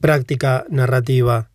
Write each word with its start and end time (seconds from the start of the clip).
Práctica 0.00 0.64
narrativa. 0.70 1.50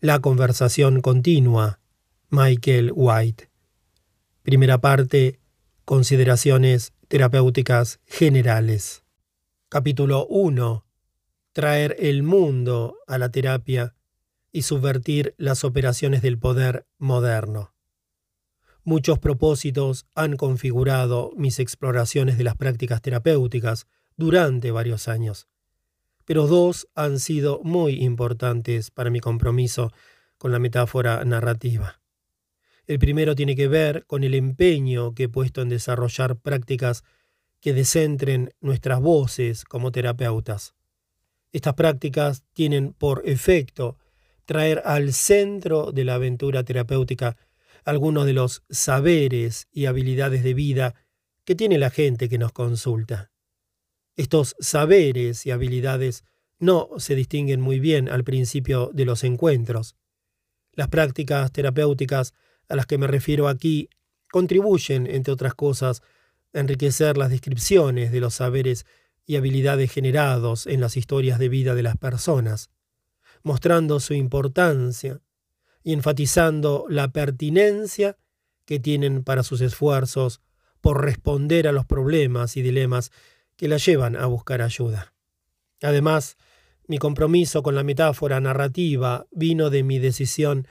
La 0.00 0.18
conversación 0.18 1.00
continua. 1.00 1.80
Michael 2.28 2.92
White. 2.94 3.48
Primera 4.42 4.76
parte. 4.76 5.40
Consideraciones 5.86 6.92
terapéuticas 7.08 8.00
generales. 8.04 9.04
Capítulo 9.70 10.26
1. 10.26 10.84
Traer 11.54 11.96
el 11.98 12.22
mundo 12.22 12.98
a 13.06 13.16
la 13.16 13.30
terapia 13.30 13.94
y 14.52 14.62
subvertir 14.62 15.34
las 15.38 15.64
operaciones 15.64 16.20
del 16.20 16.38
poder 16.38 16.86
moderno. 16.98 17.72
Muchos 18.84 19.18
propósitos 19.18 20.04
han 20.14 20.36
configurado 20.36 21.32
mis 21.38 21.58
exploraciones 21.58 22.36
de 22.36 22.44
las 22.44 22.54
prácticas 22.54 23.00
terapéuticas 23.00 23.86
durante 24.18 24.72
varios 24.72 25.08
años 25.08 25.48
pero 26.28 26.46
dos 26.46 26.88
han 26.94 27.20
sido 27.20 27.62
muy 27.64 28.04
importantes 28.04 28.90
para 28.90 29.08
mi 29.08 29.18
compromiso 29.18 29.94
con 30.36 30.52
la 30.52 30.58
metáfora 30.58 31.24
narrativa. 31.24 32.02
El 32.86 32.98
primero 32.98 33.34
tiene 33.34 33.56
que 33.56 33.66
ver 33.66 34.04
con 34.04 34.22
el 34.24 34.34
empeño 34.34 35.14
que 35.14 35.22
he 35.22 35.28
puesto 35.30 35.62
en 35.62 35.70
desarrollar 35.70 36.36
prácticas 36.36 37.02
que 37.60 37.72
descentren 37.72 38.50
nuestras 38.60 39.00
voces 39.00 39.64
como 39.64 39.90
terapeutas. 39.90 40.74
Estas 41.50 41.72
prácticas 41.72 42.44
tienen 42.52 42.92
por 42.92 43.22
efecto 43.24 43.96
traer 44.44 44.82
al 44.84 45.14
centro 45.14 45.92
de 45.92 46.04
la 46.04 46.16
aventura 46.16 46.62
terapéutica 46.62 47.38
algunos 47.86 48.26
de 48.26 48.34
los 48.34 48.64
saberes 48.68 49.66
y 49.72 49.86
habilidades 49.86 50.42
de 50.42 50.52
vida 50.52 50.94
que 51.46 51.54
tiene 51.54 51.78
la 51.78 51.88
gente 51.88 52.28
que 52.28 52.36
nos 52.36 52.52
consulta. 52.52 53.30
Estos 54.18 54.56
saberes 54.58 55.46
y 55.46 55.52
habilidades 55.52 56.24
no 56.58 56.88
se 56.96 57.14
distinguen 57.14 57.60
muy 57.60 57.78
bien 57.78 58.08
al 58.08 58.24
principio 58.24 58.90
de 58.92 59.04
los 59.04 59.22
encuentros. 59.22 59.94
Las 60.72 60.88
prácticas 60.88 61.52
terapéuticas 61.52 62.34
a 62.68 62.74
las 62.74 62.86
que 62.86 62.98
me 62.98 63.06
refiero 63.06 63.46
aquí 63.46 63.88
contribuyen, 64.32 65.06
entre 65.06 65.32
otras 65.32 65.54
cosas, 65.54 66.02
a 66.52 66.58
enriquecer 66.58 67.16
las 67.16 67.30
descripciones 67.30 68.10
de 68.10 68.18
los 68.18 68.34
saberes 68.34 68.86
y 69.24 69.36
habilidades 69.36 69.92
generados 69.92 70.66
en 70.66 70.80
las 70.80 70.96
historias 70.96 71.38
de 71.38 71.48
vida 71.48 71.76
de 71.76 71.84
las 71.84 71.96
personas, 71.96 72.70
mostrando 73.44 74.00
su 74.00 74.14
importancia 74.14 75.20
y 75.84 75.92
enfatizando 75.92 76.86
la 76.88 77.12
pertinencia 77.12 78.16
que 78.64 78.80
tienen 78.80 79.22
para 79.22 79.44
sus 79.44 79.60
esfuerzos 79.60 80.40
por 80.80 81.04
responder 81.04 81.68
a 81.68 81.72
los 81.72 81.86
problemas 81.86 82.56
y 82.56 82.62
dilemas 82.62 83.12
que 83.58 83.68
la 83.68 83.76
llevan 83.76 84.16
a 84.16 84.24
buscar 84.26 84.62
ayuda. 84.62 85.12
Además, 85.82 86.36
mi 86.86 86.96
compromiso 86.98 87.62
con 87.62 87.74
la 87.74 87.82
metáfora 87.82 88.40
narrativa 88.40 89.26
vino 89.32 89.68
de 89.68 89.82
mi 89.82 89.98
decisión 89.98 90.66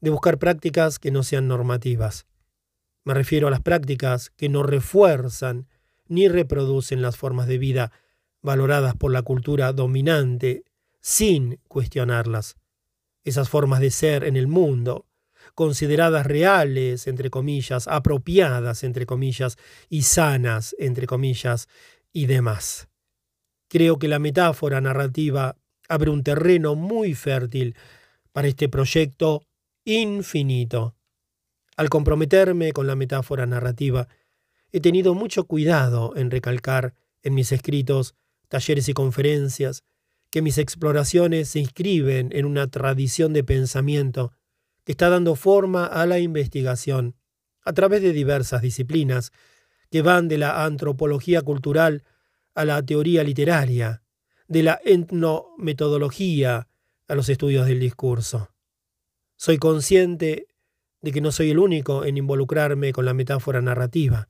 de 0.00 0.10
buscar 0.10 0.38
prácticas 0.38 0.98
que 0.98 1.10
no 1.10 1.22
sean 1.24 1.48
normativas. 1.48 2.26
Me 3.04 3.14
refiero 3.14 3.48
a 3.48 3.50
las 3.50 3.62
prácticas 3.62 4.30
que 4.36 4.48
no 4.50 4.62
refuerzan 4.62 5.66
ni 6.08 6.28
reproducen 6.28 7.02
las 7.02 7.16
formas 7.16 7.48
de 7.48 7.58
vida 7.58 7.90
valoradas 8.42 8.94
por 8.94 9.12
la 9.12 9.22
cultura 9.22 9.72
dominante 9.72 10.64
sin 11.00 11.58
cuestionarlas. 11.68 12.56
Esas 13.24 13.48
formas 13.48 13.80
de 13.80 13.90
ser 13.90 14.24
en 14.24 14.36
el 14.36 14.46
mundo, 14.46 15.06
consideradas 15.54 16.26
reales, 16.26 17.06
entre 17.06 17.30
comillas, 17.30 17.88
apropiadas, 17.88 18.84
entre 18.84 19.06
comillas, 19.06 19.56
y 19.88 20.02
sanas, 20.02 20.76
entre 20.78 21.06
comillas, 21.06 21.68
y 22.16 22.24
demás. 22.24 22.88
Creo 23.68 23.98
que 23.98 24.08
la 24.08 24.18
metáfora 24.18 24.80
narrativa 24.80 25.58
abre 25.86 26.08
un 26.08 26.22
terreno 26.22 26.74
muy 26.74 27.14
fértil 27.14 27.76
para 28.32 28.48
este 28.48 28.70
proyecto 28.70 29.42
infinito. 29.84 30.96
Al 31.76 31.90
comprometerme 31.90 32.72
con 32.72 32.86
la 32.86 32.96
metáfora 32.96 33.44
narrativa, 33.44 34.08
he 34.72 34.80
tenido 34.80 35.12
mucho 35.12 35.44
cuidado 35.44 36.16
en 36.16 36.30
recalcar 36.30 36.94
en 37.22 37.34
mis 37.34 37.52
escritos, 37.52 38.14
talleres 38.48 38.88
y 38.88 38.94
conferencias 38.94 39.84
que 40.30 40.40
mis 40.40 40.56
exploraciones 40.56 41.50
se 41.50 41.58
inscriben 41.58 42.30
en 42.32 42.46
una 42.46 42.66
tradición 42.68 43.34
de 43.34 43.44
pensamiento 43.44 44.32
que 44.84 44.92
está 44.92 45.10
dando 45.10 45.34
forma 45.34 45.84
a 45.84 46.06
la 46.06 46.18
investigación 46.18 47.14
a 47.60 47.74
través 47.74 48.00
de 48.00 48.14
diversas 48.14 48.62
disciplinas 48.62 49.32
que 49.90 50.02
van 50.02 50.28
de 50.28 50.38
la 50.38 50.64
antropología 50.64 51.42
cultural 51.42 52.04
a 52.54 52.64
la 52.64 52.84
teoría 52.84 53.22
literaria, 53.22 54.02
de 54.48 54.62
la 54.62 54.80
etnometodología 54.84 56.68
a 57.08 57.14
los 57.14 57.28
estudios 57.28 57.66
del 57.66 57.80
discurso. 57.80 58.50
Soy 59.36 59.58
consciente 59.58 60.46
de 61.02 61.12
que 61.12 61.20
no 61.20 61.30
soy 61.30 61.50
el 61.50 61.58
único 61.58 62.04
en 62.04 62.16
involucrarme 62.16 62.92
con 62.92 63.04
la 63.04 63.14
metáfora 63.14 63.60
narrativa. 63.60 64.28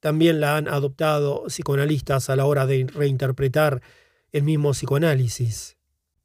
También 0.00 0.40
la 0.40 0.56
han 0.56 0.68
adoptado 0.68 1.44
psicoanalistas 1.48 2.30
a 2.30 2.36
la 2.36 2.46
hora 2.46 2.64
de 2.66 2.86
reinterpretar 2.86 3.82
el 4.32 4.44
mismo 4.44 4.70
psicoanálisis. 4.70 5.76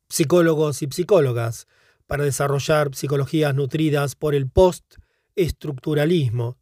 Psicólogos 0.10 0.84
y 0.84 0.88
psicólogas 0.92 1.68
para 2.06 2.24
desarrollar 2.24 2.94
psicologías 2.94 3.56
nutridas 3.56 4.14
por 4.16 4.36
el 4.36 4.48
post-estructuralismo 4.48 6.58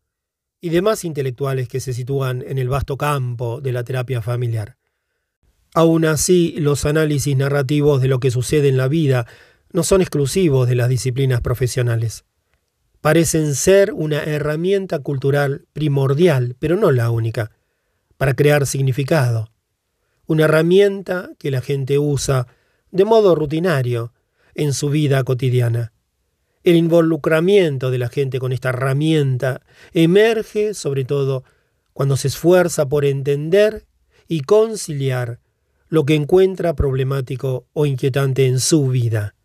y 0.61 0.69
demás 0.69 1.03
intelectuales 1.03 1.67
que 1.67 1.79
se 1.79 1.93
sitúan 1.93 2.43
en 2.47 2.59
el 2.59 2.69
vasto 2.69 2.95
campo 2.95 3.59
de 3.59 3.71
la 3.73 3.83
terapia 3.83 4.21
familiar. 4.21 4.77
Aún 5.73 6.05
así, 6.05 6.55
los 6.57 6.85
análisis 6.85 7.35
narrativos 7.35 8.01
de 8.01 8.07
lo 8.07 8.19
que 8.19 8.29
sucede 8.29 8.69
en 8.69 8.77
la 8.77 8.87
vida 8.87 9.25
no 9.71 9.83
son 9.83 10.01
exclusivos 10.01 10.67
de 10.67 10.75
las 10.75 10.89
disciplinas 10.89 11.41
profesionales. 11.41 12.25
Parecen 12.99 13.55
ser 13.55 13.93
una 13.93 14.23
herramienta 14.23 14.99
cultural 14.99 15.65
primordial, 15.73 16.55
pero 16.59 16.75
no 16.75 16.91
la 16.91 17.09
única, 17.09 17.51
para 18.17 18.35
crear 18.35 18.67
significado. 18.67 19.49
Una 20.27 20.43
herramienta 20.43 21.31
que 21.39 21.49
la 21.49 21.61
gente 21.61 21.97
usa 21.97 22.45
de 22.91 23.05
modo 23.05 23.33
rutinario 23.33 24.13
en 24.53 24.73
su 24.73 24.89
vida 24.89 25.23
cotidiana. 25.23 25.93
El 26.63 26.75
involucramiento 26.75 27.89
de 27.89 27.97
la 27.97 28.09
gente 28.09 28.39
con 28.39 28.51
esta 28.51 28.69
herramienta 28.69 29.61
emerge 29.93 30.73
sobre 30.75 31.05
todo 31.05 31.43
cuando 31.93 32.17
se 32.17 32.27
esfuerza 32.27 32.87
por 32.87 33.03
entender 33.03 33.85
y 34.27 34.41
conciliar 34.41 35.39
lo 35.89 36.05
que 36.05 36.15
encuentra 36.15 36.75
problemático 36.75 37.65
o 37.73 37.85
inquietante 37.85 38.45
en 38.45 38.59
su 38.59 38.87
vida. 38.87 39.35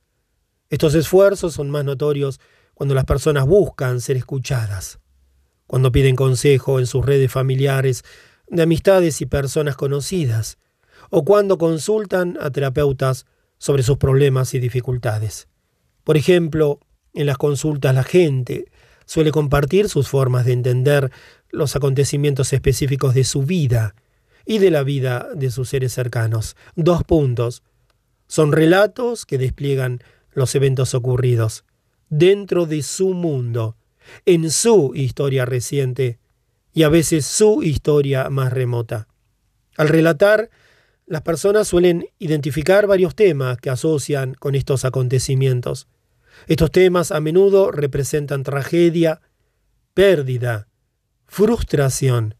Estos 0.68 0.94
esfuerzos 0.94 1.54
son 1.54 1.70
más 1.70 1.84
notorios 1.84 2.38
cuando 2.74 2.94
las 2.94 3.04
personas 3.04 3.46
buscan 3.46 4.00
ser 4.00 4.16
escuchadas, 4.16 4.98
cuando 5.66 5.90
piden 5.90 6.16
consejo 6.16 6.78
en 6.78 6.86
sus 6.86 7.04
redes 7.04 7.32
familiares, 7.32 8.04
de 8.48 8.62
amistades 8.62 9.20
y 9.22 9.26
personas 9.26 9.74
conocidas, 9.74 10.58
o 11.10 11.24
cuando 11.24 11.56
consultan 11.56 12.36
a 12.40 12.50
terapeutas 12.50 13.26
sobre 13.58 13.82
sus 13.82 13.96
problemas 13.96 14.54
y 14.54 14.58
dificultades. 14.58 15.48
Por 16.04 16.16
ejemplo, 16.16 16.80
en 17.16 17.26
las 17.26 17.38
consultas 17.38 17.94
la 17.94 18.04
gente 18.04 18.66
suele 19.06 19.32
compartir 19.32 19.88
sus 19.88 20.08
formas 20.08 20.44
de 20.44 20.52
entender 20.52 21.10
los 21.50 21.74
acontecimientos 21.74 22.52
específicos 22.52 23.14
de 23.14 23.24
su 23.24 23.42
vida 23.42 23.94
y 24.44 24.58
de 24.58 24.70
la 24.70 24.82
vida 24.82 25.28
de 25.34 25.50
sus 25.50 25.70
seres 25.70 25.92
cercanos. 25.92 26.56
Dos 26.76 27.02
puntos. 27.02 27.62
Son 28.28 28.52
relatos 28.52 29.24
que 29.26 29.38
despliegan 29.38 30.00
los 30.32 30.54
eventos 30.54 30.94
ocurridos 30.94 31.64
dentro 32.08 32.66
de 32.66 32.82
su 32.82 33.14
mundo, 33.14 33.76
en 34.24 34.50
su 34.50 34.92
historia 34.94 35.44
reciente 35.44 36.18
y 36.72 36.82
a 36.82 36.88
veces 36.88 37.24
su 37.24 37.62
historia 37.62 38.28
más 38.28 38.52
remota. 38.52 39.08
Al 39.76 39.88
relatar, 39.88 40.50
las 41.06 41.22
personas 41.22 41.68
suelen 41.68 42.08
identificar 42.18 42.86
varios 42.86 43.14
temas 43.14 43.58
que 43.58 43.70
asocian 43.70 44.34
con 44.34 44.54
estos 44.54 44.84
acontecimientos. 44.84 45.88
Estos 46.46 46.70
temas 46.70 47.12
a 47.12 47.20
menudo 47.20 47.72
representan 47.72 48.42
tragedia, 48.42 49.20
pérdida, 49.94 50.68
frustración, 51.26 52.36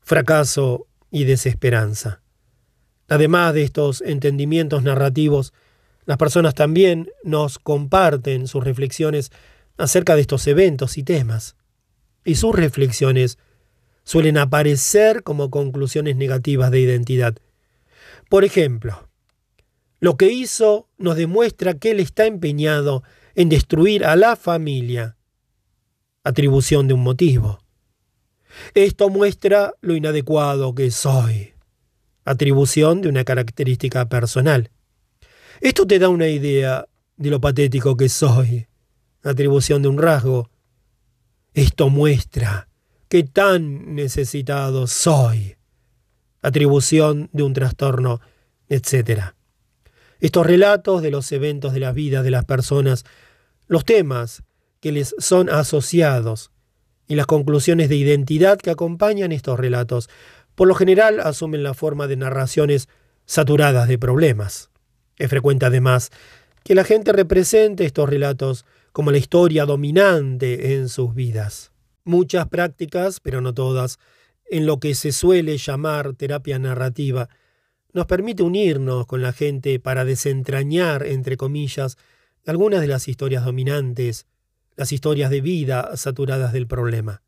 fracaso 0.00 0.86
y 1.10 1.24
desesperanza. 1.24 2.22
Además 3.08 3.54
de 3.54 3.62
estos 3.62 4.00
entendimientos 4.00 4.82
narrativos, 4.82 5.52
las 6.04 6.16
personas 6.16 6.54
también 6.54 7.10
nos 7.24 7.58
comparten 7.58 8.46
sus 8.46 8.64
reflexiones 8.64 9.30
acerca 9.76 10.14
de 10.14 10.22
estos 10.22 10.46
eventos 10.46 10.98
y 10.98 11.02
temas. 11.02 11.56
Y 12.24 12.36
sus 12.36 12.54
reflexiones 12.54 13.38
suelen 14.04 14.38
aparecer 14.38 15.22
como 15.22 15.50
conclusiones 15.50 16.16
negativas 16.16 16.70
de 16.70 16.80
identidad. 16.80 17.36
Por 18.28 18.44
ejemplo, 18.44 19.08
lo 20.00 20.16
que 20.16 20.32
hizo 20.32 20.88
nos 20.98 21.16
demuestra 21.16 21.74
que 21.74 21.92
él 21.92 22.00
está 22.00 22.26
empeñado 22.26 23.02
en 23.34 23.48
destruir 23.48 24.04
a 24.04 24.16
la 24.16 24.36
familia. 24.36 25.16
Atribución 26.24 26.88
de 26.88 26.94
un 26.94 27.02
motivo. 27.02 27.58
Esto 28.74 29.08
muestra 29.08 29.74
lo 29.80 29.96
inadecuado 29.96 30.74
que 30.74 30.90
soy. 30.90 31.54
Atribución 32.24 33.00
de 33.00 33.08
una 33.08 33.24
característica 33.24 34.08
personal. 34.08 34.70
Esto 35.60 35.86
te 35.86 35.98
da 35.98 36.08
una 36.08 36.28
idea 36.28 36.86
de 37.16 37.30
lo 37.30 37.40
patético 37.40 37.96
que 37.96 38.08
soy, 38.08 38.66
atribución 39.22 39.82
de 39.82 39.88
un 39.88 39.98
rasgo. 39.98 40.50
Esto 41.54 41.88
muestra 41.88 42.68
qué 43.08 43.22
tan 43.22 43.94
necesitado 43.94 44.86
soy, 44.86 45.56
atribución 46.40 47.28
de 47.32 47.42
un 47.42 47.52
trastorno, 47.52 48.20
etc. 48.68 49.34
Estos 50.22 50.46
relatos 50.46 51.02
de 51.02 51.10
los 51.10 51.32
eventos 51.32 51.72
de 51.72 51.80
la 51.80 51.90
vida 51.90 52.22
de 52.22 52.30
las 52.30 52.44
personas, 52.44 53.02
los 53.66 53.84
temas 53.84 54.44
que 54.78 54.92
les 54.92 55.16
son 55.18 55.50
asociados 55.50 56.52
y 57.08 57.16
las 57.16 57.26
conclusiones 57.26 57.88
de 57.88 57.96
identidad 57.96 58.56
que 58.56 58.70
acompañan 58.70 59.32
estos 59.32 59.58
relatos, 59.58 60.08
por 60.54 60.68
lo 60.68 60.76
general 60.76 61.18
asumen 61.18 61.64
la 61.64 61.74
forma 61.74 62.06
de 62.06 62.14
narraciones 62.14 62.88
saturadas 63.26 63.88
de 63.88 63.98
problemas. 63.98 64.70
Es 65.18 65.28
frecuente 65.28 65.66
además 65.66 66.10
que 66.62 66.76
la 66.76 66.84
gente 66.84 67.10
represente 67.10 67.84
estos 67.84 68.08
relatos 68.08 68.64
como 68.92 69.10
la 69.10 69.18
historia 69.18 69.64
dominante 69.64 70.76
en 70.76 70.88
sus 70.88 71.16
vidas. 71.16 71.72
Muchas 72.04 72.46
prácticas, 72.46 73.18
pero 73.18 73.40
no 73.40 73.54
todas, 73.54 73.98
en 74.48 74.66
lo 74.66 74.78
que 74.78 74.94
se 74.94 75.10
suele 75.10 75.58
llamar 75.58 76.14
terapia 76.14 76.60
narrativa, 76.60 77.28
nos 77.92 78.06
permite 78.06 78.42
unirnos 78.42 79.06
con 79.06 79.22
la 79.22 79.32
gente 79.32 79.78
para 79.78 80.04
desentrañar, 80.04 81.06
entre 81.06 81.36
comillas, 81.36 81.98
algunas 82.46 82.80
de 82.80 82.88
las 82.88 83.06
historias 83.06 83.44
dominantes, 83.44 84.26
las 84.76 84.92
historias 84.92 85.30
de 85.30 85.40
vida 85.40 85.96
saturadas 85.96 86.52
del 86.52 86.66
problema. 86.66 87.22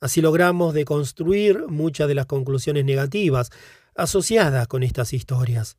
Así 0.00 0.20
logramos 0.20 0.74
deconstruir 0.74 1.66
muchas 1.68 2.08
de 2.08 2.14
las 2.14 2.26
conclusiones 2.26 2.84
negativas 2.84 3.50
asociadas 3.94 4.66
con 4.68 4.82
estas 4.82 5.12
historias. 5.12 5.76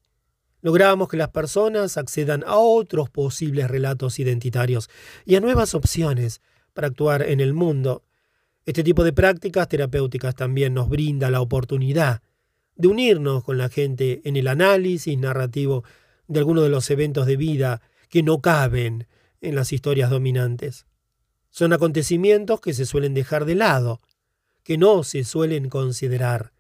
Logramos 0.61 1.07
que 1.07 1.17
las 1.17 1.29
personas 1.29 1.97
accedan 1.97 2.43
a 2.45 2.57
otros 2.57 3.09
posibles 3.09 3.69
relatos 3.69 4.19
identitarios 4.19 4.89
y 5.25 5.35
a 5.35 5.39
nuevas 5.39 5.73
opciones 5.73 6.41
para 6.73 6.87
actuar 6.87 7.23
en 7.23 7.39
el 7.39 7.53
mundo. 7.53 8.03
Este 8.65 8.83
tipo 8.83 9.03
de 9.03 9.11
prácticas 9.11 9.67
terapéuticas 9.67 10.35
también 10.35 10.75
nos 10.75 10.87
brinda 10.87 11.31
la 11.31 11.41
oportunidad 11.41 12.21
de 12.75 12.87
unirnos 12.87 13.43
con 13.43 13.57
la 13.57 13.69
gente 13.69 14.21
en 14.23 14.35
el 14.35 14.47
análisis 14.47 15.17
narrativo 15.17 15.83
de 16.27 16.39
algunos 16.39 16.63
de 16.63 16.69
los 16.69 16.89
eventos 16.89 17.25
de 17.25 17.37
vida 17.37 17.81
que 18.09 18.23
no 18.23 18.41
caben 18.41 19.07
en 19.41 19.55
las 19.55 19.73
historias 19.73 20.09
dominantes. 20.09 20.85
Son 21.49 21.73
acontecimientos 21.73 22.61
que 22.61 22.73
se 22.73 22.85
suelen 22.85 23.13
dejar 23.13 23.45
de 23.45 23.55
lado, 23.55 23.99
que 24.63 24.77
no 24.77 25.03
se 25.03 25.23
suelen 25.23 25.69
considerar. 25.69 26.53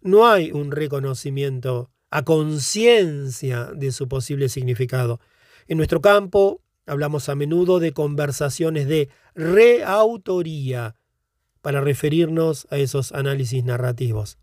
No 0.00 0.26
hay 0.26 0.52
un 0.52 0.70
reconocimiento 0.70 1.90
a 2.10 2.22
conciencia 2.24 3.66
de 3.66 3.92
su 3.92 4.08
posible 4.08 4.48
significado. 4.48 5.20
En 5.66 5.76
nuestro 5.76 6.00
campo 6.00 6.62
hablamos 6.86 7.28
a 7.28 7.34
menudo 7.34 7.80
de 7.80 7.92
conversaciones 7.92 8.88
de 8.88 9.10
reautoría 9.34 10.94
para 11.60 11.80
referirnos 11.80 12.66
a 12.70 12.78
esos 12.78 13.12
análisis 13.12 13.62
narrativos. 13.64 14.38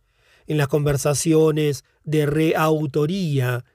En 0.47 0.57
las 0.57 0.67
conversaciones 0.67 1.83
de 2.03 2.25
reautoría 2.25 3.65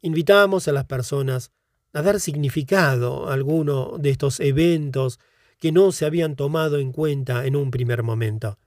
invitamos 0.00 0.68
a 0.68 0.72
las 0.72 0.84
personas 0.84 1.50
a 1.92 2.02
dar 2.02 2.18
significado 2.18 3.28
a 3.28 3.34
alguno 3.34 3.96
de 3.98 4.10
estos 4.10 4.40
eventos 4.40 5.20
que 5.60 5.72
no 5.72 5.92
se 5.92 6.06
habían 6.06 6.34
tomado 6.36 6.78
en 6.78 6.92
cuenta 6.92 7.46
en 7.46 7.56
un 7.56 7.70
primer 7.70 8.02
momento. 8.02 8.58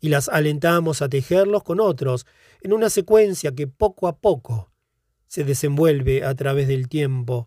Y 0.00 0.08
las 0.08 0.28
alentamos 0.28 1.02
a 1.02 1.08
tejerlos 1.08 1.62
con 1.62 1.80
otros 1.80 2.26
en 2.60 2.72
una 2.72 2.90
secuencia 2.90 3.52
que 3.52 3.66
poco 3.66 4.08
a 4.08 4.18
poco 4.18 4.70
se 5.26 5.44
desenvuelve 5.44 6.24
a 6.24 6.34
través 6.34 6.68
del 6.68 6.88
tiempo, 6.88 7.46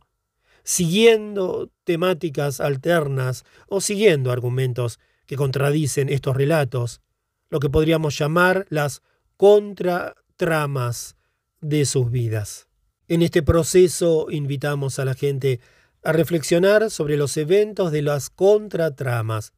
siguiendo 0.63 1.69
temáticas 1.83 2.59
alternas 2.61 3.43
o 3.67 3.81
siguiendo 3.81 4.31
argumentos 4.31 4.99
que 5.25 5.35
contradicen 5.35 6.09
estos 6.09 6.35
relatos, 6.35 7.01
lo 7.49 7.59
que 7.59 7.69
podríamos 7.69 8.17
llamar 8.17 8.65
las 8.69 9.01
contratramas 9.43 11.17
de 11.59 11.85
sus 11.85 12.09
vidas. 12.09 12.69
En 13.09 13.21
este 13.21 13.43
proceso 13.43 14.27
invitamos 14.31 14.99
a 14.99 15.03
la 15.03 15.15
gente 15.15 15.59
a 16.01 16.13
reflexionar 16.13 16.89
sobre 16.89 17.17
los 17.17 17.35
eventos 17.35 17.91
de 17.91 18.03
las 18.03 18.29
contratramas, 18.29 19.51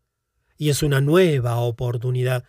y 0.58 0.70
es 0.70 0.82
una 0.82 1.02
nueva 1.02 1.58
oportunidad 1.58 2.46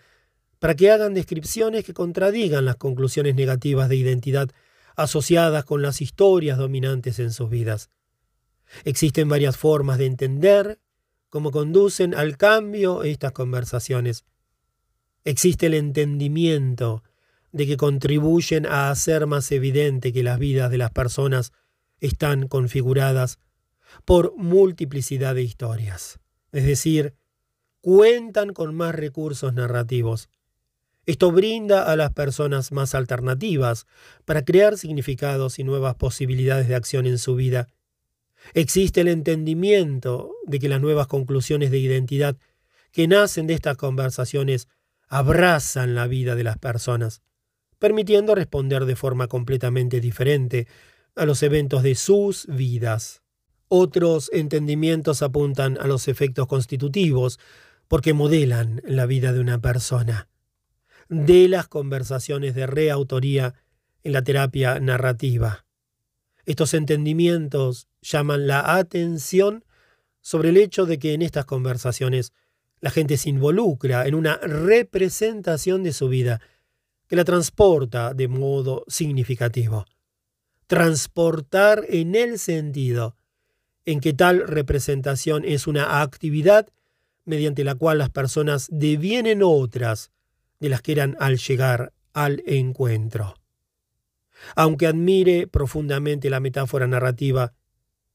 para 0.60 0.76
que 0.76 0.90
hagan 0.90 1.12
descripciones 1.12 1.84
que 1.84 1.92
contradigan 1.92 2.64
las 2.64 2.76
conclusiones 2.76 3.34
negativas 3.34 3.90
de 3.90 3.96
identidad 3.96 4.48
asociadas 4.96 5.66
con 5.66 5.82
las 5.82 6.00
historias 6.00 6.56
dominantes 6.56 7.18
en 7.18 7.32
sus 7.32 7.50
vidas. 7.50 7.90
Existen 8.84 9.28
varias 9.28 9.58
formas 9.58 9.98
de 9.98 10.06
entender 10.06 10.80
cómo 11.28 11.50
conducen 11.50 12.14
al 12.14 12.38
cambio 12.38 13.02
estas 13.02 13.32
conversaciones. 13.32 14.24
Existe 15.22 15.66
el 15.66 15.74
entendimiento 15.74 17.02
de 17.56 17.67
que 17.67 17.79
contribuyen 17.79 18.67
a 18.67 18.91
hacer 18.91 19.26
más 19.26 19.50
evidente 19.50 20.12
que 20.12 20.23
las 20.23 20.38
vidas 20.38 20.70
de 20.70 20.76
las 20.76 20.91
personas 20.91 21.53
están 22.00 22.49
configuradas 22.49 23.38
por 24.05 24.37
multiplicidad 24.37 25.35
de 25.35 25.44
historias, 25.44 26.20
es 26.53 26.67
decir, 26.67 27.14
cuentan 27.81 28.53
con 28.53 28.75
más 28.75 28.94
recursos 28.94 29.55
narrativos. 29.55 30.29
Esto 31.06 31.32
brinda 31.32 31.91
a 31.91 31.97
las 31.97 32.12
personas 32.12 32.73
más 32.73 32.94
alternativas 32.94 33.87
para 34.26 34.44
crear 34.44 34.76
significados 34.76 35.58
y 35.58 35.64
nuevas 35.64 35.94
posibilidades 35.94 36.69
de 36.69 36.75
acción 36.75 37.06
en 37.06 37.17
su 37.17 37.37
vida. 37.37 37.69
Existe 38.53 39.00
el 39.00 39.08
entendimiento 39.08 40.31
de 40.44 40.58
que 40.58 40.69
las 40.69 40.82
nuevas 40.82 41.06
conclusiones 41.06 41.70
de 41.70 41.79
identidad 41.79 42.37
que 42.93 43.08
nacen 43.08 43.47
de 43.47 43.55
estas 43.55 43.79
conversaciones 43.79 44.69
abrazan 45.08 45.94
la 45.94 46.06
vida 46.06 46.35
de 46.35 46.44
las 46.44 46.58
personas, 46.58 47.23
permitiendo 47.78 48.34
responder 48.34 48.84
de 48.84 48.96
forma 48.96 49.26
completamente 49.28 50.00
diferente 50.00 50.67
a 51.14 51.26
los 51.26 51.43
eventos 51.43 51.82
de 51.82 51.94
sus 51.94 52.46
vidas. 52.46 53.23
Otros 53.69 54.31
entendimientos 54.32 55.23
apuntan 55.23 55.78
a 55.81 55.87
los 55.87 56.08
efectos 56.08 56.46
constitutivos 56.46 57.38
porque 57.88 58.12
modelan 58.12 58.82
la 58.84 59.06
vida 59.06 59.32
de 59.32 59.40
una 59.40 59.61
persona 59.61 60.28
de 61.08 61.49
las 61.49 61.69
conversaciones 61.69 62.55
de 62.55 62.67
reautoría 62.67 63.55
en 64.02 64.12
la 64.12 64.22
terapia 64.22 64.81
narrativa. 64.81 65.64
Estos 66.44 66.75
entendimientos 66.75 67.88
llaman 68.02 68.46
la 68.46 68.77
atención 68.77 69.65
sobre 70.20 70.50
el 70.50 70.56
hecho 70.56 70.86
de 70.86 70.98
que 70.98 71.12
en 71.12 71.22
estas 71.22 71.44
conversaciones 71.44 72.32
la 72.81 72.91
gente 72.91 73.17
se 73.17 73.31
involucra 73.31 74.06
en 74.06 74.15
una 74.15 74.36
representación 74.36 75.82
de 75.82 75.93
su 75.93 76.08
vida 76.08 76.41
que 77.08 77.17
la 77.17 77.25
transporta 77.25 78.15
de 78.15 78.29
modo 78.29 78.84
significativo. 78.89 79.86
Transportar 80.67 81.84
en 81.89 82.15
el 82.15 82.39
sentido 82.39 83.17
en 83.84 84.01
que 84.01 84.13
tal 84.13 84.46
representación 84.46 85.44
es 85.44 85.67
una 85.67 86.03
actividad 86.03 86.69
mediante 87.25 87.65
la 87.65 87.75
cual 87.75 87.98
las 87.98 88.10
personas 88.10 88.69
devienen 88.70 89.43
otras 89.43 90.10
de 90.58 90.69
las 90.69 90.82
que 90.82 90.93
eran 90.93 91.17
al 91.20 91.39
llegar 91.39 91.93
al 92.13 92.43
encuentro. 92.46 93.34
Aunque 94.55 94.86
admire 94.86 95.46
profundamente 95.46 96.31
la 96.31 96.41
metáfora 96.41 96.86
narrativa, 96.86 97.53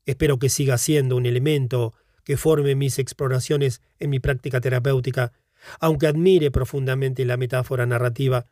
espero 0.06 0.40
que 0.40 0.50
siga 0.50 0.78
siendo 0.78 1.16
un 1.16 1.26
elemento 1.26 1.94
que 2.24 2.38
forme 2.38 2.76
mis 2.76 3.00
exploraciones 3.00 3.82
en 4.00 4.10
mi 4.10 4.20
práctica 4.20 4.62
terapéutica. 4.62 5.34
Aunque 5.80 6.08
admire 6.08 6.52
profundamente 6.52 7.26
la 7.26 7.38
metáfora 7.38 7.86
narrativa, 7.86 8.46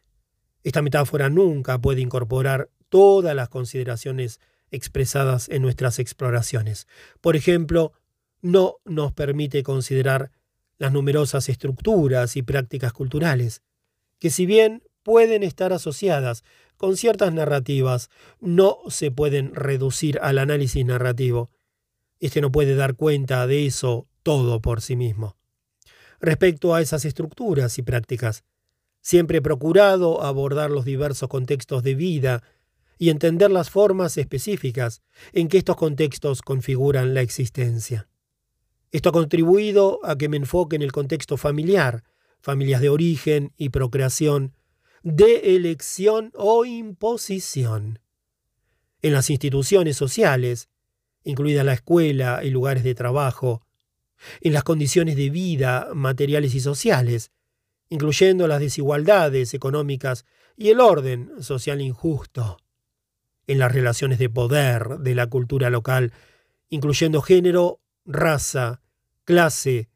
esta 0.70 0.82
metáfora 0.82 1.30
nunca 1.30 1.80
puede 1.80 2.02
incorporar 2.02 2.70
todas 2.90 3.36
las 3.36 3.50
consideraciones 3.50 4.40
expresadas 4.70 5.50
en 5.50 5.64
nuestras 5.64 5.98
exploraciones. 5.98 6.88
Por 7.22 7.36
ejemplo, 7.36 7.94
no 8.42 8.76
nos 8.86 9.12
permite 9.12 9.64
considerar 9.64 10.32
las 10.78 10.94
numerosas 10.94 11.50
estructuras 11.50 12.36
y 12.36 12.44
prácticas 12.44 12.94
culturales 12.94 13.64
que 14.20 14.30
si 14.30 14.46
bien 14.46 14.84
pueden 15.02 15.42
estar 15.42 15.74
asociadas 15.74 16.44
con 16.78 16.98
ciertas 16.98 17.34
narrativas, 17.34 18.10
no 18.40 18.78
se 18.90 19.10
pueden 19.10 19.56
reducir 19.56 20.20
al 20.22 20.38
análisis 20.38 20.86
narrativo. 20.86 21.50
Este 22.20 22.42
no 22.42 22.52
puede 22.52 22.76
dar 22.76 22.96
cuenta 22.96 23.48
de 23.48 23.66
eso 23.66 24.08
todo 24.22 24.62
por 24.62 24.82
sí 24.82 24.96
mismo. 24.96 25.36
Respecto 26.22 26.76
a 26.76 26.82
esas 26.82 27.06
estructuras 27.06 27.78
y 27.80 27.82
prácticas, 27.82 28.44
siempre 29.02 29.40
he 29.40 29.42
procurado 29.42 30.24
abordar 30.24 30.72
los 30.72 30.86
diversos 30.86 31.30
contextos 31.30 31.84
de 31.84 31.96
vida 31.96 32.44
y 32.98 33.10
entender 33.10 33.50
las 33.50 33.70
formas 33.70 34.18
específicas 34.18 35.02
en 35.32 35.48
que 35.48 35.58
estos 35.58 35.78
contextos 35.78 36.42
configuran 36.42 37.14
la 37.14 37.22
existencia. 37.22 38.10
Esto 38.92 39.10
ha 39.10 39.14
contribuido 39.14 40.00
a 40.04 40.18
que 40.18 40.30
me 40.30 40.38
enfoque 40.38 40.76
en 40.76 40.82
el 40.82 40.92
contexto 40.92 41.38
familiar, 41.38 42.04
familias 42.42 42.82
de 42.82 42.90
origen 42.90 43.54
y 43.58 43.70
procreación, 43.70 44.54
de 45.04 45.56
elección 45.56 46.32
o 46.36 46.66
imposición. 46.66 48.00
en 49.02 49.14
las 49.14 49.30
instituciones 49.30 49.96
sociales, 49.96 50.68
incluida 51.24 51.64
la 51.64 51.72
escuela 51.72 52.42
y 52.44 52.50
lugares 52.50 52.84
de 52.84 52.96
trabajo, 52.96 53.66
en 54.42 54.52
las 54.52 54.64
condiciones 54.64 55.16
de 55.16 55.30
vida 55.30 55.90
materiales 55.94 56.54
y 56.54 56.60
sociales, 56.60 57.32
incluyendo 57.90 58.48
las 58.48 58.60
desigualdades 58.60 59.54
económicas 59.54 60.26
y 60.56 60.70
el 60.70 60.80
orden 60.80 61.32
social 61.42 61.82
injusto, 61.82 62.58
en 63.48 63.60
las 63.60 63.72
relaciones 63.72 64.20
de 64.20 64.30
poder 64.30 65.00
de 65.00 65.16
la 65.16 65.28
cultura 65.28 65.70
local, 65.70 66.14
incluyendo 66.70 67.22
género, 67.22 67.82
raza, 68.06 68.82
clase, 69.26 69.90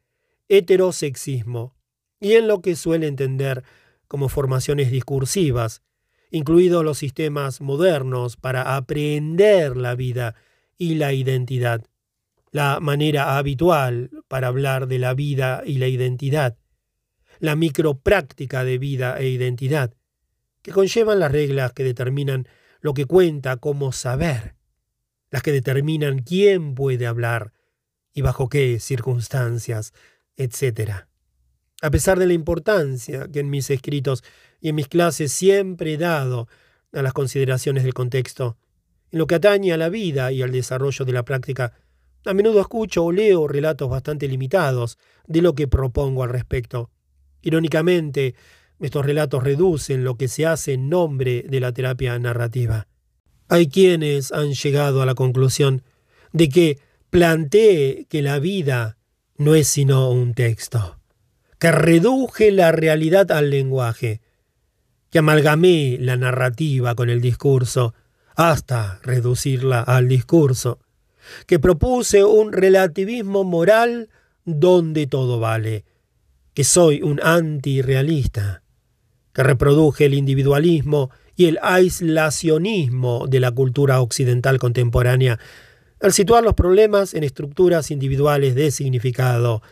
heterosexismo, 0.48 1.76
y 2.20 2.32
en 2.32 2.48
lo 2.48 2.62
que 2.62 2.74
suele 2.74 3.06
entender 3.06 3.62
como 4.08 4.28
formaciones 4.28 4.90
discursivas, 4.90 5.82
incluidos 6.30 6.84
los 6.84 6.98
sistemas 6.98 7.60
modernos 7.60 8.36
para 8.36 8.76
aprender 8.76 9.76
la 9.76 9.94
vida 9.94 10.34
y 10.76 10.96
la 10.96 11.12
identidad, 11.12 11.84
la 12.50 12.80
manera 12.80 13.36
habitual 13.36 14.10
para 14.26 14.48
hablar 14.48 14.88
de 14.88 14.98
la 14.98 15.14
vida 15.14 15.62
y 15.64 15.78
la 15.78 15.88
identidad, 15.88 16.56
la 17.38 17.56
micropráctica 17.56 18.64
de 18.64 18.78
vida 18.78 19.18
e 19.18 19.28
identidad, 19.28 19.94
que 20.62 20.72
conllevan 20.72 21.18
las 21.18 21.32
reglas 21.32 21.72
que 21.72 21.84
determinan 21.84 22.48
lo 22.80 22.94
que 22.94 23.06
cuenta 23.06 23.56
como 23.56 23.92
saber, 23.92 24.54
las 25.30 25.42
que 25.42 25.52
determinan 25.52 26.20
quién 26.20 26.74
puede 26.74 27.06
hablar 27.06 27.52
y 28.12 28.22
bajo 28.22 28.48
qué 28.48 28.78
circunstancias, 28.80 29.92
etc. 30.36 31.06
A 31.82 31.90
pesar 31.90 32.18
de 32.18 32.26
la 32.26 32.32
importancia 32.32 33.28
que 33.30 33.40
en 33.40 33.50
mis 33.50 33.68
escritos 33.70 34.22
y 34.60 34.68
en 34.68 34.76
mis 34.76 34.88
clases 34.88 35.32
siempre 35.32 35.94
he 35.94 35.98
dado 35.98 36.48
a 36.92 37.02
las 37.02 37.12
consideraciones 37.12 37.82
del 37.82 37.94
contexto, 37.94 38.56
en 39.10 39.18
lo 39.18 39.26
que 39.26 39.34
atañe 39.34 39.72
a 39.72 39.76
la 39.76 39.88
vida 39.88 40.32
y 40.32 40.42
al 40.42 40.52
desarrollo 40.52 41.04
de 41.04 41.12
la 41.12 41.24
práctica, 41.24 41.72
a 42.24 42.32
menudo 42.32 42.60
escucho 42.60 43.04
o 43.04 43.12
leo 43.12 43.46
relatos 43.46 43.90
bastante 43.90 44.28
limitados 44.28 44.98
de 45.26 45.42
lo 45.42 45.54
que 45.54 45.68
propongo 45.68 46.22
al 46.22 46.30
respecto. 46.30 46.90
Irónicamente, 47.44 48.34
estos 48.80 49.04
relatos 49.04 49.44
reducen 49.44 50.02
lo 50.02 50.16
que 50.16 50.28
se 50.28 50.46
hace 50.46 50.72
en 50.72 50.88
nombre 50.88 51.44
de 51.48 51.60
la 51.60 51.72
terapia 51.72 52.18
narrativa. 52.18 52.88
Hay 53.48 53.68
quienes 53.68 54.32
han 54.32 54.52
llegado 54.54 55.02
a 55.02 55.06
la 55.06 55.14
conclusión 55.14 55.82
de 56.32 56.48
que 56.48 56.78
plantee 57.10 58.06
que 58.08 58.22
la 58.22 58.38
vida 58.38 58.96
no 59.36 59.54
es 59.54 59.68
sino 59.68 60.10
un 60.10 60.34
texto, 60.34 60.98
que 61.58 61.70
reduje 61.70 62.50
la 62.50 62.72
realidad 62.72 63.30
al 63.30 63.50
lenguaje, 63.50 64.22
que 65.10 65.18
amalgamé 65.18 65.98
la 66.00 66.16
narrativa 66.16 66.94
con 66.94 67.10
el 67.10 67.20
discurso 67.20 67.94
hasta 68.36 69.00
reducirla 69.02 69.80
al 69.80 70.08
discurso, 70.08 70.80
que 71.46 71.58
propuse 71.58 72.24
un 72.24 72.52
relativismo 72.52 73.44
moral 73.44 74.08
donde 74.44 75.06
todo 75.06 75.38
vale, 75.38 75.84
que 76.54 76.64
soy 76.64 77.02
un 77.02 77.20
antirrealista, 77.22 78.62
que 79.32 79.42
reproduje 79.42 80.06
el 80.06 80.14
individualismo 80.14 81.10
y 81.36 81.46
el 81.46 81.58
aislacionismo 81.62 83.26
de 83.26 83.40
la 83.40 83.50
cultura 83.50 84.00
occidental 84.00 84.58
contemporánea, 84.58 85.38
al 86.00 86.12
situar 86.12 86.44
los 86.44 86.54
problemas 86.54 87.14
en 87.14 87.24
estructuras 87.24 87.90
individuales 87.90 88.54
de 88.54 88.70
significado 88.70 89.62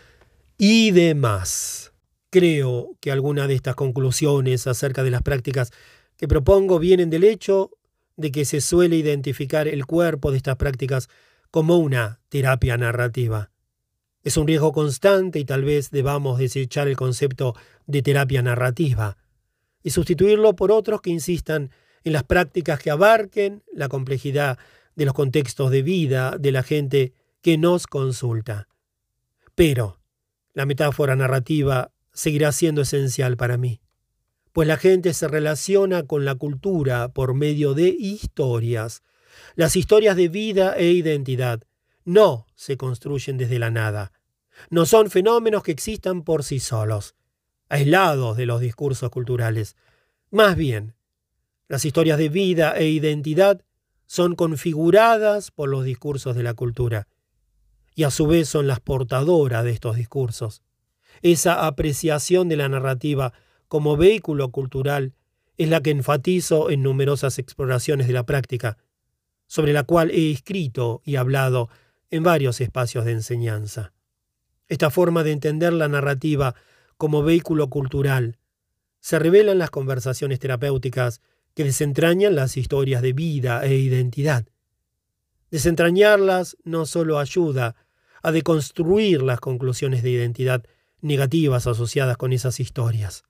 y 0.58 0.90
demás. 0.90 1.92
Creo 2.30 2.96
que 3.00 3.12
algunas 3.12 3.46
de 3.46 3.54
estas 3.54 3.76
conclusiones 3.76 4.66
acerca 4.66 5.04
de 5.04 5.10
las 5.10 5.22
prácticas 5.22 5.70
que 6.16 6.26
propongo 6.26 6.78
vienen 6.78 7.10
del 7.10 7.24
hecho 7.24 7.70
de 8.16 8.32
que 8.32 8.44
se 8.44 8.60
suele 8.60 8.96
identificar 8.96 9.68
el 9.68 9.86
cuerpo 9.86 10.30
de 10.30 10.38
estas 10.38 10.56
prácticas 10.56 11.08
como 11.50 11.76
una 11.78 12.20
terapia 12.28 12.76
narrativa. 12.76 13.51
Es 14.22 14.36
un 14.36 14.46
riesgo 14.46 14.72
constante 14.72 15.40
y 15.40 15.44
tal 15.44 15.64
vez 15.64 15.90
debamos 15.90 16.38
desechar 16.38 16.86
el 16.86 16.96
concepto 16.96 17.54
de 17.86 18.02
terapia 18.02 18.40
narrativa 18.42 19.16
y 19.82 19.90
sustituirlo 19.90 20.54
por 20.54 20.70
otros 20.70 21.00
que 21.00 21.10
insistan 21.10 21.70
en 22.04 22.12
las 22.12 22.22
prácticas 22.22 22.78
que 22.78 22.90
abarquen 22.90 23.62
la 23.72 23.88
complejidad 23.88 24.58
de 24.94 25.04
los 25.06 25.14
contextos 25.14 25.70
de 25.70 25.82
vida 25.82 26.36
de 26.38 26.52
la 26.52 26.62
gente 26.62 27.14
que 27.40 27.58
nos 27.58 27.86
consulta. 27.86 28.68
Pero 29.54 29.98
la 30.54 30.66
metáfora 30.66 31.16
narrativa 31.16 31.90
seguirá 32.12 32.52
siendo 32.52 32.82
esencial 32.82 33.36
para 33.36 33.56
mí, 33.56 33.80
pues 34.52 34.68
la 34.68 34.76
gente 34.76 35.14
se 35.14 35.26
relaciona 35.28 36.04
con 36.04 36.24
la 36.24 36.34
cultura 36.34 37.08
por 37.08 37.34
medio 37.34 37.74
de 37.74 37.88
historias, 37.88 39.02
las 39.56 39.76
historias 39.76 40.14
de 40.14 40.28
vida 40.28 40.74
e 40.76 40.92
identidad 40.92 41.62
no 42.04 42.46
se 42.54 42.76
construyen 42.76 43.38
desde 43.38 43.58
la 43.58 43.70
nada. 43.70 44.12
No 44.70 44.86
son 44.86 45.10
fenómenos 45.10 45.62
que 45.62 45.72
existan 45.72 46.22
por 46.22 46.44
sí 46.44 46.60
solos, 46.60 47.14
aislados 47.68 48.36
de 48.36 48.46
los 48.46 48.60
discursos 48.60 49.10
culturales. 49.10 49.76
Más 50.30 50.56
bien, 50.56 50.94
las 51.68 51.84
historias 51.84 52.18
de 52.18 52.28
vida 52.28 52.76
e 52.76 52.88
identidad 52.88 53.64
son 54.06 54.34
configuradas 54.34 55.50
por 55.50 55.68
los 55.68 55.84
discursos 55.84 56.36
de 56.36 56.42
la 56.42 56.54
cultura, 56.54 57.08
y 57.94 58.04
a 58.04 58.10
su 58.10 58.26
vez 58.26 58.48
son 58.48 58.66
las 58.66 58.80
portadoras 58.80 59.64
de 59.64 59.70
estos 59.70 59.96
discursos. 59.96 60.62
Esa 61.22 61.66
apreciación 61.66 62.48
de 62.48 62.56
la 62.56 62.68
narrativa 62.68 63.32
como 63.68 63.96
vehículo 63.96 64.50
cultural 64.50 65.14
es 65.56 65.68
la 65.68 65.80
que 65.80 65.90
enfatizo 65.90 66.70
en 66.70 66.82
numerosas 66.82 67.38
exploraciones 67.38 68.06
de 68.06 68.12
la 68.12 68.26
práctica, 68.26 68.78
sobre 69.46 69.72
la 69.72 69.84
cual 69.84 70.10
he 70.10 70.30
escrito 70.30 71.02
y 71.04 71.16
hablado 71.16 71.68
en 72.12 72.22
varios 72.22 72.60
espacios 72.60 73.06
de 73.06 73.12
enseñanza. 73.12 73.94
Esta 74.68 74.90
forma 74.90 75.24
de 75.24 75.32
entender 75.32 75.72
la 75.72 75.88
narrativa 75.88 76.54
como 76.98 77.22
vehículo 77.22 77.68
cultural 77.70 78.38
se 79.00 79.18
revela 79.18 79.52
en 79.52 79.58
las 79.58 79.70
conversaciones 79.70 80.38
terapéuticas 80.38 81.22
que 81.54 81.64
desentrañan 81.64 82.34
las 82.34 82.56
historias 82.58 83.00
de 83.00 83.14
vida 83.14 83.64
e 83.64 83.76
identidad. 83.76 84.46
Desentrañarlas 85.50 86.56
no 86.64 86.84
solo 86.84 87.18
ayuda 87.18 87.76
a 88.22 88.30
deconstruir 88.30 89.22
las 89.22 89.40
conclusiones 89.40 90.02
de 90.02 90.10
identidad 90.10 90.64
negativas 91.00 91.66
asociadas 91.66 92.18
con 92.18 92.34
esas 92.34 92.60
historias, 92.60 93.24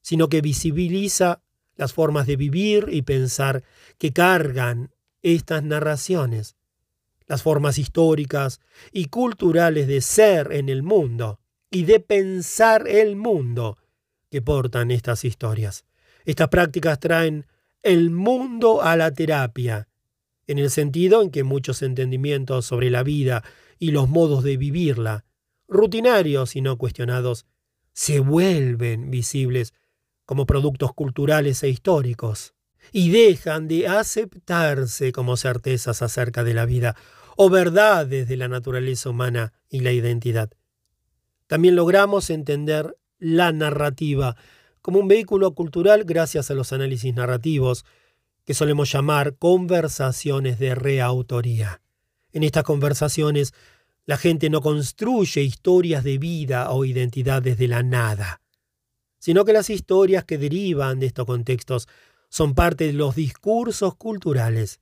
sino 0.00 0.28
que 0.28 0.40
visibiliza 0.40 1.42
las 1.76 1.92
formas 1.92 2.26
de 2.26 2.36
vivir 2.36 2.88
y 2.90 3.02
pensar 3.02 3.62
que 3.98 4.14
cargan 4.14 4.90
estas 5.22 5.62
narraciones, 5.62 6.56
las 7.26 7.42
formas 7.42 7.78
históricas 7.78 8.60
y 8.92 9.06
culturales 9.06 9.86
de 9.86 10.00
ser 10.00 10.52
en 10.52 10.68
el 10.68 10.82
mundo 10.82 11.40
y 11.70 11.84
de 11.84 12.00
pensar 12.00 12.86
el 12.88 13.16
mundo 13.16 13.78
que 14.30 14.42
portan 14.42 14.90
estas 14.90 15.24
historias. 15.24 15.84
Estas 16.24 16.48
prácticas 16.48 16.98
traen 17.00 17.46
el 17.82 18.10
mundo 18.10 18.82
a 18.82 18.96
la 18.96 19.12
terapia, 19.12 19.88
en 20.46 20.58
el 20.58 20.70
sentido 20.70 21.22
en 21.22 21.30
que 21.30 21.44
muchos 21.44 21.82
entendimientos 21.82 22.66
sobre 22.66 22.90
la 22.90 23.02
vida 23.02 23.44
y 23.78 23.90
los 23.90 24.08
modos 24.08 24.42
de 24.44 24.56
vivirla, 24.56 25.24
rutinarios 25.68 26.56
y 26.56 26.60
no 26.60 26.78
cuestionados, 26.78 27.46
se 27.92 28.20
vuelven 28.20 29.10
visibles 29.10 29.72
como 30.24 30.46
productos 30.46 30.92
culturales 30.92 31.62
e 31.62 31.68
históricos 31.68 32.54
y 32.92 33.10
dejan 33.10 33.68
de 33.68 33.88
aceptarse 33.88 35.12
como 35.12 35.36
certezas 35.36 36.02
acerca 36.02 36.44
de 36.44 36.54
la 36.54 36.66
vida 36.66 36.96
o 37.36 37.50
verdades 37.50 38.28
de 38.28 38.36
la 38.36 38.48
naturaleza 38.48 39.10
humana 39.10 39.52
y 39.68 39.80
la 39.80 39.92
identidad. 39.92 40.50
También 41.46 41.76
logramos 41.76 42.30
entender 42.30 42.96
la 43.18 43.52
narrativa 43.52 44.36
como 44.82 44.98
un 44.98 45.08
vehículo 45.08 45.54
cultural 45.54 46.04
gracias 46.04 46.50
a 46.50 46.54
los 46.54 46.72
análisis 46.72 47.14
narrativos 47.14 47.84
que 48.44 48.54
solemos 48.54 48.90
llamar 48.90 49.36
conversaciones 49.36 50.58
de 50.58 50.74
reautoría. 50.74 51.82
En 52.32 52.42
estas 52.42 52.64
conversaciones 52.64 53.52
la 54.06 54.16
gente 54.16 54.48
no 54.50 54.60
construye 54.60 55.42
historias 55.42 56.04
de 56.04 56.18
vida 56.18 56.70
o 56.70 56.84
identidad 56.84 57.42
desde 57.42 57.66
la 57.68 57.82
nada, 57.82 58.40
sino 59.18 59.44
que 59.44 59.52
las 59.52 59.68
historias 59.68 60.24
que 60.24 60.38
derivan 60.38 61.00
de 61.00 61.06
estos 61.06 61.26
contextos 61.26 61.88
son 62.28 62.54
parte 62.54 62.86
de 62.86 62.92
los 62.92 63.16
discursos 63.16 63.96
culturales 63.96 64.80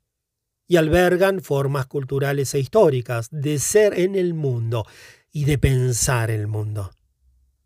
y 0.66 0.76
albergan 0.76 1.40
formas 1.40 1.87
culturales 1.87 2.54
e 2.54 2.59
históricas 2.59 3.28
de 3.30 3.59
ser 3.59 3.99
en 3.99 4.14
el 4.14 4.35
mundo 4.35 4.87
y 5.30 5.44
de 5.44 5.59
pensar 5.59 6.30
el 6.30 6.47
mundo. 6.47 6.90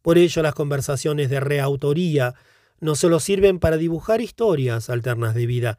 Por 0.03 0.19
ello 0.19 0.43
las 0.43 0.55
conversaciones 0.55 1.31
de 1.31 1.41
reautoría 1.41 2.35
no 2.81 2.95
solo 2.95 3.21
sirven 3.21 3.59
para 3.59 3.77
dibujar 3.77 4.21
historias 4.21 4.91
alternas 4.91 5.35
de 5.35 5.47
vida, 5.47 5.79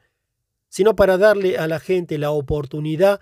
sino 0.68 0.94
para 0.94 1.18
darle 1.18 1.58
a 1.58 1.66
la 1.66 1.80
gente 1.80 2.18
la 2.18 2.30
oportunidad 2.30 3.20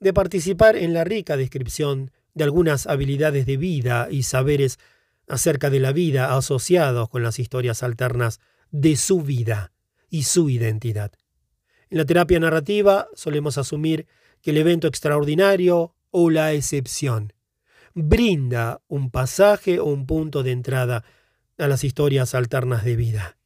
de 0.00 0.12
participar 0.12 0.76
en 0.76 0.94
la 0.94 1.04
rica 1.04 1.36
descripción 1.36 2.12
de 2.34 2.44
algunas 2.44 2.86
habilidades 2.86 3.46
de 3.46 3.56
vida 3.56 4.08
y 4.10 4.22
saberes 4.22 4.78
acerca 5.28 5.70
de 5.70 5.80
la 5.80 5.92
vida 5.92 6.36
asociados 6.36 7.08
con 7.08 7.22
las 7.22 7.38
historias 7.38 7.82
alternas 7.82 8.40
de 8.70 8.96
su 8.96 9.22
vida 9.22 9.72
y 10.08 10.22
su 10.22 10.48
identidad. 10.48 11.12
En 11.90 11.98
la 11.98 12.04
terapia 12.04 12.38
narrativa 12.38 13.08
solemos 13.14 13.58
asumir 13.58 14.06
que 14.42 14.50
el 14.50 14.58
evento 14.58 14.86
extraordinario 14.88 15.94
o 16.10 16.30
la 16.30 16.52
excepción 16.52 17.32
brinda 17.94 18.80
un 18.88 19.10
pasaje 19.10 19.80
o 19.80 19.86
un 19.86 20.06
punto 20.06 20.42
de 20.42 20.52
entrada 20.52 21.04
a 21.58 21.66
las 21.66 21.84
historias 21.84 22.34
alternas 22.34 22.84
de 22.84 22.96
vida. 22.96 23.38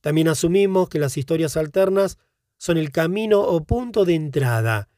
También 0.00 0.28
asumimos 0.28 0.88
que 0.88 0.98
las 0.98 1.16
historias 1.16 1.56
alternas 1.56 2.18
son 2.56 2.76
el 2.76 2.90
camino 2.90 3.40
o 3.40 3.64
punto 3.64 4.04
de 4.04 4.14
entrada 4.14 4.88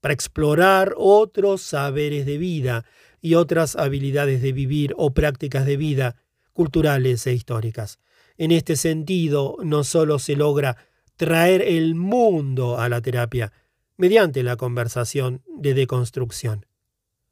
para 0.00 0.14
explorar 0.14 0.94
otros 0.96 1.62
saberes 1.62 2.24
de 2.24 2.38
vida 2.38 2.84
y 3.20 3.34
otras 3.34 3.76
habilidades 3.76 4.40
de 4.42 4.52
vivir 4.52 4.94
o 4.96 5.12
prácticas 5.12 5.66
de 5.66 5.76
vida 5.76 6.16
culturales 6.52 7.26
e 7.26 7.34
históricas. 7.34 7.98
En 8.36 8.52
este 8.52 8.76
sentido, 8.76 9.56
no 9.62 9.82
solo 9.82 10.18
se 10.18 10.36
logra 10.36 10.76
traer 11.18 11.62
el 11.62 11.96
mundo 11.96 12.78
a 12.78 12.88
la 12.88 13.02
terapia 13.02 13.52
mediante 13.96 14.44
la 14.44 14.56
conversación 14.56 15.42
de 15.58 15.74
deconstrucción. 15.74 16.64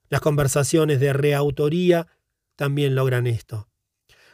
Las 0.09 0.21
conversaciones 0.21 0.99
de 0.99 1.12
reautoría 1.12 2.09
también 2.57 2.97
logran 2.97 3.28
esto. 3.28 3.69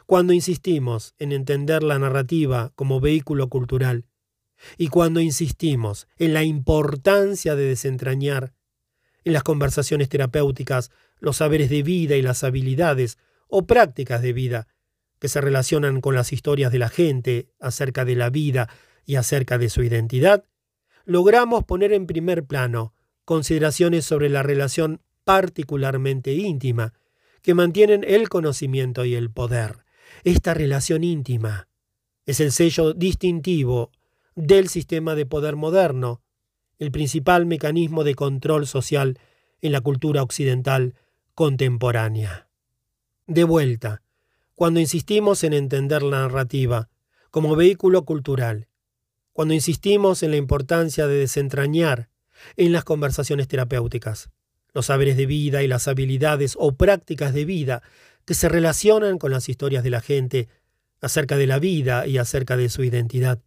Cuando 0.07 0.33
insistimos 0.33 1.15
en 1.19 1.33
entender 1.33 1.83
la 1.83 1.99
narrativa 1.99 2.73
como 2.77 2.99
vehículo 2.99 3.49
cultural, 3.49 4.07
y 4.79 4.89
cuando 4.89 5.21
insistimos 5.21 6.09
en 6.17 6.33
la 6.33 6.45
importancia 6.45 7.55
de 7.55 7.65
desentrañar 7.65 8.55
en 9.25 9.35
las 9.35 9.43
conversaciones 9.43 10.09
terapéuticas 10.09 10.91
los 11.19 11.37
saberes 11.37 11.69
de 11.69 11.83
vida 11.83 12.17
y 12.17 12.23
las 12.23 12.43
habilidades 12.43 13.19
o 13.49 13.67
prácticas 13.67 14.23
de 14.23 14.33
vida 14.33 14.69
que 15.19 15.29
se 15.29 15.43
relacionan 15.43 16.01
con 16.01 16.15
las 16.15 16.33
historias 16.33 16.73
de 16.73 16.79
la 16.79 16.89
gente 16.89 17.49
acerca 17.61 18.07
de 18.07 18.17
la 18.17 18.31
vida 18.31 18.69
y 19.05 19.17
acerca 19.17 19.59
de 19.59 19.69
su 19.69 19.83
identidad, 19.83 20.45
logramos 21.05 21.65
poner 21.65 21.93
en 21.93 22.07
primer 22.07 22.45
plano 22.45 22.95
consideraciones 23.25 24.05
sobre 24.05 24.29
la 24.29 24.43
relación 24.43 25.01
particularmente 25.25 26.33
íntima 26.33 26.95
que 27.43 27.55
mantienen 27.55 28.05
el 28.07 28.29
conocimiento 28.29 29.05
y 29.05 29.15
el 29.15 29.31
poder. 29.31 29.85
Esta 30.25 30.55
relación 30.55 31.05
íntima 31.05 31.69
es 32.27 32.41
el 32.41 32.53
sello 32.53 32.93
distintivo 32.93 33.91
del 34.35 34.69
sistema 34.69 35.15
de 35.15 35.27
poder 35.27 35.57
moderno, 35.57 36.23
el 36.79 36.91
principal 36.91 37.47
mecanismo 37.47 38.05
de 38.05 38.15
control 38.15 38.67
social 38.67 39.19
en 39.61 39.73
la 39.73 39.81
cultura 39.81 40.23
occidental 40.23 40.95
contemporánea. 41.35 42.49
De 43.27 43.45
vuelta, 43.45 44.03
cuando 44.55 44.81
insistimos 44.81 45.45
en 45.45 45.53
entender 45.53 46.03
la 46.03 46.21
narrativa 46.21 46.89
como 47.31 47.57
vehículo 47.57 48.05
cultural, 48.05 48.69
cuando 49.33 49.55
insistimos 49.55 50.23
en 50.23 50.31
la 50.31 50.37
importancia 50.37 51.07
de 51.07 51.17
desentrañar 51.17 52.09
en 52.57 52.73
las 52.73 52.85
conversaciones 52.85 53.49
terapéuticas 53.49 54.31
los 54.75 54.87
saberes 54.87 55.17
de 55.17 55.27
vida 55.27 55.63
y 55.63 55.69
las 55.69 55.87
habilidades 55.89 56.57
o 56.59 56.75
prácticas 56.75 57.35
de 57.35 57.45
vida 57.45 57.83
que 58.25 58.35
se 58.35 58.49
relacionan 58.49 59.19
con 59.19 59.31
las 59.31 59.49
historias 59.49 59.85
de 59.85 59.91
la 59.91 60.01
gente 60.01 60.49
acerca 61.01 61.37
de 61.37 61.47
la 61.47 61.59
vida 61.59 62.07
y 62.07 62.19
acerca 62.19 62.57
de 62.57 62.69
su 62.69 62.85
identidad, 62.85 63.43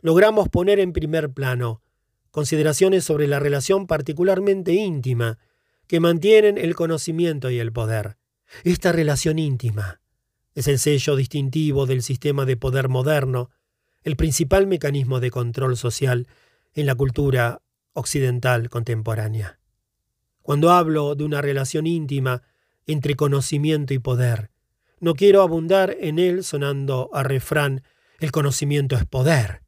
logramos 0.00 0.48
poner 0.48 0.80
en 0.80 0.92
primer 0.92 1.30
plano 1.30 1.82
consideraciones 2.30 3.04
sobre 3.04 3.26
la 3.26 3.38
relación 3.38 3.86
particularmente 3.86 4.72
íntima 4.72 5.38
que 5.86 6.00
mantienen 6.00 6.56
el 6.56 6.74
conocimiento 6.74 7.50
y 7.50 7.58
el 7.58 7.72
poder. 7.72 8.16
Esta 8.64 8.92
relación 8.92 9.38
íntima 9.38 10.00
es 10.54 10.68
el 10.68 10.78
sello 10.78 11.16
distintivo 11.16 11.86
del 11.86 12.02
sistema 12.02 12.44
de 12.44 12.56
poder 12.56 12.88
moderno, 12.88 13.50
el 14.02 14.16
principal 14.16 14.66
mecanismo 14.66 15.20
de 15.20 15.30
control 15.30 15.76
social 15.76 16.26
en 16.74 16.86
la 16.86 16.94
cultura 16.94 17.62
occidental 17.92 18.70
contemporánea. 18.70 19.58
Cuando 20.42 20.70
hablo 20.70 21.14
de 21.14 21.24
una 21.24 21.42
relación 21.42 21.86
íntima 21.86 22.42
entre 22.86 23.14
conocimiento 23.14 23.94
y 23.94 23.98
poder, 23.98 24.50
no 25.00 25.14
quiero 25.14 25.42
abundar 25.42 25.96
en 26.00 26.18
él 26.18 26.44
sonando 26.44 27.10
a 27.12 27.22
refrán 27.22 27.82
el 28.18 28.32
conocimiento 28.32 28.96
es 28.96 29.04
poder 29.06 29.62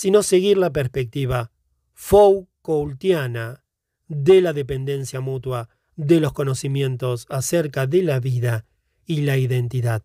sino 0.00 0.22
seguir 0.22 0.56
la 0.56 0.72
perspectiva 0.72 1.52
Foucaultiana 1.92 3.64
de 4.08 4.40
la 4.40 4.54
dependencia 4.54 5.20
mutua 5.20 5.68
de 5.94 6.20
los 6.20 6.32
conocimientos 6.32 7.26
acerca 7.28 7.86
de 7.86 8.02
la 8.02 8.18
vida 8.18 8.64
y 9.04 9.20
la 9.20 9.36
identidad. 9.36 10.02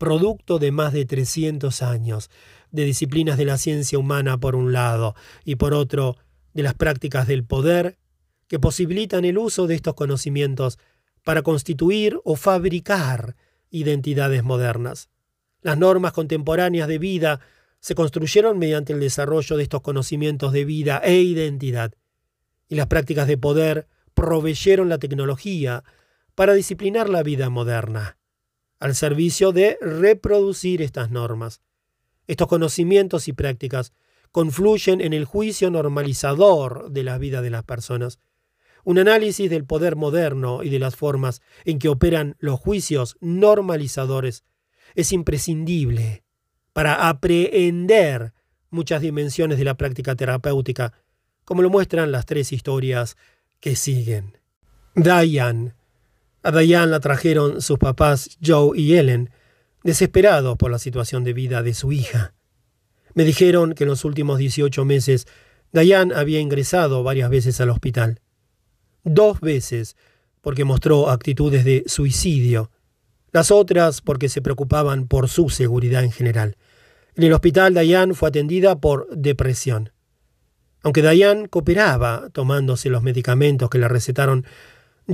Producto 0.00 0.58
de 0.58 0.72
más 0.72 0.94
de 0.94 1.04
300 1.04 1.82
años 1.82 2.30
de 2.70 2.86
disciplinas 2.86 3.36
de 3.36 3.44
la 3.44 3.58
ciencia 3.58 3.98
humana 3.98 4.38
por 4.38 4.56
un 4.56 4.72
lado 4.72 5.14
y 5.44 5.56
por 5.56 5.74
otro 5.74 6.16
de 6.54 6.62
las 6.62 6.72
prácticas 6.72 7.26
del 7.26 7.44
poder 7.44 7.98
que 8.48 8.58
posibilitan 8.58 9.26
el 9.26 9.36
uso 9.36 9.66
de 9.66 9.74
estos 9.74 9.92
conocimientos 9.92 10.78
para 11.22 11.42
constituir 11.42 12.18
o 12.24 12.36
fabricar 12.36 13.36
identidades 13.68 14.42
modernas. 14.42 15.10
Las 15.60 15.76
normas 15.76 16.14
contemporáneas 16.14 16.88
de 16.88 16.96
vida 16.96 17.40
se 17.80 17.94
construyeron 17.94 18.58
mediante 18.58 18.94
el 18.94 19.00
desarrollo 19.00 19.58
de 19.58 19.64
estos 19.64 19.82
conocimientos 19.82 20.54
de 20.54 20.64
vida 20.64 21.02
e 21.04 21.20
identidad, 21.20 21.92
y 22.70 22.76
las 22.76 22.86
prácticas 22.86 23.28
de 23.28 23.36
poder 23.36 23.86
proveyeron 24.14 24.88
la 24.88 24.96
tecnología 24.96 25.84
para 26.34 26.54
disciplinar 26.54 27.10
la 27.10 27.22
vida 27.22 27.50
moderna, 27.50 28.16
al 28.80 28.94
servicio 28.94 29.52
de 29.52 29.78
reproducir 29.80 30.82
estas 30.82 31.10
normas. 31.10 31.60
Estos 32.26 32.48
conocimientos 32.48 33.28
y 33.28 33.32
prácticas 33.32 33.92
confluyen 34.32 35.00
en 35.00 35.12
el 35.12 35.24
juicio 35.24 35.70
normalizador 35.70 36.90
de 36.90 37.04
la 37.04 37.18
vida 37.18 37.42
de 37.42 37.50
las 37.50 37.64
personas. 37.64 38.18
Un 38.82 38.98
análisis 38.98 39.50
del 39.50 39.66
poder 39.66 39.96
moderno 39.96 40.62
y 40.62 40.70
de 40.70 40.78
las 40.78 40.96
formas 40.96 41.42
en 41.64 41.78
que 41.78 41.88
operan 41.88 42.36
los 42.38 42.58
juicios 42.58 43.16
normalizadores 43.20 44.44
es 44.94 45.12
imprescindible 45.12 46.24
para 46.72 47.08
aprehender 47.08 48.32
muchas 48.70 49.02
dimensiones 49.02 49.58
de 49.58 49.64
la 49.64 49.76
práctica 49.76 50.14
terapéutica, 50.14 50.94
como 51.44 51.62
lo 51.62 51.68
muestran 51.68 52.12
las 52.12 52.24
tres 52.26 52.52
historias 52.52 53.16
que 53.58 53.76
siguen. 53.76 54.38
Diane. 54.94 55.74
A 56.42 56.50
Diane 56.52 56.90
la 56.90 57.00
trajeron 57.00 57.60
sus 57.60 57.78
papás 57.78 58.38
Joe 58.44 58.78
y 58.78 58.96
Ellen, 58.96 59.30
desesperados 59.82 60.56
por 60.56 60.70
la 60.70 60.78
situación 60.78 61.24
de 61.24 61.32
vida 61.32 61.62
de 61.62 61.74
su 61.74 61.92
hija. 61.92 62.34
Me 63.14 63.24
dijeron 63.24 63.74
que 63.74 63.84
en 63.84 63.90
los 63.90 64.04
últimos 64.04 64.38
18 64.38 64.84
meses 64.84 65.26
Diane 65.72 66.14
había 66.14 66.40
ingresado 66.40 67.02
varias 67.02 67.30
veces 67.30 67.60
al 67.60 67.70
hospital. 67.70 68.20
Dos 69.04 69.40
veces 69.40 69.96
porque 70.40 70.64
mostró 70.64 71.10
actitudes 71.10 71.64
de 71.64 71.84
suicidio 71.86 72.70
las 73.32 73.50
otras 73.50 74.00
porque 74.00 74.28
se 74.28 74.42
preocupaban 74.42 75.06
por 75.06 75.28
su 75.28 75.50
seguridad 75.50 76.02
en 76.02 76.12
general. 76.12 76.56
En 77.14 77.24
el 77.24 77.32
hospital 77.32 77.74
Diane 77.74 78.14
fue 78.14 78.28
atendida 78.28 78.80
por 78.80 79.08
depresión. 79.16 79.92
Aunque 80.82 81.02
Diane 81.02 81.48
cooperaba 81.48 82.28
tomándose 82.32 82.88
los 82.88 83.02
medicamentos 83.02 83.70
que 83.70 83.78
le 83.78 83.88
recetaron, 83.88 84.46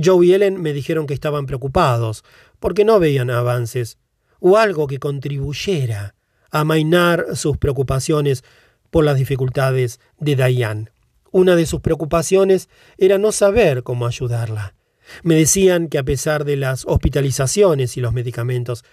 Joe 0.03 0.25
y 0.25 0.33
Ellen 0.33 0.61
me 0.61 0.73
dijeron 0.73 1.07
que 1.07 1.13
estaban 1.13 1.45
preocupados 1.45 2.23
porque 2.59 2.85
no 2.85 2.99
veían 2.99 3.29
avances 3.29 3.97
o 4.39 4.57
algo 4.57 4.87
que 4.87 4.99
contribuyera 4.99 6.15
a 6.51 6.61
amainar 6.61 7.35
sus 7.35 7.57
preocupaciones 7.57 8.43
por 8.89 9.03
las 9.03 9.17
dificultades 9.17 9.99
de 10.19 10.35
Diane. 10.35 10.91
Una 11.31 11.55
de 11.55 11.65
sus 11.65 11.81
preocupaciones 11.81 12.69
era 12.97 13.17
no 13.17 13.31
saber 13.31 13.83
cómo 13.83 14.07
ayudarla. 14.07 14.75
Me 15.23 15.35
decían 15.35 15.87
que 15.87 15.97
a 15.97 16.03
pesar 16.03 16.45
de 16.45 16.57
las 16.57 16.85
hospitalizaciones 16.85 17.97
y 17.97 18.01
los 18.01 18.13
medicamentos, 18.13 18.83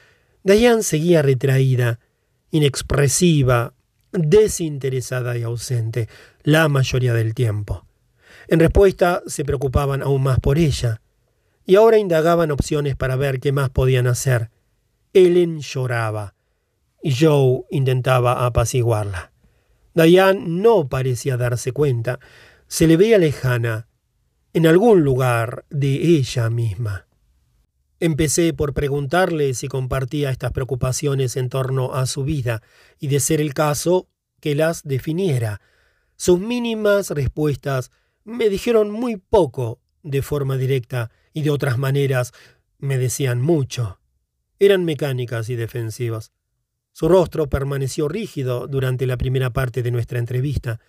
Diane 0.43 0.83
seguía 0.83 1.23
retraída, 1.23 2.01
inexpresiva, 2.51 3.75
desinteresada 4.13 5.37
y 5.37 5.43
ausente 5.43 6.09
la 6.43 6.69
mayoría 6.69 7.15
del 7.15 7.35
tiempo. 7.35 7.87
En 8.49 8.61
respuesta, 8.61 9.23
se 9.27 9.45
preocupaban 9.45 10.03
aún 10.03 10.23
más 10.23 10.39
por 10.41 10.59
ella, 10.59 11.01
y 11.67 11.77
ahora 11.77 11.99
indagaban 11.99 12.51
opciones 12.51 12.97
para 12.97 13.17
ver 13.17 13.41
qué 13.41 13.53
más 13.53 13.71
podían 13.71 14.07
hacer. 14.07 14.51
Ellen 15.13 15.61
lloraba, 15.61 16.35
y 17.03 17.15
Joe 17.15 17.65
intentaba 17.71 18.45
apaciguarla. 18.47 19.33
Diane 19.95 20.45
no 20.47 20.89
parecía 20.89 21.37
darse 21.37 21.73
cuenta, 21.73 22.19
se 22.67 22.87
le 22.87 22.97
veía 22.97 23.19
lejana, 23.19 23.89
en 24.53 24.67
algún 24.67 25.03
lugar 25.03 25.65
de 25.71 25.95
ella 25.95 26.49
misma. 26.51 27.07
Empecé 28.01 28.53
por 28.53 28.75
preguntarle 28.75 29.55
si 29.55 29.69
compartía 29.69 30.31
estas 30.31 30.53
preocupaciones 30.53 31.37
en 31.37 31.49
torno 31.49 31.95
a 31.95 32.07
su 32.07 32.25
vida 32.25 32.63
y, 32.99 33.09
de 33.09 33.21
ser 33.21 33.41
el 33.41 33.55
caso, 33.55 34.09
que 34.41 34.55
las 34.55 34.83
definiera. 34.83 35.61
Sus 36.17 36.39
mínimas 36.39 37.11
respuestas 37.11 37.91
me 38.25 38.49
dijeron 38.49 38.91
muy 38.91 39.17
poco 39.17 39.81
de 40.03 40.23
forma 40.23 40.57
directa 40.57 41.11
y 41.33 41.43
de 41.43 41.51
otras 41.51 41.79
maneras 41.79 42.33
me 42.79 42.99
decían 42.99 43.41
mucho. 43.41 44.01
Eran 44.59 44.85
mecánicas 44.85 45.49
y 45.51 45.57
defensivas. 45.57 46.33
Su 46.93 47.09
rostro 47.09 47.49
permaneció 47.49 48.09
rígido 48.09 48.67
durante 48.67 49.07
la 49.07 49.17
primera 49.17 49.51
parte 49.51 49.83
de 49.83 49.91
nuestra 49.91 50.19
entrevista. 50.19 50.81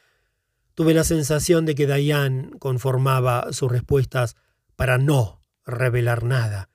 Tuve 0.76 0.94
la 0.94 1.04
sensación 1.04 1.66
de 1.66 1.76
que 1.76 1.88
Diane 1.88 2.52
conformaba 2.60 3.52
sus 3.52 3.72
respuestas 3.72 4.36
para 4.76 4.98
no 4.98 5.42
revelar 5.66 6.24
nada, 6.24 6.70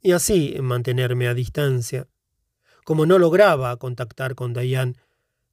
y 0.00 0.12
así 0.12 0.56
mantenerme 0.60 1.26
a 1.26 1.34
distancia. 1.34 2.06
Como 2.84 3.06
no 3.06 3.18
lograba 3.18 3.76
contactar 3.76 4.34
con 4.34 4.52
Diane, 4.52 4.94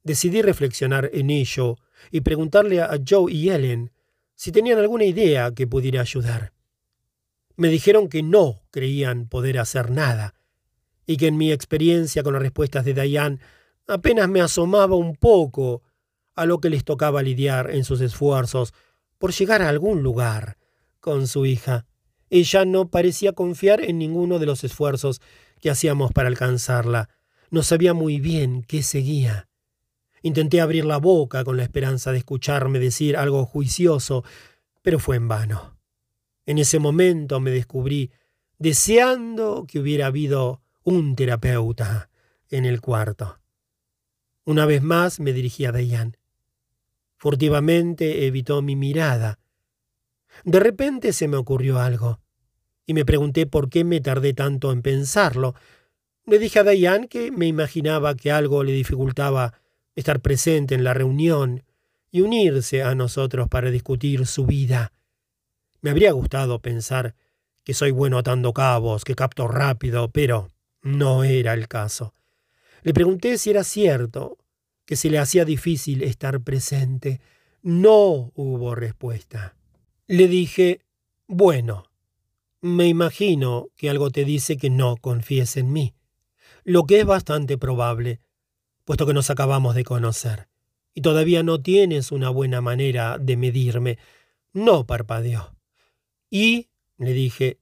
decidí 0.04 0.42
reflexionar 0.42 1.10
en 1.12 1.30
ello 1.30 1.76
y 2.10 2.20
preguntarle 2.20 2.80
a 2.80 2.98
Joe 3.06 3.32
y 3.32 3.50
Ellen 3.50 3.90
si 4.38 4.52
tenían 4.52 4.78
alguna 4.78 5.04
idea 5.04 5.50
que 5.52 5.66
pudiera 5.66 6.00
ayudar. 6.00 6.52
Me 7.56 7.66
dijeron 7.70 8.08
que 8.08 8.22
no 8.22 8.62
creían 8.70 9.26
poder 9.26 9.58
hacer 9.58 9.90
nada, 9.90 10.34
y 11.06 11.16
que 11.16 11.26
en 11.26 11.36
mi 11.36 11.50
experiencia 11.50 12.22
con 12.22 12.34
las 12.34 12.42
respuestas 12.42 12.84
de 12.84 12.94
Diane 12.94 13.40
apenas 13.88 14.28
me 14.28 14.40
asomaba 14.40 14.94
un 14.94 15.16
poco 15.16 15.82
a 16.36 16.46
lo 16.46 16.60
que 16.60 16.70
les 16.70 16.84
tocaba 16.84 17.20
lidiar 17.20 17.72
en 17.72 17.82
sus 17.82 18.00
esfuerzos 18.00 18.74
por 19.18 19.32
llegar 19.32 19.60
a 19.60 19.68
algún 19.68 20.04
lugar 20.04 20.56
con 21.00 21.26
su 21.26 21.44
hija. 21.44 21.86
Ella 22.30 22.64
no 22.64 22.90
parecía 22.90 23.32
confiar 23.32 23.80
en 23.80 23.98
ninguno 23.98 24.38
de 24.38 24.46
los 24.46 24.62
esfuerzos 24.62 25.20
que 25.60 25.70
hacíamos 25.70 26.12
para 26.12 26.28
alcanzarla. 26.28 27.08
No 27.50 27.64
sabía 27.64 27.92
muy 27.92 28.20
bien 28.20 28.62
qué 28.62 28.84
seguía. 28.84 29.48
Intenté 30.22 30.60
abrir 30.60 30.84
la 30.84 30.98
boca 30.98 31.44
con 31.44 31.56
la 31.56 31.62
esperanza 31.62 32.12
de 32.12 32.18
escucharme 32.18 32.78
decir 32.78 33.16
algo 33.16 33.44
juicioso, 33.44 34.24
pero 34.82 34.98
fue 34.98 35.16
en 35.16 35.28
vano. 35.28 35.78
En 36.46 36.58
ese 36.58 36.78
momento 36.78 37.40
me 37.40 37.50
descubrí 37.50 38.10
deseando 38.58 39.66
que 39.68 39.78
hubiera 39.78 40.06
habido 40.06 40.62
un 40.82 41.14
terapeuta 41.14 42.10
en 42.50 42.64
el 42.64 42.80
cuarto. 42.80 43.38
Una 44.44 44.64
vez 44.64 44.82
más 44.82 45.20
me 45.20 45.32
dirigí 45.32 45.66
a 45.66 45.72
Dayan. 45.72 46.16
Furtivamente 47.18 48.26
evitó 48.26 48.62
mi 48.62 48.76
mirada. 48.76 49.38
De 50.44 50.60
repente 50.60 51.12
se 51.12 51.28
me 51.28 51.36
ocurrió 51.36 51.80
algo, 51.80 52.20
y 52.86 52.94
me 52.94 53.04
pregunté 53.04 53.46
por 53.46 53.68
qué 53.68 53.84
me 53.84 54.00
tardé 54.00 54.32
tanto 54.32 54.72
en 54.72 54.82
pensarlo. 54.82 55.54
Le 56.24 56.38
dije 56.38 56.60
a 56.60 56.64
Dayan 56.64 57.08
que 57.08 57.30
me 57.30 57.46
imaginaba 57.46 58.14
que 58.14 58.32
algo 58.32 58.64
le 58.64 58.72
dificultaba 58.72 59.52
estar 59.98 60.20
presente 60.20 60.76
en 60.76 60.84
la 60.84 60.94
reunión 60.94 61.64
y 62.10 62.20
unirse 62.20 62.84
a 62.84 62.94
nosotros 62.94 63.48
para 63.48 63.70
discutir 63.70 64.26
su 64.26 64.46
vida. 64.46 64.92
Me 65.80 65.90
habría 65.90 66.12
gustado 66.12 66.60
pensar 66.60 67.16
que 67.64 67.74
soy 67.74 67.90
bueno 67.90 68.18
atando 68.18 68.52
cabos, 68.52 69.04
que 69.04 69.16
capto 69.16 69.48
rápido, 69.48 70.08
pero 70.10 70.50
no 70.82 71.24
era 71.24 71.52
el 71.52 71.66
caso. 71.66 72.14
Le 72.82 72.94
pregunté 72.94 73.38
si 73.38 73.50
era 73.50 73.64
cierto 73.64 74.38
que 74.86 74.94
se 74.94 75.10
le 75.10 75.18
hacía 75.18 75.44
difícil 75.44 76.02
estar 76.02 76.40
presente. 76.42 77.20
No 77.62 78.30
hubo 78.34 78.76
respuesta. 78.76 79.56
Le 80.06 80.28
dije, 80.28 80.80
bueno, 81.26 81.90
me 82.60 82.86
imagino 82.86 83.66
que 83.76 83.90
algo 83.90 84.10
te 84.10 84.24
dice 84.24 84.56
que 84.56 84.70
no 84.70 84.96
confíes 84.96 85.56
en 85.56 85.72
mí, 85.72 85.94
lo 86.62 86.84
que 86.84 87.00
es 87.00 87.04
bastante 87.04 87.58
probable, 87.58 88.20
puesto 88.88 89.04
que 89.04 89.12
nos 89.12 89.28
acabamos 89.28 89.74
de 89.74 89.84
conocer, 89.84 90.48
y 90.94 91.02
todavía 91.02 91.42
no 91.42 91.60
tienes 91.60 92.10
una 92.10 92.30
buena 92.30 92.62
manera 92.62 93.18
de 93.18 93.36
medirme. 93.36 93.98
No 94.54 94.86
parpadeó. 94.86 95.54
Y, 96.30 96.70
le 96.96 97.12
dije, 97.12 97.58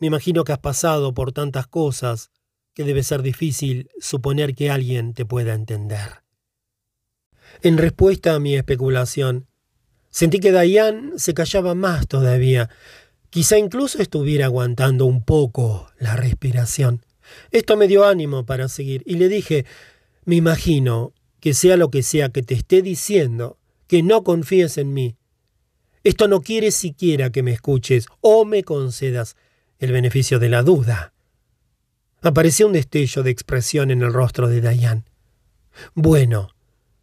me 0.00 0.08
imagino 0.08 0.42
que 0.42 0.50
has 0.50 0.58
pasado 0.58 1.14
por 1.14 1.30
tantas 1.30 1.68
cosas 1.68 2.32
que 2.74 2.82
debe 2.82 3.04
ser 3.04 3.22
difícil 3.22 3.88
suponer 4.00 4.56
que 4.56 4.68
alguien 4.68 5.14
te 5.14 5.24
pueda 5.24 5.54
entender. 5.54 6.24
En 7.62 7.78
respuesta 7.78 8.34
a 8.34 8.40
mi 8.40 8.56
especulación, 8.56 9.46
sentí 10.10 10.40
que 10.40 10.50
Diane 10.50 11.12
se 11.18 11.34
callaba 11.34 11.76
más 11.76 12.08
todavía. 12.08 12.68
Quizá 13.30 13.58
incluso 13.58 14.02
estuviera 14.02 14.46
aguantando 14.46 15.04
un 15.04 15.22
poco 15.22 15.88
la 16.00 16.16
respiración. 16.16 17.06
Esto 17.52 17.76
me 17.76 17.86
dio 17.86 18.04
ánimo 18.04 18.44
para 18.44 18.66
seguir 18.66 19.04
y 19.06 19.14
le 19.18 19.28
dije, 19.28 19.64
me 20.24 20.36
imagino 20.36 21.12
que 21.40 21.54
sea 21.54 21.76
lo 21.76 21.90
que 21.90 22.02
sea 22.02 22.28
que 22.30 22.42
te 22.42 22.54
esté 22.54 22.82
diciendo, 22.82 23.58
que 23.86 24.02
no 24.02 24.24
confíes 24.24 24.78
en 24.78 24.92
mí. 24.92 25.16
Esto 26.04 26.28
no 26.28 26.40
quiere 26.40 26.70
siquiera 26.70 27.30
que 27.30 27.42
me 27.42 27.52
escuches 27.52 28.06
o 28.20 28.44
me 28.44 28.64
concedas 28.64 29.36
el 29.78 29.92
beneficio 29.92 30.38
de 30.38 30.48
la 30.48 30.62
duda. 30.62 31.12
Apareció 32.20 32.66
un 32.66 32.72
destello 32.72 33.22
de 33.22 33.30
expresión 33.30 33.90
en 33.90 34.02
el 34.02 34.12
rostro 34.12 34.48
de 34.48 34.60
Dayan. 34.60 35.04
Bueno, 35.94 36.50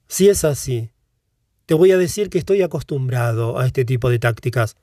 si 0.08 0.28
es 0.28 0.44
así, 0.44 0.92
te 1.66 1.74
voy 1.74 1.92
a 1.92 1.98
decir 1.98 2.30
que 2.30 2.38
estoy 2.38 2.62
acostumbrado 2.62 3.58
a 3.58 3.66
este 3.66 3.86
tipo 3.86 4.10
de 4.10 4.20
tácticas. 4.20 4.76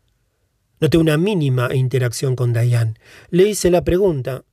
Noté 0.80 0.98
una 0.98 1.16
mínima 1.16 1.74
interacción 1.74 2.34
con 2.34 2.52
Dayan. 2.52 2.98
Le 3.30 3.48
hice 3.48 3.70
la 3.70 3.84
pregunta. 3.84 4.44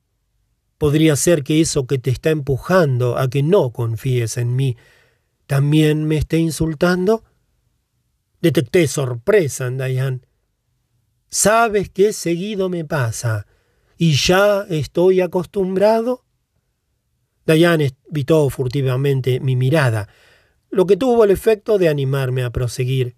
¿Podría 0.80 1.16
ser 1.16 1.44
que 1.44 1.62
eso 1.62 1.86
que 1.86 2.00
te 2.00 2.10
está 2.10 2.32
empujando 2.32 3.20
a 3.20 3.30
que 3.30 3.44
no 3.44 3.70
confíes 3.70 4.38
en 4.38 4.56
mí 4.56 4.78
también 5.46 6.06
me 6.06 6.18
esté 6.18 6.38
insultando? 6.38 7.24
Detecté 8.42 8.88
sorpresa 8.88 9.68
en 9.68 9.78
Dayan. 9.78 10.26
¿Sabes 11.30 11.92
qué 11.92 12.14
seguido 12.14 12.70
me 12.70 12.84
pasa? 12.84 13.46
y 14.00 14.14
ya 14.14 14.66
estoy 14.70 15.20
acostumbrado? 15.20 16.24
Diane 17.46 17.92
evitó 18.10 18.50
furtivamente 18.50 19.42
mi 19.42 19.56
mirada, 19.58 20.08
lo 20.72 20.88
que 20.88 20.96
tuvo 20.96 21.26
el 21.26 21.32
efecto 21.32 21.78
de 21.78 21.90
animarme 21.90 22.44
a 22.44 22.50
proseguir. 22.50 23.18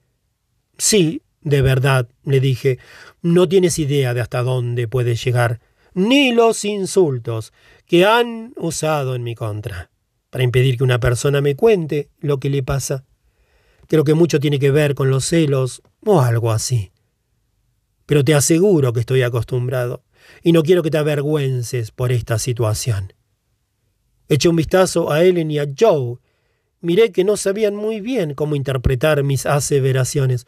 Sí, 0.77 1.21
de 1.41 1.61
verdad, 1.61 2.09
le 2.23 2.39
dije, 2.39 2.79
no 3.21 3.47
tienes 3.47 3.77
idea 3.77 4.15
de 4.15 4.21
hasta 4.21 4.41
dónde 4.41 4.87
puedes 4.87 5.23
llegar, 5.23 5.61
ni 5.93 6.33
los 6.33 6.65
insultos 6.65 7.53
que 7.85 8.05
han 8.05 8.53
usado 8.57 9.15
en 9.15 9.23
mi 9.23 9.35
contra, 9.35 9.91
para 10.29 10.43
impedir 10.43 10.77
que 10.77 10.83
una 10.83 10.99
persona 10.99 11.41
me 11.41 11.55
cuente 11.55 12.09
lo 12.19 12.39
que 12.39 12.49
le 12.49 12.63
pasa. 12.63 13.05
Creo 13.87 14.03
que 14.03 14.13
mucho 14.13 14.39
tiene 14.39 14.59
que 14.59 14.71
ver 14.71 14.95
con 14.95 15.09
los 15.09 15.25
celos 15.25 15.81
o 16.05 16.21
algo 16.21 16.51
así. 16.51 16.91
Pero 18.05 18.23
te 18.23 18.33
aseguro 18.33 18.93
que 18.93 19.01
estoy 19.01 19.21
acostumbrado 19.21 20.03
y 20.43 20.51
no 20.51 20.63
quiero 20.63 20.83
que 20.83 20.91
te 20.91 20.97
avergüences 20.97 21.91
por 21.91 22.11
esta 22.11 22.39
situación. 22.39 23.13
Eché 24.29 24.47
un 24.47 24.55
vistazo 24.55 25.11
a 25.11 25.23
Ellen 25.23 25.51
y 25.51 25.59
a 25.59 25.67
Joe. 25.77 26.17
Miré 26.79 27.11
que 27.11 27.25
no 27.25 27.35
sabían 27.35 27.75
muy 27.75 27.99
bien 27.99 28.33
cómo 28.33 28.55
interpretar 28.55 29.23
mis 29.23 29.45
aseveraciones, 29.45 30.47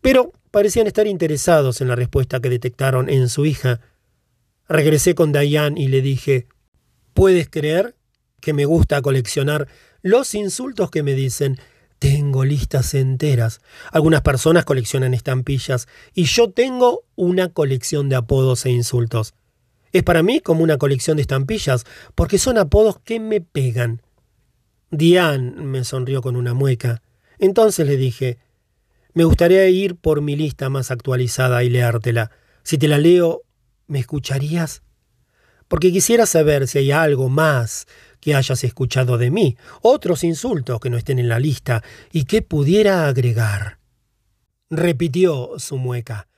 pero 0.00 0.32
parecían 0.52 0.86
estar 0.86 1.08
interesados 1.08 1.80
en 1.80 1.88
la 1.88 1.96
respuesta 1.96 2.40
que 2.40 2.48
detectaron 2.48 3.08
en 3.08 3.28
su 3.28 3.44
hija. 3.44 3.80
Regresé 4.68 5.14
con 5.14 5.32
Diane 5.32 5.80
y 5.80 5.88
le 5.88 6.02
dije, 6.02 6.46
¿puedes 7.14 7.48
creer 7.48 7.96
que 8.40 8.52
me 8.52 8.64
gusta 8.64 9.02
coleccionar 9.02 9.68
los 10.02 10.34
insultos 10.34 10.90
que 10.90 11.02
me 11.02 11.14
dicen 11.14 11.58
tengo 11.98 12.44
listas 12.44 12.94
enteras. 12.94 13.60
Algunas 13.90 14.22
personas 14.22 14.64
coleccionan 14.64 15.14
estampillas 15.14 15.88
y 16.14 16.24
yo 16.24 16.50
tengo 16.50 17.04
una 17.16 17.48
colección 17.48 18.08
de 18.08 18.16
apodos 18.16 18.66
e 18.66 18.70
insultos. 18.70 19.34
Es 19.92 20.02
para 20.02 20.22
mí 20.22 20.40
como 20.40 20.62
una 20.62 20.78
colección 20.78 21.16
de 21.16 21.22
estampillas, 21.22 21.84
porque 22.14 22.38
son 22.38 22.58
apodos 22.58 22.98
que 23.00 23.20
me 23.20 23.40
pegan. 23.40 24.02
Diane 24.90 25.62
me 25.62 25.82
sonrió 25.84 26.22
con 26.22 26.36
una 26.36 26.54
mueca. 26.54 27.02
Entonces 27.38 27.86
le 27.86 27.96
dije, 27.96 28.38
me 29.14 29.24
gustaría 29.24 29.66
ir 29.68 29.96
por 29.96 30.20
mi 30.20 30.36
lista 30.36 30.68
más 30.68 30.90
actualizada 30.90 31.64
y 31.64 31.70
leértela. 31.70 32.30
Si 32.62 32.78
te 32.78 32.86
la 32.86 32.98
leo, 32.98 33.42
¿me 33.88 33.98
escucharías? 33.98 34.82
Porque 35.66 35.92
quisiera 35.92 36.24
saber 36.24 36.68
si 36.68 36.78
hay 36.78 36.92
algo 36.92 37.28
más 37.28 37.86
que 38.20 38.34
hayas 38.34 38.64
escuchado 38.64 39.18
de 39.18 39.30
mí, 39.30 39.56
otros 39.82 40.24
insultos 40.24 40.80
que 40.80 40.90
no 40.90 40.96
estén 40.96 41.18
en 41.18 41.28
la 41.28 41.40
lista 41.40 41.82
y 42.12 42.24
que 42.24 42.42
pudiera 42.42 43.06
agregar. 43.08 43.78
Repitió 44.70 45.58
su 45.58 45.76
mueca. 45.76 46.28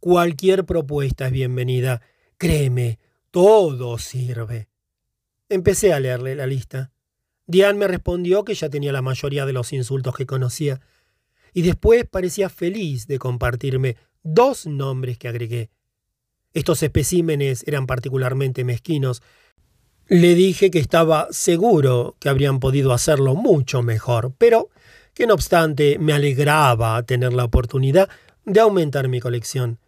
Cualquier 0.00 0.64
propuesta 0.64 1.26
es 1.26 1.32
bienvenida. 1.32 2.02
Créeme, 2.38 2.98
todo 3.30 3.98
sirve. 3.98 4.68
Empecé 5.48 5.92
a 5.92 6.00
leerle 6.00 6.34
la 6.34 6.46
lista. 6.46 6.92
Diane 7.46 7.78
me 7.78 7.88
respondió 7.88 8.44
que 8.44 8.54
ya 8.54 8.68
tenía 8.68 8.92
la 8.92 9.02
mayoría 9.02 9.46
de 9.46 9.52
los 9.52 9.72
insultos 9.72 10.14
que 10.14 10.26
conocía, 10.26 10.80
y 11.52 11.62
después 11.62 12.06
parecía 12.10 12.48
feliz 12.48 13.06
de 13.06 13.18
compartirme 13.18 13.96
dos 14.22 14.66
nombres 14.66 15.18
que 15.18 15.28
agregué. 15.28 15.70
Estos 16.54 16.82
especímenes 16.82 17.64
eran 17.66 17.86
particularmente 17.86 18.64
mezquinos, 18.64 19.22
le 20.08 20.34
dije 20.34 20.70
que 20.70 20.78
estaba 20.78 21.28
seguro 21.30 22.16
que 22.18 22.28
habrían 22.28 22.60
podido 22.60 22.92
hacerlo 22.92 23.34
mucho 23.34 23.82
mejor, 23.82 24.34
pero 24.36 24.68
que 25.14 25.26
no 25.26 25.34
obstante 25.34 25.98
me 25.98 26.12
alegraba 26.12 27.02
tener 27.04 27.32
la 27.32 27.44
oportunidad 27.44 28.08
de 28.44 28.60
aumentar 28.60 29.08
mi 29.08 29.20
colección. 29.20 29.78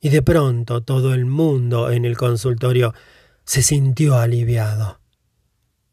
Y 0.00 0.10
de 0.10 0.22
pronto 0.22 0.82
todo 0.82 1.14
el 1.14 1.24
mundo 1.26 1.90
en 1.90 2.04
el 2.04 2.16
consultorio 2.16 2.94
se 3.44 3.62
sintió 3.62 4.16
aliviado. 4.16 5.00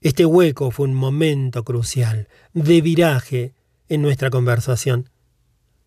Este 0.01 0.25
hueco 0.25 0.69
fue 0.69 0.87
un 0.87 0.93
momento 0.93 1.63
crucial, 1.63 2.27
de 2.53 2.81
viraje 2.81 3.55
en 3.89 4.01
nuestra 4.03 4.29
conversación. 4.29 5.09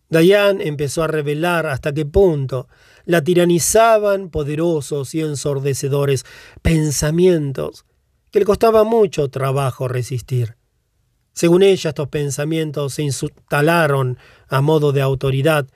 Dayan 0.09 0.61
empezó 0.61 1.05
a 1.05 1.07
revelar 1.07 1.67
hasta 1.67 1.93
qué 1.93 2.07
punto 2.07 2.69
la 3.09 3.25
tiranizaban 3.25 4.29
poderosos 4.29 5.15
y 5.15 5.23
ensordecedores 5.23 6.27
pensamientos 6.61 7.87
que 8.31 8.41
le 8.41 8.45
costaba 8.45 8.85
mucho 8.85 9.31
trabajo 9.31 9.89
resistir. 9.89 10.59
Según 11.33 11.63
ella, 11.63 11.89
estos 11.89 12.09
pensamientos 12.09 12.93
se 12.93 13.03
instalaron 13.05 14.19
a 14.49 14.61
modo 14.61 14.93
de 14.93 15.01
autoridad 15.01 15.67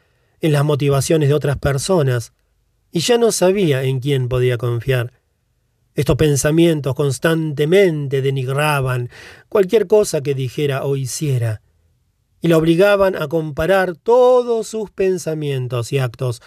en 0.42 0.52
las 0.52 0.62
motivaciones 0.62 1.30
de 1.30 1.34
otras 1.34 1.56
personas, 1.56 2.34
y 2.90 3.00
ya 3.00 3.16
no 3.16 3.32
sabía 3.32 3.82
en 3.82 4.00
quién 4.00 4.28
podía 4.28 4.58
confiar. 4.58 5.14
Estos 5.94 6.16
pensamientos 6.16 6.94
constantemente 6.94 8.20
denigraban 8.20 9.08
cualquier 9.48 9.86
cosa 9.86 10.20
que 10.20 10.34
dijera 10.34 10.84
o 10.84 10.96
hiciera, 10.96 11.62
y 12.42 12.48
la 12.48 12.58
obligaban 12.58 13.16
a 13.16 13.26
comparar 13.28 13.96
todos 13.96 14.66
sus 14.66 14.90
pensamientos 14.90 15.94
y 15.94 15.98
actos 15.98 16.42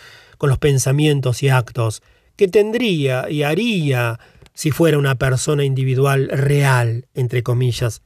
con 0.45 0.51
los 0.51 0.59
pensamientos 0.59 1.41
y 1.41 1.49
actos 1.49 2.03
que 2.35 2.47
tendría 2.47 3.31
y 3.31 3.41
haría 3.41 4.19
si 4.53 4.69
fuera 4.69 4.99
una 4.99 5.15
persona 5.15 5.63
individual 5.63 6.29
real, 6.29 7.07
entre 7.15 7.41
comillas, 7.41 8.03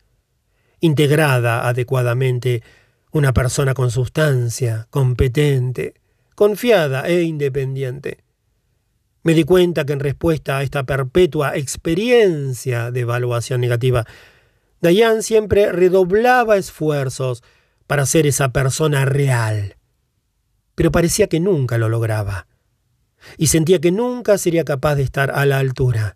integrada 0.79 1.67
adecuadamente, 1.67 2.63
una 3.11 3.33
persona 3.33 3.73
con 3.73 3.91
sustancia, 3.91 4.87
competente, 4.89 5.95
confiada 6.33 7.09
e 7.09 7.23
independiente. 7.23 8.19
Me 9.23 9.33
di 9.33 9.43
cuenta 9.43 9.85
que 9.85 9.91
en 9.91 9.99
respuesta 9.99 10.59
a 10.59 10.63
esta 10.63 10.85
perpetua 10.85 11.57
experiencia 11.57 12.89
de 12.89 13.01
evaluación 13.01 13.59
negativa, 13.59 14.05
Dayan 14.79 15.23
siempre 15.23 15.73
redoblaba 15.73 16.55
esfuerzos 16.55 17.43
para 17.85 18.05
ser 18.05 18.27
esa 18.27 18.53
persona 18.53 19.03
real, 19.03 19.75
pero 20.79 20.93
parecía 20.93 21.27
que 21.27 21.41
nunca 21.41 21.77
lo 21.77 21.89
lograba, 21.89 22.47
y 23.37 23.47
sentía 23.47 23.81
que 23.81 23.91
nunca 23.91 24.37
sería 24.37 24.63
capaz 24.63 24.95
de 24.95 25.03
estar 25.03 25.29
a 25.29 25.45
la 25.45 25.59
altura. 25.59 26.15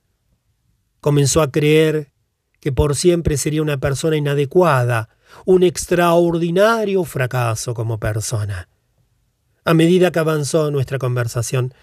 Comenzó 1.01 1.41
a 1.41 1.51
creer 1.51 2.13
que 2.61 2.71
por 2.71 2.95
siempre 2.95 3.35
sería 3.35 3.61
una 3.61 3.77
persona 3.77 4.15
inadecuada, 4.15 5.09
un 5.43 5.63
extraordinario 5.63 7.03
fracaso 7.03 7.73
como 7.73 7.99
persona. 7.99 8.69
A 9.65 9.73
medida 9.73 10.13
que 10.13 10.19
avanzó 10.19 10.71
nuestra 10.71 10.97
conversación, 10.97 11.73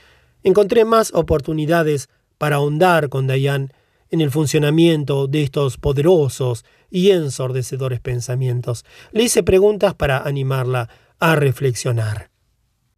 encontré 0.42 0.86
más 0.86 1.12
oportunidades 1.12 2.08
para 2.38 2.56
ahondar 2.56 3.10
con 3.10 3.26
Dayan 3.26 3.74
en 4.08 4.22
el 4.22 4.30
funcionamiento 4.30 5.26
de 5.26 5.42
estos 5.42 5.76
poderosos 5.76 6.64
y 6.90 7.10
ensordecedores 7.10 8.00
pensamientos. 8.00 8.86
Le 9.12 9.24
hice 9.24 9.42
preguntas 9.42 9.92
para 9.92 10.16
animarla 10.16 10.88
a 11.18 11.36
reflexionar. 11.36 12.29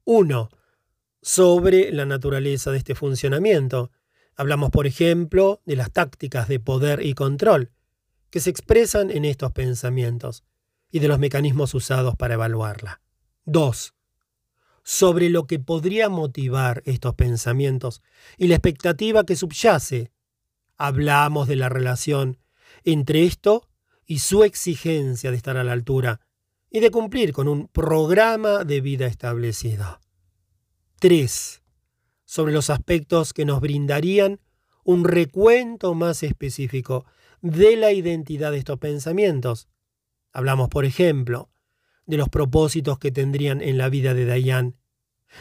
1. 0.04 0.50
Sobre 1.20 1.92
la 1.92 2.06
naturaleza 2.06 2.70
de 2.70 2.78
este 2.78 2.94
funcionamiento. 2.94 3.90
Hablamos, 4.34 4.70
por 4.70 4.86
ejemplo, 4.86 5.60
de 5.64 5.76
las 5.76 5.92
tácticas 5.92 6.48
de 6.48 6.58
poder 6.58 7.04
y 7.04 7.14
control 7.14 7.70
que 8.30 8.40
se 8.40 8.50
expresan 8.50 9.10
en 9.10 9.24
estos 9.24 9.52
pensamientos 9.52 10.44
y 10.90 11.00
de 11.00 11.08
los 11.08 11.18
mecanismos 11.18 11.74
usados 11.74 12.16
para 12.16 12.34
evaluarla. 12.34 13.00
2 13.44 13.94
sobre 14.84 15.30
lo 15.30 15.46
que 15.46 15.58
podría 15.58 16.08
motivar 16.08 16.82
estos 16.86 17.14
pensamientos 17.14 18.02
y 18.36 18.48
la 18.48 18.56
expectativa 18.56 19.24
que 19.24 19.36
subyace. 19.36 20.10
Hablamos 20.76 21.48
de 21.48 21.56
la 21.56 21.68
relación 21.68 22.38
entre 22.84 23.24
esto 23.24 23.68
y 24.06 24.18
su 24.18 24.42
exigencia 24.42 25.30
de 25.30 25.36
estar 25.36 25.56
a 25.56 25.64
la 25.64 25.72
altura 25.72 26.20
y 26.72 26.80
de 26.80 26.90
cumplir 26.90 27.34
con 27.34 27.48
un 27.48 27.68
programa 27.68 28.64
de 28.64 28.80
vida 28.80 29.06
establecido. 29.06 30.00
3. 31.00 31.62
Sobre 32.24 32.54
los 32.54 32.70
aspectos 32.70 33.34
que 33.34 33.44
nos 33.44 33.60
brindarían 33.60 34.40
un 34.82 35.04
recuento 35.04 35.94
más 35.94 36.22
específico 36.22 37.04
de 37.42 37.76
la 37.76 37.92
identidad 37.92 38.52
de 38.52 38.58
estos 38.58 38.78
pensamientos. 38.78 39.68
Hablamos, 40.32 40.70
por 40.70 40.86
ejemplo, 40.86 41.50
de 42.06 42.16
los 42.16 42.30
propósitos 42.30 42.98
que 42.98 43.12
tendrían 43.12 43.60
en 43.60 43.76
la 43.76 43.90
vida 43.90 44.14
de 44.14 44.24
Dayan, 44.24 44.76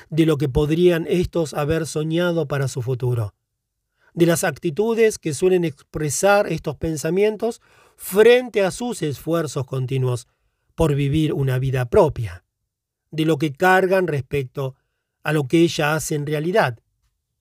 de 0.09 0.25
lo 0.25 0.37
que 0.37 0.49
podrían 0.49 1.05
estos 1.07 1.53
haber 1.53 1.87
soñado 1.87 2.49
para 2.49 2.67
su 2.67 2.81
futuro, 2.81 3.35
de 4.13 4.25
las 4.25 4.43
actitudes 4.43 5.17
que 5.17 5.33
suelen 5.33 5.63
expresar 5.63 6.51
estos 6.51 6.75
pensamientos 6.75 7.61
frente 7.95 8.63
a 8.63 8.71
sus 8.71 9.01
esfuerzos 9.01 9.65
continuos 9.65 10.27
por 10.81 10.95
vivir 10.95 11.31
una 11.33 11.59
vida 11.59 11.91
propia, 11.91 12.43
de 13.11 13.25
lo 13.25 13.37
que 13.37 13.53
cargan 13.53 14.07
respecto 14.07 14.73
a 15.21 15.31
lo 15.31 15.47
que 15.47 15.59
ella 15.59 15.93
hace 15.93 16.15
en 16.15 16.25
realidad 16.25 16.79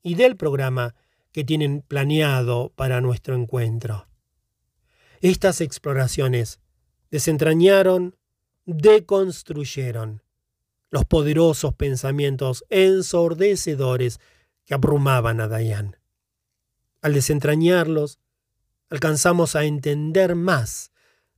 y 0.02 0.14
del 0.14 0.36
programa 0.36 0.94
que 1.32 1.42
tienen 1.42 1.80
planeado 1.80 2.70
para 2.76 3.00
nuestro 3.00 3.34
encuentro. 3.34 4.08
Estas 5.22 5.62
exploraciones 5.62 6.60
desentrañaron 7.10 8.14
deconstruyeron 8.66 10.22
los 10.90 11.06
poderosos 11.06 11.72
pensamientos 11.72 12.66
ensordecedores 12.68 14.20
que 14.66 14.74
abrumaban 14.74 15.40
a 15.40 15.48
Dayan. 15.48 15.96
Al 17.00 17.14
desentrañarlos, 17.14 18.18
alcanzamos 18.90 19.56
a 19.56 19.64
entender 19.64 20.34
más 20.34 20.89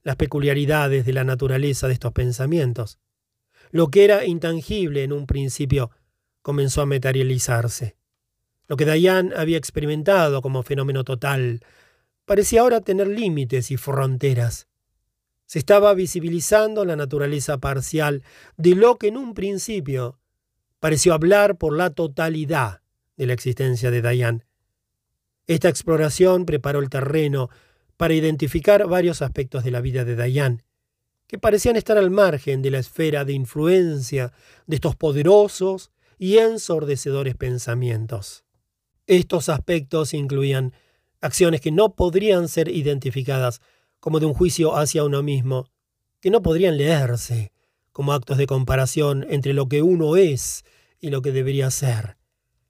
las 0.03 0.17
peculiaridades 0.17 1.05
de 1.05 1.12
la 1.12 1.25
naturaleza 1.25 1.87
de 1.87 1.95
estos 1.95 2.12
pensamientos. 2.12 2.99
Lo 3.71 3.88
que 3.88 4.05
era 4.05 4.25
intangible 4.25 5.05
en 5.05 5.12
un 5.12 5.27
principio 5.27 5.91
comenzó 6.43 6.83
a 6.83 6.87
materializarse. 6.87 7.97
Lo 8.67 8.77
que 8.77 8.85
Dayan 8.85 9.33
había 9.37 9.59
experimentado 9.59 10.43
como 10.43 10.62
fenómeno 10.62 11.05
total 11.05 11.61
parecía 12.25 12.62
ahora 12.62 12.81
tener 12.81 13.07
límites 13.07 13.71
y 13.71 13.77
fronteras. 13.77 14.69
Se 15.47 15.59
estaba 15.59 15.93
visibilizando 15.95 16.85
la 16.85 16.97
naturaleza 16.97 17.59
parcial 17.59 18.23
de 18.57 18.75
lo 18.75 18.97
que 18.97 19.09
en 19.09 19.17
un 19.17 19.35
principio 19.35 20.19
pareció 20.81 21.15
hablar 21.15 21.59
por 21.59 21.77
la 21.77 21.91
totalidad 21.91 22.81
de 23.17 23.27
la 23.27 23.35
existencia 23.35 23.91
de 23.91 24.03
Dayan. 24.03 24.45
Esta 25.47 25.69
exploración 25.69 26.47
preparó 26.47 26.79
el 26.79 26.88
terreno 26.88 27.51
para 28.03 28.15
identificar 28.15 28.88
varios 28.88 29.23
aspectos 29.23 29.62
de 29.62 29.71
la 29.71 29.81
vida 29.81 30.05
de 30.05 30.17
Dayan, 30.17 30.65
que 31.29 31.38
parecían 31.38 31.77
estar 31.77 31.97
al 31.97 32.11
margen 32.11 32.61
de 32.61 32.73
la 32.73 32.81
esfera 32.81 33.25
de 33.25 33.33
influencia 33.33 34.33
de 34.67 34.75
estos 34.75 34.97
poderosos 34.97 35.93
y 36.19 36.38
ensordecedores 36.38 37.37
pensamientos. 37.37 38.43
Estos 39.07 39.49
aspectos 39.49 40.15
incluían 40.15 40.73
acciones 41.21 41.61
que 41.61 41.71
no 41.71 41.95
podrían 41.95 42.49
ser 42.49 42.67
identificadas 42.67 43.61
como 44.01 44.19
de 44.19 44.27
un 44.27 44.35
juicio 44.35 44.75
hacia 44.75 45.05
uno 45.05 45.23
mismo, 45.23 45.71
que 46.21 46.31
no 46.31 46.43
podrían 46.43 46.79
leerse 46.79 47.53
como 47.93 48.15
actos 48.15 48.37
de 48.37 48.49
comparación 48.49 49.25
entre 49.31 49.53
lo 49.53 49.69
que 49.69 49.83
uno 49.83 50.17
es 50.17 50.65
y 50.99 51.11
lo 51.11 51.23
que 51.23 51.31
debería 51.31 51.71
ser. 51.71 52.17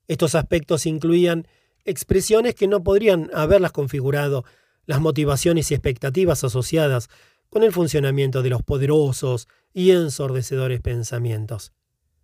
Estos 0.08 0.34
aspectos 0.34 0.84
incluían 0.84 1.48
expresiones 1.86 2.54
que 2.54 2.68
no 2.68 2.84
podrían 2.84 3.30
haberlas 3.32 3.72
configurado 3.72 4.44
las 4.86 5.00
motivaciones 5.00 5.70
y 5.70 5.74
expectativas 5.74 6.44
asociadas 6.44 7.08
con 7.48 7.62
el 7.62 7.72
funcionamiento 7.72 8.42
de 8.42 8.50
los 8.50 8.62
poderosos 8.62 9.48
y 9.72 9.90
ensordecedores 9.90 10.80
pensamientos. 10.80 11.72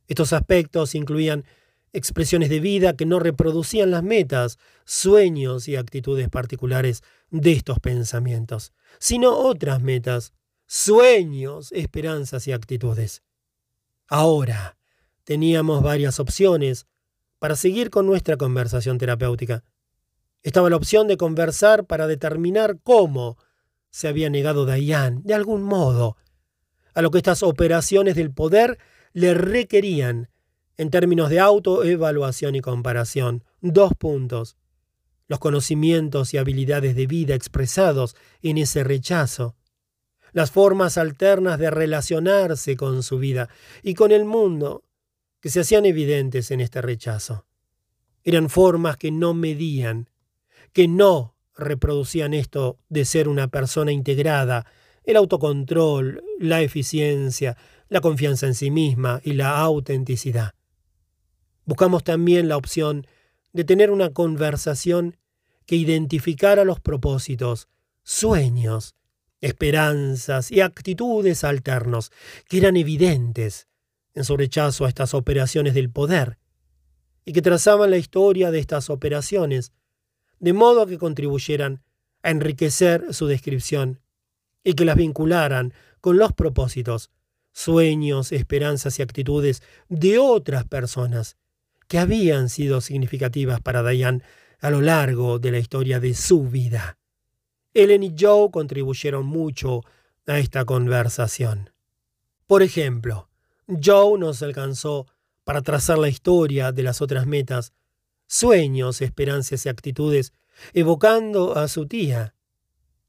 Estos 0.07 0.33
aspectos 0.33 0.95
incluían 0.95 1.45
expresiones 1.93 2.49
de 2.49 2.61
vida 2.61 2.95
que 2.95 3.07
no 3.07 3.19
reproducían 3.19 3.91
las 3.91 4.03
metas, 4.03 4.59
sueños 4.85 5.69
y 5.69 5.77
actitudes 5.77 6.29
particulares 6.29 7.03
de 7.31 7.53
estos 7.53 7.79
pensamientos, 7.79 8.73
sino 8.99 9.37
otras 9.37 9.83
metas, 9.83 10.33
sueños, 10.67 11.73
esperanzas 11.73 12.47
y 12.47 12.53
actitudes. 12.53 13.23
Ahora 14.07 14.79
teníamos 15.25 15.83
varias 15.83 16.21
opciones 16.21 16.87
para 17.39 17.57
seguir 17.57 17.91
con 17.91 18.07
nuestra 18.07 18.37
conversación 18.37 18.99
terapéutica. 18.99 19.63
Estaba 20.43 20.71
la 20.71 20.77
opción 20.77 21.09
de 21.09 21.17
conversar 21.17 21.87
para 21.87 22.07
determinar 22.07 22.79
cómo 22.83 23.39
se 23.91 24.09
había 24.09 24.31
negado 24.31 24.67
Dayan, 24.67 25.23
de 25.23 25.35
algún 25.35 25.63
modo, 25.63 26.17
a 26.95 27.03
lo 27.03 27.11
que 27.11 27.19
estas 27.19 27.43
operaciones 27.43 28.15
del 28.17 28.33
poder 28.33 28.79
le 29.13 29.35
requerían 29.35 30.31
en 30.77 30.91
términos 30.91 31.31
de 31.31 31.41
autoevaluación 31.41 32.55
y 32.55 32.61
comparación. 32.61 33.45
Dos 33.61 33.93
puntos 33.99 34.57
los 35.29 35.39
conocimientos 35.39 36.35
y 36.35 36.39
habilidades 36.39 36.97
de 36.97 37.07
vida 37.07 37.35
expresados 37.35 38.17
en 38.43 38.59
ese 38.59 38.83
rechazo, 38.83 39.55
las 40.33 40.51
formas 40.51 40.99
alternas 40.99 41.59
de 41.59 41.71
relacionarse 41.71 42.77
con 42.77 43.03
su 43.03 43.19
vida 43.19 43.49
y 43.83 43.95
con 43.95 44.11
el 44.11 44.25
mundo 44.25 44.85
que 45.41 45.51
se 45.51 45.61
hacían 45.61 45.87
evidentes 45.87 46.51
en 46.51 46.61
este 46.61 46.83
rechazo. 46.83 47.47
Eran 48.25 48.49
formas 48.49 48.97
que 48.97 49.11
no 49.11 49.35
medían, 49.35 50.09
que 50.73 50.89
no 50.89 51.35
reproducían 51.55 52.35
esto 52.35 52.79
de 52.89 53.05
ser 53.05 53.29
una 53.29 53.49
persona 53.49 53.93
integrada, 53.93 54.67
el 55.05 55.17
autocontrol, 55.17 56.23
la 56.39 56.61
eficiencia, 56.61 57.57
la 57.89 58.01
confianza 58.01 58.47
en 58.47 58.55
sí 58.55 58.71
misma 58.71 59.21
y 59.25 59.33
la 59.33 59.59
autenticidad. 59.59 60.55
Buscamos 61.65 62.05
también 62.05 62.49
la 62.49 62.57
opción 62.57 63.07
de 63.53 63.65
tener 63.65 63.91
una 63.91 64.11
conversación 64.13 65.17
que 65.67 65.77
identificara 65.77 66.65
los 66.65 66.81
propósitos, 66.81 67.69
sueños, 68.03 68.95
esperanzas 69.41 70.51
y 70.51 70.61
actitudes 70.61 71.45
alternos 71.45 72.11
que 72.49 72.59
eran 72.59 72.77
evidentes 72.77 73.69
en 74.15 74.25
su 74.25 74.37
rechazo 74.37 74.85
a 74.85 74.89
estas 74.89 75.15
operaciones 75.15 75.75
del 75.75 75.91
poder 75.91 76.39
y 77.25 77.33
que 77.33 77.43
trazaban 77.43 77.91
la 77.91 77.99
historia 77.99 78.51
de 78.51 78.59
estas 78.59 78.91
operaciones 78.91 79.73
de 80.41 80.53
modo 80.53 80.87
que 80.87 80.99
contribuyeran 80.99 81.83
a 82.23 82.31
enriquecer 82.31 83.15
su 83.15 83.27
descripción 83.27 84.01
y 84.65 84.75
que 84.75 84.85
las 84.85 84.97
vincularan 84.97 85.73
con 86.01 86.19
los 86.19 86.33
propósitos, 86.33 87.11
sueños, 87.53 88.33
esperanzas 88.33 88.99
y 88.99 89.03
actitudes 89.03 89.63
de 89.89 90.19
otras 90.19 90.65
personas 90.65 91.37
que 91.89 91.99
habían 91.99 92.49
sido 92.49 92.81
significativas 92.81 93.61
para 93.61 93.83
Diane 93.89 94.23
a 94.61 94.71
lo 94.71 94.81
largo 94.81 95.39
de 95.39 95.53
la 95.53 95.59
historia 95.59 96.01
de 96.01 96.15
su 96.15 96.45
vida. 96.45 96.99
Ellen 97.75 98.03
y 98.03 98.15
Joe 98.19 98.51
contribuyeron 98.51 99.27
mucho 99.27 99.83
a 100.27 100.39
esta 100.39 100.65
conversación. 100.65 101.71
Por 102.47 102.63
ejemplo, 102.63 103.29
Joe 103.67 104.19
nos 104.19 104.43
alcanzó 104.43 105.07
para 105.45 105.63
trazar 105.63 105.99
la 105.99 106.09
historia 106.09 106.73
de 106.73 106.83
las 106.83 107.01
otras 107.01 107.27
metas, 107.27 107.73
sueños, 108.29 109.01
esperanzas 109.03 109.67
y 109.67 109.69
actitudes, 109.69 110.33
evocando 110.73 111.57
a 111.57 111.67
su 111.67 111.87
tía, 111.87 112.35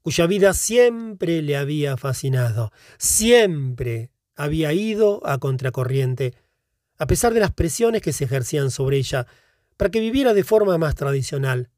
cuya 0.02 0.26
vida 0.26 0.54
siempre 0.54 1.42
le 1.42 1.56
había 1.56 1.96
fascinado, 1.96 2.72
siempre 2.98 4.10
había 4.34 4.72
ido 4.72 5.24
a 5.24 5.38
contracorriente, 5.38 6.34
a 6.98 7.06
pesar 7.06 7.34
de 7.34 7.40
las 7.40 7.52
presiones 7.52 8.02
que 8.02 8.12
se 8.12 8.24
ejercían 8.24 8.70
sobre 8.70 8.96
ella 8.96 9.26
para 9.76 9.90
que 9.90 10.00
viviera 10.00 10.34
de 10.34 10.44
forma 10.44 10.76
más 10.78 10.94
tradicional. 10.94 11.70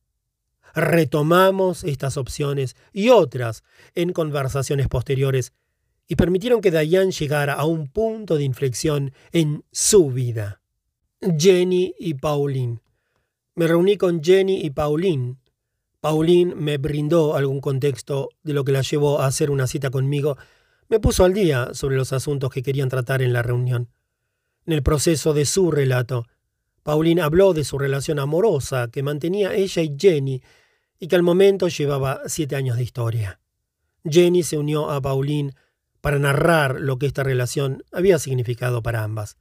Retomamos 0.75 1.85
estas 1.85 2.17
opciones 2.17 2.77
y 2.93 3.11
otras 3.11 3.63
en 3.95 4.13
conversaciones 4.13 4.89
posteriores 4.89 5.53
y 6.09 6.17
permitieron 6.17 6.61
que 6.61 6.71
Diane 6.71 7.13
llegara 7.13 7.55
a 7.55 7.65
un 7.65 7.89
punto 7.89 8.37
de 8.37 8.45
inflexión 8.45 9.13
en 9.33 9.65
su 9.71 10.11
vida. 10.11 10.61
Jenny 11.21 11.95
y 11.99 12.15
Pauline. 12.15 12.81
Me 13.55 13.67
reuní 13.67 13.97
con 13.99 14.23
Jenny 14.23 14.63
y 14.65 14.71
Pauline. 14.71 15.37
Pauline 16.01 16.55
me 16.55 16.79
brindó 16.79 17.37
algún 17.37 17.61
contexto 17.61 18.31
de 18.43 18.55
lo 18.55 18.65
que 18.65 18.73
la 18.73 18.81
llevó 18.81 19.21
a 19.21 19.27
hacer 19.27 19.51
una 19.51 19.67
cita 19.67 19.91
conmigo. 19.91 20.39
Me 20.89 21.01
puso 21.01 21.25
al 21.25 21.35
día 21.35 21.75
sobre 21.75 21.97
los 21.97 22.13
asuntos 22.13 22.51
que 22.51 22.63
querían 22.63 22.89
tratar 22.89 23.21
en 23.21 23.33
la 23.33 23.43
reunión. 23.43 23.91
En 24.65 24.73
el 24.73 24.83
proceso 24.83 25.35
de 25.35 25.45
su 25.45 25.71
relato, 25.71 26.27
Pauline 26.83 27.21
habló 27.21 27.53
de 27.53 27.65
su 27.65 27.79
relación 27.79 28.19
amorosa 28.19 28.89
que 28.91 29.03
mantenía 29.03 29.55
ella 29.55 29.83
y 29.83 29.95
Jenny 29.99 30.43
y 30.99 31.09
que 31.09 31.17
al 31.17 31.23
momento 31.23 31.69
llevaba 31.69 32.23
siete 32.27 32.57
años 32.57 32.77
de 32.77 32.85
historia. 32.85 33.41
Jenny 34.05 34.43
se 34.43 34.57
unió 34.57 34.91
a 34.91 35.01
Pauline 35.01 35.53
para 36.01 36.19
narrar 36.19 36.81
lo 36.81 36.99
que 36.99 37.07
esta 37.07 37.23
relación 37.23 37.85
había 37.93 38.19
significado 38.19 38.83
para 38.83 39.05
ambas. 39.05 39.37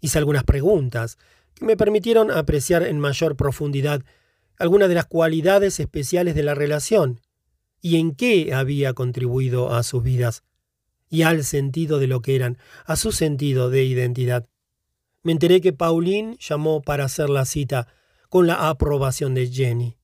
Hice 0.00 0.18
algunas 0.18 0.44
preguntas 0.44 1.18
me 1.60 1.76
permitieron 1.76 2.30
apreciar 2.30 2.82
en 2.82 2.98
mayor 3.00 3.36
profundidad 3.36 4.02
algunas 4.58 4.88
de 4.88 4.94
las 4.94 5.06
cualidades 5.06 5.80
especiales 5.80 6.34
de 6.34 6.42
la 6.42 6.54
relación 6.54 7.20
y 7.80 7.96
en 7.96 8.14
qué 8.14 8.52
había 8.52 8.92
contribuido 8.92 9.72
a 9.72 9.82
sus 9.82 10.02
vidas 10.02 10.42
y 11.08 11.22
al 11.22 11.44
sentido 11.44 11.98
de 11.98 12.06
lo 12.06 12.20
que 12.20 12.36
eran, 12.36 12.58
a 12.84 12.96
su 12.96 13.12
sentido 13.12 13.70
de 13.70 13.84
identidad. 13.84 14.46
Me 15.22 15.32
enteré 15.32 15.60
que 15.60 15.72
Pauline 15.72 16.36
llamó 16.38 16.82
para 16.82 17.04
hacer 17.04 17.30
la 17.30 17.44
cita 17.44 17.88
con 18.28 18.46
la 18.46 18.68
aprobación 18.68 19.34
de 19.34 19.48
Jenny. 19.48 19.96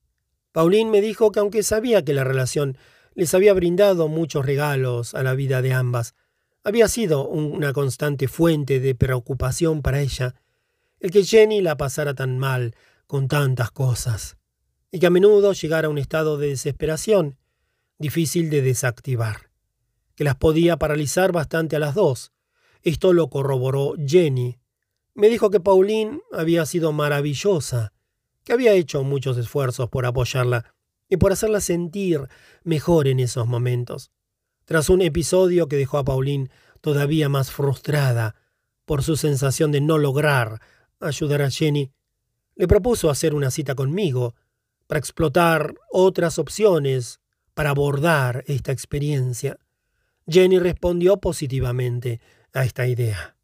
Pauline 0.51 0.89
me 0.89 1.01
dijo 1.01 1.31
que 1.31 1.39
aunque 1.39 1.63
sabía 1.63 2.03
que 2.03 2.13
la 2.13 2.23
relación 2.23 2.77
les 3.13 3.33
había 3.33 3.53
brindado 3.53 4.07
muchos 4.07 4.45
regalos 4.45 5.13
a 5.13 5.23
la 5.23 5.35
vida 5.35 5.61
de 5.61 5.73
ambas, 5.73 6.15
había 6.63 6.87
sido 6.87 7.27
una 7.27 7.73
constante 7.73 8.27
fuente 8.27 8.79
de 8.79 8.95
preocupación 8.95 9.81
para 9.81 10.01
ella 10.01 10.35
el 11.05 11.11
que 11.11 11.23
Jenny 11.23 11.61
la 11.61 11.77
pasara 11.77 12.15
tan 12.15 12.39
mal 12.39 12.73
con 13.05 13.27
tantas 13.27 13.69
cosas, 13.69 14.37
y 14.89 14.97
que 14.97 15.05
a 15.05 15.11
menudo 15.11 15.53
llegara 15.53 15.85
a 15.85 15.91
un 15.91 15.99
estado 15.99 16.39
de 16.39 16.47
desesperación 16.47 17.37
difícil 17.99 18.49
de 18.49 18.63
desactivar, 18.63 19.51
que 20.15 20.23
las 20.23 20.33
podía 20.33 20.77
paralizar 20.77 21.31
bastante 21.31 21.75
a 21.75 21.79
las 21.79 21.93
dos. 21.93 22.31
Esto 22.81 23.13
lo 23.13 23.29
corroboró 23.29 23.93
Jenny, 24.03 24.57
me 25.13 25.29
dijo 25.29 25.51
que 25.51 25.59
Pauline 25.59 26.21
había 26.33 26.65
sido 26.65 26.91
maravillosa, 26.91 27.93
que 28.43 28.53
había 28.53 28.73
hecho 28.73 29.03
muchos 29.03 29.37
esfuerzos 29.37 29.89
por 29.89 30.07
apoyarla 30.07 30.73
y 31.07 31.17
por 31.17 31.31
hacerla 31.31 31.61
sentir 31.61 32.27
mejor 32.63 33.07
en 33.07 33.19
esos 33.19 33.45
momentos. 33.45 34.09
Tras 34.65 34.89
un 34.89 35.03
episodio 35.03 35.67
que 35.67 35.77
dejó 35.77 35.99
a 35.99 36.03
Pauline 36.03 36.49
todavía 36.81 37.29
más 37.29 37.51
frustrada 37.51 38.33
por 38.85 39.03
su 39.03 39.17
sensación 39.17 39.71
de 39.71 39.81
no 39.81 39.99
lograr 39.99 40.61
ayudar 40.99 41.41
a 41.41 41.49
Jenny, 41.49 41.91
le 42.55 42.67
propuso 42.67 43.09
hacer 43.09 43.33
una 43.33 43.51
cita 43.51 43.75
conmigo 43.75 44.35
para 44.87 44.99
explotar 44.99 45.75
otras 45.91 46.39
opciones 46.39 47.19
para 47.53 47.71
abordar 47.71 48.43
esta 48.47 48.71
experiencia. 48.71 49.57
Jenny 50.27 50.59
respondió 50.59 51.17
positivamente 51.17 52.19
a 52.53 52.65
esta 52.65 52.87
idea. 52.87 53.35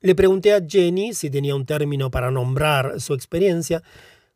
Le 0.00 0.14
pregunté 0.14 0.54
a 0.54 0.62
Jenny 0.66 1.12
si 1.14 1.30
tenía 1.30 1.54
un 1.54 1.66
término 1.66 2.10
para 2.10 2.30
nombrar 2.30 3.00
su 3.00 3.14
experiencia. 3.14 3.82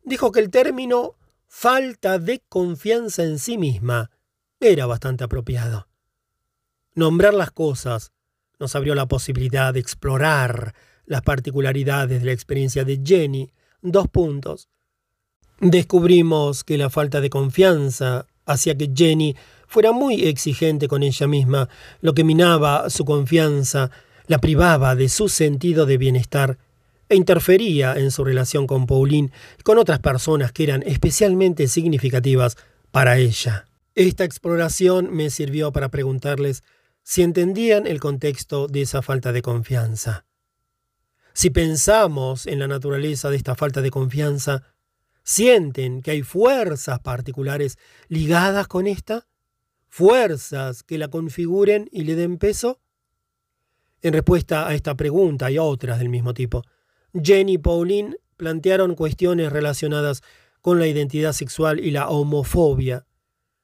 Dijo 0.03 0.31
que 0.31 0.39
el 0.39 0.51
término 0.51 1.15
falta 1.47 2.19
de 2.19 2.43
confianza 2.47 3.23
en 3.23 3.39
sí 3.39 3.57
misma 3.57 4.11
era 4.59 4.85
bastante 4.85 5.23
apropiado. 5.23 5.87
Nombrar 6.93 7.33
las 7.33 7.51
cosas 7.51 8.11
nos 8.59 8.75
abrió 8.75 8.95
la 8.95 9.07
posibilidad 9.07 9.73
de 9.73 9.79
explorar 9.79 10.75
las 11.05 11.21
particularidades 11.21 12.19
de 12.19 12.25
la 12.25 12.31
experiencia 12.31 12.83
de 12.83 13.01
Jenny. 13.03 13.51
Dos 13.81 14.07
puntos. 14.07 14.69
Descubrimos 15.59 16.63
que 16.63 16.77
la 16.77 16.89
falta 16.89 17.21
de 17.21 17.29
confianza 17.29 18.27
hacía 18.45 18.77
que 18.77 18.91
Jenny 18.93 19.35
fuera 19.67 19.91
muy 19.91 20.25
exigente 20.25 20.87
con 20.87 21.03
ella 21.03 21.27
misma, 21.27 21.69
lo 22.01 22.13
que 22.13 22.23
minaba 22.23 22.89
su 22.89 23.05
confianza 23.05 23.91
la 24.27 24.39
privaba 24.39 24.95
de 24.95 25.09
su 25.09 25.29
sentido 25.29 25.85
de 25.85 25.97
bienestar 25.97 26.57
e 27.09 27.15
interfería 27.15 27.93
en 27.95 28.11
su 28.11 28.23
relación 28.23 28.65
con 28.67 28.87
Pauline 28.87 29.31
y 29.59 29.63
con 29.63 29.77
otras 29.77 29.99
personas 29.99 30.51
que 30.51 30.63
eran 30.63 30.83
especialmente 30.85 31.67
significativas 31.67 32.57
para 32.91 33.17
ella. 33.17 33.65
Esta 33.93 34.23
exploración 34.23 35.13
me 35.13 35.29
sirvió 35.29 35.71
para 35.71 35.89
preguntarles 35.89 36.63
si 37.03 37.21
entendían 37.21 37.85
el 37.85 37.99
contexto 37.99 38.67
de 38.67 38.81
esa 38.81 39.01
falta 39.01 39.31
de 39.31 39.41
confianza. 39.41 40.25
Si 41.35 41.49
pensamos 41.49 42.47
en 42.47 42.59
la 42.59 42.67
naturaleza 42.69 43.29
de 43.29 43.35
esta 43.35 43.55
falta 43.55 43.81
de 43.81 43.91
confianza, 43.91 44.63
¿sienten 45.21 46.01
que 46.01 46.11
hay 46.11 46.21
fuerzas 46.21 47.01
particulares 47.01 47.77
ligadas 48.07 48.69
con 48.69 48.87
esta? 48.87 49.27
¿Fuerzas 49.89 50.81
que 50.81 50.97
la 50.97 51.09
configuren 51.09 51.89
y 51.91 52.05
le 52.05 52.15
den 52.15 52.37
peso? 52.37 52.79
En 54.01 54.13
respuesta 54.13 54.65
a 54.65 54.75
esta 54.75 54.95
pregunta 54.95 55.51
y 55.51 55.57
otras 55.57 55.99
del 55.99 56.07
mismo 56.07 56.33
tipo, 56.33 56.61
Jenny 57.13 57.55
y 57.55 57.57
Pauline 57.57 58.15
plantearon 58.37 58.95
cuestiones 58.95 59.51
relacionadas 59.51 60.23
con 60.61 60.79
la 60.79 60.87
identidad 60.87 61.33
sexual 61.33 61.81
y 61.81 61.91
la 61.91 62.07
homofobia, 62.07 63.07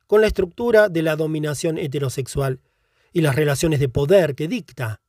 con 0.08 0.20
la 0.20 0.28
estructura 0.28 0.90
de 0.90 1.04
la 1.04 1.16
dominación 1.16 1.78
heterosexual 1.78 2.60
y 3.14 3.22
las 3.22 3.38
relaciones 3.38 3.80
de 3.80 3.88
poder 3.88 4.36
que 4.36 4.50
dicta. 4.50 5.02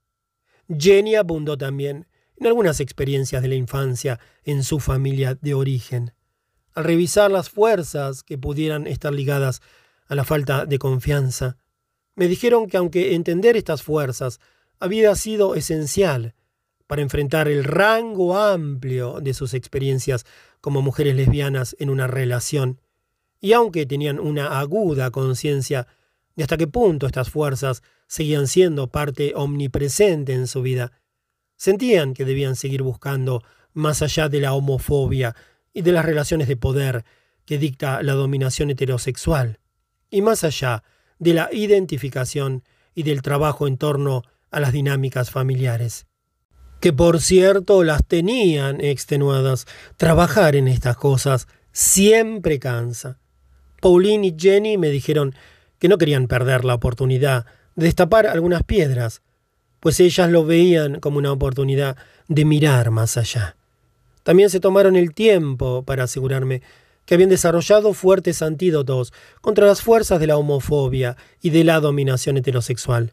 Jenny 0.69 1.17
abundó 1.17 1.59
también 1.59 2.07
en 2.43 2.49
algunas 2.49 2.81
experiencias 2.81 3.41
de 3.41 3.47
la 3.47 3.55
infancia 3.55 4.19
en 4.43 4.65
su 4.65 4.81
familia 4.81 5.39
de 5.41 5.55
origen. 5.55 6.13
Al 6.75 6.83
revisar 6.83 7.31
las 7.31 7.51
fuerzas 7.51 8.25
que 8.25 8.37
pudieran 8.37 8.89
estar 8.89 9.13
ligadas 9.13 9.63
a 10.09 10.17
la 10.17 10.25
falta 10.25 10.67
de 10.67 10.81
confianza, 10.81 11.57
me 12.17 12.27
dijeron 12.27 12.67
que 12.67 12.79
aunque 12.79 13.15
entender 13.15 13.57
estas 13.57 13.85
fuerzas 13.85 14.41
había 14.81 15.15
sido 15.15 15.55
esencial 15.55 16.35
para 16.89 17.03
enfrentar 17.03 17.47
el 17.47 17.63
rango 17.63 18.37
amplio 18.37 19.21
de 19.21 19.35
sus 19.35 19.55
experiencias 19.55 20.27
como 20.61 20.83
mujeres 20.83 21.15
lesbianas 21.15 21.77
en 21.79 21.91
una 21.91 22.09
relación, 22.09 22.81
y 23.41 23.53
aunque 23.53 23.87
tenían 23.87 24.19
una 24.19 24.59
aguda 24.59 25.13
conciencia 25.13 25.87
de 26.35 26.43
hasta 26.43 26.57
qué 26.57 26.67
punto 26.67 27.07
estas 27.07 27.31
fuerzas 27.31 27.85
seguían 28.09 28.49
siendo 28.49 28.89
parte 28.89 29.33
omnipresente 29.37 30.33
en 30.33 30.49
su 30.49 30.61
vida, 30.61 30.91
sentían 31.63 32.13
que 32.13 32.25
debían 32.25 32.57
seguir 32.57 32.83
buscando 32.83 33.45
más 33.73 34.03
allá 34.03 34.29
de 34.29 34.41
la 34.41 34.53
homofobia 34.53 35.37
y 35.73 35.83
de 35.83 35.93
las 35.93 36.05
relaciones 36.05 36.49
de 36.49 36.57
poder 36.57 37.05
que 37.45 37.57
dicta 37.57 38.03
la 38.03 38.15
dominación 38.15 38.71
heterosexual, 38.71 39.61
y 40.11 40.23
más 40.23 40.43
allá 40.43 40.83
de 41.21 41.35
la 41.35 41.51
identificación 41.53 42.65
y 42.97 43.05
del 43.05 43.23
trabajo 43.23 43.69
en 43.69 43.77
torno 43.77 44.23
a 44.51 44.59
las 44.59 44.73
dinámicas 44.73 45.31
familiares. 45.31 46.07
Que 46.81 46.93
por 46.93 47.21
cierto 47.21 47.85
las 47.85 48.05
tenían 48.05 48.81
extenuadas. 48.81 49.67
Trabajar 49.97 50.57
en 50.57 50.67
estas 50.67 50.97
cosas 50.97 51.47
siempre 51.71 52.59
cansa. 52.59 53.21
Pauline 53.81 54.27
y 54.27 54.37
Jenny 54.37 54.79
me 54.79 54.89
dijeron 54.89 55.33
que 55.79 55.87
no 55.87 55.97
querían 55.97 56.27
perder 56.27 56.65
la 56.65 56.75
oportunidad 56.75 57.47
de 57.77 57.85
destapar 57.85 58.27
algunas 58.27 58.65
piedras, 58.65 59.23
pues 59.83 59.99
ellas 59.99 60.31
lo 60.31 60.45
veían 60.45 61.01
como 61.01 61.19
una 61.19 61.33
oportunidad 61.33 61.97
de 62.29 62.45
mirar 62.45 62.93
más 62.93 63.17
allá. 63.17 63.57
También 64.23 64.49
se 64.49 64.61
tomaron 64.61 64.95
el 64.95 65.13
tiempo 65.13 65.83
para 65.83 66.05
asegurarme 66.05 66.63
que 67.05 67.15
habían 67.15 67.31
desarrollado 67.31 67.93
fuertes 67.93 68.43
antídotos 68.43 69.13
contra 69.41 69.67
las 69.67 69.83
fuerzas 69.83 70.21
de 70.21 70.29
la 70.29 70.37
homofobia 70.37 71.17
y 71.41 71.51
de 71.51 71.65
la 71.65 71.81
dominación 71.81 72.37
heterosexual. 72.37 73.13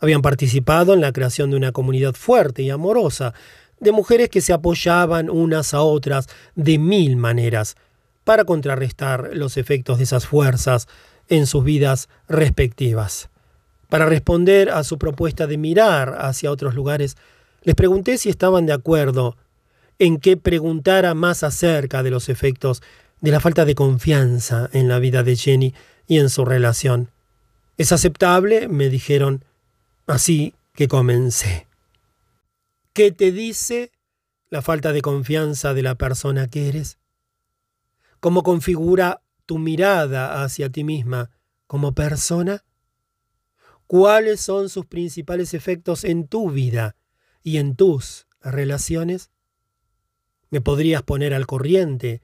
Habían 0.00 0.22
participado 0.22 0.92
en 0.92 1.00
la 1.00 1.12
creación 1.12 1.50
de 1.50 1.56
una 1.56 1.70
comunidad 1.70 2.14
fuerte 2.14 2.62
y 2.62 2.70
amorosa, 2.70 3.32
de 3.78 3.92
mujeres 3.92 4.28
que 4.28 4.40
se 4.40 4.52
apoyaban 4.52 5.30
unas 5.30 5.72
a 5.72 5.82
otras 5.82 6.26
de 6.56 6.78
mil 6.78 7.16
maneras 7.16 7.76
para 8.24 8.44
contrarrestar 8.44 9.30
los 9.34 9.56
efectos 9.56 9.98
de 9.98 10.04
esas 10.04 10.26
fuerzas 10.26 10.88
en 11.28 11.46
sus 11.46 11.62
vidas 11.62 12.08
respectivas. 12.26 13.28
Para 13.92 14.06
responder 14.06 14.70
a 14.70 14.84
su 14.84 14.96
propuesta 14.96 15.46
de 15.46 15.58
mirar 15.58 16.16
hacia 16.18 16.50
otros 16.50 16.74
lugares, 16.74 17.18
les 17.60 17.74
pregunté 17.74 18.16
si 18.16 18.30
estaban 18.30 18.64
de 18.64 18.72
acuerdo 18.72 19.36
en 19.98 20.16
que 20.16 20.38
preguntara 20.38 21.12
más 21.12 21.42
acerca 21.42 22.02
de 22.02 22.10
los 22.10 22.30
efectos 22.30 22.82
de 23.20 23.30
la 23.30 23.38
falta 23.38 23.66
de 23.66 23.74
confianza 23.74 24.70
en 24.72 24.88
la 24.88 24.98
vida 24.98 25.22
de 25.22 25.36
Jenny 25.36 25.74
y 26.06 26.20
en 26.20 26.30
su 26.30 26.46
relación. 26.46 27.10
¿Es 27.76 27.92
aceptable? 27.92 28.66
me 28.66 28.88
dijeron. 28.88 29.44
Así 30.06 30.54
que 30.74 30.88
comencé. 30.88 31.66
¿Qué 32.94 33.12
te 33.12 33.30
dice 33.30 33.92
la 34.48 34.62
falta 34.62 34.94
de 34.94 35.02
confianza 35.02 35.74
de 35.74 35.82
la 35.82 35.96
persona 35.96 36.48
que 36.48 36.70
eres? 36.70 36.96
¿Cómo 38.20 38.42
configura 38.42 39.20
tu 39.44 39.58
mirada 39.58 40.42
hacia 40.42 40.70
ti 40.70 40.82
misma 40.82 41.28
como 41.66 41.92
persona? 41.92 42.64
¿Cuáles 43.92 44.40
son 44.40 44.70
sus 44.70 44.86
principales 44.86 45.52
efectos 45.52 46.04
en 46.04 46.26
tu 46.26 46.50
vida 46.50 46.96
y 47.42 47.58
en 47.58 47.76
tus 47.76 48.26
relaciones? 48.40 49.30
¿Me 50.48 50.62
podrías 50.62 51.02
poner 51.02 51.34
al 51.34 51.46
corriente 51.46 52.22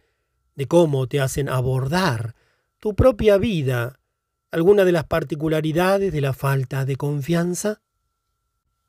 de 0.54 0.66
cómo 0.66 1.08
te 1.08 1.20
hacen 1.20 1.50
abordar 1.50 2.34
tu 2.78 2.94
propia 2.94 3.36
vida 3.36 4.00
alguna 4.50 4.86
de 4.86 4.92
las 4.92 5.04
particularidades 5.04 6.10
de 6.10 6.22
la 6.22 6.32
falta 6.32 6.86
de 6.86 6.96
confianza? 6.96 7.82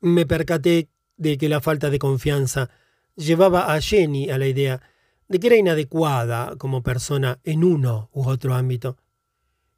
Me 0.00 0.24
percaté 0.24 0.88
de 1.18 1.36
que 1.36 1.50
la 1.50 1.60
falta 1.60 1.90
de 1.90 1.98
confianza 1.98 2.70
llevaba 3.14 3.74
a 3.74 3.78
Jenny 3.82 4.30
a 4.30 4.38
la 4.38 4.46
idea 4.46 4.80
de 5.28 5.38
que 5.38 5.48
era 5.48 5.56
inadecuada 5.56 6.56
como 6.56 6.82
persona 6.82 7.40
en 7.44 7.62
uno 7.62 8.08
u 8.14 8.26
otro 8.26 8.54
ámbito, 8.54 8.96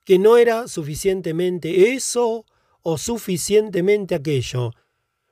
que 0.04 0.20
no 0.20 0.36
era 0.36 0.68
suficientemente 0.68 1.94
eso 1.94 2.46
o 2.82 2.98
suficientemente 2.98 4.14
aquello, 4.14 4.72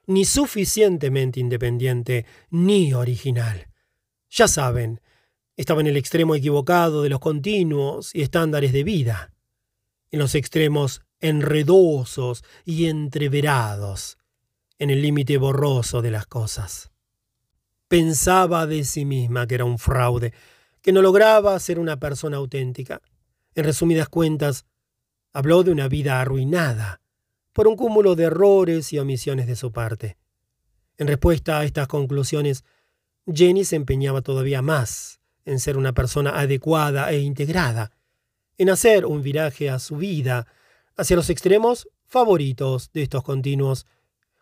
ni 0.06 0.24
suficientemente 0.24 1.40
independiente 1.40 2.26
ni 2.50 2.92
original. 2.94 3.68
Ya 4.28 4.48
saben, 4.48 5.00
estaba 5.56 5.80
en 5.80 5.88
el 5.88 5.96
extremo 5.96 6.34
equivocado 6.34 7.02
de 7.02 7.10
los 7.10 7.20
continuos 7.20 8.14
y 8.14 8.22
estándares 8.22 8.72
de 8.72 8.84
vida, 8.84 9.32
en 10.10 10.18
los 10.18 10.34
extremos 10.34 11.02
enredosos 11.20 12.42
y 12.64 12.86
entreverados, 12.86 14.18
en 14.78 14.90
el 14.90 15.02
límite 15.02 15.36
borroso 15.36 16.00
de 16.02 16.10
las 16.10 16.26
cosas. 16.26 16.90
Pensaba 17.88 18.66
de 18.66 18.84
sí 18.84 19.04
misma 19.04 19.46
que 19.46 19.56
era 19.56 19.64
un 19.64 19.78
fraude, 19.78 20.32
que 20.80 20.92
no 20.92 21.02
lograba 21.02 21.58
ser 21.58 21.78
una 21.78 21.98
persona 21.98 22.38
auténtica. 22.38 23.02
En 23.54 23.64
resumidas 23.64 24.08
cuentas, 24.08 24.64
habló 25.32 25.62
de 25.62 25.72
una 25.72 25.88
vida 25.88 26.20
arruinada 26.20 26.99
por 27.52 27.68
un 27.68 27.76
cúmulo 27.76 28.14
de 28.14 28.24
errores 28.24 28.92
y 28.92 28.98
omisiones 28.98 29.46
de 29.46 29.56
su 29.56 29.72
parte. 29.72 30.16
En 30.98 31.06
respuesta 31.06 31.58
a 31.58 31.64
estas 31.64 31.88
conclusiones, 31.88 32.64
Jenny 33.26 33.64
se 33.64 33.76
empeñaba 33.76 34.22
todavía 34.22 34.62
más 34.62 35.20
en 35.44 35.58
ser 35.58 35.76
una 35.76 35.92
persona 35.92 36.38
adecuada 36.38 37.10
e 37.10 37.20
integrada, 37.20 37.92
en 38.58 38.70
hacer 38.70 39.06
un 39.06 39.22
viraje 39.22 39.70
a 39.70 39.78
su 39.78 39.96
vida 39.96 40.46
hacia 40.96 41.16
los 41.16 41.30
extremos 41.30 41.88
favoritos 42.04 42.90
de 42.92 43.02
estos 43.02 43.22
continuos, 43.22 43.86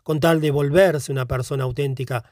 con 0.03 0.21
tal 0.21 0.41
de 0.41 0.51
volverse 0.51 1.13
una 1.13 1.27
persona 1.27 1.65
auténtica, 1.65 2.25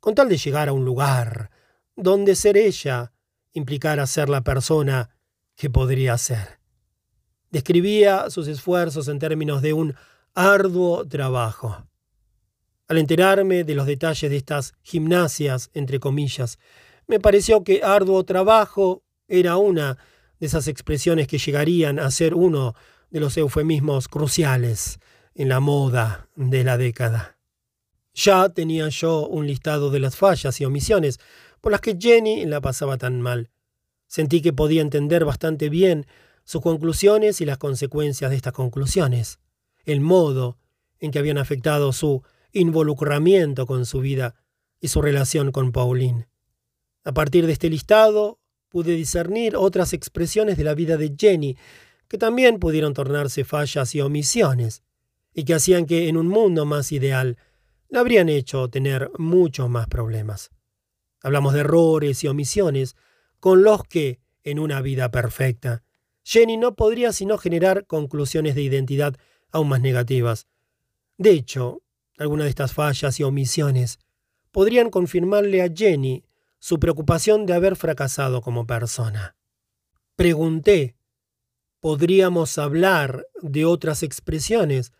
con 0.00 0.14
tal 0.14 0.28
de 0.28 0.36
llegar 0.36 0.68
a 0.68 0.72
un 0.72 0.84
lugar 0.84 1.50
donde 1.96 2.36
ser 2.36 2.56
ella 2.56 3.12
implicara 3.52 4.06
ser 4.06 4.28
la 4.28 4.42
persona 4.42 5.10
que 5.56 5.70
podría 5.70 6.16
ser. 6.18 6.58
Describía 7.50 8.30
sus 8.30 8.48
esfuerzos 8.48 9.08
en 9.08 9.18
términos 9.18 9.62
de 9.62 9.72
un 9.72 9.94
arduo 10.34 11.06
trabajo. 11.06 11.86
Al 12.88 12.98
enterarme 12.98 13.64
de 13.64 13.74
los 13.74 13.86
detalles 13.86 14.30
de 14.30 14.36
estas 14.36 14.74
gimnasias, 14.82 15.70
entre 15.74 16.00
comillas, 16.00 16.58
me 17.06 17.20
pareció 17.20 17.64
que 17.64 17.82
arduo 17.82 18.24
trabajo 18.24 19.02
era 19.28 19.56
una 19.56 19.98
de 20.40 20.46
esas 20.46 20.68
expresiones 20.68 21.26
que 21.26 21.38
llegarían 21.38 21.98
a 21.98 22.10
ser 22.10 22.34
uno 22.34 22.74
de 23.10 23.20
los 23.20 23.36
eufemismos 23.36 24.08
cruciales 24.08 24.98
en 25.34 25.48
la 25.48 25.60
moda 25.60 26.28
de 26.34 26.64
la 26.64 26.76
década. 26.76 27.38
Ya 28.14 28.48
tenía 28.48 28.88
yo 28.88 29.26
un 29.26 29.46
listado 29.46 29.90
de 29.90 30.00
las 30.00 30.16
fallas 30.16 30.60
y 30.60 30.64
omisiones 30.64 31.18
por 31.60 31.72
las 31.72 31.80
que 31.80 31.96
Jenny 31.98 32.44
la 32.44 32.60
pasaba 32.60 32.98
tan 32.98 33.20
mal. 33.20 33.50
Sentí 34.06 34.42
que 34.42 34.52
podía 34.52 34.82
entender 34.82 35.24
bastante 35.24 35.68
bien 35.68 36.06
sus 36.44 36.60
conclusiones 36.60 37.40
y 37.40 37.46
las 37.46 37.58
consecuencias 37.58 38.30
de 38.30 38.36
estas 38.36 38.52
conclusiones, 38.52 39.38
el 39.84 40.00
modo 40.00 40.58
en 41.00 41.10
que 41.10 41.18
habían 41.18 41.38
afectado 41.38 41.92
su 41.92 42.22
involucramiento 42.52 43.66
con 43.66 43.86
su 43.86 44.00
vida 44.00 44.34
y 44.80 44.88
su 44.88 45.02
relación 45.02 45.52
con 45.52 45.72
Pauline. 45.72 46.28
A 47.04 47.12
partir 47.12 47.46
de 47.46 47.52
este 47.52 47.70
listado, 47.70 48.38
pude 48.68 48.94
discernir 48.94 49.56
otras 49.56 49.92
expresiones 49.92 50.56
de 50.56 50.64
la 50.64 50.74
vida 50.74 50.96
de 50.96 51.14
Jenny 51.18 51.56
que 52.08 52.18
también 52.18 52.58
pudieron 52.58 52.94
tornarse 52.94 53.44
fallas 53.44 53.94
y 53.94 54.00
omisiones, 54.00 54.82
y 55.34 55.44
que 55.44 55.54
hacían 55.54 55.86
que 55.86 56.08
en 56.08 56.16
un 56.16 56.28
mundo 56.28 56.66
más 56.66 56.92
ideal 56.92 57.38
la 57.88 58.00
habrían 58.00 58.28
hecho 58.28 58.68
tener 58.68 59.10
muchos 59.18 59.68
más 59.68 59.86
problemas. 59.86 60.50
Hablamos 61.22 61.54
de 61.54 61.60
errores 61.60 62.22
y 62.24 62.28
omisiones 62.28 62.96
con 63.40 63.62
los 63.62 63.84
que, 63.84 64.20
en 64.44 64.58
una 64.58 64.80
vida 64.80 65.10
perfecta, 65.10 65.82
Jenny 66.24 66.56
no 66.56 66.74
podría 66.74 67.12
sino 67.12 67.38
generar 67.38 67.86
conclusiones 67.86 68.54
de 68.54 68.62
identidad 68.62 69.16
aún 69.52 69.68
más 69.68 69.80
negativas. 69.80 70.48
De 71.18 71.30
hecho, 71.30 71.82
algunas 72.18 72.44
de 72.44 72.50
estas 72.50 72.72
fallas 72.72 73.20
y 73.20 73.22
omisiones 73.22 73.98
podrían 74.50 74.90
confirmarle 74.90 75.62
a 75.62 75.72
Jenny 75.72 76.24
su 76.58 76.78
preocupación 76.78 77.46
de 77.46 77.54
haber 77.54 77.76
fracasado 77.76 78.40
como 78.40 78.66
persona. 78.66 79.36
Pregunté, 80.16 80.96
¿podríamos 81.80 82.58
hablar 82.58 83.26
de 83.40 83.64
otras 83.64 84.02
expresiones 84.02 84.92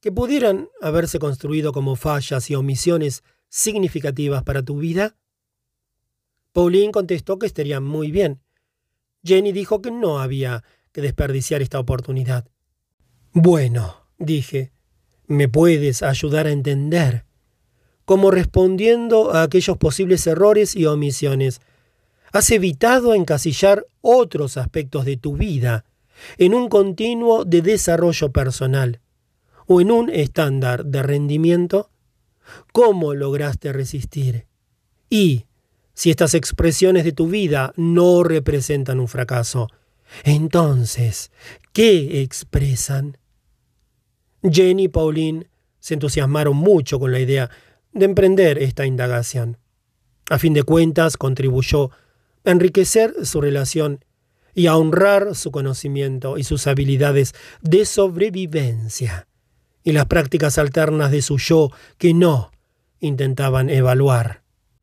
que 0.00 0.12
pudieran 0.12 0.68
haberse 0.80 1.18
construido 1.18 1.72
como 1.72 1.96
fallas 1.96 2.50
y 2.50 2.54
omisiones 2.54 3.22
significativas 3.48 4.42
para 4.44 4.62
tu 4.62 4.78
vida? 4.78 5.16
Pauline 6.52 6.92
contestó 6.92 7.38
que 7.38 7.46
estaría 7.46 7.80
muy 7.80 8.10
bien. 8.10 8.40
Jenny 9.22 9.52
dijo 9.52 9.82
que 9.82 9.90
no 9.90 10.20
había 10.20 10.64
que 10.92 11.02
desperdiciar 11.02 11.62
esta 11.62 11.78
oportunidad. 11.78 12.48
Bueno, 13.32 13.99
dije, 14.20 14.70
me 15.26 15.48
puedes 15.48 16.02
ayudar 16.02 16.46
a 16.46 16.52
entender, 16.52 17.24
como 18.04 18.30
respondiendo 18.30 19.32
a 19.32 19.42
aquellos 19.42 19.76
posibles 19.78 20.26
errores 20.26 20.76
y 20.76 20.86
omisiones. 20.86 21.60
Has 22.32 22.50
evitado 22.50 23.14
encasillar 23.14 23.86
otros 24.00 24.56
aspectos 24.56 25.04
de 25.04 25.16
tu 25.16 25.36
vida 25.36 25.84
en 26.38 26.54
un 26.54 26.68
continuo 26.68 27.44
de 27.44 27.62
desarrollo 27.62 28.30
personal 28.30 29.00
o 29.66 29.80
en 29.80 29.90
un 29.90 30.10
estándar 30.10 30.84
de 30.84 31.02
rendimiento. 31.02 31.90
¿Cómo 32.72 33.14
lograste 33.14 33.72
resistir? 33.72 34.46
Y, 35.08 35.46
si 35.94 36.10
estas 36.10 36.34
expresiones 36.34 37.04
de 37.04 37.12
tu 37.12 37.28
vida 37.28 37.72
no 37.76 38.22
representan 38.22 39.00
un 39.00 39.08
fracaso, 39.08 39.68
entonces, 40.24 41.30
¿qué 41.72 42.22
expresan? 42.22 43.19
Jenny 44.42 44.84
y 44.84 44.88
Pauline 44.88 45.48
se 45.78 45.94
entusiasmaron 45.94 46.56
mucho 46.56 46.98
con 46.98 47.12
la 47.12 47.20
idea 47.20 47.50
de 47.92 48.04
emprender 48.04 48.58
esta 48.58 48.86
indagación. 48.86 49.58
A 50.28 50.38
fin 50.38 50.54
de 50.54 50.62
cuentas, 50.62 51.16
contribuyó 51.16 51.90
a 52.44 52.50
enriquecer 52.50 53.26
su 53.26 53.40
relación 53.40 54.04
y 54.54 54.66
a 54.66 54.76
honrar 54.76 55.34
su 55.34 55.50
conocimiento 55.50 56.38
y 56.38 56.44
sus 56.44 56.66
habilidades 56.66 57.34
de 57.62 57.84
sobrevivencia 57.84 59.26
y 59.82 59.92
las 59.92 60.06
prácticas 60.06 60.58
alternas 60.58 61.10
de 61.10 61.22
su 61.22 61.38
yo 61.38 61.70
que 61.98 62.14
no 62.14 62.50
intentaban 63.00 63.70
evaluar. 63.70 64.42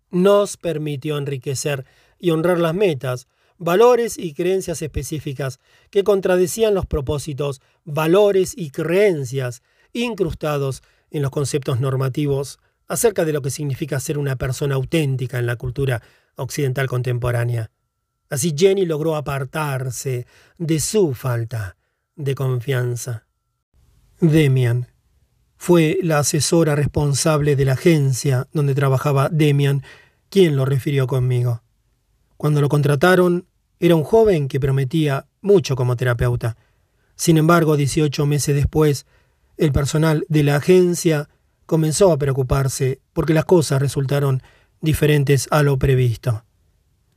Nos 0.09 0.57
permitió 0.57 1.17
enriquecer 1.17 1.85
y 2.17 2.31
honrar 2.31 2.59
las 2.59 2.73
metas, 2.73 3.27
valores 3.57 4.17
y 4.17 4.33
creencias 4.33 4.81
específicas 4.81 5.59
que 5.89 6.03
contradecían 6.03 6.73
los 6.73 6.85
propósitos, 6.85 7.61
valores 7.85 8.53
y 8.55 8.69
creencias 8.69 9.61
incrustados 9.93 10.83
en 11.09 11.21
los 11.21 11.31
conceptos 11.31 11.79
normativos 11.79 12.59
acerca 12.87 13.25
de 13.25 13.33
lo 13.33 13.41
que 13.41 13.49
significa 13.49 13.99
ser 13.99 14.17
una 14.17 14.35
persona 14.35 14.75
auténtica 14.75 15.39
en 15.39 15.45
la 15.45 15.55
cultura 15.55 16.01
occidental 16.35 16.87
contemporánea. 16.87 17.71
Así 18.29 18.53
Jenny 18.55 18.85
logró 18.85 19.15
apartarse 19.15 20.27
de 20.57 20.79
su 20.79 21.13
falta 21.13 21.77
de 22.15 22.35
confianza. 22.35 23.25
Demian 24.19 24.87
fue 25.57 25.97
la 26.03 26.19
asesora 26.19 26.75
responsable 26.75 27.55
de 27.55 27.65
la 27.65 27.73
agencia 27.73 28.47
donde 28.53 28.75
trabajaba 28.75 29.29
Demian 29.29 29.83
quien 30.29 30.55
lo 30.55 30.65
refirió 30.65 31.07
conmigo. 31.07 31.63
Cuando 32.37 32.61
lo 32.61 32.69
contrataron, 32.69 33.45
era 33.79 33.95
un 33.95 34.03
joven 34.03 34.47
que 34.47 34.59
prometía 34.59 35.27
mucho 35.41 35.75
como 35.75 35.95
terapeuta. 35.95 36.57
Sin 37.15 37.37
embargo, 37.37 37.77
18 37.77 38.25
meses 38.25 38.55
después, 38.55 39.05
el 39.57 39.71
personal 39.71 40.25
de 40.29 40.43
la 40.43 40.57
agencia 40.57 41.29
comenzó 41.65 42.11
a 42.11 42.17
preocuparse 42.17 43.01
porque 43.13 43.33
las 43.33 43.45
cosas 43.45 43.81
resultaron 43.81 44.41
diferentes 44.81 45.47
a 45.51 45.63
lo 45.63 45.77
previsto. 45.77 46.43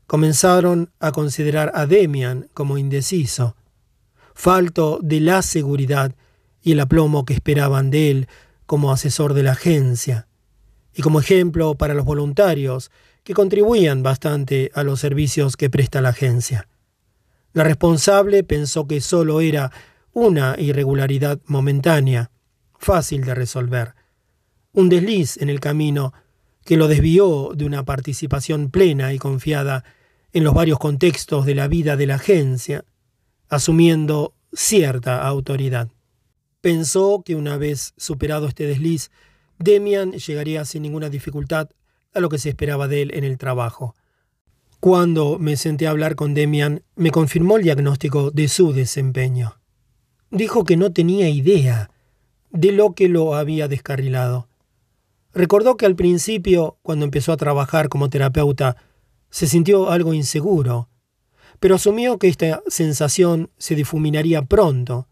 Comenzaron 0.06 0.90
a 0.98 1.12
considerar 1.12 1.70
a 1.74 1.86
Demian 1.86 2.48
como 2.54 2.78
indeciso, 2.78 3.56
falto 4.34 4.98
de 5.02 5.20
la 5.20 5.42
seguridad 5.42 6.14
y 6.62 6.72
el 6.72 6.80
aplomo 6.80 7.24
que 7.24 7.34
esperaban 7.34 7.90
de 7.90 8.10
él 8.10 8.28
como 8.66 8.92
asesor 8.92 9.34
de 9.34 9.42
la 9.42 9.52
agencia, 9.52 10.26
y 10.94 11.02
como 11.02 11.20
ejemplo 11.20 11.74
para 11.74 11.94
los 11.94 12.04
voluntarios 12.04 12.90
que 13.24 13.34
contribuían 13.34 14.02
bastante 14.02 14.70
a 14.74 14.82
los 14.82 15.00
servicios 15.00 15.56
que 15.56 15.70
presta 15.70 16.00
la 16.00 16.10
agencia. 16.10 16.68
La 17.52 17.64
responsable 17.64 18.44
pensó 18.44 18.86
que 18.86 19.00
solo 19.00 19.40
era 19.40 19.72
una 20.12 20.56
irregularidad 20.58 21.40
momentánea, 21.46 22.30
fácil 22.78 23.24
de 23.24 23.34
resolver, 23.34 23.94
un 24.72 24.88
desliz 24.88 25.36
en 25.36 25.50
el 25.50 25.60
camino 25.60 26.12
que 26.64 26.76
lo 26.76 26.88
desvió 26.88 27.50
de 27.54 27.64
una 27.64 27.84
participación 27.84 28.70
plena 28.70 29.12
y 29.12 29.18
confiada 29.18 29.84
en 30.32 30.44
los 30.44 30.54
varios 30.54 30.78
contextos 30.78 31.44
de 31.46 31.54
la 31.54 31.68
vida 31.68 31.96
de 31.96 32.06
la 32.06 32.16
agencia, 32.16 32.84
asumiendo 33.48 34.34
cierta 34.52 35.26
autoridad. 35.26 35.88
Pensó 36.60 37.22
que 37.24 37.34
una 37.34 37.56
vez 37.56 37.94
superado 37.96 38.46
este 38.46 38.66
desliz, 38.66 39.10
Demian 39.58 40.12
llegaría 40.12 40.64
sin 40.64 40.82
ninguna 40.82 41.08
dificultad 41.08 41.70
a 42.14 42.20
lo 42.20 42.28
que 42.28 42.38
se 42.38 42.48
esperaba 42.48 42.88
de 42.88 43.02
él 43.02 43.11
en 43.14 43.24
el 43.24 43.38
trabajo. 43.38 43.94
Cuando 44.80 45.38
me 45.38 45.56
senté 45.56 45.86
a 45.86 45.90
hablar 45.90 46.14
con 46.14 46.34
Demian, 46.34 46.82
me 46.96 47.11
confirmó 47.11 47.56
el 47.56 47.64
diagnóstico 47.64 48.30
de 48.30 48.48
su 48.48 48.72
desempeño. 48.72 49.61
Dijo 50.30 50.64
que 50.64 50.76
no 50.76 50.92
tenía 50.92 51.28
idea 51.28 51.90
de 52.50 52.72
lo 52.72 52.94
que 52.94 53.08
lo 53.08 53.34
había 53.34 53.68
descarrilado. 53.68 54.48
Recordó 55.32 55.76
que 55.76 55.86
al 55.86 55.96
principio, 55.96 56.78
cuando 56.82 57.04
empezó 57.04 57.32
a 57.32 57.36
trabajar 57.36 57.88
como 57.88 58.11
terapeuta, 58.11 58.76
se 59.30 59.46
sintió 59.46 59.90
algo 59.90 60.14
inseguro, 60.14 60.88
pero 61.61 61.74
asumió 61.74 62.18
que 62.18 62.28
esta 62.28 62.62
sensación 62.66 63.50
se 63.58 63.74
difuminaría 63.74 64.42
pronto, 64.42 65.08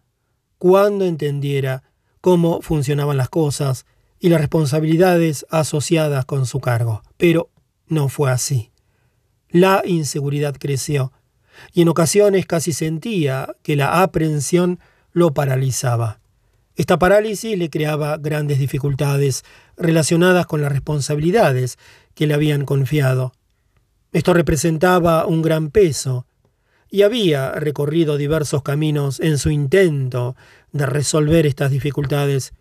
cuando 0.56 1.04
entendiera 1.04 1.84
cómo 2.20 2.62
funcionaban 2.62 3.16
las 3.16 3.28
cosas 3.28 3.86
y 4.20 4.28
las 4.28 4.40
responsabilidades 4.40 5.46
asociadas 5.50 6.24
con 6.24 6.46
su 6.46 6.60
cargo. 6.60 7.02
Pero 7.16 7.50
no 7.86 8.08
fue 8.08 8.30
así. 8.30 8.70
La 9.50 9.82
inseguridad 9.84 10.56
creció, 10.58 11.12
y 11.72 11.82
en 11.82 11.88
ocasiones 11.88 12.46
casi 12.46 12.72
sentía 12.72 13.54
que 13.62 13.76
la 13.76 14.02
aprensión 14.02 14.78
lo 15.12 15.32
paralizaba. 15.32 16.20
Esta 16.76 16.98
parálisis 16.98 17.58
le 17.58 17.70
creaba 17.70 18.18
grandes 18.18 18.58
dificultades 18.58 19.44
relacionadas 19.76 20.46
con 20.46 20.62
las 20.62 20.70
responsabilidades 20.70 21.76
que 22.14 22.26
le 22.26 22.34
habían 22.34 22.64
confiado. 22.64 23.32
Esto 24.12 24.32
representaba 24.32 25.26
un 25.26 25.42
gran 25.42 25.70
peso, 25.70 26.26
y 26.90 27.02
había 27.02 27.52
recorrido 27.52 28.16
diversos 28.16 28.62
caminos 28.62 29.20
en 29.20 29.38
su 29.38 29.50
intento 29.50 30.36
de 30.72 30.86
resolver 30.86 31.46
estas 31.46 31.70
dificultades, 31.70 32.52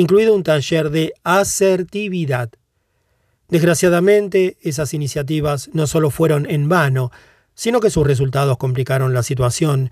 incluido 0.00 0.34
un 0.34 0.42
taller 0.42 0.90
de 0.90 1.12
asertividad. 1.24 2.50
Desgraciadamente, 3.48 4.56
esas 4.62 4.94
iniciativas 4.94 5.70
no 5.72 5.86
solo 5.86 6.10
fueron 6.10 6.48
en 6.48 6.68
vano, 6.68 7.10
sino 7.54 7.80
que 7.80 7.90
sus 7.90 8.06
resultados 8.06 8.56
complicaron 8.56 9.12
la 9.12 9.22
situación, 9.22 9.90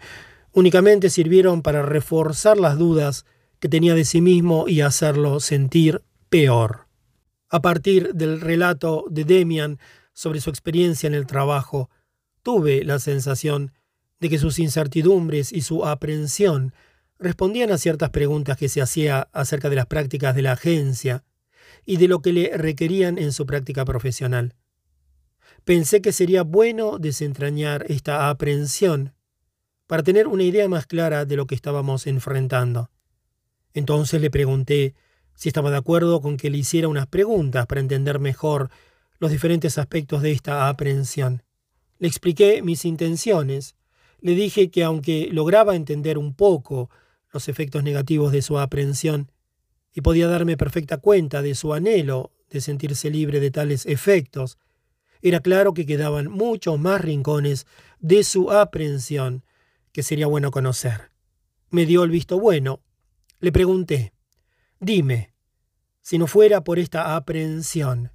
únicamente 0.52 1.11
sirvieron 1.11 1.62
para 1.62 1.82
reforzar 1.82 2.56
las 2.56 2.78
dudas 2.78 3.26
que 3.59 3.68
tenía 3.68 3.94
de 3.94 4.04
sí 4.04 4.20
mismo 4.20 4.68
y 4.68 4.80
hacerlo 4.80 5.40
sentir 5.40 6.02
peor. 6.28 6.86
A 7.50 7.61
partir 7.61 8.14
del 8.14 8.40
relato 8.40 9.04
de 9.11 9.24
Demian 9.24 9.78
sobre 10.12 10.40
su 10.40 10.50
experiencia 10.50 11.06
en 11.06 11.14
el 11.14 11.26
trabajo, 11.26 11.90
tuve 12.42 12.84
la 12.84 12.98
sensación 12.98 13.72
de 14.20 14.28
que 14.28 14.38
sus 14.38 14.59
incertidumbres 14.59 15.52
y 15.52 15.62
su 15.62 15.84
aprensión 15.84 16.72
respondían 17.19 17.71
a 17.71 17.79
ciertas 17.79 18.11
preguntas 18.11 18.57
que 18.57 18.69
se 18.69 18.81
hacía 18.81 19.29
acerca 19.33 19.69
de 19.69 19.77
las 19.77 19.87
prácticas 19.87 20.35
de 20.35 20.43
la 20.43 20.53
agencia 20.53 21.25
y 21.85 21.97
de 21.97 22.09
lo 22.09 22.21
que 22.21 22.33
le 22.33 22.57
requerían 22.57 23.19
en 23.19 23.33
su 23.33 23.47
práctica 23.47 23.85
profesional. 23.85 24.55
Pensé 25.64 26.01
que 26.01 26.12
sería 26.12 26.43
bueno 26.43 26.99
desentrañar 26.99 27.85
esta 27.89 28.31
aprensión 28.31 29.14
para 29.87 30.03
tener 30.03 30.27
una 30.27 30.43
idea 30.45 30.69
más 30.69 30.87
clara 30.87 31.25
de 31.25 31.37
lo 31.37 31.47
que 31.47 31.55
estábamos 31.55 32.07
enfrentando. 32.07 32.91
Entonces 33.75 34.21
le 34.21 34.31
pregunté 34.31 34.95
si 35.35 35.49
estaba 35.49 35.71
de 35.71 35.77
acuerdo 35.77 36.21
con 36.21 36.37
que 36.37 36.51
le 36.51 36.59
hiciera 36.59 36.89
unas 36.89 37.07
preguntas 37.07 37.66
para 37.66 37.81
entender 37.81 38.19
mejor 38.19 38.71
los 39.19 39.31
diferentes 39.31 39.79
aspectos 39.79 40.23
de 40.23 40.33
esta 40.33 40.69
aprehensión. 40.69 41.43
Le 41.99 42.09
expliqué 42.09 42.62
mis 42.62 42.85
intenciones. 42.85 43.75
Le 44.21 44.35
dije 44.35 44.71
que 44.71 44.85
aunque 44.85 45.29
lograba 45.33 45.75
entender 45.77 46.19
un 46.19 46.35
poco 46.35 46.91
los 47.33 47.49
efectos 47.49 47.83
negativos 47.83 48.33
de 48.33 48.43
su 48.43 48.59
aprehensión 48.59 49.31
y 49.93 50.01
podía 50.01 50.29
darme 50.29 50.57
perfecta 50.57 50.99
cuenta 50.99 51.43
de 51.43 51.55
su 51.55 51.74
anhelo 51.74 52.33
de 52.51 52.61
sentirse 52.61 53.11
libre 53.11 53.41
de 53.41 53.51
tales 53.51 53.87
efectos, 53.87 54.59
era 55.20 55.41
claro 55.41 55.74
que 55.74 55.87
quedaban 55.87 56.31
muchos 56.31 56.79
más 56.79 57.01
rincones 57.01 57.66
de 57.99 58.24
su 58.24 58.51
aprehensión 58.51 59.45
que 59.93 60.03
sería 60.03 60.26
bueno 60.26 60.51
conocer. 60.51 61.11
Me 61.70 61.85
dio 61.85 62.05
el 62.05 62.11
visto 62.11 62.39
bueno 62.39 62.81
le 63.41 63.53
pregunté, 63.53 64.12
dime, 64.81 65.33
si 66.01 66.18
no 66.18 66.26
fuera 66.26 66.64
por 66.64 66.81
esta 66.81 67.14
aprehensión, 67.14 68.11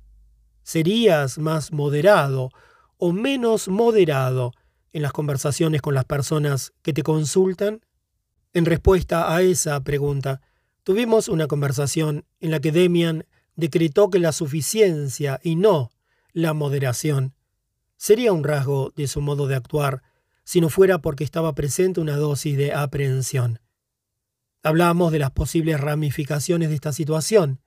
¿serías 0.64 1.38
más 1.38 1.72
moderado 1.72 2.50
o 2.98 3.14
menos 3.14 3.70
moderado 3.70 4.52
en 4.92 5.02
las 5.02 5.14
conversaciones 5.14 5.82
con 5.82 5.96
las 5.96 6.04
personas 6.04 6.74
que 6.82 6.92
te 6.92 7.04
consultan? 7.04 7.86
En 8.54 8.66
respuesta 8.66 9.36
a 9.36 9.42
esa 9.42 9.84
pregunta, 9.84 10.42
tuvimos 10.84 11.28
una 11.28 11.48
conversación 11.48 12.26
en 12.40 12.52
la 12.52 12.60
que 12.60 12.72
Demian 12.72 13.26
decretó 13.56 14.12
que 14.12 14.20
la 14.20 14.32
suficiencia 14.32 15.40
y 15.42 15.56
no 15.56 15.90
la 16.34 16.54
moderación 16.54 17.34
sería 17.98 18.32
un 18.32 18.44
rasgo 18.44 18.92
de 18.96 19.08
su 19.08 19.22
modo 19.22 19.48
de 19.48 19.56
actuar 19.56 20.04
si 20.44 20.62
no 20.62 20.70
fuera 20.70 21.00
porque 21.00 21.24
estaba 21.24 21.56
presente 21.56 22.00
una 22.00 22.16
dosis 22.16 22.56
de 22.56 22.74
aprehensión. 22.74 23.60
Hablamos 24.62 25.12
de 25.12 25.20
las 25.20 25.32
posibles 25.32 25.80
ramificaciones 25.80 26.70
de 26.70 26.76
esta 26.76 26.94
situación, 26.94 27.60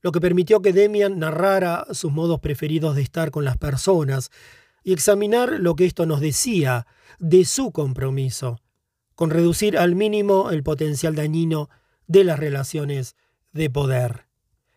lo 0.00 0.10
que 0.10 0.20
permitió 0.20 0.62
que 0.62 0.72
Demian 0.72 1.18
narrara 1.18 1.86
sus 1.92 2.10
modos 2.10 2.40
preferidos 2.40 2.96
de 2.96 3.02
estar 3.02 3.30
con 3.30 3.44
las 3.44 3.56
personas 3.56 4.30
y 4.82 4.92
examinar 4.92 5.60
lo 5.60 5.76
que 5.76 5.86
esto 5.86 6.06
nos 6.06 6.20
decía 6.20 6.86
de 7.18 7.44
su 7.44 7.70
compromiso, 7.70 8.60
con 9.18 9.30
reducir 9.30 9.76
al 9.76 9.96
mínimo 9.96 10.52
el 10.52 10.62
potencial 10.62 11.16
dañino 11.16 11.68
de 12.06 12.22
las 12.22 12.38
relaciones 12.38 13.16
de 13.52 13.68
poder. 13.68 14.28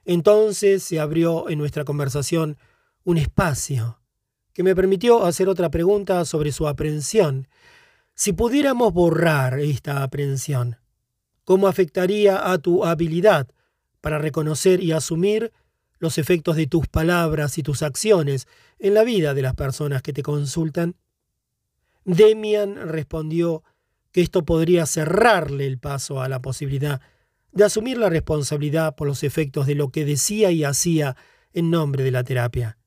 Entonces 0.04 0.82
se 0.82 1.00
abrió 1.00 1.48
en 1.48 1.60
nuestra 1.60 1.86
conversación 1.86 2.58
un 3.04 3.20
espacio 3.20 4.00
que 4.52 4.64
me 4.64 4.76
permitió 4.76 5.26
hacer 5.26 5.48
otra 5.48 5.70
pregunta 5.70 6.26
sobre 6.26 6.52
su 6.52 6.68
aprehensión. 6.68 7.50
Si 8.16 8.34
pudiéramos 8.34 8.94
borrar 8.94 9.60
esta 9.60 10.02
aprehensión, 10.02 10.78
cómo 11.44 11.68
afectaría 11.68 12.52
a 12.52 12.58
tu 12.58 12.84
habilidad 12.84 13.48
para 14.02 14.18
reconocer 14.18 14.82
y 14.82 14.92
asumir 14.92 15.54
los 16.00 16.18
efectos 16.18 16.56
de 16.56 16.66
tus 16.66 16.88
palabras 16.88 17.60
y 17.60 17.62
tus 17.62 17.84
acciones 17.84 18.48
en 18.80 18.96
la 18.96 19.04
vida 19.04 19.36
de 19.36 19.44
las 19.44 19.54
personas 19.54 20.02
que 20.02 20.14
te 20.14 20.24
consultan. 20.24 20.96
Demian 22.06 22.89
respondió 22.89 23.62
que 24.12 24.22
esto 24.22 24.43
podría 24.43 24.86
cerrarle 24.86 25.66
el 25.68 25.80
paso 25.80 26.22
a 26.22 26.30
la 26.30 26.41
posibilidad 26.41 27.01
de 27.51 27.64
asumir 27.64 27.97
la 27.97 28.09
responsabilidad 28.09 28.95
por 28.95 29.07
los 29.07 29.24
efectos 29.24 29.68
de 29.68 29.76
lo 29.76 29.89
que 29.89 30.05
decía 30.05 30.51
y 30.51 30.64
hacía 30.64 31.16
en 31.53 31.70
nombre 31.70 32.03
de 32.03 32.12
la 32.12 32.24
terapia. 32.24 32.78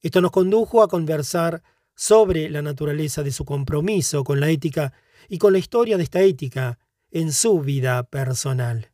Esto 0.00 0.20
nos 0.20 0.30
condujo 0.30 0.82
a 0.82 0.88
conversar 0.88 1.62
sobre 1.94 2.48
la 2.48 2.62
naturaleza 2.62 3.24
de 3.24 3.32
su 3.32 3.44
compromiso 3.44 4.22
con 4.22 4.38
la 4.38 4.48
ética 4.48 4.92
y 5.28 5.38
con 5.38 5.52
la 5.52 5.58
historia 5.58 5.96
de 5.96 6.04
esta 6.04 6.20
ética 6.22 6.78
en 7.10 7.32
su 7.32 7.60
vida 7.60 8.04
personal. 8.04 8.92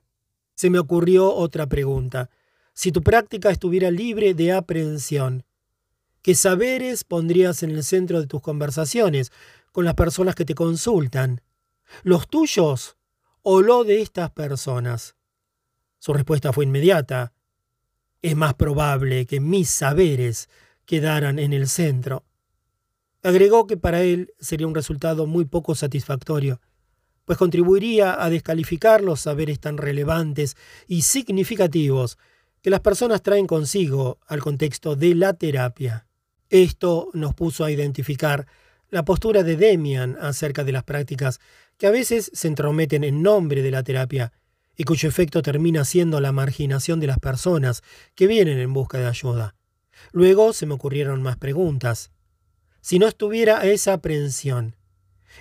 Se 0.55 0.71
me 0.71 0.79
ocurrió 0.79 1.35
otra 1.35 1.67
pregunta. 1.67 2.31
Si 2.73 2.93
tu 2.93 3.03
práctica 3.03 3.51
estuviera 3.51 3.91
libre 3.91 4.33
de 4.35 4.53
aprehensión, 4.53 5.45
¿qué 6.23 6.35
saberes 6.35 7.05
pondrías 7.05 7.63
en 7.63 7.71
el 7.71 7.85
centro 7.85 8.21
de 8.21 8.27
tus 8.27 8.41
conversaciones 8.41 9.33
con 9.73 9.85
las 9.85 9.95
personas 9.95 10.35
que 10.35 10.45
te 10.45 10.55
consultan? 10.55 11.43
¿Los 12.03 12.29
tuyos 12.29 12.97
o 13.43 13.61
lo 13.61 13.85
de 13.85 14.03
estas 14.03 14.31
personas? 14.31 15.17
Su 15.99 16.13
respuesta 16.13 16.53
fue 16.53 16.65
inmediata. 16.65 17.33
Es 18.23 18.37
más 18.37 18.55
probable 18.55 19.27
que 19.27 19.41
mis 19.41 19.71
saberes 19.71 20.49
quedaran 20.87 21.39
en 21.39 21.53
el 21.53 21.69
centro. 21.69 22.25
Agregó 23.23 23.67
que 23.67 23.77
para 23.77 24.03
él 24.03 24.35
sería 24.39 24.67
un 24.67 24.75
resultado 24.75 25.27
muy 25.27 25.47
poco 25.47 25.75
satisfactorio, 25.75 26.61
pues 27.25 27.39
contribuiría 27.39 28.23
a 28.23 28.29
descalificar 28.29 29.01
los 29.01 29.21
saberes 29.21 29.61
tan 29.61 29.79
relevantes 29.79 30.57
y 30.87 31.03
significativos 31.03 32.19
que 32.61 32.71
las 32.71 32.81
personas 32.81 33.23
traen 33.23 33.47
consigo 33.47 34.19
al 34.27 34.41
contexto 34.41 34.97
de 34.97 35.15
la 35.15 35.35
terapia. 35.35 36.07
Esto 36.51 37.09
nos 37.15 37.35
puso 37.35 37.65
a 37.65 37.71
identificar 37.71 38.47
la 38.91 39.05
postura 39.05 39.43
de 39.43 39.57
Demian 39.57 40.17
acerca 40.21 40.65
de 40.65 40.73
las 40.73 40.85
prácticas 40.85 41.41
que 41.79 41.87
a 41.87 41.91
veces 41.91 42.31
se 42.33 42.49
entrometen 42.49 43.05
en 43.05 43.23
nombre 43.23 43.63
de 43.63 43.71
la 43.71 43.83
terapia 43.83 44.33
y 44.77 44.85
cuyo 44.85 45.09
efecto 45.09 45.43
termina 45.43 45.85
siendo 45.85 46.21
la 46.21 46.33
marginación 46.33 47.01
de 47.01 47.07
las 47.07 47.19
personas 47.19 47.83
que 48.15 48.27
vienen 48.27 48.59
en 48.59 48.73
busca 48.73 48.99
de 48.99 49.07
ayuda. 49.07 49.55
Luego 50.13 50.53
se 50.53 50.67
me 50.67 50.75
ocurrieron 50.75 51.23
más 51.23 51.37
preguntas 51.37 52.11
si 52.85 52.99
no 52.99 53.09
estuviera 53.09 53.65
esa 53.65 53.95
aprensión? 53.95 54.77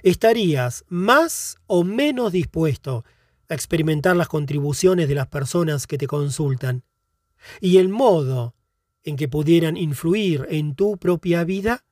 ¿Estarías 0.01 0.85
más 0.87 1.57
o 1.67 1.83
menos 1.83 2.31
dispuesto 2.31 3.03
a 3.49 3.53
experimentar 3.53 4.15
las 4.15 4.29
contribuciones 4.29 5.09
de 5.09 5.15
las 5.15 5.27
personas 5.27 5.85
que 5.85 5.97
te 5.97 6.07
consultan 6.07 6.85
y 7.59 7.79
el 7.79 7.89
modo 7.89 8.55
en 9.03 9.17
que 9.17 9.27
pudieran 9.27 9.75
influir 9.75 10.47
en 10.51 10.73
tu 10.73 10.95
propia 10.95 11.43
vida? 11.43 11.83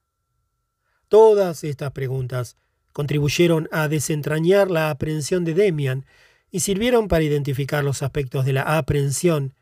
Todas 1.10 1.66
estas 1.66 1.92
preguntas 1.92 2.56
contribuyeron 2.94 3.68
a 3.72 3.88
desentrañar 3.88 4.70
la 4.70 4.90
aprensión 4.90 5.44
de 5.46 5.54
Demian 5.54 6.06
y 6.50 6.62
sirvieron 6.62 7.08
para 7.08 7.24
identificar 7.24 7.84
los 7.84 8.04
aspectos 8.04 8.46
de 8.46 8.54
la 8.54 8.78
aprensión 8.78 9.54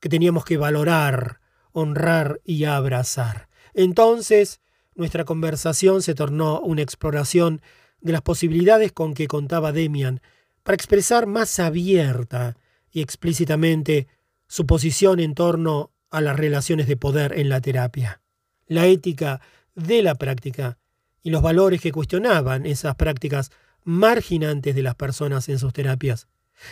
que 0.00 0.08
teníamos 0.08 0.44
que 0.44 0.58
valorar, 0.58 1.40
honrar 1.72 2.40
y 2.44 2.64
abrazar. 2.64 3.48
Entonces, 3.72 4.60
nuestra 4.94 5.24
conversación 5.24 6.02
se 6.02 6.14
tornó 6.14 6.60
una 6.60 6.82
exploración 6.82 7.62
de 8.00 8.12
las 8.12 8.22
posibilidades 8.22 8.92
con 8.92 9.14
que 9.14 9.26
contaba 9.26 9.72
Demian 9.72 10.20
para 10.62 10.76
expresar 10.76 11.26
más 11.26 11.58
abierta 11.58 12.56
y 12.90 13.00
explícitamente 13.00 14.06
su 14.46 14.66
posición 14.66 15.20
en 15.20 15.34
torno 15.34 15.90
a 16.10 16.20
las 16.20 16.36
relaciones 16.36 16.86
de 16.86 16.96
poder 16.96 17.36
en 17.38 17.48
la 17.48 17.60
terapia, 17.60 18.20
la 18.66 18.86
ética 18.86 19.40
de 19.74 20.02
la 20.02 20.14
práctica 20.14 20.78
y 21.24 21.30
los 21.30 21.42
valores 21.42 21.80
que 21.80 21.90
cuestionaban 21.90 22.66
esas 22.66 22.94
prácticas 22.94 23.50
marginantes 23.82 24.74
de 24.76 24.82
las 24.82 24.94
personas 24.94 25.48
en 25.48 25.58
sus 25.58 25.72
terapias 25.72 26.28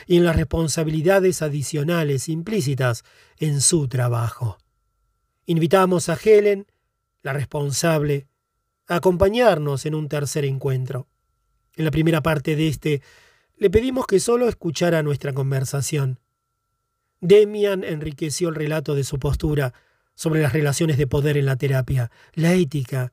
y 0.06 0.18
en 0.18 0.24
las 0.24 0.36
responsabilidades 0.36 1.42
adicionales 1.42 2.28
implícitas 2.28 3.02
en 3.38 3.60
su 3.60 3.88
trabajo. 3.88 4.58
Invitamos 5.46 6.08
a 6.08 6.18
Helen 6.22 6.66
la 7.22 7.32
responsable, 7.32 8.26
a 8.88 8.96
acompañarnos 8.96 9.86
en 9.86 9.94
un 9.94 10.08
tercer 10.08 10.44
encuentro. 10.44 11.08
En 11.76 11.84
la 11.84 11.90
primera 11.90 12.22
parte 12.22 12.54
de 12.54 12.68
este, 12.68 13.02
le 13.56 13.70
pedimos 13.70 14.06
que 14.06 14.20
solo 14.20 14.48
escuchara 14.48 15.02
nuestra 15.02 15.32
conversación. 15.32 16.20
Demian 17.20 17.84
enriqueció 17.84 18.50
el 18.50 18.56
relato 18.56 18.94
de 18.94 19.04
su 19.04 19.18
postura 19.18 19.72
sobre 20.14 20.42
las 20.42 20.52
relaciones 20.52 20.98
de 20.98 21.06
poder 21.06 21.36
en 21.36 21.46
la 21.46 21.56
terapia, 21.56 22.10
la 22.34 22.52
ética 22.52 23.12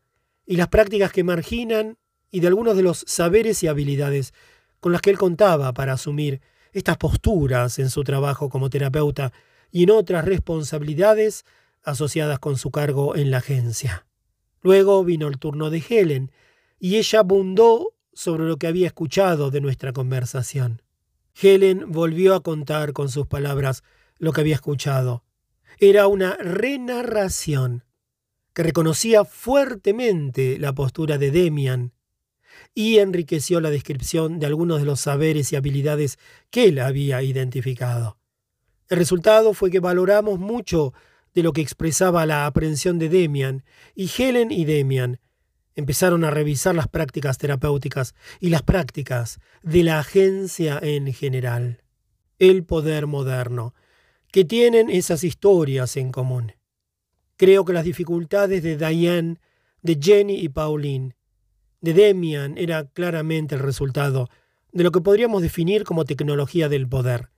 y 0.49 0.55
las 0.55 0.69
prácticas 0.69 1.11
que 1.11 1.23
marginan 1.23 1.99
y 2.31 2.39
de 2.39 2.47
algunos 2.47 2.75
de 2.75 2.81
los 2.81 3.05
saberes 3.05 3.61
y 3.61 3.67
habilidades 3.67 4.33
con 4.79 4.91
las 4.91 4.99
que 4.99 5.11
él 5.11 5.17
contaba 5.19 5.75
para 5.75 5.93
asumir 5.93 6.41
estas 6.73 6.97
posturas 6.97 7.77
en 7.77 7.91
su 7.91 8.03
trabajo 8.03 8.49
como 8.49 8.71
terapeuta 8.71 9.31
y 9.71 9.83
en 9.83 9.91
otras 9.91 10.25
responsabilidades 10.25 11.45
asociadas 11.83 12.39
con 12.39 12.57
su 12.57 12.71
cargo 12.71 13.15
en 13.15 13.29
la 13.29 13.37
agencia. 13.37 14.07
Luego 14.63 15.03
vino 15.03 15.27
el 15.27 15.37
turno 15.37 15.69
de 15.69 15.83
Helen, 15.87 16.31
y 16.79 16.97
ella 16.97 17.19
abundó 17.19 17.93
sobre 18.11 18.45
lo 18.45 18.57
que 18.57 18.65
había 18.65 18.87
escuchado 18.87 19.51
de 19.51 19.61
nuestra 19.61 19.93
conversación. 19.93 20.81
Helen 21.39 21.91
volvió 21.91 22.33
a 22.33 22.41
contar 22.41 22.93
con 22.93 23.09
sus 23.09 23.27
palabras 23.27 23.83
lo 24.17 24.33
que 24.33 24.41
había 24.41 24.55
escuchado. 24.55 25.23
Era 25.77 26.07
una 26.07 26.37
renarración 26.37 27.83
reconocía 28.63 29.25
fuertemente 29.25 30.57
la 30.59 30.73
postura 30.73 31.17
de 31.17 31.31
Demian 31.31 31.93
y 32.73 32.99
enriqueció 32.99 33.61
la 33.61 33.69
descripción 33.69 34.39
de 34.39 34.45
algunos 34.45 34.79
de 34.79 34.85
los 34.85 35.01
saberes 35.01 35.51
y 35.51 35.55
habilidades 35.55 36.17
que 36.49 36.65
él 36.65 36.79
había 36.79 37.21
identificado. 37.21 38.17
El 38.87 38.97
resultado 38.97 39.53
fue 39.53 39.69
que 39.69 39.79
valoramos 39.79 40.39
mucho 40.39 40.93
de 41.33 41.43
lo 41.43 41.53
que 41.53 41.61
expresaba 41.61 42.25
la 42.25 42.45
aprehensión 42.45 42.97
de 42.99 43.09
Demian, 43.09 43.63
y 43.95 44.09
Helen 44.17 44.51
y 44.51 44.65
Demian 44.65 45.19
empezaron 45.75 46.23
a 46.23 46.31
revisar 46.31 46.75
las 46.75 46.87
prácticas 46.87 47.37
terapéuticas 47.37 48.15
y 48.39 48.49
las 48.49 48.63
prácticas 48.63 49.39
de 49.61 49.83
la 49.83 49.99
agencia 49.99 50.79
en 50.81 51.13
general. 51.13 51.83
El 52.39 52.63
poder 52.63 53.07
moderno, 53.07 53.73
que 54.31 54.43
tienen 54.43 54.89
esas 54.89 55.23
historias 55.23 55.95
en 55.97 56.11
común. 56.11 56.53
Creo 57.39 57.63
que 57.63 57.71
las 57.71 57.85
dificultades 57.85 58.61
de 58.63 58.75
Diane, 58.75 59.37
de 59.81 59.97
Jenny 59.97 60.41
y 60.41 60.49
Pauline, 60.49 61.15
de 61.79 61.93
Demian 61.93 62.57
era 62.57 62.83
claramente 62.89 63.55
el 63.55 63.61
resultado 63.61 64.27
de 64.73 64.83
lo 64.83 64.91
que 64.91 64.99
podríamos 64.99 65.41
definir 65.41 65.85
como 65.85 66.03
tecnología 66.03 66.67
del 66.67 66.89
poder. 66.89 67.29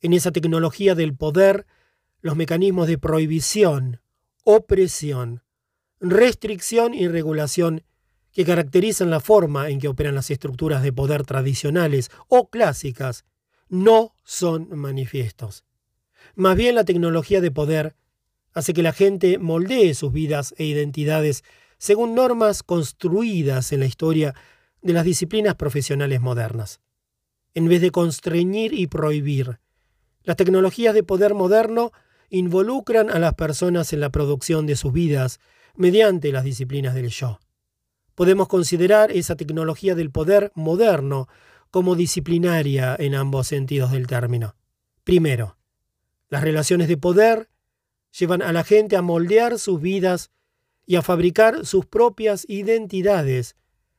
En 0.00 0.14
esa 0.14 0.32
tecnología 0.32 0.94
del 0.94 1.14
poder 1.14 1.66
los 2.22 2.36
mecanismos 2.36 2.88
de 2.88 2.96
prohibición, 2.96 4.00
opresión, 4.44 5.42
restricción 6.00 6.94
y 6.94 7.06
regulación 7.06 7.84
que 8.32 8.46
caracterizan 8.46 9.10
la 9.10 9.20
forma 9.20 9.68
en 9.68 9.78
que 9.78 9.88
operan 9.88 10.14
las 10.14 10.30
estructuras 10.30 10.82
de 10.82 10.94
poder 10.94 11.24
tradicionales 11.24 12.10
o 12.28 12.48
clásicas 12.48 13.26
no 13.68 14.14
son 14.24 14.70
manifiestos. 14.70 15.66
Más 16.34 16.56
bien 16.56 16.76
la 16.76 16.84
tecnología 16.84 17.42
de 17.42 17.50
poder 17.50 17.94
hace 18.58 18.74
que 18.74 18.82
la 18.82 18.92
gente 18.92 19.38
moldee 19.38 19.94
sus 19.94 20.12
vidas 20.12 20.52
e 20.58 20.64
identidades 20.64 21.44
según 21.78 22.16
normas 22.16 22.64
construidas 22.64 23.72
en 23.72 23.80
la 23.80 23.86
historia 23.86 24.34
de 24.82 24.92
las 24.92 25.04
disciplinas 25.04 25.54
profesionales 25.54 26.20
modernas. 26.20 26.80
En 27.54 27.68
vez 27.68 27.80
de 27.80 27.92
constreñir 27.92 28.74
y 28.74 28.88
prohibir, 28.88 29.60
las 30.24 30.36
tecnologías 30.36 30.92
de 30.92 31.04
poder 31.04 31.34
moderno 31.34 31.92
involucran 32.30 33.10
a 33.10 33.20
las 33.20 33.34
personas 33.34 33.92
en 33.92 34.00
la 34.00 34.10
producción 34.10 34.66
de 34.66 34.74
sus 34.74 34.92
vidas 34.92 35.38
mediante 35.76 36.32
las 36.32 36.42
disciplinas 36.42 36.96
del 36.96 37.10
yo. 37.10 37.38
Podemos 38.16 38.48
considerar 38.48 39.12
esa 39.12 39.36
tecnología 39.36 39.94
del 39.94 40.10
poder 40.10 40.50
moderno 40.56 41.28
como 41.70 41.94
disciplinaria 41.94 42.96
en 42.98 43.14
ambos 43.14 43.46
sentidos 43.46 43.92
del 43.92 44.08
término. 44.08 44.56
Primero, 45.04 45.56
las 46.28 46.42
relaciones 46.42 46.88
de 46.88 46.96
poder 46.96 47.48
llevan 48.16 48.42
a 48.42 48.52
la 48.52 48.64
gente 48.64 48.96
a 48.96 49.02
moldear 49.02 49.58
sus 49.58 49.80
vidas 49.80 50.30
y 50.86 50.96
a 50.96 51.02
fabricar 51.02 51.66
sus 51.66 51.86
propias 51.86 52.44
identidades 52.48 53.56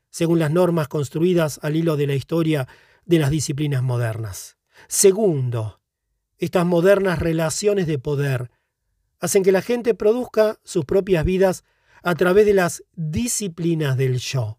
según 0.10 0.40
las 0.40 0.52
normas 0.52 0.88
construidas 0.88 1.60
al 1.62 1.76
hilo 1.76 1.98
de 1.98 2.08
la 2.08 2.16
historia 2.16 2.68
de 3.06 3.20
las 3.20 3.30
disciplinas 3.30 3.84
modernas. 3.84 4.58
Segundo, 4.88 5.82
estas 6.38 6.66
modernas 6.66 7.20
relaciones 7.20 7.86
de 7.86 8.00
poder 8.00 8.50
hacen 9.20 9.44
que 9.44 9.52
la 9.52 9.62
gente 9.62 9.94
produzca 9.94 10.60
sus 10.64 10.86
propias 10.86 11.26
vidas 11.26 11.64
a 12.02 12.16
través 12.16 12.46
de 12.46 12.54
las 12.54 12.84
disciplinas 12.96 13.98
del 13.98 14.20
yo. 14.20 14.58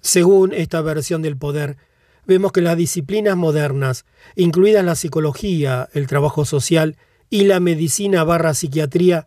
Según 0.00 0.52
esta 0.52 0.82
versión 0.82 1.22
del 1.22 1.38
poder, 1.38 1.78
vemos 2.26 2.52
que 2.52 2.60
las 2.60 2.76
disciplinas 2.76 3.36
modernas, 3.36 4.04
incluidas 4.36 4.84
la 4.84 4.94
psicología, 4.94 5.88
el 5.92 6.06
trabajo 6.06 6.44
social 6.44 6.96
y 7.32 7.44
la 7.44 7.60
medicina 7.60 8.24
barra 8.24 8.52
psiquiatría, 8.52 9.26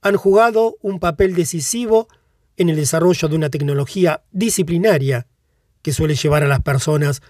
han 0.00 0.16
jugado 0.16 0.76
un 0.80 1.00
papel 1.00 1.34
decisivo 1.34 2.06
en 2.56 2.68
el 2.68 2.76
desarrollo 2.76 3.26
de 3.26 3.34
una 3.34 3.50
tecnología 3.50 4.22
disciplinaria 4.30 5.26
que 5.82 5.92
suele 5.92 6.14
llevar 6.14 6.44
a 6.44 6.46
las 6.46 6.60
personas 6.60 7.20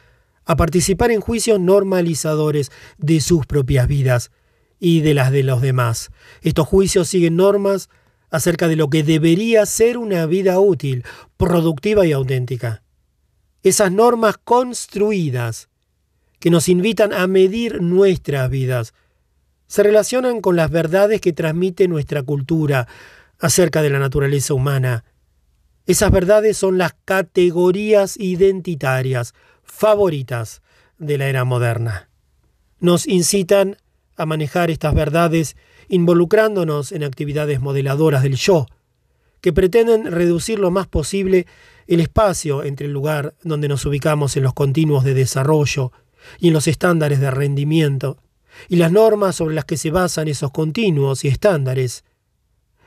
a 0.44 0.54
participar 0.56 1.12
en 1.12 1.22
juicios 1.22 1.58
normalizadores 1.58 2.70
de 2.98 3.22
sus 3.22 3.46
propias 3.46 3.88
vidas 3.88 4.30
y 4.78 5.00
de 5.00 5.14
las 5.14 5.32
de 5.32 5.44
los 5.44 5.62
demás. 5.62 6.10
Estos 6.42 6.68
juicios 6.68 7.08
siguen 7.08 7.36
normas 7.36 7.88
acerca 8.28 8.68
de 8.68 8.76
lo 8.76 8.90
que 8.90 9.04
debería 9.04 9.64
ser 9.64 9.96
una 9.96 10.26
vida 10.26 10.60
útil, 10.60 11.04
productiva 11.38 12.06
y 12.06 12.12
auténtica. 12.12 12.82
Esas 13.62 13.90
normas 13.90 14.36
construidas 14.36 15.70
que 16.38 16.50
nos 16.50 16.68
invitan 16.68 17.14
a 17.14 17.26
medir 17.26 17.80
nuestras 17.80 18.50
vidas 18.50 18.92
se 19.72 19.82
relacionan 19.82 20.42
con 20.42 20.54
las 20.54 20.70
verdades 20.70 21.22
que 21.22 21.32
transmite 21.32 21.88
nuestra 21.88 22.22
cultura 22.22 22.86
acerca 23.38 23.80
de 23.80 23.88
la 23.88 23.98
naturaleza 23.98 24.52
humana. 24.52 25.02
Esas 25.86 26.10
verdades 26.10 26.58
son 26.58 26.76
las 26.76 26.94
categorías 27.06 28.18
identitarias 28.18 29.32
favoritas 29.62 30.60
de 30.98 31.16
la 31.16 31.26
era 31.26 31.44
moderna. 31.44 32.10
Nos 32.80 33.08
incitan 33.08 33.78
a 34.14 34.26
manejar 34.26 34.70
estas 34.70 34.94
verdades 34.94 35.56
involucrándonos 35.88 36.92
en 36.92 37.02
actividades 37.02 37.62
modeladoras 37.62 38.24
del 38.24 38.36
yo, 38.36 38.66
que 39.40 39.54
pretenden 39.54 40.12
reducir 40.12 40.58
lo 40.58 40.70
más 40.70 40.86
posible 40.86 41.46
el 41.86 42.00
espacio 42.00 42.62
entre 42.62 42.88
el 42.88 42.92
lugar 42.92 43.36
donde 43.42 43.68
nos 43.68 43.86
ubicamos 43.86 44.36
en 44.36 44.42
los 44.42 44.52
continuos 44.52 45.02
de 45.02 45.14
desarrollo 45.14 45.92
y 46.38 46.48
en 46.48 46.52
los 46.52 46.68
estándares 46.68 47.20
de 47.20 47.30
rendimiento, 47.30 48.18
y 48.68 48.76
las 48.76 48.92
normas 48.92 49.36
sobre 49.36 49.54
las 49.54 49.64
que 49.64 49.76
se 49.76 49.90
basan 49.90 50.28
esos 50.28 50.50
continuos 50.50 51.24
y 51.24 51.28
estándares. 51.28 52.04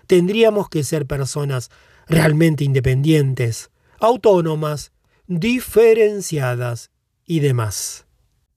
Tendríamos 0.08 0.70
que 0.70 0.84
ser 0.84 1.06
personas 1.06 1.70
realmente 2.08 2.64
independientes, 2.64 3.72
autónomas, 4.00 4.92
diferenciadas 5.28 6.92
y 7.26 7.40
demás. 7.40 8.06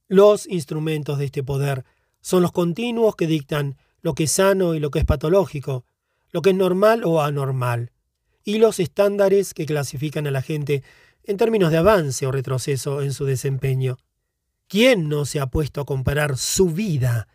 Los 0.08 0.46
instrumentos 0.46 1.18
de 1.18 1.26
este 1.26 1.42
poder 1.42 1.84
son 2.20 2.42
los 2.42 2.52
continuos 2.52 3.16
que 3.16 3.26
dictan 3.26 3.76
lo 4.00 4.14
que 4.14 4.24
es 4.24 4.32
sano 4.32 4.74
y 4.74 4.80
lo 4.80 4.90
que 4.90 5.00
es 5.00 5.04
patológico, 5.04 5.84
lo 6.30 6.42
que 6.42 6.50
es 6.50 6.56
normal 6.56 7.02
o 7.04 7.22
anormal, 7.22 7.92
y 8.44 8.58
los 8.58 8.80
estándares 8.80 9.54
que 9.54 9.66
clasifican 9.66 10.26
a 10.26 10.30
la 10.30 10.42
gente 10.42 10.82
en 11.24 11.36
términos 11.36 11.70
de 11.70 11.78
avance 11.78 12.26
o 12.26 12.32
retroceso 12.32 13.02
en 13.02 13.12
su 13.12 13.24
desempeño. 13.24 13.98
¿Quién 14.68 15.08
no 15.08 15.24
se 15.24 15.40
ha 15.40 15.46
puesto 15.46 15.80
a 15.80 15.86
comparar 15.86 16.36
su 16.36 16.66
vida 16.66 17.26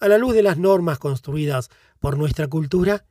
a 0.00 0.08
la 0.08 0.18
luz 0.18 0.34
de 0.34 0.42
las 0.42 0.58
normas 0.58 0.98
construidas 0.98 1.70
por 1.98 2.18
nuestra 2.18 2.46
cultura? 2.46 3.06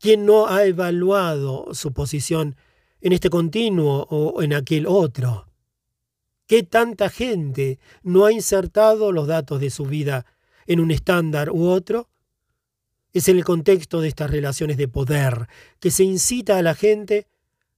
¿Quién 0.00 0.26
no 0.26 0.48
ha 0.48 0.64
evaluado 0.64 1.68
su 1.74 1.92
posición 1.92 2.56
en 3.00 3.12
este 3.12 3.30
continuo 3.30 4.08
o 4.10 4.42
en 4.42 4.52
aquel 4.52 4.88
otro? 4.88 5.46
¿Qué 6.48 6.64
tanta 6.64 7.08
gente 7.08 7.78
no 8.02 8.24
ha 8.24 8.32
insertado 8.32 9.12
los 9.12 9.28
datos 9.28 9.60
de 9.60 9.70
su 9.70 9.86
vida 9.86 10.26
en 10.66 10.80
un 10.80 10.90
estándar 10.90 11.50
u 11.50 11.68
otro? 11.68 12.10
Es 13.12 13.28
en 13.28 13.36
el 13.36 13.44
contexto 13.44 14.00
de 14.00 14.08
estas 14.08 14.32
relaciones 14.32 14.76
de 14.76 14.88
poder 14.88 15.46
que 15.78 15.92
se 15.92 16.02
incita 16.02 16.58
a 16.58 16.62
la 16.62 16.74
gente 16.74 17.28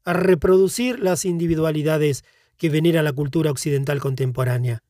a 0.03 0.15
reproducir 0.15 0.99
las 0.99 1.27
individualidades 1.27 2.25
que 2.57 2.71
venera 2.71 3.03
la 3.03 3.13
cultura 3.13 3.51
occidental 3.51 4.01
contemporánea. 4.01 4.83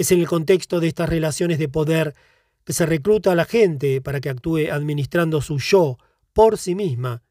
Es 0.00 0.10
en 0.12 0.20
el 0.20 0.26
contexto 0.26 0.80
de 0.80 0.88
estas 0.88 1.10
relaciones 1.10 1.58
de 1.58 1.68
poder 1.68 2.14
que 2.64 2.72
se 2.72 2.86
recluta 2.86 3.32
a 3.32 3.34
la 3.34 3.44
gente 3.44 4.00
para 4.00 4.18
que 4.22 4.30
actúe 4.30 4.72
administrando 4.72 5.42
su 5.42 5.58
yo 5.58 5.98
por 6.32 6.56
sí 6.56 6.74
misma, 6.74 7.22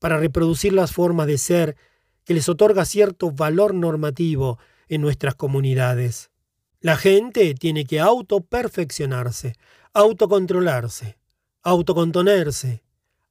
para 0.00 0.18
reproducir 0.18 0.72
las 0.72 0.90
formas 0.90 1.28
de 1.28 1.38
ser 1.38 1.76
que 2.24 2.34
les 2.34 2.48
otorga 2.48 2.86
cierto 2.86 3.30
valor 3.30 3.72
normativo 3.72 4.58
en 4.88 5.00
nuestras 5.00 5.36
comunidades. 5.36 6.32
La 6.80 6.96
gente 6.96 7.54
tiene 7.54 7.84
que 7.84 8.00
autoperfeccionarse, 8.00 9.54
autocontrolarse, 9.92 11.18
autocontenerse, 11.62 12.82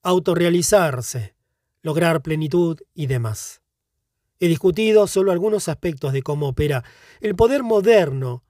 autorrealizarse, 0.01 1.35
lograr 1.81 2.21
plenitud 2.21 2.79
y 2.93 3.07
demás. 3.07 3.61
He 4.39 4.47
discutido 4.47 5.07
solo 5.07 5.33
algunos 5.33 5.67
aspectos 5.67 6.13
de 6.13 6.23
cómo 6.23 6.47
opera 6.47 6.85
el 7.19 7.35
poder 7.35 7.63
moderno 7.63 8.45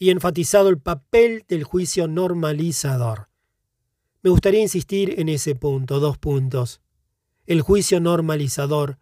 y 0.00 0.08
enfatizado 0.08 0.70
el 0.70 0.78
papel 0.78 1.44
del 1.46 1.62
juicio 1.62 2.08
normalizador. 2.08 3.28
Me 4.22 4.30
gustaría 4.30 4.62
insistir 4.62 5.20
en 5.20 5.28
ese 5.28 5.54
punto, 5.54 6.00
dos 6.00 6.16
puntos. 6.16 6.80
El 7.46 7.60
juicio 7.60 8.00
normalizador 8.00 8.98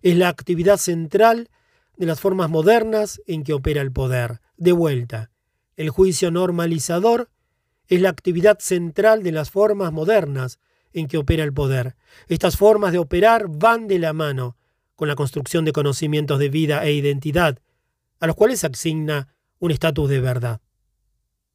es 0.00 0.16
la 0.16 0.28
actividad 0.28 0.78
central 0.78 1.50
de 1.98 2.06
las 2.06 2.20
formas 2.20 2.48
modernas 2.48 3.20
en 3.26 3.44
que 3.44 3.52
opera 3.52 3.82
el 3.82 3.92
poder. 3.92 4.40
De 4.56 4.72
vuelta, 4.72 5.30
el 5.76 5.90
juicio 5.90 6.30
normalizador 6.30 7.30
es 7.86 8.00
la 8.00 8.08
actividad 8.08 8.58
central 8.58 9.22
de 9.22 9.32
las 9.32 9.50
formas 9.50 9.92
modernas 9.92 10.60
en 10.94 11.08
que 11.08 11.18
opera 11.18 11.44
el 11.44 11.52
poder. 11.52 11.94
Estas 12.26 12.56
formas 12.56 12.92
de 12.92 12.98
operar 12.98 13.48
van 13.50 13.86
de 13.86 13.98
la 13.98 14.14
mano 14.14 14.56
con 14.96 15.08
la 15.08 15.14
construcción 15.14 15.66
de 15.66 15.72
conocimientos 15.72 16.38
de 16.38 16.48
vida 16.48 16.82
e 16.86 16.92
identidad, 16.92 17.58
a 18.18 18.26
los 18.26 18.34
cuales 18.34 18.60
se 18.60 18.66
asigna 18.68 19.28
un 19.58 19.70
estatus 19.70 20.08
de 20.08 20.20
verdad. 20.20 20.60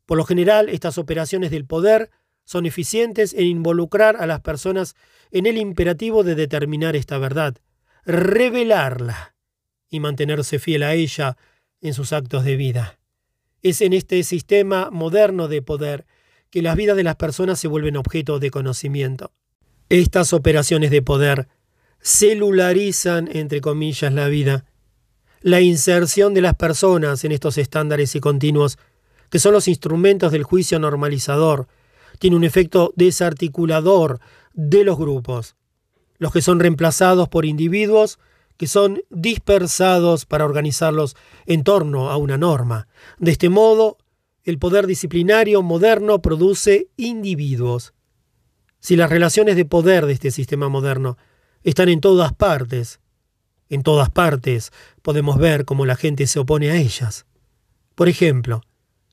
Por 0.06 0.18
lo 0.18 0.26
general, 0.26 0.70
estas 0.70 0.98
operaciones 0.98 1.52
del 1.52 1.66
poder 1.66 2.10
son 2.46 2.66
eficientes 2.66 3.34
en 3.34 3.46
involucrar 3.46 4.18
a 4.18 4.28
las 4.28 4.42
personas 4.42 4.96
en 5.32 5.46
el 5.46 5.58
imperativo 5.58 6.24
de 6.24 6.36
determinar 6.36 6.96
esta 6.96 7.18
verdad, 7.18 7.58
revelarla 8.06 9.36
y 9.90 10.00
mantenerse 10.00 10.60
fiel 10.60 10.84
a 10.84 10.94
ella 10.94 11.38
en 11.82 11.94
sus 11.94 12.14
actos 12.14 12.44
de 12.44 12.56
vida. 12.56 13.00
Es 13.62 13.82
en 13.82 13.94
este 13.94 14.22
sistema 14.24 14.90
moderno 14.92 15.48
de 15.48 15.62
poder 15.62 16.06
que 16.50 16.62
las 16.62 16.76
vidas 16.76 16.98
de 16.98 17.04
las 17.04 17.16
personas 17.16 17.60
se 17.60 17.68
vuelven 17.68 17.98
objeto 17.98 18.40
de 18.40 18.52
conocimiento. 18.52 19.32
Estas 19.90 20.34
operaciones 20.34 20.92
de 20.92 21.02
poder 21.02 21.48
celularizan, 22.02 23.30
entre 23.32 23.62
comillas, 23.62 24.14
la 24.14 24.28
vida. 24.28 24.66
La 25.44 25.60
inserción 25.60 26.34
de 26.34 26.40
las 26.40 26.56
personas 26.56 27.26
en 27.26 27.34
estos 27.34 27.58
estándares 27.58 28.16
y 28.16 28.22
continuos, 28.22 28.78
que 29.30 29.40
son 29.40 29.52
los 29.52 29.68
instrumentos 29.68 30.32
del 30.32 30.44
juicio 30.44 30.80
normalizador, 30.80 31.68
tiene 32.18 32.38
un 32.38 32.46
efecto 32.46 32.94
desarticulador 32.96 34.22
de 34.54 34.86
los 34.86 34.98
grupos, 34.98 35.58
los 36.18 36.32
que 36.32 36.42
son 36.42 36.62
reemplazados 36.62 37.28
por 37.28 37.46
individuos 37.46 38.20
que 38.56 38.68
son 38.68 39.02
dispersados 39.10 40.26
para 40.26 40.46
organizarlos 40.46 41.18
en 41.46 41.66
torno 41.66 42.10
a 42.10 42.16
una 42.16 42.38
norma. 42.38 42.88
De 43.18 43.32
este 43.32 43.50
modo, 43.50 43.98
el 44.46 44.60
poder 44.60 44.88
disciplinario 44.88 45.62
moderno 45.62 46.22
produce 46.22 46.88
individuos. 46.96 47.94
Si 48.80 48.96
las 48.96 49.10
relaciones 49.10 49.58
de 49.58 49.66
poder 49.66 50.06
de 50.06 50.14
este 50.14 50.32
sistema 50.32 50.70
moderno 50.70 51.18
están 51.64 51.90
en 51.90 52.00
todas 52.00 52.32
partes, 52.32 53.02
en 53.70 53.82
todas 53.82 54.10
partes 54.10 54.72
podemos 55.04 55.38
ver 55.38 55.66
cómo 55.66 55.86
la 55.86 55.96
gente 55.96 56.26
se 56.26 56.40
opone 56.40 56.72
a 56.72 56.78
ellas. 56.78 57.28
Por 57.94 58.10
ejemplo, 58.10 58.64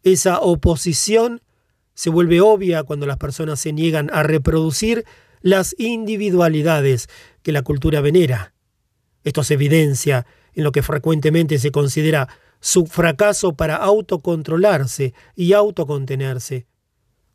esa 0.03 0.41
oposición 0.41 1.43
se 1.93 2.09
vuelve 2.09 2.41
obvia 2.41 2.84
cuando 2.84 3.05
las 3.05 3.18
personas 3.18 3.61
se 3.61 3.74
niegan 3.74 4.09
a 4.14 4.22
reproducir 4.22 5.05
las 5.43 5.74
individualidades 5.78 7.09
que 7.43 7.53
la 7.53 7.61
cultura 7.62 8.01
venera. 8.01 8.55
Esto 9.24 9.45
se 9.45 9.55
evidencia 9.55 10.26
en 10.55 10.64
lo 10.64 10.72
que 10.72 10.82
frecuentemente 10.82 11.59
se 11.59 11.70
considera 11.70 12.28
su 12.61 12.86
fracaso 12.86 13.55
para 13.55 13.76
autocontrolarse 13.76 15.12
y 15.34 15.53
autocontenerse, 15.53 16.66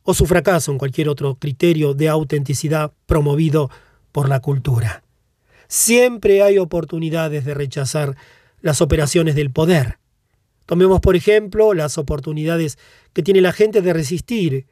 o 0.02 0.14
su 0.14 0.26
fracaso 0.26 0.72
en 0.72 0.78
cualquier 0.78 1.08
otro 1.08 1.36
criterio 1.36 1.94
de 1.94 2.08
autenticidad 2.08 2.92
promovido 3.06 3.70
por 4.12 4.28
la 4.28 4.40
cultura. 4.40 5.02
Siempre 5.68 6.42
hay 6.42 6.58
oportunidades 6.58 7.44
de 7.44 7.54
rechazar 7.54 8.16
las 8.66 8.82
operaciones 8.82 9.36
del 9.36 9.52
poder. 9.52 9.98
Tomemos, 10.66 11.00
por 11.00 11.14
ejemplo, 11.14 11.72
las 11.72 11.98
oportunidades 11.98 12.78
que 13.12 13.22
tiene 13.22 13.40
la 13.40 13.52
gente 13.52 13.80
de 13.80 13.92
resistir 13.92 14.66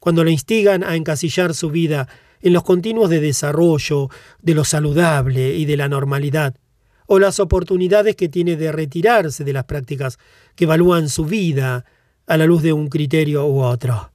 cuando 0.00 0.24
la 0.24 0.32
instigan 0.32 0.82
a 0.82 0.96
encasillar 0.96 1.54
su 1.54 1.70
vida 1.70 2.08
en 2.40 2.52
los 2.52 2.64
continuos 2.64 3.08
de 3.08 3.20
desarrollo, 3.20 4.10
de 4.42 4.54
lo 4.54 4.64
saludable 4.64 5.54
y 5.54 5.64
de 5.64 5.76
la 5.76 5.88
normalidad, 5.88 6.56
o 7.06 7.20
las 7.20 7.38
oportunidades 7.38 8.16
que 8.16 8.28
tiene 8.28 8.56
de 8.56 8.72
retirarse 8.72 9.44
de 9.44 9.52
las 9.52 9.64
prácticas 9.64 10.18
que 10.56 10.64
evalúan 10.64 11.08
su 11.08 11.24
vida 11.24 11.84
a 12.26 12.36
la 12.36 12.46
luz 12.46 12.62
de 12.62 12.72
un 12.72 12.88
criterio 12.88 13.46
u 13.46 13.62
otro. 13.62 14.10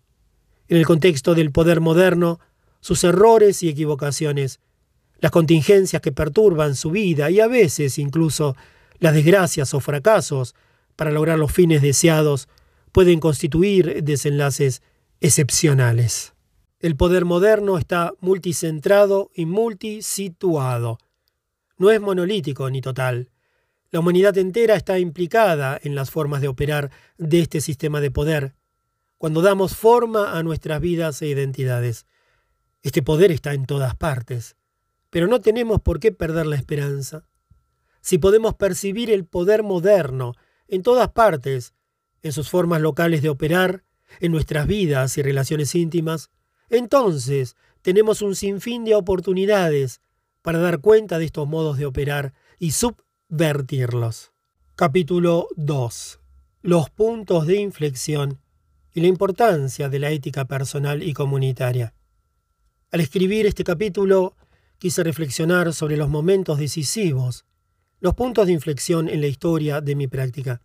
En 0.67 0.75
el 0.75 0.85
contexto 0.85 1.35
del 1.35 1.51
poder 1.51 1.79
moderno, 1.79 2.41
sus 2.81 3.03
errores 3.05 3.63
y 3.63 3.69
equivocaciones, 3.69 4.59
las 5.19 5.31
contingencias 5.31 6.01
que 6.01 6.11
perturban 6.11 6.75
su 6.75 6.91
vida 6.91 7.31
y 7.31 7.39
a 7.39 7.47
veces 7.47 7.97
incluso 7.97 8.57
las 9.01 9.15
desgracias 9.15 9.73
o 9.73 9.79
fracasos 9.79 10.55
para 10.95 11.11
lograr 11.11 11.37
los 11.39 11.51
fines 11.51 11.81
deseados 11.81 12.47
pueden 12.91 13.19
constituir 13.19 14.03
desenlaces 14.03 14.83
excepcionales. 15.19 16.33
El 16.79 16.95
poder 16.95 17.25
moderno 17.25 17.79
está 17.79 18.13
multicentrado 18.19 19.31
y 19.33 19.45
multisituado. 19.47 20.99
no 21.77 21.89
es 21.89 21.99
monolítico 21.99 22.69
ni 22.69 22.79
total. 22.79 23.31
La 23.89 24.01
humanidad 24.01 24.37
entera 24.37 24.75
está 24.75 24.99
implicada 24.99 25.79
en 25.81 25.95
las 25.95 26.11
formas 26.11 26.39
de 26.41 26.47
operar 26.47 26.91
de 27.17 27.39
este 27.39 27.59
sistema 27.59 28.01
de 28.01 28.11
poder, 28.11 28.53
cuando 29.17 29.41
damos 29.41 29.75
forma 29.75 30.37
a 30.37 30.43
nuestras 30.43 30.79
vidas 30.79 31.19
e 31.23 31.27
identidades. 31.27 32.05
Este 32.83 33.01
poder 33.01 33.31
está 33.31 33.55
en 33.55 33.65
todas 33.65 33.95
partes, 33.95 34.55
pero 35.09 35.25
no 35.25 35.41
tenemos 35.41 35.81
por 35.81 35.99
qué 35.99 36.11
perder 36.11 36.45
la 36.45 36.55
esperanza. 36.55 37.25
Si 38.01 38.17
podemos 38.17 38.55
percibir 38.55 39.09
el 39.11 39.25
poder 39.25 39.63
moderno 39.63 40.33
en 40.67 40.83
todas 40.83 41.09
partes, 41.09 41.73
en 42.23 42.31
sus 42.31 42.49
formas 42.49 42.81
locales 42.81 43.21
de 43.21 43.29
operar, 43.29 43.83
en 44.19 44.31
nuestras 44.31 44.67
vidas 44.67 45.17
y 45.17 45.21
relaciones 45.21 45.73
íntimas, 45.75 46.29
entonces 46.69 47.55
tenemos 47.81 48.21
un 48.21 48.35
sinfín 48.35 48.83
de 48.83 48.95
oportunidades 48.95 50.01
para 50.41 50.59
dar 50.59 50.79
cuenta 50.79 51.19
de 51.19 51.25
estos 51.25 51.47
modos 51.47 51.77
de 51.77 51.85
operar 51.85 52.33
y 52.59 52.71
subvertirlos. 52.71 54.31
Capítulo 54.75 55.47
2. 55.55 56.19
Los 56.63 56.89
puntos 56.89 57.47
de 57.47 57.59
inflexión 57.59 58.39
y 58.93 59.01
la 59.01 59.07
importancia 59.07 59.89
de 59.89 59.99
la 59.99 60.11
ética 60.11 60.45
personal 60.45 61.03
y 61.03 61.13
comunitaria. 61.13 61.93
Al 62.91 62.99
escribir 62.99 63.45
este 63.45 63.63
capítulo, 63.63 64.35
quise 64.77 65.03
reflexionar 65.03 65.73
sobre 65.73 65.97
los 65.97 66.09
momentos 66.09 66.59
decisivos, 66.59 67.45
los 68.01 68.15
puntos 68.15 68.47
de 68.47 68.53
inflexión 68.53 69.07
en 69.07 69.21
la 69.21 69.27
historia 69.27 69.79
de 69.79 69.95
mi 69.95 70.07
práctica. 70.07 70.61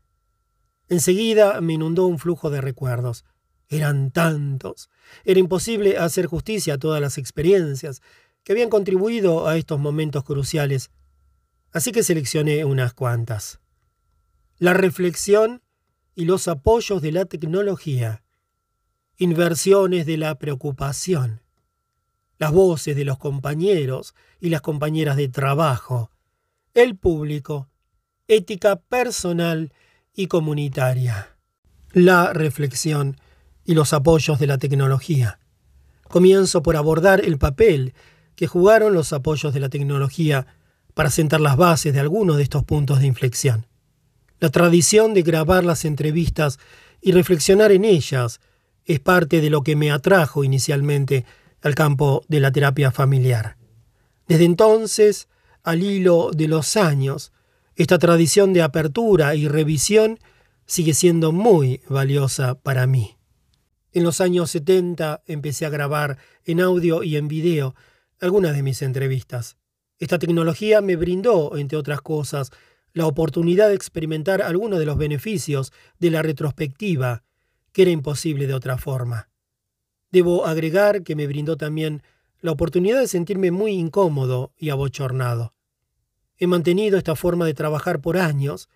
Enseguida 0.88 1.60
me 1.60 1.74
inundó 1.74 2.06
un 2.06 2.18
flujo 2.18 2.50
de 2.50 2.62
recuerdos. 2.62 3.24
Eran 3.68 4.10
tantos. 4.10 4.88
Era 5.24 5.38
imposible 5.38 5.98
hacer 5.98 6.26
justicia 6.26 6.74
a 6.74 6.78
todas 6.78 7.00
las 7.00 7.18
experiencias 7.18 8.00
que 8.42 8.52
habían 8.52 8.70
contribuido 8.70 9.46
a 9.48 9.56
estos 9.56 9.78
momentos 9.78 10.24
cruciales, 10.24 10.90
así 11.72 11.92
que 11.92 12.02
seleccioné 12.02 12.64
unas 12.64 12.94
cuantas. 12.94 13.60
La 14.58 14.72
reflexión 14.72 15.62
y 16.14 16.24
los 16.24 16.48
apoyos 16.48 17.02
de 17.02 17.12
la 17.12 17.26
tecnología, 17.26 18.22
inversiones 19.18 20.06
de 20.06 20.16
la 20.16 20.38
preocupación, 20.38 21.42
las 22.38 22.52
voces 22.52 22.96
de 22.96 23.04
los 23.04 23.18
compañeros 23.18 24.14
y 24.40 24.48
las 24.48 24.62
compañeras 24.62 25.16
de 25.16 25.28
trabajo, 25.28 26.10
el 26.76 26.94
público, 26.94 27.70
ética 28.28 28.76
personal 28.76 29.72
y 30.14 30.26
comunitaria, 30.26 31.38
la 31.92 32.34
reflexión 32.34 33.16
y 33.64 33.72
los 33.72 33.94
apoyos 33.94 34.38
de 34.38 34.46
la 34.46 34.58
tecnología. 34.58 35.40
Comienzo 36.06 36.62
por 36.62 36.76
abordar 36.76 37.24
el 37.24 37.38
papel 37.38 37.94
que 38.34 38.46
jugaron 38.46 38.92
los 38.92 39.14
apoyos 39.14 39.54
de 39.54 39.60
la 39.60 39.70
tecnología 39.70 40.46
para 40.92 41.08
sentar 41.08 41.40
las 41.40 41.56
bases 41.56 41.94
de 41.94 42.00
algunos 42.00 42.36
de 42.36 42.42
estos 42.42 42.62
puntos 42.62 43.00
de 43.00 43.06
inflexión. 43.06 43.66
La 44.38 44.50
tradición 44.50 45.14
de 45.14 45.22
grabar 45.22 45.64
las 45.64 45.86
entrevistas 45.86 46.58
y 47.00 47.12
reflexionar 47.12 47.72
en 47.72 47.86
ellas 47.86 48.38
es 48.84 49.00
parte 49.00 49.40
de 49.40 49.48
lo 49.48 49.62
que 49.62 49.76
me 49.76 49.90
atrajo 49.90 50.44
inicialmente 50.44 51.24
al 51.62 51.74
campo 51.74 52.22
de 52.28 52.40
la 52.40 52.52
terapia 52.52 52.90
familiar. 52.90 53.56
Desde 54.28 54.44
entonces, 54.44 55.26
al 55.66 55.82
hilo 55.82 56.30
de 56.32 56.46
los 56.46 56.76
años, 56.76 57.32
esta 57.74 57.98
tradición 57.98 58.52
de 58.52 58.62
apertura 58.62 59.34
y 59.34 59.48
revisión 59.48 60.20
sigue 60.64 60.94
siendo 60.94 61.32
muy 61.32 61.80
valiosa 61.88 62.54
para 62.54 62.86
mí. 62.86 63.16
En 63.92 64.04
los 64.04 64.20
años 64.20 64.48
70 64.52 65.24
empecé 65.26 65.66
a 65.66 65.70
grabar 65.70 66.18
en 66.44 66.60
audio 66.60 67.02
y 67.02 67.16
en 67.16 67.26
video 67.26 67.74
algunas 68.20 68.54
de 68.54 68.62
mis 68.62 68.80
entrevistas. 68.80 69.56
Esta 69.98 70.20
tecnología 70.20 70.80
me 70.82 70.94
brindó, 70.94 71.56
entre 71.56 71.76
otras 71.76 72.00
cosas, 72.00 72.52
la 72.92 73.08
oportunidad 73.08 73.68
de 73.68 73.74
experimentar 73.74 74.42
algunos 74.42 74.78
de 74.78 74.86
los 74.86 74.96
beneficios 74.96 75.72
de 75.98 76.12
la 76.12 76.22
retrospectiva, 76.22 77.24
que 77.72 77.82
era 77.82 77.90
imposible 77.90 78.46
de 78.46 78.54
otra 78.54 78.78
forma. 78.78 79.30
Debo 80.12 80.46
agregar 80.46 81.02
que 81.02 81.16
me 81.16 81.26
brindó 81.26 81.56
también 81.56 82.04
la 82.40 82.52
oportunidad 82.52 83.00
de 83.00 83.08
sentirme 83.08 83.50
muy 83.50 83.72
incómodo 83.72 84.52
y 84.56 84.70
abochornado. 84.70 85.55
He 86.38 86.46
mantenido 86.46 86.98
esta 86.98 87.16
forma 87.16 87.46
de 87.46 87.54
trabajar 87.54 88.00
por 88.00 88.18
años 88.18 88.68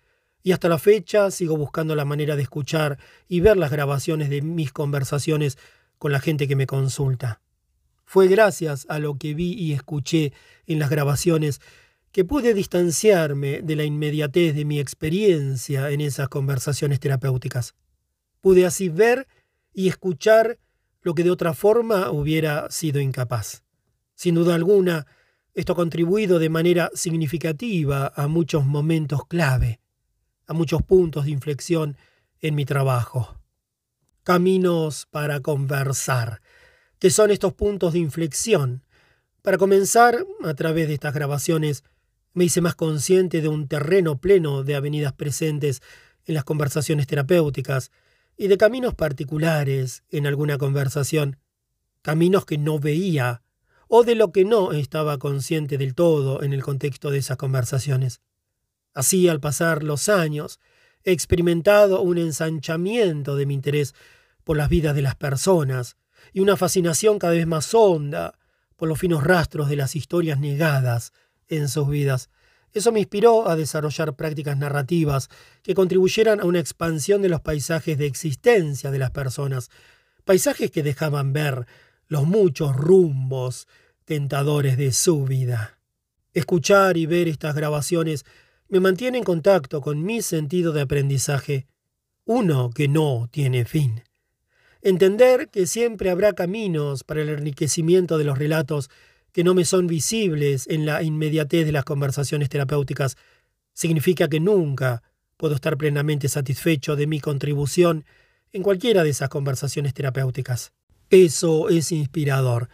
y 0.43 0.51
hasta 0.51 0.69
la 0.69 0.79
fecha 0.79 1.29
sigo 1.31 1.57
buscando 1.57 1.95
la 1.95 2.05
manera 2.05 2.35
de 2.35 2.41
escuchar 2.43 2.97
y 3.27 3.41
ver 3.41 3.57
las 3.57 3.71
grabaciones 3.71 4.29
de 4.29 4.41
mis 4.41 4.71
conversaciones 4.71 5.57
con 5.97 6.11
la 6.11 6.19
gente 6.19 6.47
que 6.47 6.55
me 6.55 6.65
consulta. 6.65 7.41
Fue 8.05 8.27
gracias 8.27 8.85
a 8.89 8.99
lo 8.99 9.15
que 9.15 9.33
vi 9.33 9.53
y 9.53 9.73
escuché 9.73 10.33
en 10.65 10.79
las 10.79 10.89
grabaciones 10.89 11.61
que 12.11 12.25
pude 12.25 12.53
distanciarme 12.53 13.61
de 13.61 13.75
la 13.75 13.83
inmediatez 13.83 14.55
de 14.55 14.65
mi 14.65 14.79
experiencia 14.79 15.91
en 15.91 16.01
esas 16.01 16.27
conversaciones 16.27 16.99
terapéuticas. 16.99 17.75
Pude 18.41 18.65
así 18.65 18.89
ver 18.89 19.27
y 19.73 19.87
escuchar 19.87 20.57
lo 21.01 21.13
que 21.13 21.23
de 21.23 21.31
otra 21.31 21.53
forma 21.53 22.11
hubiera 22.11 22.69
sido 22.69 22.99
incapaz. 22.99 23.63
Sin 24.15 24.35
duda 24.35 24.55
alguna, 24.55 25.07
esto 25.53 25.73
ha 25.73 25.75
contribuido 25.75 26.39
de 26.39 26.49
manera 26.49 26.89
significativa 26.93 28.11
a 28.15 28.27
muchos 28.27 28.65
momentos 28.65 29.25
clave, 29.27 29.81
a 30.47 30.53
muchos 30.53 30.81
puntos 30.81 31.25
de 31.25 31.31
inflexión 31.31 31.97
en 32.39 32.55
mi 32.55 32.65
trabajo. 32.65 33.37
Caminos 34.23 35.07
para 35.09 35.41
conversar, 35.41 36.41
que 36.99 37.09
son 37.09 37.31
estos 37.31 37.53
puntos 37.53 37.93
de 37.93 37.99
inflexión. 37.99 38.85
Para 39.41 39.57
comenzar, 39.57 40.25
a 40.43 40.53
través 40.53 40.87
de 40.87 40.93
estas 40.93 41.13
grabaciones, 41.13 41.83
me 42.33 42.45
hice 42.45 42.61
más 42.61 42.75
consciente 42.75 43.41
de 43.41 43.47
un 43.47 43.67
terreno 43.67 44.19
pleno 44.19 44.63
de 44.63 44.75
avenidas 44.75 45.13
presentes 45.13 45.81
en 46.25 46.35
las 46.35 46.43
conversaciones 46.43 47.07
terapéuticas 47.07 47.91
y 48.37 48.47
de 48.47 48.57
caminos 48.57 48.95
particulares 48.95 50.03
en 50.09 50.27
alguna 50.27 50.57
conversación, 50.57 51.37
caminos 52.01 52.45
que 52.45 52.57
no 52.57 52.79
veía 52.79 53.41
o 53.93 54.05
de 54.05 54.15
lo 54.15 54.31
que 54.31 54.45
no 54.45 54.71
estaba 54.71 55.17
consciente 55.17 55.77
del 55.77 55.95
todo 55.95 56.43
en 56.43 56.53
el 56.53 56.63
contexto 56.63 57.11
de 57.11 57.17
esas 57.17 57.35
conversaciones. 57.35 58.21
Así, 58.93 59.27
al 59.27 59.41
pasar 59.41 59.83
los 59.83 60.07
años, 60.07 60.61
he 61.03 61.11
experimentado 61.11 62.01
un 62.01 62.17
ensanchamiento 62.17 63.35
de 63.35 63.45
mi 63.45 63.53
interés 63.53 63.93
por 64.45 64.55
las 64.55 64.69
vidas 64.69 64.95
de 64.95 65.01
las 65.01 65.15
personas 65.15 65.97
y 66.31 66.39
una 66.39 66.55
fascinación 66.55 67.19
cada 67.19 67.33
vez 67.33 67.45
más 67.45 67.73
honda 67.73 68.39
por 68.77 68.87
los 68.87 68.97
finos 68.97 69.25
rastros 69.25 69.67
de 69.67 69.75
las 69.75 69.93
historias 69.97 70.39
negadas 70.39 71.11
en 71.49 71.67
sus 71.67 71.89
vidas. 71.89 72.29
Eso 72.71 72.93
me 72.93 73.01
inspiró 73.01 73.49
a 73.49 73.57
desarrollar 73.57 74.15
prácticas 74.15 74.57
narrativas 74.57 75.27
que 75.63 75.75
contribuyeran 75.75 76.39
a 76.39 76.45
una 76.45 76.61
expansión 76.61 77.21
de 77.21 77.27
los 77.27 77.41
paisajes 77.41 77.97
de 77.97 78.05
existencia 78.05 78.89
de 78.89 78.99
las 78.99 79.11
personas, 79.11 79.69
paisajes 80.23 80.71
que 80.71 80.81
dejaban 80.81 81.33
ver 81.33 81.67
los 82.11 82.27
muchos 82.27 82.75
rumbos 82.75 83.69
tentadores 84.03 84.75
de 84.75 84.91
su 84.91 85.23
vida. 85.23 85.79
Escuchar 86.33 86.97
y 86.97 87.05
ver 87.05 87.29
estas 87.29 87.55
grabaciones 87.55 88.25
me 88.67 88.81
mantiene 88.81 89.19
en 89.19 89.23
contacto 89.23 89.79
con 89.79 90.03
mi 90.03 90.21
sentido 90.21 90.73
de 90.73 90.81
aprendizaje, 90.81 91.67
uno 92.25 92.69
que 92.69 92.89
no 92.89 93.29
tiene 93.31 93.63
fin. 93.63 94.03
Entender 94.81 95.47
que 95.47 95.65
siempre 95.65 96.09
habrá 96.09 96.33
caminos 96.33 97.05
para 97.05 97.21
el 97.21 97.29
enriquecimiento 97.29 98.17
de 98.17 98.25
los 98.25 98.37
relatos 98.37 98.89
que 99.31 99.45
no 99.45 99.53
me 99.53 99.63
son 99.63 99.87
visibles 99.87 100.67
en 100.67 100.85
la 100.85 101.03
inmediatez 101.03 101.65
de 101.65 101.71
las 101.71 101.85
conversaciones 101.85 102.49
terapéuticas 102.49 103.15
significa 103.73 104.27
que 104.27 104.41
nunca 104.41 105.01
puedo 105.37 105.55
estar 105.55 105.77
plenamente 105.77 106.27
satisfecho 106.27 106.97
de 106.97 107.07
mi 107.07 107.21
contribución 107.21 108.03
en 108.51 108.63
cualquiera 108.63 109.05
de 109.05 109.11
esas 109.11 109.29
conversaciones 109.29 109.93
terapéuticas. 109.93 110.73
Eso 111.11 111.67
es 111.67 111.91
inspirador, 111.91 112.69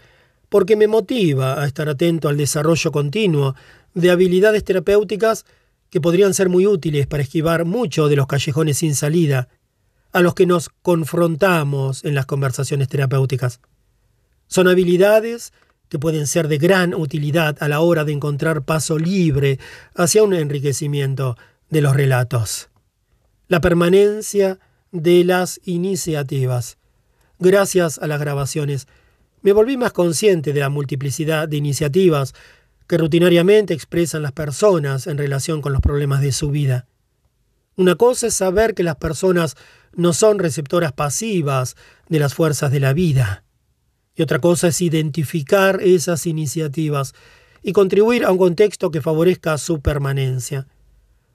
porque 0.47 0.75
me 0.75 0.87
motiva 0.87 1.61
a 1.61 1.65
estar 1.65 1.89
atento 1.89 2.29
al 2.29 2.37
desarrollo 2.37 2.91
continuo 2.91 3.55
de 3.95 4.11
habilidades 4.11 4.63
terapéuticas 4.63 5.45
que 5.89 5.99
podrían 5.99 6.35
ser 6.35 6.47
muy 6.47 6.67
útiles 6.67 7.07
para 7.07 7.23
esquivar 7.23 7.65
mucho 7.65 8.07
de 8.07 8.15
los 8.15 8.27
callejones 8.27 8.77
sin 8.77 8.93
salida 8.93 9.49
a 10.11 10.21
los 10.21 10.35
que 10.35 10.45
nos 10.45 10.69
confrontamos 10.69 12.05
en 12.05 12.13
las 12.13 12.27
conversaciones 12.27 12.87
terapéuticas. 12.87 13.59
Son 14.47 14.67
habilidades 14.67 15.51
que 15.89 15.97
pueden 15.99 16.27
ser 16.27 16.47
de 16.47 16.59
gran 16.59 16.93
utilidad 16.93 17.57
a 17.59 17.67
la 17.67 17.79
hora 17.79 18.03
de 18.03 18.13
encontrar 18.13 18.63
paso 18.63 18.99
libre 18.99 19.57
hacia 19.95 20.23
un 20.23 20.33
enriquecimiento 20.33 21.37
de 21.69 21.81
los 21.81 21.95
relatos. 21.95 22.69
La 23.47 23.61
permanencia 23.61 24.59
de 24.91 25.23
las 25.23 25.59
iniciativas. 25.63 26.77
Gracias 27.39 27.99
a 27.99 28.07
las 28.07 28.19
grabaciones, 28.19 28.87
me 29.43 29.51
volví 29.51 29.77
más 29.77 29.93
consciente 29.93 30.53
de 30.53 30.59
la 30.59 30.69
multiplicidad 30.69 31.47
de 31.47 31.57
iniciativas 31.57 32.33
que 32.87 32.97
rutinariamente 32.97 33.73
expresan 33.73 34.23
las 34.23 34.31
personas 34.31 35.05
en 35.05 35.17
relación 35.17 35.61
con 35.61 35.71
los 35.71 35.81
problemas 35.81 36.21
de 36.21 36.31
su 36.31 36.49
vida. 36.49 36.87
Una 37.75 37.95
cosa 37.95 38.27
es 38.27 38.33
saber 38.33 38.73
que 38.73 38.81
las 38.81 38.95
personas 38.95 39.55
no 39.93 40.13
son 40.13 40.39
receptoras 40.39 40.93
pasivas 40.93 41.75
de 42.09 42.19
las 42.19 42.33
fuerzas 42.33 42.71
de 42.71 42.79
la 42.79 42.93
vida. 42.93 43.43
Y 44.15 44.23
otra 44.23 44.39
cosa 44.39 44.69
es 44.69 44.81
identificar 44.81 45.79
esas 45.83 46.25
iniciativas 46.25 47.13
y 47.61 47.73
contribuir 47.73 48.25
a 48.25 48.31
un 48.31 48.39
contexto 48.39 48.89
que 48.89 49.01
favorezca 49.01 49.59
su 49.59 49.79
permanencia. 49.79 50.65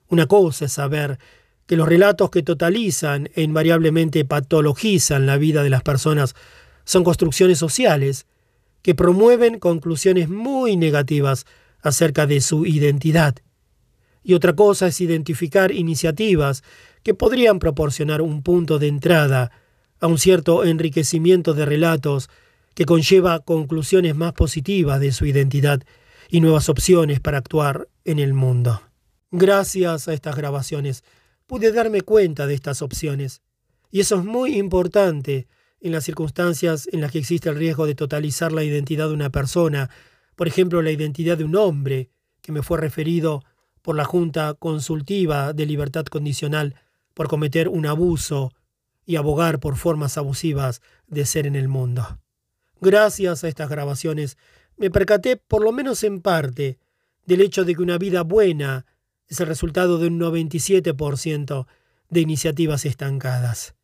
Una 0.09 0.27
cosa 0.27 0.65
es 0.65 0.73
saber 0.73 1.17
que 1.65 1.77
los 1.77 1.87
relatos 1.87 2.29
que 2.29 2.43
totalizan 2.43 3.29
e 3.35 3.43
invariablemente 3.43 4.25
patologizan 4.25 5.25
la 5.25 5.37
vida 5.37 5.63
de 5.63 5.69
las 5.69 5.83
personas 5.83 6.35
son 6.83 7.03
construcciones 7.03 7.57
sociales 7.57 8.25
que 8.81 8.95
promueven 8.95 9.59
conclusiones 9.59 10.29
muy 10.29 10.75
negativas 10.75 11.45
acerca 11.81 12.27
de 12.27 12.41
su 12.41 12.65
identidad. 12.65 13.35
Y 14.23 14.33
otra 14.33 14.53
cosa 14.53 14.87
es 14.87 15.01
identificar 15.01 15.71
iniciativas 15.71 16.63
que 17.03 17.13
podrían 17.13 17.59
proporcionar 17.59 18.21
un 18.21 18.41
punto 18.41 18.79
de 18.79 18.87
entrada 18.87 19.51
a 19.99 20.07
un 20.07 20.17
cierto 20.17 20.63
enriquecimiento 20.63 21.53
de 21.53 21.65
relatos 21.65 22.29
que 22.73 22.85
conlleva 22.85 23.39
conclusiones 23.39 24.15
más 24.15 24.33
positivas 24.33 24.99
de 24.99 25.11
su 25.11 25.25
identidad 25.25 25.81
y 26.29 26.41
nuevas 26.41 26.69
opciones 26.69 27.19
para 27.19 27.37
actuar 27.37 27.87
en 28.03 28.19
el 28.19 28.33
mundo. 28.33 28.81
Gracias 29.31 30.07
a 30.07 30.13
estas 30.13 30.35
grabaciones 30.35 31.03
pude 31.47 31.71
darme 31.71 32.01
cuenta 32.01 32.47
de 32.47 32.53
estas 32.53 32.81
opciones, 32.81 33.41
y 33.91 33.99
eso 33.99 34.17
es 34.17 34.25
muy 34.25 34.57
importante 34.57 35.47
en 35.79 35.91
las 35.91 36.05
circunstancias 36.05 36.87
en 36.91 37.01
las 37.01 37.11
que 37.11 37.19
existe 37.19 37.49
el 37.49 37.57
riesgo 37.57 37.85
de 37.85 37.95
totalizar 37.95 38.51
la 38.51 38.63
identidad 38.63 39.07
de 39.07 39.13
una 39.13 39.29
persona, 39.29 39.89
por 40.35 40.47
ejemplo, 40.47 40.81
la 40.81 40.91
identidad 40.91 41.37
de 41.37 41.43
un 41.43 41.55
hombre, 41.55 42.09
que 42.41 42.51
me 42.51 42.63
fue 42.63 42.79
referido 42.79 43.43
por 43.81 43.95
la 43.95 44.05
Junta 44.05 44.53
Consultiva 44.55 45.53
de 45.53 45.65
Libertad 45.65 46.05
Condicional 46.05 46.75
por 47.13 47.27
cometer 47.27 47.69
un 47.69 47.85
abuso 47.85 48.51
y 49.05 49.17
abogar 49.17 49.59
por 49.59 49.75
formas 49.75 50.17
abusivas 50.17 50.81
de 51.07 51.25
ser 51.25 51.45
en 51.45 51.55
el 51.55 51.67
mundo. 51.67 52.19
Gracias 52.81 53.43
a 53.43 53.47
estas 53.47 53.69
grabaciones 53.69 54.37
me 54.77 54.89
percaté, 54.89 55.37
por 55.37 55.63
lo 55.63 55.71
menos 55.71 56.03
en 56.03 56.21
parte, 56.21 56.79
del 57.25 57.41
hecho 57.41 57.63
de 57.63 57.75
que 57.75 57.81
una 57.81 57.97
vida 57.97 58.23
buena 58.23 58.85
es 59.33 59.39
el 59.39 59.47
resultado 59.47 59.97
de 59.97 60.07
un 60.07 60.19
97% 60.19 61.65
de 62.09 62.21
iniciativas 62.21 62.85
estancadas, 62.85 63.75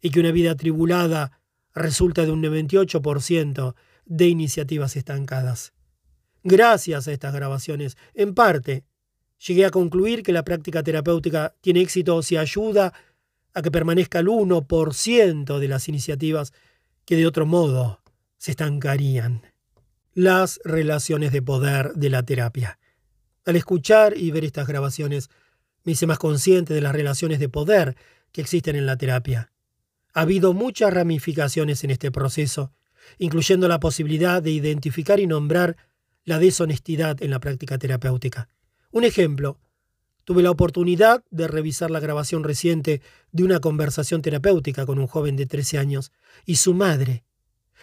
y 0.00 0.10
que 0.10 0.20
una 0.20 0.32
vida 0.32 0.56
tribulada 0.56 1.40
resulta 1.74 2.24
de 2.24 2.32
un 2.32 2.42
98% 2.42 3.74
de 4.04 4.28
iniciativas 4.28 4.96
estancadas. 4.96 5.72
Gracias 6.42 7.06
a 7.06 7.12
estas 7.12 7.34
grabaciones, 7.34 7.96
en 8.14 8.34
parte, 8.34 8.84
llegué 9.46 9.64
a 9.64 9.70
concluir 9.70 10.22
que 10.22 10.32
la 10.32 10.44
práctica 10.44 10.82
terapéutica 10.82 11.54
tiene 11.60 11.82
éxito 11.82 12.20
si 12.22 12.36
ayuda 12.36 12.92
a 13.54 13.62
que 13.62 13.70
permanezca 13.70 14.18
el 14.18 14.26
1% 14.26 15.58
de 15.58 15.68
las 15.68 15.88
iniciativas 15.88 16.52
que 17.04 17.16
de 17.16 17.26
otro 17.26 17.46
modo 17.46 18.00
se 18.38 18.50
estancarían. 18.50 19.42
Las 20.14 20.60
relaciones 20.64 21.30
de 21.30 21.42
poder 21.42 21.92
de 21.92 22.10
la 22.10 22.24
terapia. 22.24 22.78
Al 23.46 23.54
escuchar 23.54 24.18
y 24.18 24.32
ver 24.32 24.44
estas 24.44 24.66
grabaciones, 24.66 25.30
me 25.84 25.92
hice 25.92 26.08
más 26.08 26.18
consciente 26.18 26.74
de 26.74 26.80
las 26.80 26.92
relaciones 26.92 27.38
de 27.38 27.48
poder 27.48 27.96
que 28.32 28.40
existen 28.40 28.74
en 28.74 28.86
la 28.86 28.96
terapia. 28.96 29.52
Ha 30.12 30.22
habido 30.22 30.52
muchas 30.52 30.92
ramificaciones 30.92 31.84
en 31.84 31.92
este 31.92 32.10
proceso, 32.10 32.72
incluyendo 33.18 33.68
la 33.68 33.78
posibilidad 33.78 34.42
de 34.42 34.50
identificar 34.50 35.20
y 35.20 35.28
nombrar 35.28 35.76
la 36.24 36.40
deshonestidad 36.40 37.22
en 37.22 37.30
la 37.30 37.38
práctica 37.38 37.78
terapéutica. 37.78 38.48
Un 38.90 39.04
ejemplo, 39.04 39.60
tuve 40.24 40.42
la 40.42 40.50
oportunidad 40.50 41.24
de 41.30 41.46
revisar 41.46 41.92
la 41.92 42.00
grabación 42.00 42.42
reciente 42.42 43.00
de 43.30 43.44
una 43.44 43.60
conversación 43.60 44.22
terapéutica 44.22 44.86
con 44.86 44.98
un 44.98 45.06
joven 45.06 45.36
de 45.36 45.46
13 45.46 45.78
años 45.78 46.10
y 46.46 46.56
su 46.56 46.74
madre, 46.74 47.24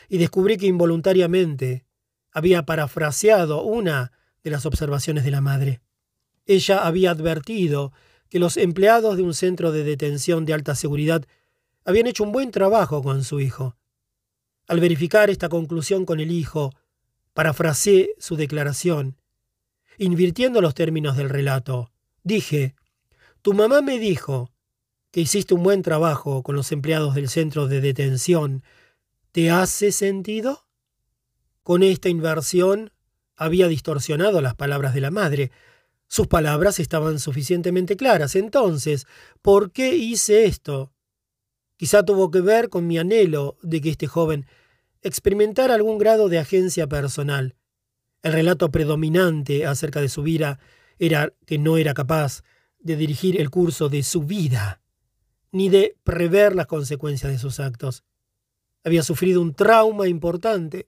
y 0.09 0.17
descubrí 0.17 0.57
que 0.57 0.67
involuntariamente 0.67 1.85
había 2.33 2.65
parafraseado 2.65 3.63
una 3.63 4.11
de 4.43 4.51
las 4.51 4.65
observaciones 4.65 5.23
de 5.23 5.31
la 5.31 5.41
madre. 5.41 5.81
Ella 6.45 6.85
había 6.85 7.11
advertido 7.11 7.93
que 8.29 8.39
los 8.39 8.57
empleados 8.57 9.17
de 9.17 9.23
un 9.23 9.33
centro 9.33 9.71
de 9.71 9.83
detención 9.83 10.45
de 10.45 10.53
alta 10.53 10.75
seguridad 10.75 11.25
habían 11.85 12.07
hecho 12.07 12.23
un 12.23 12.31
buen 12.31 12.51
trabajo 12.51 13.01
con 13.03 13.23
su 13.23 13.39
hijo. 13.39 13.77
Al 14.67 14.79
verificar 14.79 15.29
esta 15.29 15.49
conclusión 15.49 16.05
con 16.05 16.19
el 16.19 16.31
hijo, 16.31 16.71
parafraseé 17.33 18.15
su 18.19 18.35
declaración 18.35 19.17
invirtiendo 19.97 20.61
los 20.61 20.73
términos 20.73 21.17
del 21.17 21.29
relato. 21.29 21.91
Dije, 22.23 22.75
tu 23.41 23.53
mamá 23.53 23.81
me 23.81 23.99
dijo 23.99 24.51
que 25.11 25.21
hiciste 25.21 25.53
un 25.53 25.63
buen 25.63 25.81
trabajo 25.81 26.43
con 26.43 26.55
los 26.55 26.71
empleados 26.71 27.15
del 27.15 27.29
centro 27.29 27.67
de 27.67 27.81
detención. 27.81 28.63
¿Te 29.31 29.51
hace 29.51 29.91
sentido? 29.91 30.65
Con 31.61 31.83
esta 31.83 32.09
inversión 32.09 32.91
había 33.35 33.67
distorsionado 33.67 34.41
las 34.41 34.55
palabras 34.55 34.93
de 34.93 35.01
la 35.01 35.11
madre. 35.11 35.51
Sus 36.07 36.27
palabras 36.27 36.79
estaban 36.79 37.19
suficientemente 37.19 37.95
claras. 37.95 38.35
Entonces, 38.35 39.05
¿por 39.41 39.71
qué 39.71 39.95
hice 39.95 40.45
esto? 40.45 40.93
Quizá 41.77 42.03
tuvo 42.03 42.31
que 42.31 42.41
ver 42.41 42.69
con 42.69 42.87
mi 42.87 42.97
anhelo 42.97 43.57
de 43.61 43.81
que 43.81 43.89
este 43.89 44.07
joven 44.07 44.45
experimentara 45.01 45.73
algún 45.73 45.97
grado 45.97 46.29
de 46.29 46.39
agencia 46.39 46.87
personal. 46.87 47.55
El 48.21 48.33
relato 48.33 48.71
predominante 48.71 49.65
acerca 49.65 49.99
de 49.99 50.09
su 50.09 50.23
vida 50.23 50.59
era 50.97 51.33
que 51.45 51.57
no 51.57 51.77
era 51.77 51.93
capaz 51.93 52.43
de 52.79 52.95
dirigir 52.95 53.39
el 53.39 53.49
curso 53.49 53.89
de 53.89 54.03
su 54.03 54.23
vida, 54.23 54.81
ni 55.51 55.69
de 55.69 55.97
prever 56.03 56.55
las 56.55 56.67
consecuencias 56.67 57.31
de 57.31 57.39
sus 57.39 57.59
actos. 57.59 58.03
Había 58.83 59.03
sufrido 59.03 59.41
un 59.41 59.53
trauma 59.53 60.07
importante 60.07 60.87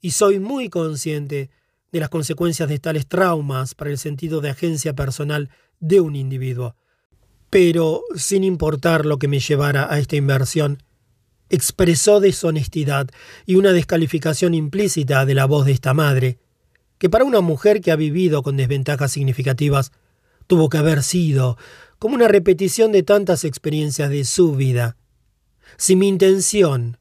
y 0.00 0.12
soy 0.12 0.38
muy 0.38 0.68
consciente 0.68 1.50
de 1.92 2.00
las 2.00 2.08
consecuencias 2.08 2.68
de 2.68 2.78
tales 2.78 3.06
traumas 3.06 3.74
para 3.74 3.90
el 3.90 3.98
sentido 3.98 4.40
de 4.40 4.50
agencia 4.50 4.94
personal 4.94 5.50
de 5.78 6.00
un 6.00 6.16
individuo. 6.16 6.74
Pero, 7.50 8.02
sin 8.16 8.44
importar 8.44 9.04
lo 9.04 9.18
que 9.18 9.28
me 9.28 9.38
llevara 9.38 9.92
a 9.92 9.98
esta 9.98 10.16
inversión, 10.16 10.82
expresó 11.50 12.18
deshonestidad 12.18 13.10
y 13.44 13.56
una 13.56 13.72
descalificación 13.72 14.54
implícita 14.54 15.26
de 15.26 15.34
la 15.34 15.44
voz 15.44 15.66
de 15.66 15.72
esta 15.72 15.92
madre, 15.92 16.38
que 16.96 17.10
para 17.10 17.24
una 17.24 17.42
mujer 17.42 17.82
que 17.82 17.92
ha 17.92 17.96
vivido 17.96 18.42
con 18.42 18.56
desventajas 18.56 19.12
significativas 19.12 19.92
tuvo 20.46 20.70
que 20.70 20.78
haber 20.78 21.02
sido 21.02 21.58
como 21.98 22.14
una 22.14 22.26
repetición 22.26 22.90
de 22.90 23.02
tantas 23.02 23.44
experiencias 23.44 24.08
de 24.08 24.24
su 24.24 24.54
vida. 24.54 24.96
Si 25.76 25.94
mi 25.94 26.08
intención 26.08 26.98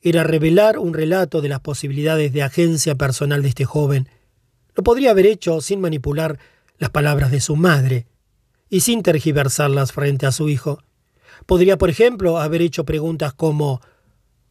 era 0.00 0.24
revelar 0.24 0.78
un 0.78 0.94
relato 0.94 1.40
de 1.40 1.48
las 1.48 1.60
posibilidades 1.60 2.32
de 2.32 2.42
agencia 2.42 2.96
personal 2.96 3.42
de 3.42 3.48
este 3.48 3.64
joven, 3.64 4.08
lo 4.74 4.82
podría 4.82 5.10
haber 5.10 5.26
hecho 5.26 5.60
sin 5.60 5.80
manipular 5.80 6.38
las 6.78 6.90
palabras 6.90 7.30
de 7.30 7.40
su 7.40 7.56
madre 7.56 8.06
y 8.68 8.80
sin 8.80 9.02
tergiversarlas 9.02 9.92
frente 9.92 10.26
a 10.26 10.32
su 10.32 10.48
hijo. 10.48 10.82
Podría, 11.46 11.78
por 11.78 11.90
ejemplo, 11.90 12.38
haber 12.38 12.62
hecho 12.62 12.84
preguntas 12.84 13.32
como 13.34 13.80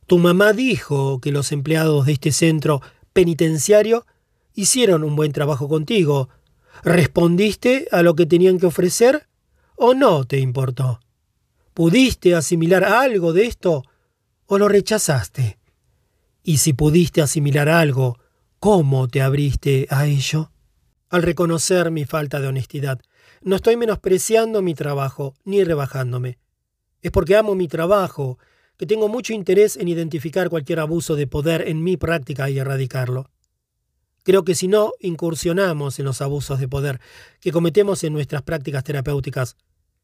Tu 0.07 0.17
mamá 0.17 0.53
dijo 0.53 1.19
que 1.21 1.31
los 1.31 1.51
empleados 1.51 2.05
de 2.05 2.13
este 2.13 2.31
centro 2.31 2.81
penitenciario 3.13 4.05
hicieron 4.53 5.03
un 5.03 5.15
buen 5.15 5.31
trabajo 5.31 5.67
contigo. 5.67 6.29
¿Respondiste 6.83 7.87
a 7.91 8.01
lo 8.01 8.15
que 8.15 8.25
tenían 8.25 8.59
que 8.59 8.65
ofrecer 8.65 9.27
o 9.75 9.93
no 9.93 10.25
te 10.25 10.39
importó? 10.39 10.99
¿Pudiste 11.73 12.35
asimilar 12.35 12.83
algo 12.83 13.33
de 13.33 13.45
esto 13.45 13.83
o 14.45 14.57
lo 14.57 14.67
rechazaste? 14.67 15.57
Y 16.43 16.57
si 16.57 16.73
pudiste 16.73 17.21
asimilar 17.21 17.69
algo, 17.69 18.19
¿cómo 18.61 19.07
te 19.07 19.23
abriste 19.23 19.87
a 19.89 20.05
ello? 20.05 20.51
Al 21.09 21.23
reconocer 21.23 21.89
mi 21.89 22.05
falta 22.05 22.39
de 22.39 22.47
honestidad, 22.47 23.01
no 23.41 23.55
estoy 23.55 23.75
menospreciando 23.75 24.61
mi 24.61 24.75
trabajo 24.75 25.33
ni 25.43 25.63
rebajándome. 25.63 26.37
Es 27.01 27.09
porque 27.09 27.35
amo 27.35 27.55
mi 27.55 27.67
trabajo 27.67 28.37
que 28.77 28.85
tengo 28.85 29.09
mucho 29.09 29.33
interés 29.33 29.77
en 29.77 29.87
identificar 29.87 30.51
cualquier 30.51 30.79
abuso 30.79 31.15
de 31.15 31.25
poder 31.25 31.67
en 31.67 31.83
mi 31.83 31.97
práctica 31.97 32.51
y 32.51 32.59
erradicarlo. 32.59 33.31
Creo 34.21 34.43
que 34.43 34.53
si 34.53 34.67
no 34.67 34.91
incursionamos 34.99 35.97
en 35.97 36.05
los 36.05 36.21
abusos 36.21 36.59
de 36.59 36.67
poder 36.67 37.01
que 37.39 37.51
cometemos 37.51 38.03
en 38.03 38.13
nuestras 38.13 38.43
prácticas 38.43 38.83
terapéuticas, 38.83 39.57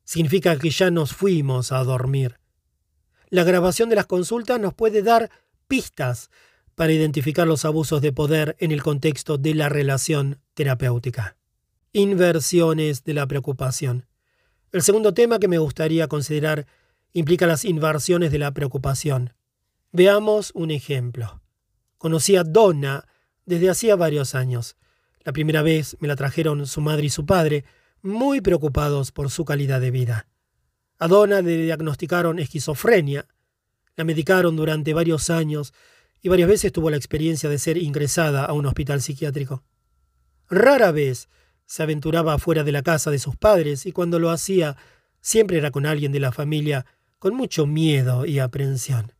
significa 0.04 0.58
que 0.58 0.72
ya 0.72 0.90
nos 0.90 1.14
fuimos 1.14 1.72
a 1.72 1.84
dormir. 1.84 2.40
La 3.30 3.44
grabación 3.44 3.90
de 3.90 3.98
las 3.98 4.08
consultas 4.08 4.60
nos 4.60 4.74
puede 4.74 5.04
dar 5.04 5.30
pistas 5.68 6.32
para 6.78 6.94
identificar 6.94 7.48
los 7.48 7.66
abusos 7.66 8.04
de 8.04 8.14
poder 8.14 8.56
en 8.60 8.72
el 8.72 8.84
contexto 8.84 9.40
de 9.40 9.56
la 9.56 9.68
relación 9.68 10.40
terapéutica. 10.54 11.36
Inversiones 11.92 13.04
de 13.04 13.16
la 13.16 13.26
preocupación. 13.26 14.06
El 14.72 14.84
segundo 14.84 15.12
tema 15.16 15.40
que 15.40 15.48
me 15.48 15.58
gustaría 15.58 16.08
considerar 16.08 16.68
implica 17.14 17.48
las 17.48 17.66
inversiones 17.66 18.32
de 18.32 18.38
la 18.38 18.52
preocupación. 18.52 19.34
Veamos 19.92 20.52
un 20.54 20.70
ejemplo. 20.70 21.42
Conocí 21.98 22.36
a 22.36 22.44
Donna 22.44 23.08
desde 23.48 23.72
hacía 23.72 23.96
varios 23.96 24.36
años. 24.36 24.78
La 25.24 25.34
primera 25.34 25.64
vez 25.64 25.98
me 26.00 26.08
la 26.08 26.16
trajeron 26.16 26.68
su 26.68 26.80
madre 26.80 27.08
y 27.08 27.10
su 27.10 27.26
padre, 27.26 27.66
muy 28.04 28.40
preocupados 28.40 29.12
por 29.12 29.32
su 29.32 29.46
calidad 29.46 29.82
de 29.82 29.90
vida. 29.90 30.28
A 31.00 31.08
Donna 31.08 31.42
le 31.42 31.58
diagnosticaron 31.58 32.38
esquizofrenia. 32.38 33.26
La 33.96 34.04
medicaron 34.04 34.56
durante 34.56 34.94
varios 34.94 35.32
años 35.32 35.74
y 36.22 36.30
varias 36.30 36.50
veces 36.50 36.72
tuvo 36.72 36.90
la 36.90 36.98
experiencia 36.98 37.50
de 37.50 37.58
ser 37.58 37.78
ingresada 37.78 38.46
a 38.46 38.54
un 38.54 38.66
hospital 38.66 39.02
psiquiátrico. 39.02 39.64
Rara 40.50 40.92
vez 40.92 41.30
se 41.66 41.84
aventuraba 41.84 42.38
fuera 42.38 42.64
de 42.64 42.72
la 42.72 42.82
casa 42.82 43.12
de 43.12 43.20
sus 43.20 43.36
padres 43.36 43.86
y 43.86 43.92
cuando 43.92 44.20
lo 44.20 44.30
hacía 44.30 44.78
siempre 45.22 45.58
era 45.58 45.72
con 45.72 45.86
alguien 45.86 46.12
de 46.12 46.20
la 46.20 46.32
familia, 46.32 46.86
con 47.20 47.36
mucho 47.36 47.66
miedo 47.66 48.26
y 48.26 48.40
aprensión. 48.40 49.14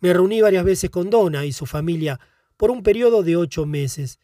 Me 0.00 0.12
reuní 0.12 0.40
varias 0.40 0.64
veces 0.64 0.90
con 0.90 1.10
Donna 1.10 1.44
y 1.44 1.52
su 1.52 1.66
familia 1.66 2.18
por 2.56 2.70
un 2.70 2.82
periodo 2.82 3.22
de 3.22 3.36
ocho 3.36 3.66
meses, 3.66 4.18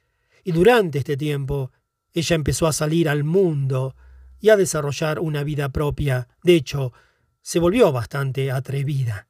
y 0.45 0.53
durante 0.53 0.99
este 0.99 1.17
tiempo 1.17 1.71
ella 2.13 2.37
empezó 2.37 2.67
a 2.67 2.73
salir 2.73 3.09
al 3.09 3.25
mundo 3.25 3.95
y 4.41 4.51
a 4.51 4.57
desarrollar 4.57 5.21
una 5.21 5.45
vida 5.45 5.71
propia. 5.71 6.29
De 6.43 6.55
hecho, 6.55 6.93
se 7.41 7.59
volvió 7.59 7.93
bastante 7.93 8.51
atrevida. 8.51 9.29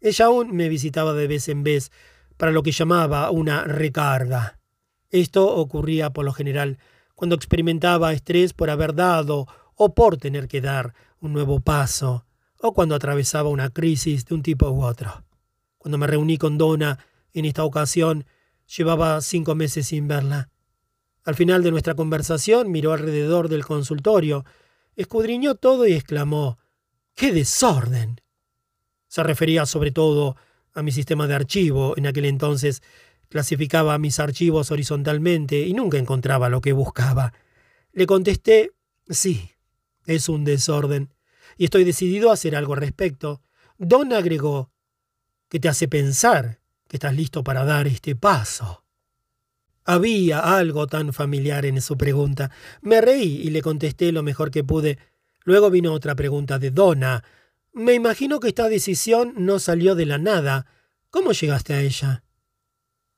Ella 0.00 0.26
aún 0.26 0.54
me 0.54 0.68
visitaba 0.68 1.14
de 1.14 1.26
vez 1.26 1.48
en 1.48 1.62
vez 1.62 1.90
para 2.38 2.52
lo 2.52 2.62
que 2.62 2.72
llamaba 2.72 3.30
una 3.30 3.64
recarga. 3.64 4.58
Esto 5.10 5.54
ocurría 5.54 6.10
por 6.10 6.24
lo 6.24 6.32
general 6.32 6.78
cuando 7.14 7.34
experimentaba 7.34 8.12
estrés 8.12 8.54
por 8.54 8.70
haber 8.70 8.94
dado 8.94 9.46
o 9.74 9.94
por 9.94 10.16
tener 10.16 10.48
que 10.48 10.60
dar 10.60 10.94
un 11.20 11.32
nuevo 11.32 11.60
paso, 11.60 12.24
o 12.60 12.72
cuando 12.72 12.94
atravesaba 12.94 13.48
una 13.48 13.70
crisis 13.70 14.24
de 14.24 14.34
un 14.34 14.42
tipo 14.42 14.70
u 14.70 14.84
otro. 14.84 15.24
Cuando 15.78 15.98
me 15.98 16.06
reuní 16.06 16.38
con 16.38 16.58
Donna 16.58 16.98
en 17.32 17.44
esta 17.44 17.64
ocasión, 17.64 18.24
llevaba 18.76 19.20
cinco 19.20 19.54
meses 19.54 19.88
sin 19.88 20.08
verla. 20.08 20.48
Al 21.24 21.34
final 21.34 21.62
de 21.62 21.70
nuestra 21.70 21.94
conversación 21.94 22.70
miró 22.70 22.92
alrededor 22.92 23.48
del 23.48 23.64
consultorio, 23.64 24.44
escudriñó 24.94 25.56
todo 25.56 25.86
y 25.86 25.92
exclamó 25.92 26.58
¡Qué 27.14 27.32
desorden! 27.32 28.20
Se 29.08 29.22
refería 29.22 29.66
sobre 29.66 29.90
todo 29.90 30.36
a 30.78 30.82
mi 30.82 30.92
sistema 30.92 31.26
de 31.26 31.34
archivo. 31.34 31.94
En 31.96 32.06
aquel 32.06 32.24
entonces 32.24 32.82
clasificaba 33.28 33.98
mis 33.98 34.20
archivos 34.20 34.70
horizontalmente 34.70 35.60
y 35.60 35.74
nunca 35.74 35.98
encontraba 35.98 36.48
lo 36.48 36.60
que 36.60 36.72
buscaba. 36.72 37.32
Le 37.92 38.06
contesté 38.06 38.72
sí, 39.08 39.50
es 40.06 40.28
un 40.28 40.44
desorden, 40.44 41.12
y 41.56 41.64
estoy 41.64 41.84
decidido 41.84 42.30
a 42.30 42.34
hacer 42.34 42.54
algo 42.54 42.74
al 42.74 42.80
respecto. 42.80 43.42
Don 43.78 44.12
agregó 44.12 44.70
que 45.48 45.60
te 45.60 45.68
hace 45.68 45.88
pensar 45.88 46.60
que 46.86 46.96
estás 46.96 47.14
listo 47.14 47.42
para 47.42 47.64
dar 47.64 47.86
este 47.86 48.14
paso. 48.16 48.84
Había 49.84 50.40
algo 50.40 50.86
tan 50.86 51.12
familiar 51.12 51.64
en 51.64 51.80
su 51.80 51.96
pregunta. 51.96 52.50
Me 52.82 53.00
reí 53.00 53.40
y 53.42 53.50
le 53.50 53.62
contesté 53.62 54.12
lo 54.12 54.22
mejor 54.22 54.50
que 54.50 54.62
pude. 54.62 54.98
Luego 55.44 55.70
vino 55.70 55.92
otra 55.92 56.14
pregunta 56.14 56.58
de 56.58 56.70
Donna. 56.70 57.24
Me 57.72 57.94
imagino 57.94 58.40
que 58.40 58.48
esta 58.48 58.68
decisión 58.68 59.34
no 59.36 59.58
salió 59.58 59.94
de 59.94 60.06
la 60.06 60.18
nada. 60.18 60.66
¿Cómo 61.10 61.32
llegaste 61.32 61.74
a 61.74 61.80
ella? 61.80 62.24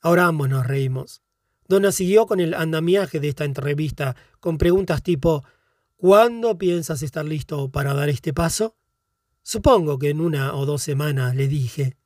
Ahora 0.00 0.26
ambos 0.26 0.48
nos 0.48 0.66
reímos. 0.66 1.22
Donna 1.68 1.92
siguió 1.92 2.26
con 2.26 2.40
el 2.40 2.54
andamiaje 2.54 3.20
de 3.20 3.28
esta 3.28 3.44
entrevista, 3.44 4.16
con 4.40 4.58
preguntas 4.58 5.02
tipo 5.02 5.44
¿Cuándo 6.00 6.56
piensas 6.56 7.02
estar 7.02 7.26
listo 7.26 7.70
para 7.70 7.92
dar 7.92 8.08
este 8.08 8.32
paso? 8.32 8.74
Supongo 9.42 9.98
que 9.98 10.08
en 10.08 10.22
una 10.22 10.54
o 10.54 10.64
dos 10.64 10.82
semanas, 10.82 11.36
le 11.36 11.46
dije. 11.46 11.98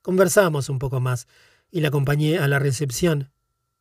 Conversamos 0.00 0.68
un 0.68 0.78
poco 0.78 1.00
más 1.00 1.26
y 1.72 1.80
la 1.80 1.88
acompañé 1.88 2.38
a 2.38 2.46
la 2.46 2.60
recepción. 2.60 3.32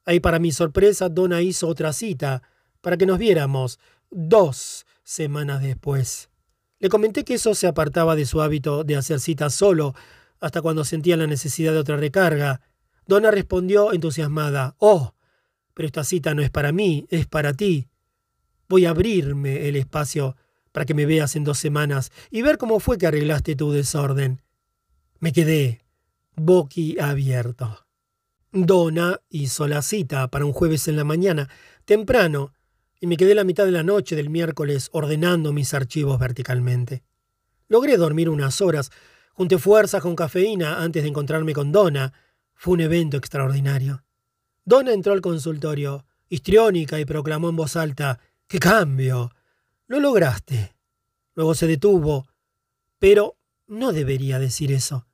Ahí, 0.03 0.19
para 0.19 0.39
mi 0.39 0.51
sorpresa, 0.51 1.09
Donna 1.09 1.43
hizo 1.43 1.67
otra 1.67 1.93
cita 1.93 2.41
para 2.81 2.97
que 2.97 3.05
nos 3.05 3.19
viéramos 3.19 3.79
dos 4.09 4.87
semanas 5.03 5.61
después. 5.61 6.29
Le 6.79 6.89
comenté 6.89 7.23
que 7.23 7.35
eso 7.35 7.55
se 7.55 7.67
apartaba 7.67 8.15
de 8.15 8.25
su 8.25 8.41
hábito 8.41 8.83
de 8.83 8.95
hacer 8.95 9.19
citas 9.19 9.53
solo 9.53 9.95
hasta 10.39 10.61
cuando 10.61 10.83
sentía 10.83 11.17
la 11.17 11.27
necesidad 11.27 11.71
de 11.71 11.79
otra 11.79 11.97
recarga. 11.97 12.61
Donna 13.07 13.31
respondió 13.31 13.93
entusiasmada, 13.93 14.75
Oh, 14.79 15.13
pero 15.73 15.87
esta 15.87 16.03
cita 16.03 16.33
no 16.33 16.41
es 16.41 16.49
para 16.49 16.71
mí, 16.71 17.05
es 17.09 17.27
para 17.27 17.53
ti. 17.53 17.87
Voy 18.67 18.85
a 18.85 18.91
abrirme 18.91 19.67
el 19.67 19.75
espacio 19.75 20.35
para 20.71 20.85
que 20.85 20.93
me 20.93 21.05
veas 21.05 21.35
en 21.35 21.43
dos 21.43 21.57
semanas 21.57 22.11
y 22.29 22.41
ver 22.41 22.57
cómo 22.57 22.79
fue 22.79 22.97
que 22.97 23.07
arreglaste 23.07 23.55
tu 23.55 23.71
desorden. 23.71 24.41
Me 25.19 25.31
quedé 25.31 25.85
boquiabierto. 26.35 27.85
Donna 28.51 29.21
hizo 29.29 29.67
la 29.67 29.81
cita 29.81 30.29
para 30.29 30.45
un 30.45 30.53
jueves 30.53 30.87
en 30.87 30.95
la 30.95 31.03
mañana, 31.03 31.49
temprano, 31.85 32.53
y 32.99 33.07
me 33.07 33.17
quedé 33.17 33.35
la 33.35 33.43
mitad 33.43 33.65
de 33.65 33.71
la 33.71 33.83
noche 33.83 34.15
del 34.15 34.29
miércoles 34.29 34.89
ordenando 34.91 35.53
mis 35.53 35.73
archivos 35.73 36.17
verticalmente. 36.19 37.03
Logré 37.67 37.97
dormir 37.97 38.29
unas 38.29 38.61
horas, 38.61 38.91
junté 39.33 39.57
fuerzas 39.57 40.01
con 40.01 40.15
cafeína 40.15 40.81
antes 40.81 41.03
de 41.03 41.09
encontrarme 41.09 41.53
con 41.53 41.71
Donna. 41.71 42.13
Fue 42.53 42.73
un 42.73 42.81
evento 42.81 43.17
extraordinario. 43.17 44.03
Donna 44.63 44.93
entró 44.93 45.13
al 45.13 45.21
consultorio, 45.21 46.05
histriónica, 46.29 46.99
y 46.99 47.05
proclamó 47.05 47.49
en 47.49 47.55
voz 47.55 47.75
alta, 47.75 48.19
¡Qué 48.47 48.59
cambio! 48.59 49.31
Lo 49.87 49.99
lograste. 49.99 50.75
Luego 51.33 51.53
se 51.53 51.67
detuvo, 51.67 52.27
pero 52.99 53.37
no 53.67 53.91
debería 53.91 54.39
decir 54.39 54.71
eso. 54.71 55.07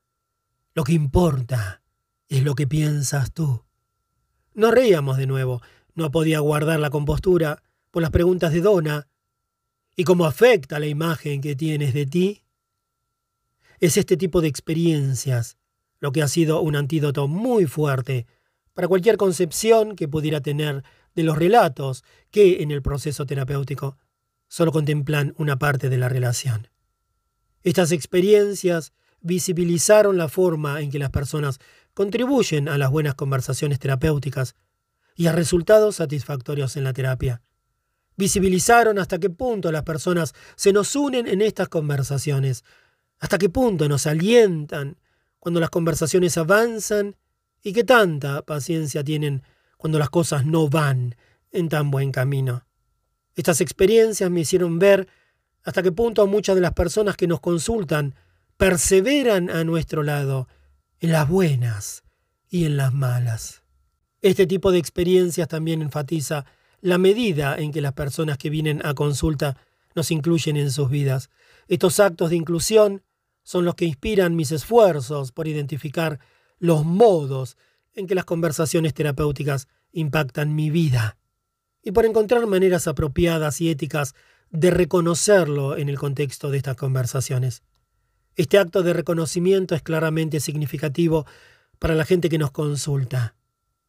Lo 0.73 0.83
que 0.83 0.93
importa 0.93 1.81
es 2.29 2.43
lo 2.43 2.55
que 2.55 2.67
piensas 2.67 3.33
tú. 3.33 3.65
Nos 4.53 4.73
reíamos 4.73 5.17
de 5.17 5.27
nuevo. 5.27 5.61
No 5.95 6.11
podía 6.11 6.39
guardar 6.39 6.79
la 6.79 6.89
compostura 6.89 7.63
por 7.91 8.01
las 8.01 8.11
preguntas 8.11 8.53
de 8.53 8.61
Donna. 8.61 9.07
¿Y 9.95 10.03
cómo 10.03 10.25
afecta 10.25 10.79
la 10.79 10.87
imagen 10.87 11.41
que 11.41 11.55
tienes 11.55 11.93
de 11.93 12.05
ti? 12.05 12.43
Es 13.79 13.97
este 13.97 14.17
tipo 14.17 14.41
de 14.41 14.47
experiencias 14.47 15.57
lo 15.99 16.11
que 16.11 16.23
ha 16.23 16.27
sido 16.27 16.61
un 16.61 16.75
antídoto 16.75 17.27
muy 17.27 17.65
fuerte 17.65 18.25
para 18.73 18.87
cualquier 18.87 19.17
concepción 19.17 19.95
que 19.95 20.07
pudiera 20.07 20.41
tener 20.41 20.83
de 21.13 21.23
los 21.23 21.37
relatos 21.37 22.03
que 22.31 22.63
en 22.63 22.71
el 22.71 22.81
proceso 22.81 23.25
terapéutico 23.25 23.97
solo 24.47 24.71
contemplan 24.71 25.33
una 25.37 25.57
parte 25.57 25.89
de 25.89 25.97
la 25.97 26.09
relación. 26.09 26.69
Estas 27.63 27.91
experiencias 27.91 28.93
visibilizaron 29.21 30.17
la 30.17 30.29
forma 30.29 30.81
en 30.81 30.89
que 30.89 30.99
las 30.99 31.11
personas 31.11 31.59
contribuyen 31.93 32.67
a 32.67 32.77
las 32.77 32.89
buenas 32.89 33.15
conversaciones 33.15 33.79
terapéuticas 33.79 34.55
y 35.15 35.27
a 35.27 35.31
resultados 35.31 35.97
satisfactorios 35.97 36.75
en 36.77 36.83
la 36.83 36.93
terapia. 36.93 37.41
Visibilizaron 38.21 38.99
hasta 38.99 39.17
qué 39.17 39.31
punto 39.31 39.71
las 39.71 39.81
personas 39.81 40.35
se 40.55 40.71
nos 40.71 40.95
unen 40.95 41.25
en 41.25 41.41
estas 41.41 41.69
conversaciones, 41.69 42.63
hasta 43.17 43.39
qué 43.39 43.49
punto 43.49 43.89
nos 43.89 44.05
alientan 44.05 44.97
cuando 45.39 45.59
las 45.59 45.71
conversaciones 45.71 46.37
avanzan 46.37 47.15
y 47.63 47.73
qué 47.73 47.83
tanta 47.83 48.43
paciencia 48.43 49.03
tienen 49.03 49.41
cuando 49.75 49.97
las 49.97 50.11
cosas 50.11 50.45
no 50.45 50.69
van 50.69 51.15
en 51.51 51.67
tan 51.67 51.89
buen 51.89 52.11
camino. 52.11 52.63
Estas 53.33 53.59
experiencias 53.59 54.29
me 54.29 54.41
hicieron 54.41 54.77
ver 54.77 55.07
hasta 55.63 55.81
qué 55.81 55.91
punto 55.91 56.27
muchas 56.27 56.53
de 56.53 56.61
las 56.61 56.73
personas 56.73 57.17
que 57.17 57.25
nos 57.25 57.39
consultan 57.39 58.13
perseveran 58.55 59.49
a 59.49 59.63
nuestro 59.63 60.03
lado 60.03 60.47
en 60.99 61.11
las 61.11 61.27
buenas 61.27 62.03
y 62.51 62.65
en 62.65 62.77
las 62.77 62.93
malas. 62.93 63.63
Este 64.21 64.45
tipo 64.45 64.71
de 64.71 64.77
experiencias 64.77 65.47
también 65.47 65.81
enfatiza 65.81 66.45
la 66.81 66.97
medida 66.97 67.55
en 67.57 67.71
que 67.71 67.81
las 67.81 67.93
personas 67.93 68.37
que 68.37 68.49
vienen 68.49 68.81
a 68.85 68.93
consulta 68.93 69.57
nos 69.95 70.11
incluyen 70.11 70.57
en 70.57 70.71
sus 70.71 70.89
vidas. 70.89 71.29
Estos 71.67 71.99
actos 71.99 72.31
de 72.31 72.35
inclusión 72.35 73.03
son 73.43 73.65
los 73.65 73.75
que 73.75 73.85
inspiran 73.85 74.35
mis 74.35 74.51
esfuerzos 74.51 75.31
por 75.31 75.47
identificar 75.47 76.19
los 76.59 76.85
modos 76.85 77.57
en 77.93 78.07
que 78.07 78.15
las 78.15 78.25
conversaciones 78.25 78.93
terapéuticas 78.93 79.67
impactan 79.91 80.55
mi 80.55 80.69
vida 80.69 81.17
y 81.83 81.91
por 81.91 82.05
encontrar 82.05 82.45
maneras 82.47 82.87
apropiadas 82.87 83.61
y 83.61 83.69
éticas 83.69 84.13
de 84.49 84.71
reconocerlo 84.71 85.77
en 85.77 85.89
el 85.89 85.97
contexto 85.97 86.51
de 86.51 86.57
estas 86.57 86.75
conversaciones. 86.75 87.63
Este 88.35 88.57
acto 88.57 88.83
de 88.83 88.93
reconocimiento 88.93 89.75
es 89.75 89.81
claramente 89.81 90.39
significativo 90.39 91.25
para 91.79 91.95
la 91.95 92.05
gente 92.05 92.29
que 92.29 92.37
nos 92.37 92.51
consulta, 92.51 93.35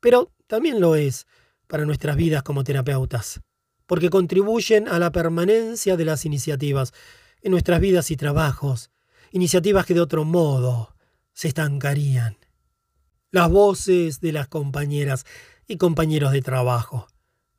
pero 0.01 0.33
también 0.47 0.81
lo 0.81 0.97
es 0.97 1.27
para 1.73 1.87
nuestras 1.87 2.17
vidas 2.17 2.43
como 2.43 2.65
terapeutas, 2.65 3.41
porque 3.87 4.11
contribuyen 4.11 4.89
a 4.89 4.99
la 4.99 5.11
permanencia 5.11 5.97
de 5.97 6.05
las 6.05 6.27
iniciativas 6.27 6.93
en 7.41 7.51
nuestras 7.51 7.81
vidas 7.81 8.11
y 8.11 8.17
trabajos, 8.19 8.91
iniciativas 9.31 9.87
que 9.87 9.95
de 9.95 10.03
otro 10.03 10.27
modo 10.27 10.95
se 11.33 11.49
estancarían. 11.49 12.37
Las 13.31 13.49
voces 13.49 14.21
de 14.21 14.33
las 14.33 14.49
compañeras 14.49 15.25
y 15.67 15.79
compañeros 15.79 16.33
de 16.33 16.43
trabajo. 16.43 17.07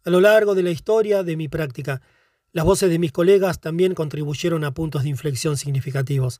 A 0.06 0.12
lo 0.12 0.22
largo 0.22 0.54
de 0.54 0.62
la 0.62 0.70
historia 0.70 1.24
de 1.24 1.36
mi 1.36 1.48
práctica, 1.48 2.04
las 2.52 2.66
voces 2.66 2.92
de 2.92 3.00
mis 3.00 3.12
colegas 3.12 3.62
también 3.62 3.96
contribuyeron 3.96 4.64
a 4.64 4.76
puntos 4.76 5.02
de 5.02 5.10
inflexión 5.10 5.58
significativos. 5.58 6.40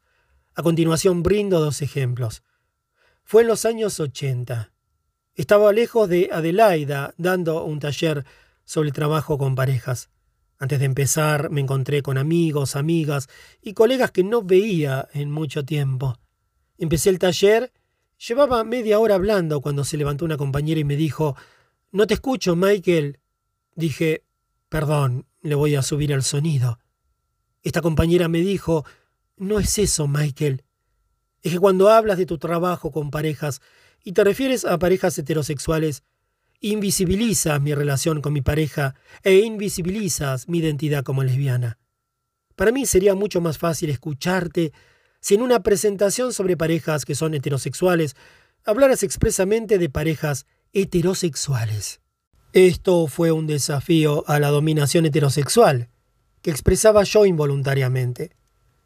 A 0.54 0.62
continuación 0.62 1.24
brindo 1.24 1.60
dos 1.60 1.82
ejemplos. 1.82 2.44
Fue 3.24 3.42
en 3.42 3.48
los 3.48 3.66
años 3.66 4.00
80. 4.00 4.73
Estaba 5.36 5.72
lejos 5.72 6.08
de 6.10 6.30
Adelaida 6.32 7.14
dando 7.18 7.64
un 7.64 7.80
taller 7.80 8.26
sobre 8.66 8.92
trabajo 8.92 9.38
con 9.38 9.56
parejas. 9.56 10.10
Antes 10.60 10.80
de 10.80 10.86
empezar 10.86 11.50
me 11.50 11.62
encontré 11.62 12.04
con 12.04 12.18
amigos, 12.18 12.76
amigas 12.76 13.28
y 13.62 13.74
colegas 13.74 14.12
que 14.12 14.24
no 14.24 14.44
veía 14.44 15.08
en 15.14 15.32
mucho 15.32 15.66
tiempo. 15.66 16.20
Empecé 16.78 17.10
el 17.10 17.20
taller, 17.20 17.72
llevaba 18.28 18.64
media 18.64 19.00
hora 19.00 19.16
hablando 19.16 19.62
cuando 19.62 19.84
se 19.84 19.98
levantó 19.98 20.26
una 20.26 20.38
compañera 20.38 20.80
y 20.80 20.84
me 20.84 20.96
dijo, 20.96 21.36
No 21.92 22.06
te 22.06 22.14
escucho, 22.14 22.56
Michael. 22.56 23.20
Dije, 23.76 24.24
perdón, 24.70 25.26
le 25.42 25.56
voy 25.56 25.76
a 25.76 25.82
subir 25.82 26.12
el 26.12 26.24
sonido. 26.24 26.80
Esta 27.64 27.82
compañera 27.82 28.28
me 28.28 28.42
dijo, 28.42 28.86
no 29.38 29.60
es 29.60 29.80
eso, 29.80 30.08
Michael. 30.08 30.64
Es 31.42 31.54
que 31.54 31.60
cuando 31.60 31.90
hablas 31.90 32.18
de 32.18 32.26
tu 32.26 32.38
trabajo 32.38 32.92
con 32.92 33.10
parejas 33.10 33.62
y 34.04 34.12
te 34.12 34.24
refieres 34.24 34.66
a 34.66 34.78
parejas 34.78 35.18
heterosexuales, 35.18 36.04
invisibilizas 36.60 37.62
mi 37.62 37.74
relación 37.74 38.22
con 38.22 38.34
mi 38.34 38.42
pareja 38.42 38.96
e 39.24 39.40
invisibilizas 39.40 40.48
mi 40.48 40.60
identidad 40.60 41.04
como 41.04 41.24
lesbiana. 41.24 41.78
Para 42.56 42.72
mí 42.72 42.86
sería 42.86 43.16
mucho 43.16 43.42
más 43.42 43.58
fácil 43.58 43.90
escucharte 43.90 44.72
si 45.20 45.36
en 45.36 45.42
una 45.42 45.64
presentación 45.64 46.34
sobre 46.34 46.58
parejas 46.58 47.06
que 47.06 47.16
son 47.16 47.34
heterosexuales 47.34 48.16
hablaras 48.66 49.04
expresamente 49.04 49.78
de 49.78 49.90
parejas 49.90 50.46
heterosexuales. 50.74 52.02
Esto 52.54 53.08
fue 53.08 53.32
un 53.32 53.48
desafío 53.48 54.24
a 54.28 54.40
la 54.40 54.50
dominación 54.50 55.06
heterosexual, 55.06 55.90
que 56.42 56.52
expresaba 56.52 57.04
yo 57.04 57.26
involuntariamente. 57.26 58.36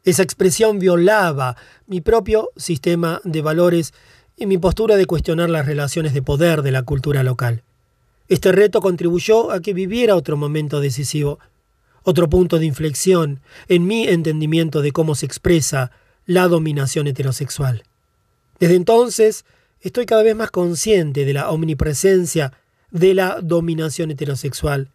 Esa 0.04 0.22
expresión 0.22 0.78
violaba 0.78 1.56
mi 1.86 2.00
propio 2.00 2.50
sistema 2.56 3.20
de 3.24 3.42
valores 3.42 3.92
y 4.38 4.46
mi 4.46 4.56
postura 4.56 4.96
de 4.96 5.06
cuestionar 5.06 5.50
las 5.50 5.66
relaciones 5.66 6.14
de 6.14 6.22
poder 6.22 6.62
de 6.62 6.70
la 6.70 6.82
cultura 6.82 7.22
local. 7.22 7.62
Este 8.28 8.52
reto 8.52 8.80
contribuyó 8.80 9.50
a 9.50 9.60
que 9.60 9.72
viviera 9.72 10.14
otro 10.14 10.36
momento 10.36 10.80
decisivo, 10.80 11.38
otro 12.04 12.28
punto 12.28 12.58
de 12.58 12.66
inflexión 12.66 13.40
en 13.68 13.86
mi 13.86 14.06
entendimiento 14.06 14.80
de 14.80 14.92
cómo 14.92 15.14
se 15.14 15.26
expresa 15.26 15.90
la 16.24 16.46
dominación 16.46 17.06
heterosexual. 17.06 17.82
Desde 18.60 18.76
entonces, 18.76 19.44
estoy 19.80 20.06
cada 20.06 20.22
vez 20.22 20.36
más 20.36 20.50
consciente 20.50 21.24
de 21.24 21.32
la 21.32 21.50
omnipresencia 21.50 22.52
de 22.90 23.14
la 23.14 23.40
dominación 23.42 24.10
heterosexual, 24.10 24.88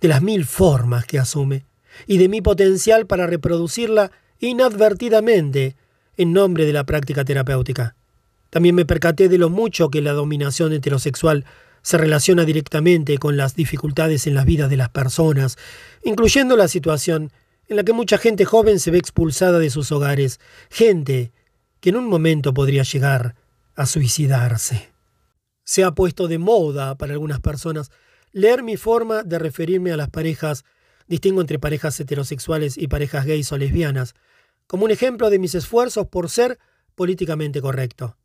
de 0.00 0.08
las 0.08 0.22
mil 0.22 0.44
formas 0.44 1.04
que 1.04 1.18
asume, 1.18 1.64
y 2.06 2.18
de 2.18 2.28
mi 2.28 2.40
potencial 2.40 3.06
para 3.06 3.26
reproducirla 3.26 4.12
inadvertidamente 4.40 5.76
en 6.16 6.32
nombre 6.32 6.64
de 6.64 6.72
la 6.72 6.84
práctica 6.84 7.24
terapéutica. 7.24 7.96
También 8.50 8.74
me 8.74 8.86
percaté 8.86 9.28
de 9.28 9.38
lo 9.38 9.50
mucho 9.50 9.90
que 9.90 10.00
la 10.00 10.12
dominación 10.12 10.72
heterosexual 10.72 11.44
se 11.82 11.98
relaciona 11.98 12.44
directamente 12.44 13.18
con 13.18 13.36
las 13.36 13.54
dificultades 13.54 14.26
en 14.26 14.34
las 14.34 14.46
vidas 14.46 14.70
de 14.70 14.76
las 14.76 14.88
personas, 14.88 15.56
incluyendo 16.02 16.56
la 16.56 16.68
situación 16.68 17.30
en 17.66 17.76
la 17.76 17.84
que 17.84 17.92
mucha 17.92 18.18
gente 18.18 18.44
joven 18.44 18.80
se 18.80 18.90
ve 18.90 18.98
expulsada 18.98 19.58
de 19.58 19.70
sus 19.70 19.92
hogares, 19.92 20.40
gente 20.70 21.32
que 21.80 21.90
en 21.90 21.96
un 21.96 22.06
momento 22.06 22.54
podría 22.54 22.82
llegar 22.82 23.36
a 23.76 23.86
suicidarse. 23.86 24.90
Se 25.64 25.84
ha 25.84 25.92
puesto 25.92 26.28
de 26.28 26.38
moda 26.38 26.96
para 26.96 27.12
algunas 27.12 27.40
personas 27.40 27.90
leer 28.32 28.62
mi 28.62 28.76
forma 28.76 29.22
de 29.22 29.38
referirme 29.38 29.92
a 29.92 29.96
las 29.96 30.08
parejas, 30.08 30.64
distingo 31.06 31.42
entre 31.42 31.58
parejas 31.58 32.00
heterosexuales 32.00 32.78
y 32.78 32.88
parejas 32.88 33.26
gays 33.26 33.52
o 33.52 33.58
lesbianas, 33.58 34.14
como 34.66 34.86
un 34.86 34.90
ejemplo 34.90 35.28
de 35.28 35.38
mis 35.38 35.54
esfuerzos 35.54 36.06
por 36.06 36.30
ser 36.30 36.58
políticamente 36.94 37.60
correcto 37.60 38.16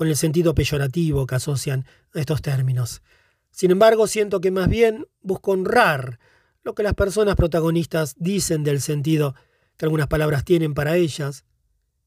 con 0.00 0.08
el 0.08 0.16
sentido 0.16 0.54
peyorativo 0.54 1.26
que 1.26 1.34
asocian 1.34 1.84
a 2.14 2.20
estos 2.20 2.40
términos. 2.40 3.02
Sin 3.50 3.70
embargo, 3.70 4.06
siento 4.06 4.40
que 4.40 4.50
más 4.50 4.66
bien 4.66 5.06
busco 5.20 5.50
honrar 5.50 6.18
lo 6.62 6.74
que 6.74 6.82
las 6.82 6.94
personas 6.94 7.36
protagonistas 7.36 8.14
dicen 8.16 8.64
del 8.64 8.80
sentido 8.80 9.34
que 9.76 9.84
algunas 9.84 10.06
palabras 10.06 10.46
tienen 10.46 10.72
para 10.72 10.96
ellas 10.96 11.44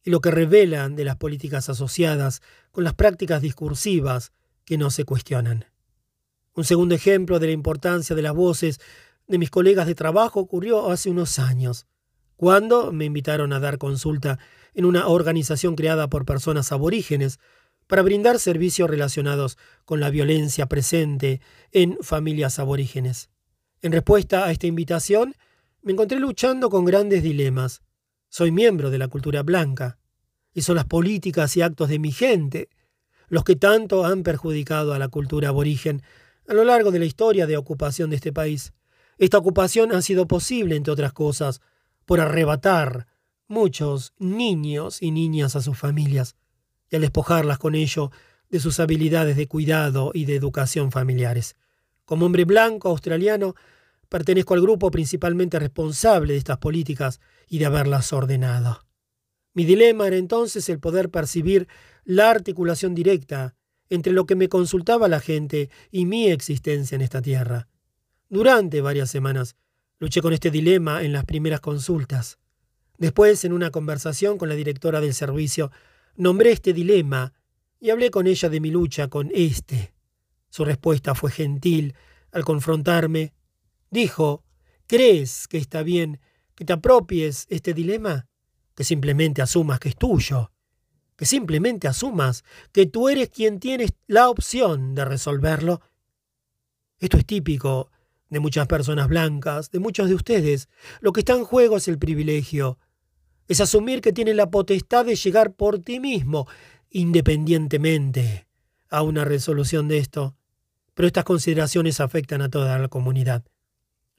y 0.04 0.10
lo 0.10 0.22
que 0.22 0.32
revelan 0.32 0.96
de 0.96 1.06
las 1.06 1.18
políticas 1.18 1.70
asociadas 1.70 2.42
con 2.72 2.84
las 2.84 2.96
prácticas 2.96 3.44
discursivas 3.44 4.32
que 4.66 4.80
no 4.80 4.90
se 4.90 5.06
cuestionan. 5.06 5.66
Un 6.56 6.64
segundo 6.64 6.96
ejemplo 6.96 7.38
de 7.38 7.46
la 7.46 7.54
importancia 7.54 8.16
de 8.16 8.24
las 8.24 8.34
voces 8.34 8.80
de 9.28 9.38
mis 9.38 9.52
colegas 9.52 9.86
de 9.86 9.94
trabajo 9.94 10.40
ocurrió 10.40 10.90
hace 10.90 11.12
unos 11.12 11.38
años, 11.38 11.86
cuando 12.38 12.92
me 12.92 13.06
invitaron 13.06 13.54
a 13.54 13.60
dar 13.60 13.78
consulta 13.78 14.40
en 14.74 14.86
una 14.86 15.06
organización 15.10 15.76
creada 15.76 16.10
por 16.10 16.26
personas 16.26 16.72
aborígenes 16.72 17.38
para 17.88 18.02
brindar 18.02 18.40
servicios 18.40 18.90
relacionados 18.90 19.58
con 19.86 20.00
la 20.00 20.10
violencia 20.10 20.68
presente 20.68 21.42
en 21.72 21.98
familias 22.02 22.60
aborígenes. 22.60 23.30
En 23.82 23.92
respuesta 23.92 24.46
a 24.46 24.52
esta 24.52 24.68
invitación, 24.68 25.36
me 25.82 25.92
encontré 25.92 26.20
luchando 26.20 26.70
con 26.70 26.86
grandes 26.86 27.24
dilemas. 27.24 27.82
Soy 28.30 28.52
miembro 28.52 28.90
de 28.90 28.98
la 28.98 29.08
cultura 29.08 29.44
blanca, 29.44 29.98
y 30.54 30.62
son 30.62 30.76
las 30.76 30.86
políticas 30.86 31.58
y 31.58 31.62
actos 31.62 31.90
de 31.90 32.00
mi 32.00 32.12
gente 32.12 32.70
los 33.28 33.44
que 33.44 33.56
tanto 33.56 34.06
han 34.06 34.22
perjudicado 34.22 34.94
a 34.94 35.00
la 35.00 35.08
cultura 35.08 35.50
aborigen 35.50 36.04
a 36.48 36.54
lo 36.54 36.64
largo 36.64 36.92
de 36.92 37.00
la 37.00 37.06
historia 37.06 37.48
de 37.48 37.58
ocupación 37.58 38.10
de 38.10 38.18
este 38.18 38.32
país. 38.32 38.74
Esta 39.18 39.38
ocupación 39.38 39.92
ha 39.94 40.02
sido 40.02 40.28
posible, 40.28 40.76
entre 40.76 40.94
otras 40.94 41.14
cosas, 41.14 41.62
por 42.06 42.20
arrebatar 42.20 43.08
muchos 43.48 44.14
niños 44.20 45.02
y 45.02 45.12
niñas 45.12 45.56
a 45.56 45.62
sus 45.62 45.78
familias, 45.78 46.36
y 46.94 46.96
al 46.96 47.02
despojarlas 47.02 47.58
con 47.58 47.74
ello 47.74 48.12
de 48.52 48.60
sus 48.60 48.80
habilidades 48.80 49.36
de 49.36 49.48
cuidado 49.48 50.12
y 50.14 50.26
de 50.26 50.36
educación 50.36 50.92
familiares. 50.92 51.56
Como 52.06 52.28
hombre 52.28 52.46
blanco 52.46 52.90
australiano, 52.90 53.56
pertenezco 54.10 54.54
al 54.54 54.62
grupo 54.62 54.92
principalmente 54.92 55.58
responsable 55.58 56.34
de 56.34 56.40
estas 56.40 56.60
políticas 56.60 57.20
y 57.50 57.58
de 57.58 57.66
haberlas 57.66 58.14
ordenado. 58.14 58.86
Mi 59.56 59.66
dilema 59.66 60.06
era 60.06 60.18
entonces 60.18 60.70
el 60.70 60.80
poder 60.80 61.10
percibir 61.10 61.68
la 62.04 62.30
articulación 62.30 62.94
directa 62.94 63.56
entre 63.90 64.14
lo 64.14 64.28
que 64.28 64.36
me 64.36 64.48
consultaba 64.48 65.08
la 65.08 65.20
gente 65.20 65.72
y 65.90 66.06
mi 66.06 66.30
existencia 66.30 66.96
en 66.96 67.02
esta 67.02 67.24
tierra. 67.24 67.70
Durante 68.30 68.82
varias 68.82 69.10
semanas 69.10 69.56
luché 69.98 70.22
con 70.22 70.32
este 70.32 70.52
dilema 70.52 71.02
en 71.02 71.12
las 71.12 71.26
primeras 71.26 71.60
consultas. 71.60 72.38
Después, 73.00 73.44
en 73.46 73.54
una 73.54 73.72
conversación 73.72 74.38
con 74.38 74.48
la 74.48 74.56
directora 74.56 75.02
del 75.02 75.16
servicio, 75.16 75.72
Nombré 76.16 76.52
este 76.52 76.74
dilema 76.74 77.34
y 77.80 77.90
hablé 77.90 78.12
con 78.12 78.28
ella 78.28 78.50
de 78.50 78.60
mi 78.60 78.70
lucha 78.70 79.08
con 79.08 79.32
este. 79.34 79.94
Su 80.50 80.64
respuesta 80.64 81.16
fue 81.16 81.32
gentil 81.32 81.96
al 82.32 82.46
confrontarme. 82.46 83.34
Dijo, 83.90 84.44
¿crees 84.86 85.48
que 85.48 85.58
está 85.58 85.82
bien 85.82 86.20
que 86.56 86.66
te 86.66 86.74
apropies 86.74 87.48
este 87.50 87.74
dilema? 87.74 88.28
Que 88.76 88.84
simplemente 88.84 89.42
asumas 89.42 89.80
que 89.80 89.90
es 89.90 89.96
tuyo. 89.96 90.52
Que 91.16 91.26
simplemente 91.26 91.88
asumas 91.88 92.44
que 92.72 92.86
tú 92.86 93.10
eres 93.10 93.30
quien 93.30 93.60
tienes 93.60 93.94
la 94.06 94.30
opción 94.30 94.94
de 94.94 95.06
resolverlo. 95.06 95.82
Esto 97.00 97.18
es 97.18 97.26
típico 97.26 97.90
de 98.30 98.40
muchas 98.40 98.68
personas 98.68 99.08
blancas, 99.08 99.72
de 99.72 99.80
muchos 99.80 100.10
de 100.10 100.16
ustedes. 100.16 100.70
Lo 101.02 101.12
que 101.12 101.22
está 101.22 101.34
en 101.34 101.44
juego 101.44 101.78
es 101.78 101.88
el 101.88 101.98
privilegio, 101.98 102.78
es 103.48 103.62
asumir 103.62 104.02
que 104.02 104.14
tienes 104.14 104.36
la 104.36 104.50
potestad 104.50 105.06
de 105.06 105.16
llegar 105.16 105.54
por 105.54 105.80
ti 105.80 106.00
mismo, 106.00 106.48
independientemente 106.90 108.48
a 108.90 109.02
una 109.02 109.26
resolución 109.26 109.88
de 109.88 109.98
esto. 109.98 110.36
Pero 110.94 111.08
estas 111.08 111.24
consideraciones 111.24 112.00
afectan 112.00 112.42
a 112.42 112.50
toda 112.50 112.78
la 112.78 112.88
comunidad. 112.88 113.44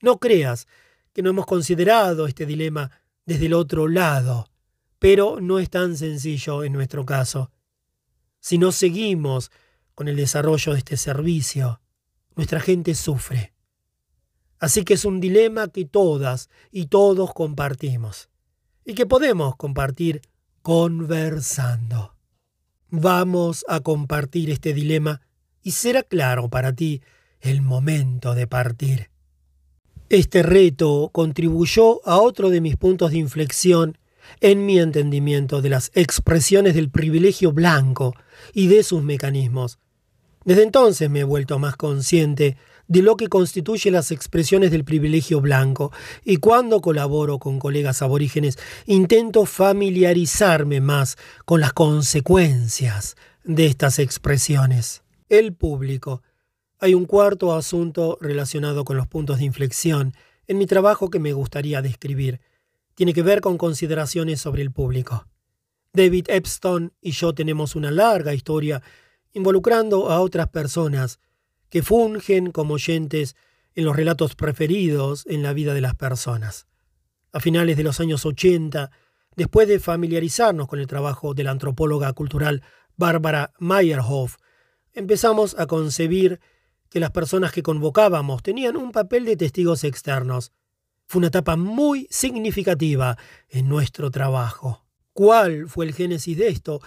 No 0.02 0.18
creas 0.18 0.66
que 1.12 1.22
no 1.22 1.30
hemos 1.30 1.46
considerado 1.46 2.26
este 2.26 2.46
dilema 2.46 2.90
desde 3.24 3.46
el 3.46 3.54
otro 3.54 3.88
lado, 3.88 4.50
pero 4.98 5.40
no 5.40 5.58
es 5.58 5.70
tan 5.70 5.96
sencillo 5.96 6.64
en 6.64 6.72
nuestro 6.72 7.06
caso. 7.06 7.50
Si 8.40 8.58
no 8.58 8.72
seguimos 8.72 9.50
con 9.94 10.08
el 10.08 10.16
desarrollo 10.16 10.72
de 10.72 10.78
este 10.78 10.96
servicio, 10.96 11.80
nuestra 12.34 12.60
gente 12.60 12.94
sufre. 12.94 13.54
Así 14.58 14.84
que 14.84 14.94
es 14.94 15.04
un 15.04 15.20
dilema 15.20 15.68
que 15.68 15.84
todas 15.84 16.50
y 16.72 16.86
todos 16.86 17.32
compartimos 17.32 18.28
y 18.84 18.94
que 18.94 19.06
podemos 19.06 19.56
compartir 19.56 20.22
conversando. 20.62 22.14
Vamos 22.90 23.64
a 23.68 23.80
compartir 23.80 24.50
este 24.50 24.72
dilema 24.72 25.20
y 25.62 25.72
será 25.72 26.02
claro 26.02 26.48
para 26.48 26.74
ti 26.74 27.02
el 27.40 27.62
momento 27.62 28.34
de 28.34 28.46
partir. 28.46 29.10
Este 30.08 30.42
reto 30.42 31.10
contribuyó 31.12 32.06
a 32.06 32.18
otro 32.18 32.50
de 32.50 32.60
mis 32.60 32.76
puntos 32.76 33.10
de 33.10 33.18
inflexión 33.18 33.98
en 34.40 34.64
mi 34.64 34.78
entendimiento 34.78 35.60
de 35.60 35.70
las 35.70 35.90
expresiones 35.94 36.74
del 36.74 36.90
privilegio 36.90 37.52
blanco 37.52 38.14
y 38.52 38.68
de 38.68 38.82
sus 38.82 39.02
mecanismos. 39.02 39.78
Desde 40.44 40.62
entonces 40.62 41.08
me 41.10 41.20
he 41.20 41.24
vuelto 41.24 41.58
más 41.58 41.76
consciente 41.76 42.56
de 42.86 43.02
lo 43.02 43.16
que 43.16 43.28
constituye 43.28 43.90
las 43.90 44.10
expresiones 44.10 44.70
del 44.70 44.84
privilegio 44.84 45.40
blanco, 45.40 45.92
y 46.24 46.36
cuando 46.36 46.80
colaboro 46.80 47.38
con 47.38 47.58
colegas 47.58 48.02
aborígenes 48.02 48.58
intento 48.86 49.46
familiarizarme 49.46 50.80
más 50.80 51.16
con 51.44 51.60
las 51.60 51.72
consecuencias 51.72 53.16
de 53.44 53.66
estas 53.66 53.98
expresiones. 53.98 55.02
El 55.28 55.54
público. 55.54 56.22
Hay 56.78 56.94
un 56.94 57.06
cuarto 57.06 57.54
asunto 57.54 58.18
relacionado 58.20 58.84
con 58.84 58.96
los 58.96 59.06
puntos 59.06 59.38
de 59.38 59.44
inflexión 59.44 60.14
en 60.46 60.58
mi 60.58 60.66
trabajo 60.66 61.08
que 61.08 61.18
me 61.18 61.32
gustaría 61.32 61.80
describir. 61.80 62.40
Tiene 62.94 63.14
que 63.14 63.22
ver 63.22 63.40
con 63.40 63.56
consideraciones 63.56 64.40
sobre 64.40 64.62
el 64.62 64.70
público. 64.70 65.26
David 65.92 66.26
Epstein 66.28 66.92
y 67.00 67.12
yo 67.12 67.34
tenemos 67.34 67.76
una 67.76 67.90
larga 67.90 68.34
historia 68.34 68.82
involucrando 69.32 70.10
a 70.10 70.20
otras 70.20 70.48
personas 70.48 71.20
que 71.74 71.82
fungen 71.82 72.52
como 72.52 72.74
oyentes 72.74 73.34
en 73.74 73.84
los 73.84 73.96
relatos 73.96 74.36
preferidos 74.36 75.26
en 75.26 75.42
la 75.42 75.52
vida 75.52 75.74
de 75.74 75.80
las 75.80 75.96
personas. 75.96 76.68
A 77.32 77.40
finales 77.40 77.76
de 77.76 77.82
los 77.82 77.98
años 77.98 78.24
80, 78.24 78.92
después 79.34 79.66
de 79.66 79.80
familiarizarnos 79.80 80.68
con 80.68 80.78
el 80.78 80.86
trabajo 80.86 81.34
de 81.34 81.42
la 81.42 81.50
antropóloga 81.50 82.12
cultural 82.12 82.62
Bárbara 82.96 83.54
Meyerhoff, 83.58 84.36
empezamos 84.92 85.58
a 85.58 85.66
concebir 85.66 86.38
que 86.90 87.00
las 87.00 87.10
personas 87.10 87.50
que 87.50 87.64
convocábamos 87.64 88.44
tenían 88.44 88.76
un 88.76 88.92
papel 88.92 89.24
de 89.24 89.36
testigos 89.36 89.82
externos. 89.82 90.52
Fue 91.08 91.18
una 91.18 91.26
etapa 91.26 91.56
muy 91.56 92.06
significativa 92.08 93.18
en 93.48 93.68
nuestro 93.68 94.12
trabajo. 94.12 94.86
¿Cuál 95.12 95.68
fue 95.68 95.86
el 95.86 95.92
génesis 95.92 96.38
de 96.38 96.46
esto? 96.50 96.80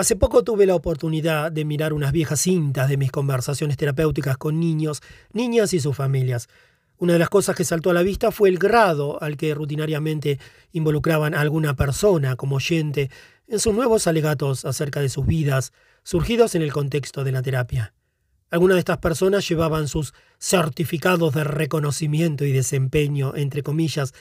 Hace 0.00 0.16
poco 0.16 0.42
tuve 0.42 0.64
la 0.64 0.74
oportunidad 0.74 1.52
de 1.52 1.66
mirar 1.66 1.92
unas 1.92 2.10
viejas 2.10 2.40
cintas 2.40 2.88
de 2.88 2.96
mis 2.96 3.12
conversaciones 3.12 3.76
terapéuticas 3.76 4.38
con 4.38 4.58
niños, 4.58 5.02
niñas 5.34 5.74
y 5.74 5.80
sus 5.80 5.94
familias. 5.94 6.48
Una 6.96 7.12
de 7.12 7.18
las 7.18 7.28
cosas 7.28 7.54
que 7.54 7.66
saltó 7.66 7.90
a 7.90 7.92
la 7.92 8.00
vista 8.00 8.30
fue 8.30 8.48
el 8.48 8.56
grado 8.56 9.22
al 9.22 9.36
que 9.36 9.52
rutinariamente 9.52 10.38
involucraban 10.72 11.34
a 11.34 11.42
alguna 11.42 11.76
persona 11.76 12.36
como 12.36 12.56
oyente 12.56 13.10
en 13.46 13.60
sus 13.60 13.74
nuevos 13.74 14.06
alegatos 14.06 14.64
acerca 14.64 15.00
de 15.00 15.10
sus 15.10 15.26
vidas, 15.26 15.74
surgidos 16.02 16.54
en 16.54 16.62
el 16.62 16.72
contexto 16.72 17.22
de 17.22 17.32
la 17.32 17.42
terapia. 17.42 17.92
Algunas 18.48 18.76
de 18.76 18.80
estas 18.80 18.98
personas 19.00 19.46
llevaban 19.46 19.86
sus 19.86 20.14
certificados 20.38 21.34
de 21.34 21.44
reconocimiento 21.44 22.46
y 22.46 22.52
desempeño, 22.52 23.34
entre 23.36 23.62
comillas, 23.62 24.14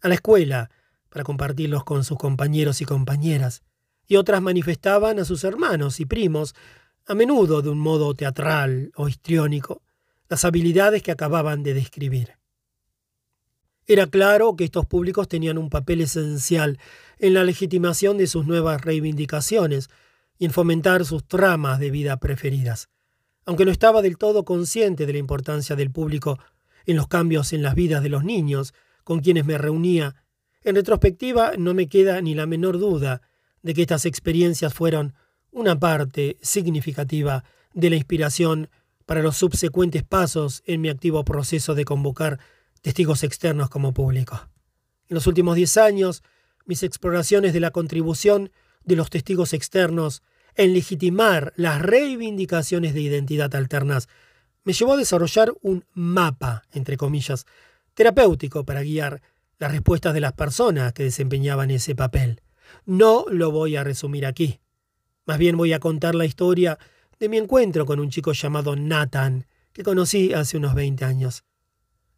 a 0.00 0.08
la 0.08 0.14
escuela 0.14 0.70
para 1.10 1.24
compartirlos 1.24 1.84
con 1.84 2.04
sus 2.04 2.16
compañeros 2.16 2.80
y 2.80 2.86
compañeras, 2.86 3.62
y 4.06 4.16
otras 4.16 4.42
manifestaban 4.42 5.18
a 5.18 5.24
sus 5.24 5.44
hermanos 5.44 6.00
y 6.00 6.06
primos, 6.06 6.54
a 7.06 7.14
menudo 7.14 7.62
de 7.62 7.70
un 7.70 7.78
modo 7.78 8.14
teatral 8.14 8.92
o 8.96 9.08
histriónico, 9.08 9.82
las 10.28 10.44
habilidades 10.44 11.02
que 11.02 11.12
acababan 11.12 11.62
de 11.62 11.74
describir. 11.74 12.36
Era 13.86 14.08
claro 14.08 14.56
que 14.56 14.64
estos 14.64 14.84
públicos 14.86 15.28
tenían 15.28 15.58
un 15.58 15.70
papel 15.70 16.00
esencial 16.00 16.78
en 17.18 17.34
la 17.34 17.44
legitimación 17.44 18.18
de 18.18 18.26
sus 18.26 18.44
nuevas 18.44 18.80
reivindicaciones 18.80 19.88
y 20.38 20.46
en 20.46 20.50
fomentar 20.50 21.04
sus 21.04 21.26
tramas 21.26 21.78
de 21.78 21.90
vida 21.90 22.16
preferidas. 22.16 22.88
Aunque 23.44 23.64
no 23.64 23.70
estaba 23.70 24.02
del 24.02 24.18
todo 24.18 24.44
consciente 24.44 25.06
de 25.06 25.12
la 25.12 25.20
importancia 25.20 25.76
del 25.76 25.92
público 25.92 26.38
en 26.84 26.96
los 26.96 27.06
cambios 27.06 27.52
en 27.52 27.62
las 27.62 27.76
vidas 27.76 28.02
de 28.02 28.08
los 28.08 28.24
niños 28.24 28.74
con 29.04 29.20
quienes 29.20 29.46
me 29.46 29.56
reunía, 29.56 30.16
en 30.62 30.74
retrospectiva 30.74 31.52
no 31.56 31.72
me 31.74 31.88
queda 31.88 32.20
ni 32.20 32.34
la 32.34 32.46
menor 32.46 32.78
duda 32.78 33.22
de 33.66 33.74
que 33.74 33.82
estas 33.82 34.06
experiencias 34.06 34.72
fueron 34.72 35.14
una 35.50 35.76
parte 35.78 36.38
significativa 36.40 37.42
de 37.74 37.90
la 37.90 37.96
inspiración 37.96 38.70
para 39.06 39.22
los 39.22 39.36
subsecuentes 39.36 40.04
pasos 40.04 40.62
en 40.66 40.80
mi 40.80 40.88
activo 40.88 41.24
proceso 41.24 41.74
de 41.74 41.84
convocar 41.84 42.38
testigos 42.80 43.24
externos 43.24 43.68
como 43.68 43.92
público. 43.92 44.48
En 45.08 45.16
los 45.16 45.26
últimos 45.26 45.56
diez 45.56 45.76
años, 45.78 46.22
mis 46.64 46.84
exploraciones 46.84 47.52
de 47.52 47.58
la 47.58 47.72
contribución 47.72 48.52
de 48.84 48.94
los 48.94 49.10
testigos 49.10 49.52
externos 49.52 50.22
en 50.54 50.72
legitimar 50.72 51.52
las 51.56 51.82
reivindicaciones 51.82 52.94
de 52.94 53.00
identidad 53.00 53.52
alternas 53.56 54.08
me 54.62 54.74
llevó 54.74 54.92
a 54.92 54.96
desarrollar 54.96 55.52
un 55.60 55.84
mapa, 55.92 56.62
entre 56.72 56.96
comillas, 56.96 57.46
terapéutico 57.94 58.64
para 58.64 58.84
guiar 58.84 59.22
las 59.58 59.72
respuestas 59.72 60.14
de 60.14 60.20
las 60.20 60.34
personas 60.34 60.92
que 60.92 61.02
desempeñaban 61.02 61.72
ese 61.72 61.96
papel. 61.96 62.42
No 62.84 63.26
lo 63.28 63.50
voy 63.50 63.76
a 63.76 63.84
resumir 63.84 64.26
aquí. 64.26 64.60
Más 65.24 65.38
bien 65.38 65.56
voy 65.56 65.72
a 65.72 65.80
contar 65.80 66.14
la 66.14 66.24
historia 66.24 66.78
de 67.18 67.28
mi 67.28 67.38
encuentro 67.38 67.86
con 67.86 68.00
un 68.00 68.10
chico 68.10 68.32
llamado 68.32 68.76
Nathan, 68.76 69.46
que 69.72 69.82
conocí 69.82 70.32
hace 70.32 70.56
unos 70.56 70.74
20 70.74 71.04
años. 71.04 71.44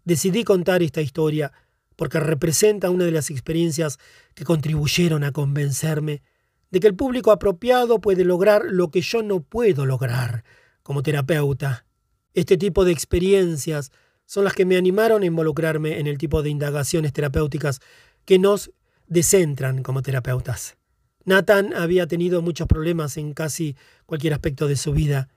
Decidí 0.04 0.44
contar 0.44 0.82
esta 0.82 1.00
historia 1.00 1.52
porque 1.96 2.20
representa 2.20 2.90
una 2.90 3.04
de 3.04 3.10
las 3.10 3.30
experiencias 3.30 3.98
que 4.34 4.44
contribuyeron 4.44 5.24
a 5.24 5.32
convencerme 5.32 6.22
de 6.70 6.80
que 6.80 6.86
el 6.86 6.94
público 6.94 7.32
apropiado 7.32 8.00
puede 8.00 8.24
lograr 8.24 8.62
lo 8.68 8.90
que 8.90 9.00
yo 9.00 9.22
no 9.22 9.40
puedo 9.40 9.86
lograr 9.86 10.44
como 10.82 11.02
terapeuta. 11.02 11.86
Este 12.34 12.56
tipo 12.56 12.84
de 12.84 12.92
experiencias 12.92 13.90
son 14.26 14.44
las 14.44 14.52
que 14.52 14.64
me 14.64 14.76
animaron 14.76 15.22
a 15.22 15.26
involucrarme 15.26 15.98
en 15.98 16.06
el 16.06 16.18
tipo 16.18 16.42
de 16.42 16.50
indagaciones 16.50 17.12
terapéuticas 17.12 17.80
que 18.24 18.38
nos 18.38 18.70
descentran 19.08 19.82
como 19.82 20.02
terapeutas. 20.02 20.76
Nathan 21.24 21.74
había 21.74 22.06
tenido 22.06 22.40
muchos 22.40 22.66
problemas 22.66 23.16
en 23.16 23.34
casi 23.34 23.76
cualquier 24.06 24.32
aspecto 24.32 24.66
de 24.66 24.76
su 24.76 24.92
vida, 24.92 25.28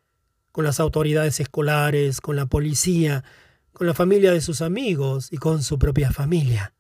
con 0.51 0.63
las 0.63 0.79
autoridades 0.79 1.39
escolares, 1.39 2.21
con 2.21 2.35
la 2.35 2.45
policía, 2.45 3.23
con 3.73 3.87
la 3.87 3.93
familia 3.93 4.31
de 4.31 4.41
sus 4.41 4.61
amigos 4.61 5.31
y 5.31 5.37
con 5.37 5.63
su 5.63 5.79
propia 5.79 6.11
familia. 6.11 6.73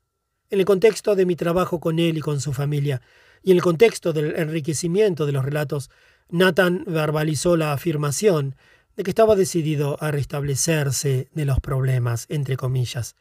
En 0.49 0.59
el 0.59 0.65
contexto 0.65 1.15
de 1.15 1.25
mi 1.25 1.35
trabajo 1.35 1.79
con 1.79 1.99
él 1.99 2.17
y 2.17 2.21
con 2.21 2.41
su 2.41 2.53
familia, 2.53 3.01
y 3.43 3.51
en 3.51 3.57
el 3.57 3.63
contexto 3.63 4.13
del 4.13 4.35
enriquecimiento 4.35 5.25
de 5.25 5.31
los 5.31 5.43
relatos, 5.43 5.89
Nathan 6.29 6.83
verbalizó 6.85 7.57
la 7.57 7.73
afirmación 7.73 8.55
de 8.95 9.03
que 9.03 9.11
estaba 9.11 9.35
decidido 9.35 9.97
a 10.01 10.11
restablecerse 10.11 11.29
de 11.33 11.45
los 11.45 11.59
problemas, 11.59 12.25
entre 12.29 12.57
comillas. 12.57 13.15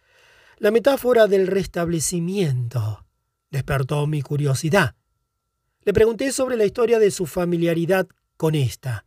La 0.58 0.70
metáfora 0.70 1.26
del 1.26 1.46
restablecimiento 1.46 3.04
despertó 3.50 4.06
mi 4.06 4.22
curiosidad. 4.22 4.94
Le 5.82 5.92
pregunté 5.92 6.32
sobre 6.32 6.56
la 6.56 6.64
historia 6.64 6.98
de 6.98 7.10
su 7.10 7.26
familiaridad 7.26 8.06
con 8.36 8.54
esta. 8.54 9.04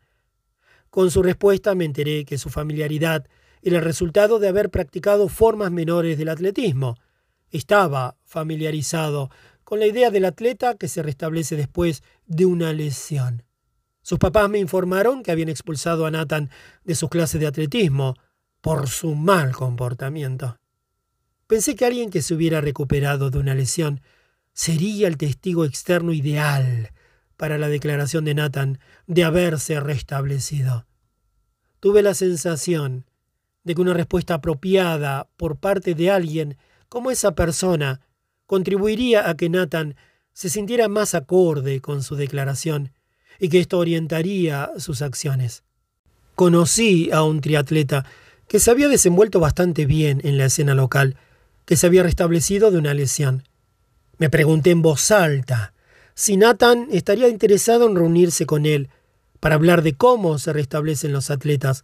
Con 0.90 1.12
su 1.12 1.24
respuesta 1.24 1.76
me 1.76 1.86
enteré 1.86 2.26
que 2.26 2.38
su 2.38 2.50
familiaridad 2.50 3.28
era 3.62 3.78
el 3.78 3.84
resultado 3.84 4.40
de 4.40 4.48
haber 4.48 4.70
practicado 4.70 5.30
formas 5.30 5.72
menores 5.72 6.18
del 6.18 6.30
atletismo. 6.30 6.98
Estaba 7.50 8.18
familiarizado 8.26 9.30
con 9.64 9.80
la 9.80 9.88
idea 9.88 10.12
del 10.12 10.26
atleta 10.26 10.76
que 10.76 10.88
se 10.88 11.02
restablece 11.02 11.56
después 11.56 12.04
de 12.26 12.46
una 12.46 12.74
lesión. 12.74 13.44
Sus 14.02 14.20
papás 14.20 14.50
me 14.50 14.60
informaron 14.60 15.24
que 15.24 15.32
habían 15.32 15.50
expulsado 15.50 16.06
a 16.06 16.12
Nathan 16.12 16.50
de 16.84 16.94
sus 16.94 17.10
clases 17.10 17.40
de 17.40 17.48
atletismo 17.48 18.16
por 18.60 18.90
su 18.90 19.16
mal 19.16 19.54
comportamiento. 19.54 20.60
Pensé 21.48 21.76
que 21.76 21.86
alguien 21.86 22.10
que 22.10 22.22
se 22.22 22.34
hubiera 22.34 22.62
recuperado 22.62 23.30
de 23.30 23.40
una 23.40 23.56
lesión 23.56 24.02
sería 24.54 25.08
el 25.08 25.18
testigo 25.18 25.66
externo 25.66 26.14
ideal 26.14 26.92
para 27.38 27.58
la 27.58 27.68
declaración 27.68 28.26
de 28.26 28.36
Nathan 28.36 28.80
de 29.08 29.24
haberse 29.24 29.80
restablecido. 29.80 30.86
Tuve 31.80 32.02
la 32.02 32.14
sensación 32.14 33.06
de 33.64 33.76
que 33.76 33.82
una 33.82 33.94
respuesta 33.94 34.36
apropiada 34.36 35.28
por 35.38 35.58
parte 35.58 35.96
de 35.96 36.12
alguien 36.12 36.58
como 36.90 37.12
esa 37.12 37.34
persona 37.34 38.02
contribuiría 38.46 39.30
a 39.30 39.36
que 39.36 39.50
Nathan 39.50 39.96
se 40.34 40.50
sintiera 40.50 40.88
más 40.88 41.16
acorde 41.16 41.82
con 41.82 42.04
su 42.04 42.16
declaración 42.16 42.92
y 43.40 43.50
que 43.50 43.60
esto 43.60 43.80
orientaría 43.80 44.72
sus 44.78 45.02
acciones. 45.02 45.64
Conocí 46.36 47.12
a 47.12 47.24
un 47.24 47.42
triatleta 47.42 48.06
que 48.48 48.60
se 48.60 48.72
había 48.72 48.88
desenvuelto 48.88 49.40
bastante 49.40 49.86
bien 49.86 50.22
en 50.24 50.38
la 50.38 50.46
escena 50.46 50.76
local, 50.76 51.18
que 51.66 51.76
se 51.76 51.88
había 51.88 52.04
restablecido 52.04 52.72
de 52.72 52.78
una 52.78 52.94
lesión. 52.94 53.44
Me 54.24 54.30
pregunté 54.30 54.72
en 54.72 54.82
voz 54.82 55.12
alta 55.12 55.74
si 56.16 56.38
Nathan 56.38 56.88
estaría 56.92 57.28
interesado 57.28 57.90
en 57.90 57.96
reunirse 57.98 58.46
con 58.46 58.66
él 58.66 58.88
para 59.42 59.56
hablar 59.56 59.82
de 59.82 59.96
cómo 59.96 60.40
se 60.40 60.54
restablecen 60.54 61.12
los 61.12 61.30
atletas, 61.30 61.84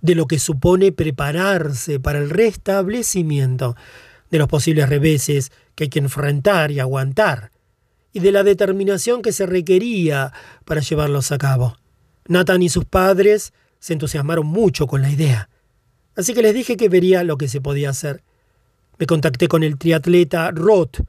de 0.00 0.14
lo 0.14 0.26
que 0.26 0.38
supone 0.38 0.92
prepararse 0.92 2.00
para 2.00 2.20
el 2.20 2.30
restablecimiento, 2.30 3.76
de 4.30 4.38
los 4.38 4.48
posibles 4.48 4.88
reveses 4.88 5.52
que 5.74 5.84
hay 5.84 5.90
que 5.90 5.98
enfrentar 5.98 6.70
y 6.70 6.80
aguantar, 6.80 7.50
y 8.14 8.20
de 8.20 8.32
la 8.32 8.44
determinación 8.44 9.20
que 9.20 9.32
se 9.32 9.44
requería 9.44 10.32
para 10.64 10.80
llevarlos 10.80 11.32
a 11.32 11.36
cabo. 11.36 11.76
Nathan 12.26 12.62
y 12.62 12.70
sus 12.70 12.86
padres 12.86 13.52
se 13.78 13.92
entusiasmaron 13.92 14.46
mucho 14.46 14.86
con 14.86 15.02
la 15.02 15.10
idea, 15.10 15.50
así 16.16 16.32
que 16.32 16.40
les 16.40 16.54
dije 16.54 16.78
que 16.78 16.88
vería 16.88 17.24
lo 17.24 17.36
que 17.36 17.48
se 17.48 17.60
podía 17.60 17.90
hacer. 17.90 18.22
Me 18.98 19.04
contacté 19.04 19.48
con 19.48 19.62
el 19.62 19.76
triatleta 19.76 20.50
Roth, 20.50 21.00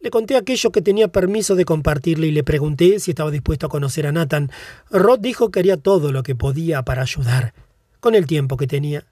le 0.00 0.10
conté 0.10 0.36
aquello 0.36 0.70
que 0.70 0.82
tenía 0.82 1.08
permiso 1.08 1.54
de 1.56 1.64
compartirle 1.64 2.28
y 2.28 2.32
le 2.32 2.44
pregunté 2.44 3.00
si 3.00 3.10
estaba 3.10 3.30
dispuesto 3.30 3.66
a 3.66 3.68
conocer 3.68 4.06
a 4.06 4.12
Nathan. 4.12 4.50
Roth 4.90 5.20
dijo 5.20 5.50
que 5.50 5.60
haría 5.60 5.76
todo 5.76 6.12
lo 6.12 6.22
que 6.22 6.34
podía 6.34 6.82
para 6.82 7.02
ayudar, 7.02 7.52
con 8.00 8.14
el 8.14 8.26
tiempo 8.26 8.56
que 8.56 8.66
tenía. 8.66 9.06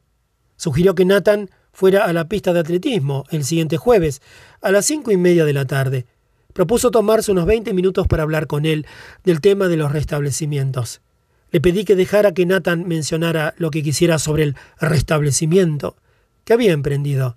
Sugirió 0.57 0.95
que 0.95 1.05
Nathan 1.05 1.51
fuera 1.73 2.05
a 2.05 2.13
la 2.13 2.29
pista 2.29 2.53
de 2.53 2.61
atletismo 2.61 3.25
el 3.31 3.45
siguiente 3.45 3.77
jueves, 3.77 4.23
a 4.63 4.71
las 4.71 4.87
cinco 4.87 5.11
y 5.11 5.17
media 5.17 5.45
de 5.45 5.53
la 5.53 5.67
tarde. 5.67 6.07
Propuso 6.53 6.91
tomarse 6.91 7.33
unos 7.33 7.45
veinte 7.45 7.75
minutos 7.75 8.07
para 8.07 8.23
hablar 8.23 8.47
con 8.47 8.65
él 8.65 8.87
del 9.25 9.41
tema 9.41 9.69
de 9.69 9.77
los 9.77 9.93
restablecimientos. 9.93 11.03
Le 11.51 11.61
pedí 11.61 11.85
que 11.85 11.97
dejara 11.97 12.33
que 12.33 12.47
Nathan 12.47 12.89
mencionara 12.89 13.55
lo 13.59 13.71
que 13.71 13.83
quisiera 13.83 14.19
sobre 14.19 14.45
el 14.45 14.57
restablecimiento 14.81 15.97
que 16.45 16.55
había 16.55 16.73
emprendido. 16.73 17.37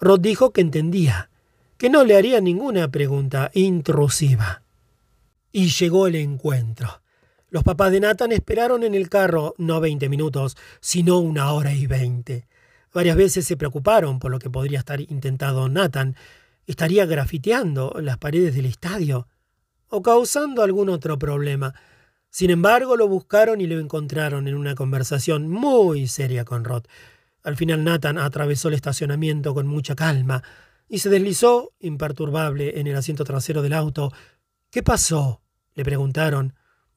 Roth 0.00 0.20
dijo 0.20 0.52
que 0.52 0.60
entendía 0.60 1.30
que 1.78 1.88
no 1.88 2.04
le 2.04 2.16
haría 2.16 2.40
ninguna 2.40 2.90
pregunta 2.90 3.50
intrusiva. 3.54 4.62
Y 5.52 5.68
llegó 5.68 6.08
el 6.08 6.16
encuentro. 6.16 7.02
Los 7.50 7.62
papás 7.62 7.92
de 7.92 8.00
Nathan 8.00 8.32
esperaron 8.32 8.82
en 8.82 8.94
el 8.94 9.08
carro 9.08 9.54
no 9.56 9.80
veinte 9.80 10.08
minutos, 10.08 10.56
sino 10.80 11.18
una 11.18 11.52
hora 11.52 11.72
y 11.72 11.86
veinte. 11.86 12.46
Varias 12.92 13.16
veces 13.16 13.46
se 13.46 13.56
preocuparon 13.56 14.18
por 14.18 14.30
lo 14.30 14.40
que 14.40 14.50
podría 14.50 14.80
estar 14.80 15.00
intentando 15.00 15.68
Nathan. 15.68 16.16
¿Estaría 16.66 17.06
grafiteando 17.06 17.96
las 18.02 18.18
paredes 18.18 18.54
del 18.54 18.66
estadio? 18.66 19.28
¿O 19.88 20.02
causando 20.02 20.62
algún 20.62 20.90
otro 20.90 21.18
problema? 21.18 21.74
Sin 22.28 22.50
embargo, 22.50 22.96
lo 22.96 23.08
buscaron 23.08 23.60
y 23.60 23.66
lo 23.66 23.78
encontraron 23.78 24.48
en 24.48 24.54
una 24.54 24.74
conversación 24.74 25.48
muy 25.48 26.08
seria 26.08 26.44
con 26.44 26.64
Rod. 26.64 26.84
Al 27.44 27.56
final 27.56 27.84
Nathan 27.84 28.18
atravesó 28.18 28.68
el 28.68 28.74
estacionamiento 28.74 29.54
con 29.54 29.66
mucha 29.66 29.94
calma 29.94 30.42
y 30.88 31.00
se 31.00 31.10
deslizó, 31.10 31.74
imperturbable, 31.80 32.80
en 32.80 32.86
el 32.86 32.96
asiento 32.96 33.24
trasero 33.24 33.62
del 33.62 33.74
auto. 33.74 34.12
¿Qué 34.70 34.82
pasó? 34.82 35.42
le 35.74 35.84
preguntaron. 35.84 36.54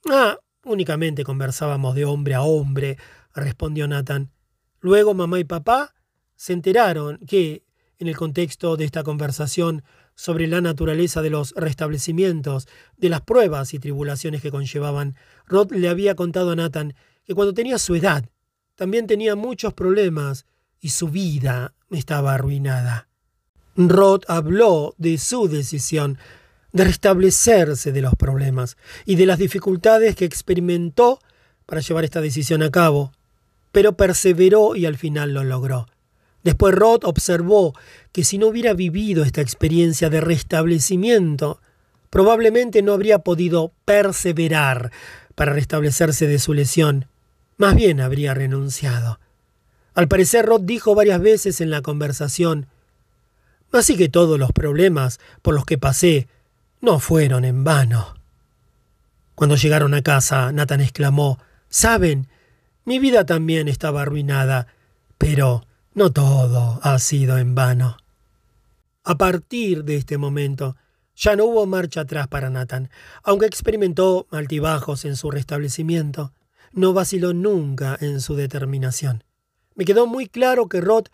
Ah, 0.10 0.40
únicamente 0.66 1.24
conversábamos 1.24 1.94
de 1.94 2.06
hombre 2.06 2.34
a 2.34 2.42
hombre, 2.42 2.98
respondió 3.36 3.88
Nathan. 3.88 4.32
Luego 4.80 5.14
mamá 5.14 5.40
y 5.40 5.44
papá 5.44 5.94
se 6.36 6.54
enteraron 6.54 7.20
que, 7.28 7.64
en 8.00 8.08
el 8.08 8.18
contexto 8.18 8.78
de 8.78 8.86
esta 8.86 9.04
conversación 9.04 9.84
sobre 10.16 10.48
la 10.48 10.62
naturaleza 10.62 11.22
de 11.22 11.30
los 11.30 11.54
restablecimientos, 11.56 12.68
de 12.98 13.10
las 13.10 13.22
pruebas 13.22 13.76
y 13.76 13.80
tribulaciones 13.80 14.42
que 14.42 14.50
conllevaban, 14.50 15.16
Rod 15.46 15.72
le 15.74 15.88
había 15.88 16.16
contado 16.16 16.52
a 16.52 16.56
Nathan 16.56 16.96
que 17.24 17.36
cuando 17.36 17.54
tenía 17.54 17.78
su 17.78 17.94
edad 17.94 18.28
también 18.76 19.06
tenía 19.06 19.36
muchos 19.36 19.76
problemas 19.76 20.48
y 20.80 20.90
su 20.90 21.10
vida 21.10 21.76
estaba 21.92 22.34
arruinada. 22.34 23.11
Rod 23.76 24.24
habló 24.28 24.96
de 24.98 25.18
su 25.18 25.48
decisión 25.48 26.18
de 26.74 26.86
restablecerse 26.86 27.92
de 27.92 28.02
los 28.02 28.16
problemas 28.16 28.78
y 29.06 29.16
de 29.16 29.26
las 29.26 29.40
dificultades 29.40 30.16
que 30.16 30.26
experimentó 30.26 31.20
para 31.66 31.82
llevar 31.82 32.04
esta 32.04 32.22
decisión 32.22 32.64
a 32.64 32.72
cabo, 32.72 33.12
pero 33.72 33.94
perseveró 33.94 34.76
y 34.76 34.86
al 34.86 34.98
final 34.98 35.34
lo 35.34 35.44
logró. 35.44 35.88
Después 36.44 36.74
Rod 36.74 37.04
observó 37.04 37.74
que 38.12 38.24
si 38.24 38.38
no 38.38 38.48
hubiera 38.48 38.74
vivido 38.74 39.24
esta 39.24 39.42
experiencia 39.42 40.10
de 40.10 40.22
restablecimiento, 40.22 41.62
probablemente 42.10 42.82
no 42.82 42.94
habría 42.94 43.20
podido 43.20 43.74
perseverar 43.86 44.92
para 45.36 45.54
restablecerse 45.54 46.28
de 46.28 46.40
su 46.40 46.54
lesión, 46.54 47.08
más 47.58 47.76
bien 47.76 48.02
habría 48.02 48.34
renunciado. 48.34 49.20
Al 49.94 50.08
parecer 50.08 50.46
Rod 50.46 50.62
dijo 50.62 50.96
varias 50.96 51.22
veces 51.22 51.62
en 51.62 51.70
la 51.70 51.82
conversación, 51.82 52.68
así 53.80 53.98
que 53.98 54.10
todos 54.10 54.40
los 54.40 54.52
problemas 54.52 55.20
por 55.42 55.54
los 55.54 55.66
que 55.66 55.78
pasé 55.78 56.28
no 56.82 57.00
fueron 57.00 57.46
en 57.46 57.64
vano. 57.64 58.16
Cuando 59.36 59.56
llegaron 59.56 59.94
a 59.94 60.02
casa, 60.02 60.52
Nathan 60.52 60.82
exclamó, 60.82 61.40
Saben, 61.70 62.28
mi 62.84 63.00
vida 63.00 63.26
también 63.26 63.68
estaba 63.68 64.02
arruinada, 64.02 64.68
pero 65.18 65.64
no 65.94 66.12
todo 66.12 66.80
ha 66.84 67.00
sido 67.00 67.38
en 67.38 67.56
vano. 67.56 67.98
A 69.04 69.18
partir 69.18 69.84
de 69.84 69.96
este 69.96 70.18
momento, 70.18 70.76
ya 71.16 71.36
no 71.36 71.46
hubo 71.46 71.66
marcha 71.66 72.02
atrás 72.02 72.28
para 72.28 72.50
Nathan. 72.50 72.90
Aunque 73.24 73.46
experimentó 73.46 74.28
altibajos 74.32 75.06
en 75.06 75.16
su 75.16 75.32
restablecimiento, 75.32 76.34
no 76.72 76.94
vaciló 76.94 77.34
nunca 77.34 77.98
en 78.00 78.22
su 78.22 78.36
determinación. 78.36 79.24
Me 79.76 79.86
quedó 79.86 80.08
muy 80.08 80.28
claro 80.28 80.68
que 80.68 80.82
Roth 80.82 81.10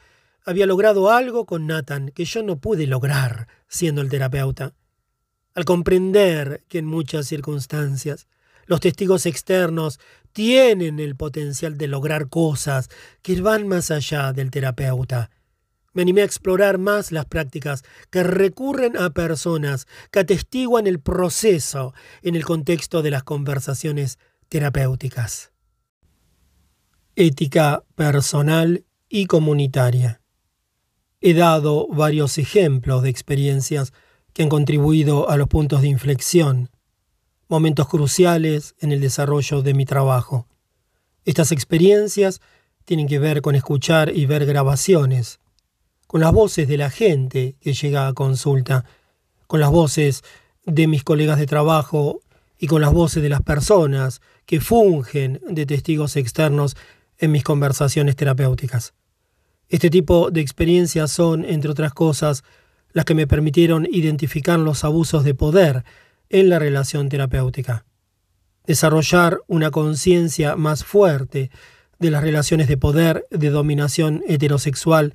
había 0.48 0.66
logrado 0.66 1.12
algo 1.12 1.46
con 1.46 1.68
Nathan 1.68 2.10
que 2.12 2.24
yo 2.24 2.42
no 2.42 2.60
pude 2.60 2.88
lograr 2.88 3.50
siendo 3.68 4.02
el 4.02 4.10
terapeuta. 4.10 4.74
Al 5.54 5.66
comprender 5.66 6.64
que 6.70 6.78
en 6.78 6.86
muchas 6.86 7.28
circunstancias 7.28 8.28
los 8.66 8.80
testigos 8.80 9.26
externos 9.26 10.00
tienen 10.32 11.00
el 11.02 11.18
potencial 11.18 11.78
de 11.78 11.88
lograr 11.88 12.30
cosas 12.30 12.90
que 13.22 13.42
van 13.42 13.68
más 13.68 13.92
allá 13.92 14.32
del 14.32 14.50
terapeuta, 14.50 15.32
me 15.92 16.04
animé 16.04 16.22
a 16.22 16.26
explorar 16.26 16.78
más 16.78 17.12
las 17.12 17.26
prácticas 17.26 17.84
que 18.10 18.24
recurren 18.24 18.96
a 18.96 19.10
personas 19.10 19.86
que 20.12 20.20
atestiguan 20.20 20.88
el 20.88 21.02
proceso 21.02 21.94
en 22.22 22.36
el 22.36 22.46
contexto 22.46 23.02
de 23.02 23.12
las 23.12 23.24
conversaciones 23.24 24.18
terapéuticas. 24.48 25.52
Ética 27.16 27.84
personal 27.96 28.86
y 29.10 29.26
comunitaria. 29.26 30.22
He 31.20 31.34
dado 31.34 31.88
varios 31.88 32.38
ejemplos 32.38 33.02
de 33.02 33.10
experiencias 33.10 33.92
que 34.34 34.44
han 34.44 34.50
contribuido 34.50 35.30
a 35.30 35.38
los 35.38 35.48
puntos 35.48 35.82
de 35.82 35.88
inflexión, 35.88 36.70
momentos 37.48 37.88
cruciales 37.88 38.76
en 38.80 38.92
el 38.92 39.02
desarrollo 39.02 39.64
de 39.64 39.74
mi 39.74 39.86
trabajo. 39.86 40.48
Estas 41.26 41.52
experiencias 41.52 42.40
tienen 42.86 43.08
que 43.08 43.18
ver 43.18 43.42
con 43.42 43.56
escuchar 43.56 44.16
y 44.16 44.28
ver 44.28 44.46
grabaciones, 44.46 45.40
con 46.06 46.22
las 46.22 46.32
voces 46.32 46.68
de 46.68 46.78
la 46.78 46.92
gente 46.92 47.56
que 47.62 47.74
llega 47.74 48.08
a 48.08 48.14
consulta, 48.14 48.86
con 49.48 49.60
las 49.60 49.72
voces 49.72 50.24
de 50.66 50.86
mis 50.86 51.04
colegas 51.04 51.40
de 51.40 51.48
trabajo 51.48 52.22
y 52.60 52.68
con 52.68 52.80
las 52.80 52.94
voces 52.94 53.24
de 53.24 53.30
las 53.30 53.42
personas 53.42 54.22
que 54.46 54.62
fungen 54.62 55.42
de 55.50 55.66
testigos 55.66 56.16
externos 56.16 56.78
en 57.18 57.32
mis 57.32 57.44
conversaciones 57.44 58.16
terapéuticas. 58.16 58.94
Este 59.70 59.90
tipo 59.90 60.32
de 60.32 60.42
experiencias 60.42 61.12
son, 61.12 61.44
entre 61.44 61.72
otras 61.72 61.94
cosas, 61.94 62.44
las 62.94 63.06
que 63.06 63.16
me 63.16 63.28
permitieron 63.28 63.86
identificar 63.92 64.60
los 64.60 64.84
abusos 64.84 65.24
de 65.24 65.36
poder 65.36 65.84
en 66.30 66.50
la 66.50 66.58
relación 66.58 67.10
terapéutica. 67.10 67.86
Desarrollar 68.66 69.40
una 69.48 69.72
conciencia 69.72 70.56
más 70.56 70.84
fuerte 70.84 71.52
de 72.00 72.12
las 72.12 72.24
relaciones 72.24 72.68
de 72.68 72.78
poder, 72.78 73.28
de 73.30 73.50
dominación 73.50 74.24
heterosexual 74.28 75.14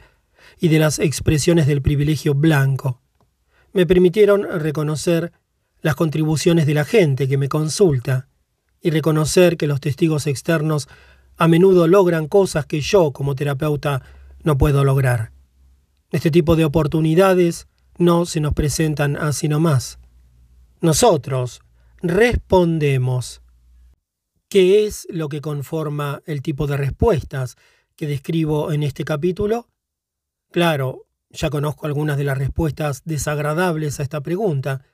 y 0.60 0.68
de 0.68 0.78
las 0.78 0.98
expresiones 0.98 1.66
del 1.66 1.82
privilegio 1.82 2.34
blanco. 2.34 3.00
Me 3.72 3.86
permitieron 3.86 4.42
reconocer 4.60 5.32
las 5.80 5.94
contribuciones 5.94 6.66
de 6.66 6.74
la 6.74 6.84
gente 6.84 7.26
que 7.26 7.38
me 7.38 7.48
consulta 7.48 8.28
y 8.80 8.90
reconocer 8.90 9.56
que 9.56 9.66
los 9.66 9.80
testigos 9.80 10.26
externos 10.26 10.88
a 11.36 11.48
menudo 11.48 11.86
logran 11.86 12.28
cosas 12.28 12.66
que 12.66 12.80
yo 12.80 13.12
como 13.12 13.34
terapeuta 13.34 14.02
no 14.42 14.58
puedo 14.58 14.84
lograr. 14.84 15.32
Este 16.10 16.30
tipo 16.30 16.56
de 16.56 16.64
oportunidades 16.64 17.68
no 17.98 18.26
se 18.26 18.40
nos 18.40 18.54
presentan 18.54 19.16
así 19.16 19.48
nomás. 19.48 19.98
Nosotros 20.80 21.60
respondemos. 22.02 23.42
¿Qué 24.48 24.84
es 24.84 25.06
lo 25.10 25.28
que 25.28 25.40
conforma 25.40 26.22
el 26.26 26.42
tipo 26.42 26.66
de 26.66 26.76
respuestas 26.76 27.56
que 27.96 28.06
describo 28.06 28.72
en 28.72 28.82
este 28.82 29.04
capítulo? 29.04 29.68
Claro, 30.50 31.06
ya 31.30 31.48
conozco 31.48 31.86
algunas 31.86 32.18
de 32.18 32.24
las 32.24 32.36
respuestas 32.36 33.02
desagradables 33.04 33.98
a 33.98 34.02
esta 34.02 34.20
pregunta, 34.20 34.84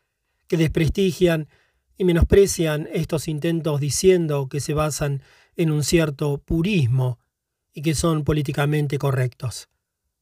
que 0.47 0.57
desprestigian 0.57 1.49
y 1.97 2.05
menosprecian 2.05 2.89
estos 2.93 3.27
intentos 3.27 3.81
diciendo 3.81 4.49
que 4.49 4.61
se 4.61 4.75
basan 4.75 5.23
en 5.57 5.73
un 5.73 5.83
cierto 5.83 6.39
purismo 6.39 7.19
y 7.79 7.81
que 7.81 7.95
son 7.95 8.25
políticamente 8.25 8.99
correctos. 8.99 9.69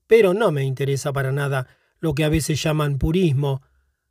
Pero 0.06 0.34
no 0.34 0.52
me 0.52 0.64
interesa 0.64 1.10
para 1.14 1.32
nada 1.32 1.66
lo 2.00 2.14
que 2.14 2.22
a 2.22 2.28
veces 2.28 2.62
llaman 2.62 2.98
purismo, 2.98 3.62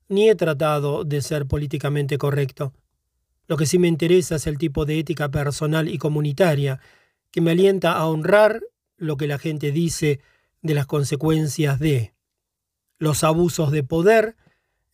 ni 0.09 0.29
he 0.29 0.33
tratado 0.33 1.03
de 1.03 1.21
ser 1.21 1.45
políticamente 1.45 2.17
correcto. 2.17 2.73
Lo 3.47 3.55
que 3.55 3.67
sí 3.67 3.77
me 3.77 3.87
interesa 3.87 4.37
es 4.37 4.47
el 4.47 4.57
tipo 4.57 4.85
de 4.85 4.97
ética 4.97 5.29
personal 5.29 5.87
y 5.89 5.99
comunitaria 5.99 6.79
que 7.29 7.39
me 7.39 7.51
alienta 7.51 7.91
a 7.91 8.07
honrar 8.07 8.63
lo 8.97 9.15
que 9.15 9.27
la 9.27 9.37
gente 9.37 9.71
dice 9.71 10.21
de 10.63 10.73
las 10.73 10.87
consecuencias 10.87 11.77
de 11.77 12.15
los 12.97 13.23
abusos 13.23 13.69
de 13.69 13.83
poder 13.83 14.37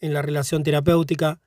en 0.02 0.14
la 0.14 0.22
relación 0.22 0.64
terapéutica, 0.64 1.40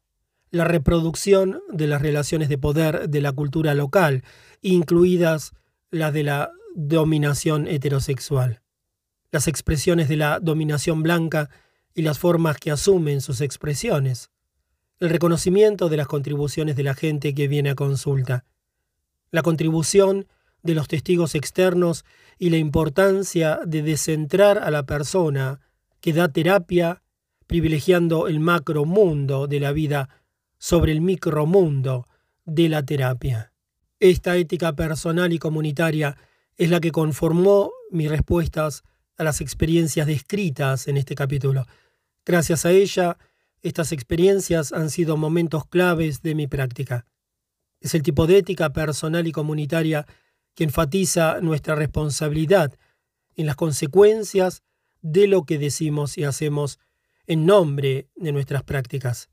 la 0.51 0.65
reproducción 0.65 1.61
de 1.71 1.87
las 1.87 2.01
relaciones 2.01 2.49
de 2.49 2.57
poder 2.57 3.11
de 3.11 3.21
la 3.21 3.33
cultura 3.33 3.75
local, 3.75 4.25
incluidas 4.63 5.53
las 5.91 6.15
de 6.15 6.23
la 6.23 6.51
dominación 6.75 7.67
heterosexual, 7.69 8.61
las 9.31 9.49
expresiones 9.49 10.09
de 10.09 10.17
la 10.17 10.41
dominación 10.41 11.03
blanca 11.03 11.49
y 11.95 12.03
las 12.03 12.19
formas 12.19 12.59
que 12.59 12.71
asumen 12.71 13.21
sus 13.21 13.41
expresiones, 13.41 14.31
el 15.01 15.11
reconocimiento 15.11 15.89
de 15.89 15.97
las 15.97 16.09
contribuciones 16.09 16.77
de 16.77 16.83
la 16.83 16.95
gente 16.95 17.35
que 17.35 17.49
viene 17.49 17.71
a 17.71 17.75
consulta, 17.75 18.45
la 19.31 19.43
contribución 19.43 20.27
de 20.63 20.75
los 20.75 20.89
testigos 20.89 21.35
externos 21.35 22.05
y 22.39 22.51
la 22.51 22.57
importancia 22.57 23.61
de 23.65 23.83
descentrar 23.83 24.59
a 24.59 24.71
la 24.71 24.85
persona 24.85 25.61
que 26.01 26.13
da 26.13 26.29
terapia, 26.29 27.03
privilegiando 27.47 28.27
el 28.27 28.41
macromundo 28.41 29.47
de 29.47 29.61
la 29.61 29.73
vida 29.73 30.09
sobre 30.59 30.93
el 30.93 31.01
micromundo 31.01 32.09
de 32.45 32.69
la 32.69 32.85
terapia. 32.85 33.53
Esta 34.01 34.37
ética 34.37 34.75
personal 34.75 35.33
y 35.33 35.39
comunitaria 35.39 36.17
es 36.57 36.71
la 36.71 36.81
que 36.81 36.93
conformó 36.93 37.73
mis 37.91 38.11
respuestas 38.11 38.83
a 39.17 39.25
las 39.25 39.41
experiencias 39.41 40.07
descritas 40.07 40.89
en 40.89 40.97
este 40.97 41.15
capítulo. 41.15 41.67
Gracias 42.25 42.65
a 42.65 42.71
ella, 42.71 43.19
estas 43.63 43.93
experiencias 43.93 44.73
han 44.73 44.91
sido 44.91 45.17
momentos 45.17 45.67
claves 45.67 46.23
de 46.23 46.35
mi 46.35 46.47
práctica. 46.47 47.07
Es 47.81 47.95
el 47.95 48.03
tipo 48.03 48.27
de 48.27 48.39
ética 48.39 48.73
personal 48.73 49.27
y 49.27 49.33
comunitaria 49.33 50.07
que 50.55 50.65
enfatiza 50.65 51.41
nuestra 51.41 51.75
responsabilidad 51.75 52.75
en 53.37 53.47
las 53.47 53.57
consecuencias 53.57 54.63
de 55.03 55.27
lo 55.27 55.45
que 55.45 55.59
decimos 55.59 56.17
y 56.17 56.25
hacemos 56.25 56.79
en 57.27 57.47
nombre 57.47 58.09
de 58.17 58.33
nuestras 58.33 58.63
prácticas. 58.63 59.29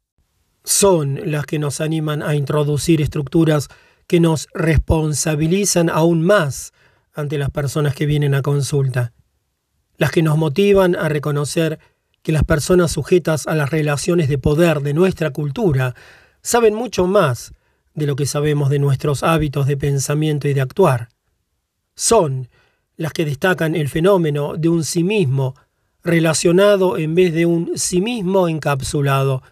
Son 0.63 1.31
las 1.31 1.45
que 1.45 1.59
nos 1.59 1.81
animan 1.81 2.21
a 2.21 2.35
introducir 2.35 3.01
estructuras 3.01 3.67
que 4.07 4.19
nos 4.19 4.47
responsabilizan 4.53 5.89
aún 5.89 6.23
más 6.23 6.73
ante 7.13 7.37
las 7.37 7.49
personas 7.49 7.95
que 7.95 8.05
vienen 8.05 8.33
a 8.35 8.41
consulta, 8.41 9.13
las 9.97 10.11
que 10.11 10.23
nos 10.23 10.37
motivan 10.37 10.95
a 10.95 11.09
reconocer 11.09 11.79
que 12.21 12.31
las 12.31 12.43
personas 12.43 12.91
sujetas 12.91 13.47
a 13.47 13.55
las 13.55 13.69
relaciones 13.69 14.29
de 14.29 14.37
poder 14.37 14.81
de 14.81 14.93
nuestra 14.93 15.31
cultura 15.31 15.95
saben 16.41 16.73
mucho 16.73 17.07
más 17.07 17.53
de 17.93 18.05
lo 18.05 18.15
que 18.15 18.25
sabemos 18.25 18.69
de 18.69 18.79
nuestros 18.79 19.23
hábitos 19.23 19.67
de 19.67 19.77
pensamiento 19.77 20.47
y 20.47 20.53
de 20.53 20.61
actuar. 20.61 21.09
Son 21.95 22.49
las 22.95 23.13
que 23.13 23.25
destacan 23.25 23.75
el 23.75 23.89
fenómeno 23.89 24.55
de 24.55 24.69
un 24.69 24.83
sí 24.83 25.03
mismo 25.03 25.55
relacionado 26.03 26.97
en 26.97 27.15
vez 27.15 27.33
de 27.33 27.45
un 27.45 27.71
sí 27.75 28.01
mismo 28.01 28.47
encapsulado, 28.47 29.43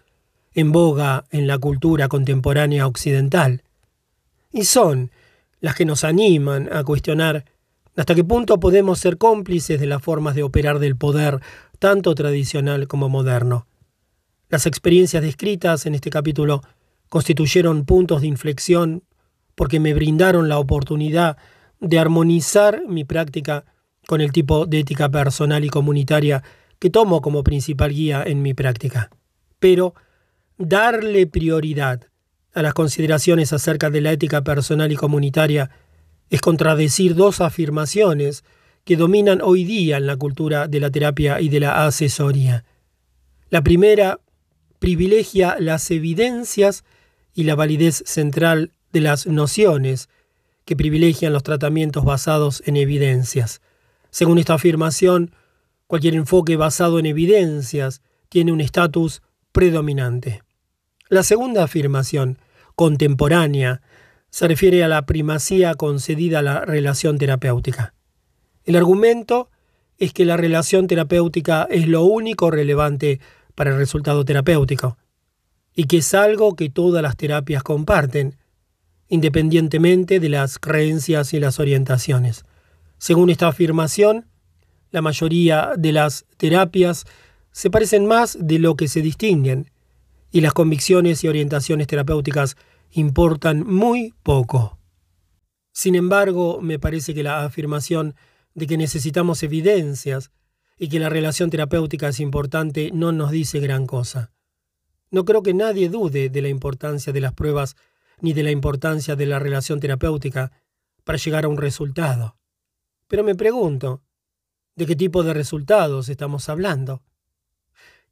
en 0.52 0.72
boga 0.72 1.24
en 1.30 1.46
la 1.46 1.58
cultura 1.58 2.08
contemporánea 2.08 2.86
occidental. 2.86 3.62
Y 4.52 4.64
son 4.64 5.10
las 5.60 5.74
que 5.74 5.84
nos 5.84 6.04
animan 6.04 6.68
a 6.72 6.84
cuestionar 6.84 7.44
hasta 7.96 8.14
qué 8.14 8.24
punto 8.24 8.60
podemos 8.60 8.98
ser 8.98 9.18
cómplices 9.18 9.80
de 9.80 9.86
las 9.86 10.02
formas 10.02 10.34
de 10.34 10.42
operar 10.42 10.78
del 10.78 10.96
poder, 10.96 11.40
tanto 11.78 12.14
tradicional 12.14 12.88
como 12.88 13.08
moderno. 13.08 13.66
Las 14.48 14.66
experiencias 14.66 15.22
descritas 15.22 15.86
en 15.86 15.94
este 15.94 16.10
capítulo 16.10 16.62
constituyeron 17.08 17.84
puntos 17.84 18.22
de 18.22 18.28
inflexión 18.28 19.04
porque 19.54 19.80
me 19.80 19.94
brindaron 19.94 20.48
la 20.48 20.58
oportunidad 20.58 21.36
de 21.80 21.98
armonizar 21.98 22.82
mi 22.88 23.04
práctica 23.04 23.64
con 24.06 24.20
el 24.20 24.32
tipo 24.32 24.66
de 24.66 24.80
ética 24.80 25.08
personal 25.08 25.64
y 25.64 25.68
comunitaria 25.68 26.42
que 26.78 26.90
tomo 26.90 27.20
como 27.20 27.44
principal 27.44 27.92
guía 27.92 28.22
en 28.24 28.42
mi 28.42 28.54
práctica. 28.54 29.10
Pero 29.58 29.94
darle 30.56 31.26
prioridad 31.26 32.09
a 32.54 32.62
las 32.62 32.74
consideraciones 32.74 33.52
acerca 33.52 33.90
de 33.90 34.00
la 34.00 34.12
ética 34.12 34.42
personal 34.42 34.90
y 34.92 34.96
comunitaria 34.96 35.70
es 36.30 36.40
contradecir 36.40 37.14
dos 37.14 37.40
afirmaciones 37.40 38.44
que 38.84 38.96
dominan 38.96 39.40
hoy 39.42 39.64
día 39.64 39.98
en 39.98 40.06
la 40.06 40.16
cultura 40.16 40.68
de 40.68 40.80
la 40.80 40.90
terapia 40.90 41.40
y 41.40 41.48
de 41.48 41.60
la 41.60 41.84
asesoría. 41.86 42.64
La 43.50 43.62
primera 43.62 44.20
privilegia 44.78 45.56
las 45.58 45.90
evidencias 45.90 46.84
y 47.34 47.44
la 47.44 47.54
validez 47.54 48.02
central 48.06 48.72
de 48.92 49.00
las 49.00 49.26
nociones 49.26 50.08
que 50.64 50.76
privilegian 50.76 51.32
los 51.32 51.42
tratamientos 51.42 52.04
basados 52.04 52.62
en 52.66 52.76
evidencias. 52.76 53.60
Según 54.10 54.38
esta 54.38 54.54
afirmación, 54.54 55.32
cualquier 55.86 56.14
enfoque 56.14 56.56
basado 56.56 56.98
en 56.98 57.06
evidencias 57.06 58.02
tiene 58.28 58.52
un 58.52 58.60
estatus 58.60 59.22
predominante. 59.52 60.42
La 61.10 61.24
segunda 61.24 61.64
afirmación, 61.64 62.38
contemporánea, 62.76 63.82
se 64.30 64.46
refiere 64.46 64.84
a 64.84 64.88
la 64.88 65.06
primacía 65.06 65.74
concedida 65.74 66.38
a 66.38 66.42
la 66.42 66.64
relación 66.64 67.18
terapéutica. 67.18 67.94
El 68.62 68.76
argumento 68.76 69.50
es 69.98 70.12
que 70.12 70.24
la 70.24 70.36
relación 70.36 70.86
terapéutica 70.86 71.66
es 71.68 71.88
lo 71.88 72.04
único 72.04 72.52
relevante 72.52 73.18
para 73.56 73.72
el 73.72 73.76
resultado 73.76 74.24
terapéutico 74.24 74.98
y 75.74 75.86
que 75.86 75.96
es 75.96 76.14
algo 76.14 76.54
que 76.54 76.70
todas 76.70 77.02
las 77.02 77.16
terapias 77.16 77.64
comparten, 77.64 78.36
independientemente 79.08 80.20
de 80.20 80.28
las 80.28 80.60
creencias 80.60 81.34
y 81.34 81.40
las 81.40 81.58
orientaciones. 81.58 82.44
Según 82.98 83.30
esta 83.30 83.48
afirmación, 83.48 84.26
la 84.92 85.02
mayoría 85.02 85.72
de 85.76 85.90
las 85.90 86.24
terapias 86.36 87.04
se 87.50 87.68
parecen 87.68 88.06
más 88.06 88.38
de 88.40 88.60
lo 88.60 88.76
que 88.76 88.86
se 88.86 89.02
distinguen, 89.02 89.72
y 90.30 90.40
las 90.40 90.52
convicciones 90.52 91.24
y 91.24 91.28
orientaciones 91.28 91.86
terapéuticas 91.86 92.56
importan 92.92 93.66
muy 93.66 94.14
poco. 94.22 94.78
Sin 95.72 95.94
embargo, 95.94 96.60
me 96.60 96.78
parece 96.78 97.14
que 97.14 97.22
la 97.22 97.44
afirmación 97.44 98.14
de 98.54 98.66
que 98.66 98.76
necesitamos 98.76 99.42
evidencias 99.42 100.30
y 100.78 100.88
que 100.88 100.98
la 100.98 101.08
relación 101.08 101.50
terapéutica 101.50 102.08
es 102.08 102.20
importante 102.20 102.90
no 102.92 103.12
nos 103.12 103.30
dice 103.30 103.60
gran 103.60 103.86
cosa. 103.86 104.32
No 105.10 105.24
creo 105.24 105.42
que 105.42 105.54
nadie 105.54 105.88
dude 105.88 106.30
de 106.30 106.42
la 106.42 106.48
importancia 106.48 107.12
de 107.12 107.20
las 107.20 107.32
pruebas 107.32 107.76
ni 108.20 108.32
de 108.32 108.42
la 108.42 108.50
importancia 108.50 109.16
de 109.16 109.26
la 109.26 109.38
relación 109.38 109.80
terapéutica 109.80 110.52
para 111.04 111.18
llegar 111.18 111.44
a 111.44 111.48
un 111.48 111.56
resultado. 111.56 112.36
Pero 113.08 113.24
me 113.24 113.34
pregunto, 113.34 114.02
¿de 114.76 114.86
qué 114.86 114.96
tipo 114.96 115.22
de 115.22 115.34
resultados 115.34 116.08
estamos 116.08 116.48
hablando? 116.48 117.02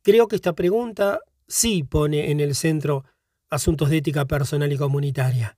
Creo 0.03 0.27
que 0.28 0.36
esta 0.36 0.55
pregunta 0.55 1.20
sí 1.49 1.83
pone 1.83 2.31
en 2.31 2.41
el 2.41 2.55
centro 2.55 3.05
asuntos 3.51 3.91
de 3.91 3.99
ética 3.99 4.27
personal 4.27 4.73
y 4.73 4.77
comunitaria. 4.77 5.57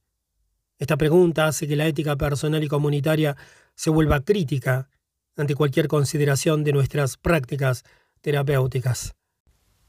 Esta 0.79 0.97
pregunta 0.97 1.47
hace 1.47 1.69
que 1.69 1.77
la 1.77 1.87
ética 1.87 2.17
personal 2.17 2.65
y 2.65 2.69
comunitaria 2.69 3.37
se 3.75 3.91
vuelva 3.91 4.21
crítica 4.21 4.89
ante 5.37 5.55
cualquier 5.55 5.89
consideración 5.89 6.65
de 6.65 6.73
nuestras 6.73 7.17
prácticas 7.17 7.85
terapéuticas. 8.21 9.15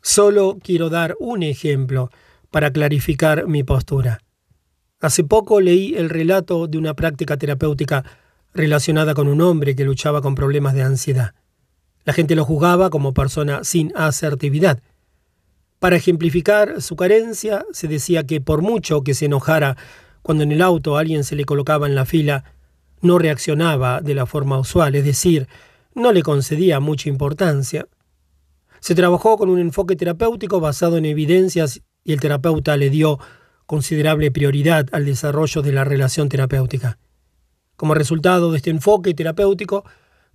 Solo 0.01 0.57
quiero 0.61 0.89
dar 0.89 1.15
un 1.19 1.43
ejemplo 1.43 2.09
para 2.49 2.71
clarificar 2.71 3.47
mi 3.47 3.63
postura. 3.63 4.19
Hace 4.99 5.23
poco 5.23 5.61
leí 5.61 5.95
el 5.95 6.09
relato 6.09 6.67
de 6.67 6.77
una 6.77 6.95
práctica 6.95 7.37
terapéutica 7.37 8.03
relacionada 8.53 9.13
con 9.13 9.27
un 9.27 9.41
hombre 9.41 9.75
que 9.75 9.85
luchaba 9.85 10.21
con 10.21 10.35
problemas 10.35 10.73
de 10.73 10.83
ansiedad. 10.83 11.33
La 12.03 12.13
gente 12.13 12.35
lo 12.35 12.45
juzgaba 12.45 12.89
como 12.89 13.13
persona 13.13 13.63
sin 13.63 13.93
asertividad, 13.95 14.81
para 15.81 15.95
ejemplificar 15.95 16.79
su 16.79 16.95
carencia, 16.95 17.65
se 17.71 17.87
decía 17.87 18.23
que 18.23 18.39
por 18.39 18.61
mucho 18.61 19.01
que 19.01 19.15
se 19.15 19.25
enojara 19.25 19.77
cuando 20.21 20.43
en 20.43 20.51
el 20.51 20.61
auto 20.61 20.95
alguien 20.95 21.23
se 21.23 21.35
le 21.35 21.43
colocaba 21.43 21.87
en 21.87 21.95
la 21.95 22.05
fila, 22.05 22.43
no 23.01 23.17
reaccionaba 23.17 23.99
de 23.99 24.13
la 24.13 24.27
forma 24.27 24.59
usual, 24.59 24.93
es 24.93 25.03
decir, 25.03 25.47
no 25.95 26.11
le 26.11 26.21
concedía 26.21 26.79
mucha 26.79 27.09
importancia. 27.09 27.87
Se 28.79 28.93
trabajó 28.93 29.37
con 29.37 29.49
un 29.49 29.57
enfoque 29.57 29.95
terapéutico 29.95 30.59
basado 30.59 30.97
en 30.97 31.05
evidencias 31.05 31.81
y 32.03 32.13
el 32.13 32.19
terapeuta 32.19 32.77
le 32.77 32.91
dio 32.91 33.17
considerable 33.65 34.29
prioridad 34.29 34.85
al 34.91 35.05
desarrollo 35.05 35.63
de 35.63 35.71
la 35.71 35.83
relación 35.83 36.29
terapéutica. 36.29 36.99
Como 37.75 37.95
resultado 37.95 38.51
de 38.51 38.57
este 38.57 38.69
enfoque 38.69 39.15
terapéutico, 39.15 39.83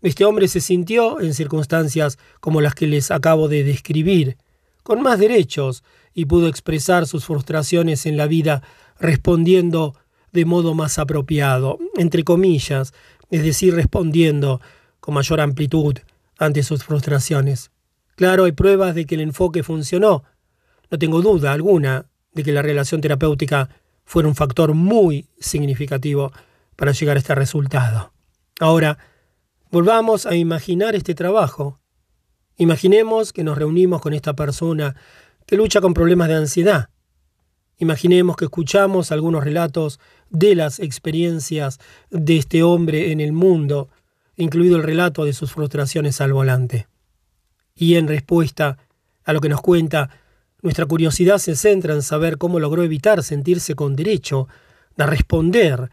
este 0.03 0.25
hombre 0.25 0.49
se 0.49 0.61
sintió 0.61 1.21
en 1.21 1.35
circunstancias 1.35 2.19
como 2.41 2.61
las 2.61 2.75
que 2.75 2.89
les 2.89 3.13
acabo 3.13 3.47
de 3.47 3.63
describir, 3.63 4.39
con 4.87 5.03
más 5.03 5.19
derechos 5.19 5.83
y 6.15 6.27
pudo 6.27 6.47
expresar 6.47 7.09
sus 7.09 7.25
frustraciones 7.25 8.07
en 8.07 8.17
la 8.17 8.29
vida 8.29 8.63
respondiendo 9.01 9.97
de 10.33 10.45
modo 10.45 10.75
más 10.75 11.01
apropiado, 11.01 11.81
entre 11.97 12.23
comillas, 12.23 12.95
es 13.33 13.43
decir, 13.43 13.75
respondiendo 13.75 14.61
con 15.01 15.15
mayor 15.15 15.41
amplitud 15.41 15.99
ante 16.39 16.63
sus 16.63 16.85
frustraciones. 16.85 17.73
Claro, 18.15 18.45
hay 18.45 18.53
pruebas 18.53 18.95
de 18.95 19.07
que 19.07 19.17
el 19.17 19.23
enfoque 19.23 19.65
funcionó. 19.65 20.23
No 20.89 20.99
tengo 21.01 21.21
duda 21.21 21.53
alguna 21.53 22.07
de 22.33 22.45
que 22.45 22.53
la 22.53 22.63
relación 22.63 23.01
terapéutica 23.01 23.69
fue 24.05 24.25
un 24.25 24.37
factor 24.37 24.73
muy 24.73 25.27
significativo 25.41 26.31
para 26.77 26.93
llegar 26.93 27.17
a 27.17 27.19
este 27.19 27.35
resultado. 27.35 28.13
Ahora, 28.61 28.99
volvamos 29.73 30.27
a 30.27 30.37
imaginar 30.37 30.95
este 30.95 31.17
trabajo. 31.17 31.81
Imaginemos 32.59 33.33
que 33.33 33.45
nos 33.45 33.59
reunimos 33.59 34.01
con 34.01 34.15
esta 34.15 34.35
persona 34.35 34.97
que 35.47 35.57
lucha 35.57 35.81
con 35.81 35.95
problemas 35.95 36.29
de 36.29 36.35
ansiedad. 36.37 36.89
Imaginemos 37.79 38.37
que 38.37 38.47
escuchamos 38.47 39.13
algunos 39.13 39.45
relatos 39.45 40.01
de 40.31 40.55
las 40.55 40.81
experiencias 40.81 41.79
de 42.11 42.39
este 42.39 42.63
hombre 42.63 43.13
en 43.13 43.21
el 43.21 43.33
mundo, 43.33 43.91
incluido 44.37 44.77
el 44.77 44.83
relato 44.83 45.25
de 45.27 45.35
sus 45.35 45.53
frustraciones 45.53 46.23
al 46.23 46.33
volante. 46.33 46.89
Y 47.75 47.97
en 47.97 48.09
respuesta 48.09 48.79
a 49.25 49.35
lo 49.35 49.41
que 49.41 49.51
nos 49.51 49.61
cuenta, 49.61 50.09
nuestra 50.63 50.87
curiosidad 50.87 51.37
se 51.37 51.55
centra 51.57 51.93
en 51.93 52.03
saber 52.03 52.39
cómo 52.39 52.59
logró 52.59 52.83
evitar 52.83 53.23
sentirse 53.23 53.75
con 53.75 53.95
derecho 53.95 54.49
a 54.97 55.05
responder 55.05 55.91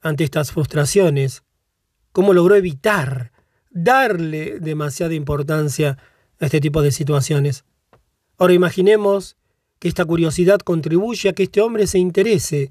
ante 0.00 0.22
estas 0.22 0.52
frustraciones, 0.52 1.42
cómo 2.12 2.32
logró 2.32 2.54
evitar 2.54 3.32
darle 3.74 4.60
demasiada 4.60 5.14
importancia 5.14 5.98
a 6.40 6.46
este 6.46 6.60
tipo 6.60 6.80
de 6.80 6.92
situaciones. 6.92 7.64
Ahora 8.38 8.54
imaginemos 8.54 9.36
que 9.78 9.88
esta 9.88 10.04
curiosidad 10.04 10.60
contribuye 10.60 11.28
a 11.28 11.32
que 11.34 11.42
este 11.42 11.60
hombre 11.60 11.86
se 11.86 11.98
interese 11.98 12.70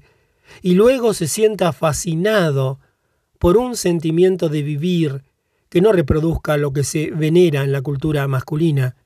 y 0.62 0.74
luego 0.74 1.14
se 1.14 1.28
sienta 1.28 1.72
fascinado 1.72 2.80
por 3.38 3.56
un 3.56 3.76
sentimiento 3.76 4.48
de 4.48 4.62
vivir 4.62 5.22
que 5.68 5.80
no 5.80 5.92
reproduzca 5.92 6.56
lo 6.56 6.72
que 6.72 6.84
se 6.84 7.10
venera 7.10 7.62
en 7.62 7.72
la 7.72 7.82
cultura 7.82 8.26
masculina 8.26 8.96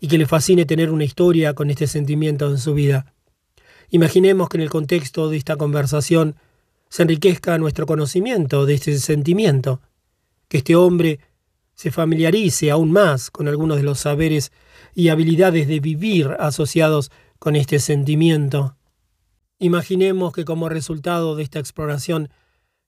y 0.00 0.08
que 0.08 0.18
le 0.18 0.26
fascine 0.26 0.66
tener 0.66 0.90
una 0.90 1.04
historia 1.04 1.54
con 1.54 1.70
este 1.70 1.86
sentimiento 1.86 2.50
en 2.50 2.58
su 2.58 2.74
vida. 2.74 3.12
Imaginemos 3.90 4.48
que 4.48 4.56
en 4.56 4.62
el 4.62 4.70
contexto 4.70 5.30
de 5.30 5.36
esta 5.36 5.56
conversación 5.56 6.34
se 6.88 7.02
enriquezca 7.02 7.58
nuestro 7.58 7.86
conocimiento 7.86 8.66
de 8.66 8.74
este 8.74 8.98
sentimiento, 8.98 9.80
que 10.48 10.58
este 10.58 10.74
hombre 10.76 11.20
se 11.78 11.92
familiarice 11.92 12.72
aún 12.72 12.90
más 12.90 13.30
con 13.30 13.46
algunos 13.46 13.76
de 13.76 13.84
los 13.84 14.00
saberes 14.00 14.50
y 14.96 15.10
habilidades 15.10 15.68
de 15.68 15.78
vivir 15.78 16.34
asociados 16.40 17.12
con 17.38 17.54
este 17.54 17.78
sentimiento. 17.78 18.76
Imaginemos 19.60 20.32
que 20.32 20.44
como 20.44 20.68
resultado 20.68 21.36
de 21.36 21.44
esta 21.44 21.60
exploración 21.60 22.30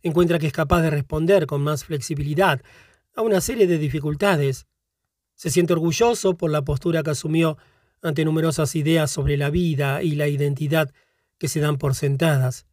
encuentra 0.03 0.41
que 0.41 0.49
es 0.49 0.53
capaz 0.53 0.83
de 0.83 0.91
responder 0.91 1.47
con 1.47 1.63
más 1.63 1.85
flexibilidad 1.85 2.63
a 3.15 3.23
una 3.23 3.41
serie 3.41 3.69
de 3.69 3.79
dificultades. 3.79 4.67
Se 5.37 5.51
siente 5.51 5.73
orgulloso 5.73 6.37
por 6.37 6.51
la 6.51 6.63
postura 6.63 7.05
que 7.05 7.11
asumió 7.11 7.59
ante 8.03 8.25
numerosas 8.25 8.75
ideas 8.75 9.09
sobre 9.09 9.37
la 9.37 9.51
vida 9.51 10.03
y 10.03 10.17
la 10.17 10.27
identidad 10.27 10.93
que 11.39 11.47
se 11.47 11.61
dan 11.61 11.79
por 11.79 11.95
sentadas, 11.95 12.67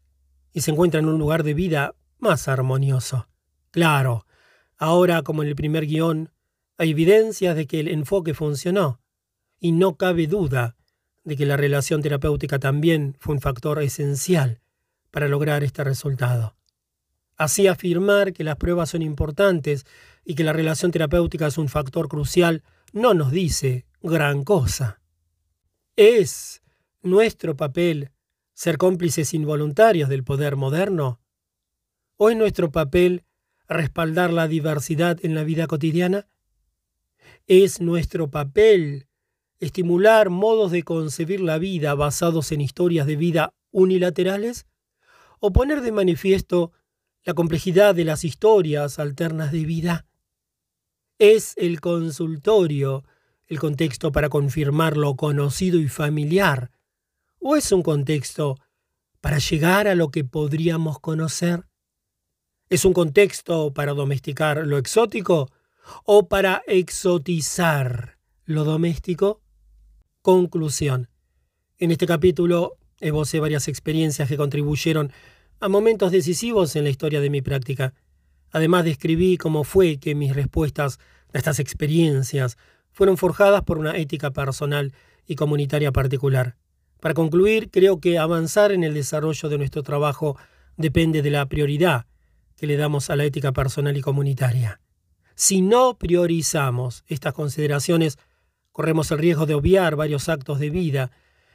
y 0.52 0.62
se 0.62 0.72
encuentra 0.72 1.00
en 1.00 1.10
un 1.10 1.20
lugar 1.20 1.44
de 1.44 1.54
vida 1.54 1.94
más 2.18 2.48
armonioso. 2.48 3.28
Claro, 3.70 4.26
ahora 4.78 5.22
como 5.22 5.44
en 5.44 5.50
el 5.50 5.56
primer 5.56 5.86
guion, 5.86 6.32
hay 6.78 6.92
evidencias 6.92 7.56
de 7.56 7.68
que 7.68 7.80
el 7.80 7.88
enfoque 7.88 8.34
funcionó, 8.34 9.02
y 9.60 9.72
no 9.72 9.98
cabe 9.98 10.28
duda 10.28 10.76
de 11.24 11.36
que 11.36 11.46
la 11.46 11.58
relación 11.58 12.02
terapéutica 12.02 12.60
también 12.60 13.16
fue 13.20 13.36
un 13.36 13.42
factor 13.42 13.82
esencial 13.82 14.62
para 15.12 15.28
lograr 15.28 15.64
este 15.64 15.84
resultado. 15.84 16.56
Así 17.36 17.68
afirmar 17.68 18.34
que 18.34 18.44
las 18.44 18.56
pruebas 18.56 18.90
son 18.90 19.02
importantes 19.02 19.86
y 20.24 20.36
que 20.36 20.44
la 20.44 20.54
relación 20.54 20.92
terapéutica 20.92 21.48
es 21.48 21.58
un 21.58 21.70
factor 21.70 22.08
crucial 22.08 22.64
no 22.94 23.14
nos 23.14 23.32
dice 23.32 23.86
gran 24.02 24.44
cosa. 24.44 25.02
¿Es 25.96 26.62
nuestro 27.02 27.56
papel 27.56 28.12
ser 28.54 28.78
cómplices 28.78 29.34
involuntarios 29.34 30.10
del 30.10 30.24
poder 30.24 30.56
moderno? 30.56 31.20
¿O 32.16 32.30
es 32.30 32.38
nuestro 32.38 32.72
papel 32.72 33.24
respaldar 33.68 34.32
la 34.32 34.48
diversidad 34.48 35.18
en 35.24 35.36
la 35.36 35.44
vida 35.44 35.68
cotidiana? 35.68 36.28
¿Es 37.48 37.82
nuestro 37.82 38.30
papel 38.30 39.08
estimular 39.60 40.30
modos 40.30 40.72
de 40.72 40.84
concebir 40.84 41.42
la 41.42 41.58
vida 41.58 41.96
basados 41.96 42.52
en 42.52 42.62
historias 42.62 43.08
de 43.08 43.16
vida 43.16 43.54
unilaterales? 43.72 44.68
¿O 45.40 45.52
poner 45.52 45.82
de 45.82 45.92
manifiesto 45.92 46.72
la 47.28 47.34
complejidad 47.34 47.94
de 47.94 48.06
las 48.06 48.24
historias 48.24 49.00
alternas 49.00 49.52
de 49.52 49.66
vida. 49.66 50.06
Es 51.20 51.56
el 51.58 51.82
consultorio 51.82 53.04
el 53.48 53.60
contexto 53.60 54.14
para 54.14 54.30
confirmar 54.30 54.96
lo 54.96 55.18
conocido 55.18 55.78
y 55.78 55.90
familiar, 55.90 56.72
o 57.40 57.58
es 57.58 57.74
un 57.74 57.84
contexto 57.84 58.56
para 59.20 59.40
llegar 59.40 59.90
a 59.90 59.96
lo 59.96 60.10
que 60.10 60.24
podríamos 60.24 61.02
conocer. 61.02 61.67
¿Es 62.70 62.84
un 62.84 62.92
contexto 62.92 63.74
para 63.74 63.94
domesticar 63.94 64.68
lo 64.68 64.78
exótico 64.78 65.50
o 66.04 66.28
para 66.28 66.64
exotizar 66.68 68.18
lo 68.44 68.66
doméstico? 68.66 69.42
Conclusión. 70.22 71.08
En 71.78 71.92
este 71.92 72.06
capítulo 72.06 72.76
evocé 73.00 73.40
varias 73.40 73.70
experiencias 73.70 74.28
que 74.28 74.36
contribuyeron 74.36 75.14
a 75.62 75.70
momentos 75.70 76.12
decisivos 76.12 76.76
en 76.76 76.84
la 76.84 76.90
historia 76.90 77.22
de 77.22 77.30
mi 77.30 77.42
práctica. 77.42 77.94
Además 78.52 78.84
describí 78.84 79.38
cómo 79.38 79.64
fue 79.64 79.98
que 79.98 80.14
mis 80.14 80.36
respuestas 80.36 81.00
a 81.34 81.38
estas 81.38 81.60
experiencias 81.60 82.58
fueron 82.92 83.16
forjadas 83.16 83.62
por 83.62 83.78
una 83.78 83.96
ética 83.96 84.32
personal 84.32 84.92
y 85.26 85.36
comunitaria 85.36 85.94
particular. 85.94 86.58
Para 87.00 87.14
concluir, 87.14 87.72
creo 87.72 88.02
que 88.02 88.20
avanzar 88.20 88.74
en 88.74 88.84
el 88.84 88.94
desarrollo 88.94 89.48
de 89.48 89.58
nuestro 89.58 89.84
trabajo 89.84 90.36
depende 90.76 91.22
de 91.22 91.30
la 91.30 91.46
prioridad 91.46 92.08
que 92.58 92.68
le 92.68 92.76
damos 92.76 93.10
a 93.10 93.16
la 93.16 93.24
ética 93.24 93.54
personal 93.54 93.96
y 93.96 94.02
comunitaria. 94.02 94.82
Si 95.36 95.62
no 95.62 95.98
priorizamos 95.98 97.04
estas 97.08 97.34
consideraciones, 97.34 98.18
corremos 98.72 99.12
el 99.12 99.20
riesgo 99.20 99.46
de 99.46 99.54
obviar 99.54 99.96
varios 99.96 100.28
actos 100.28 100.60
de 100.60 100.72
vida 100.72 101.12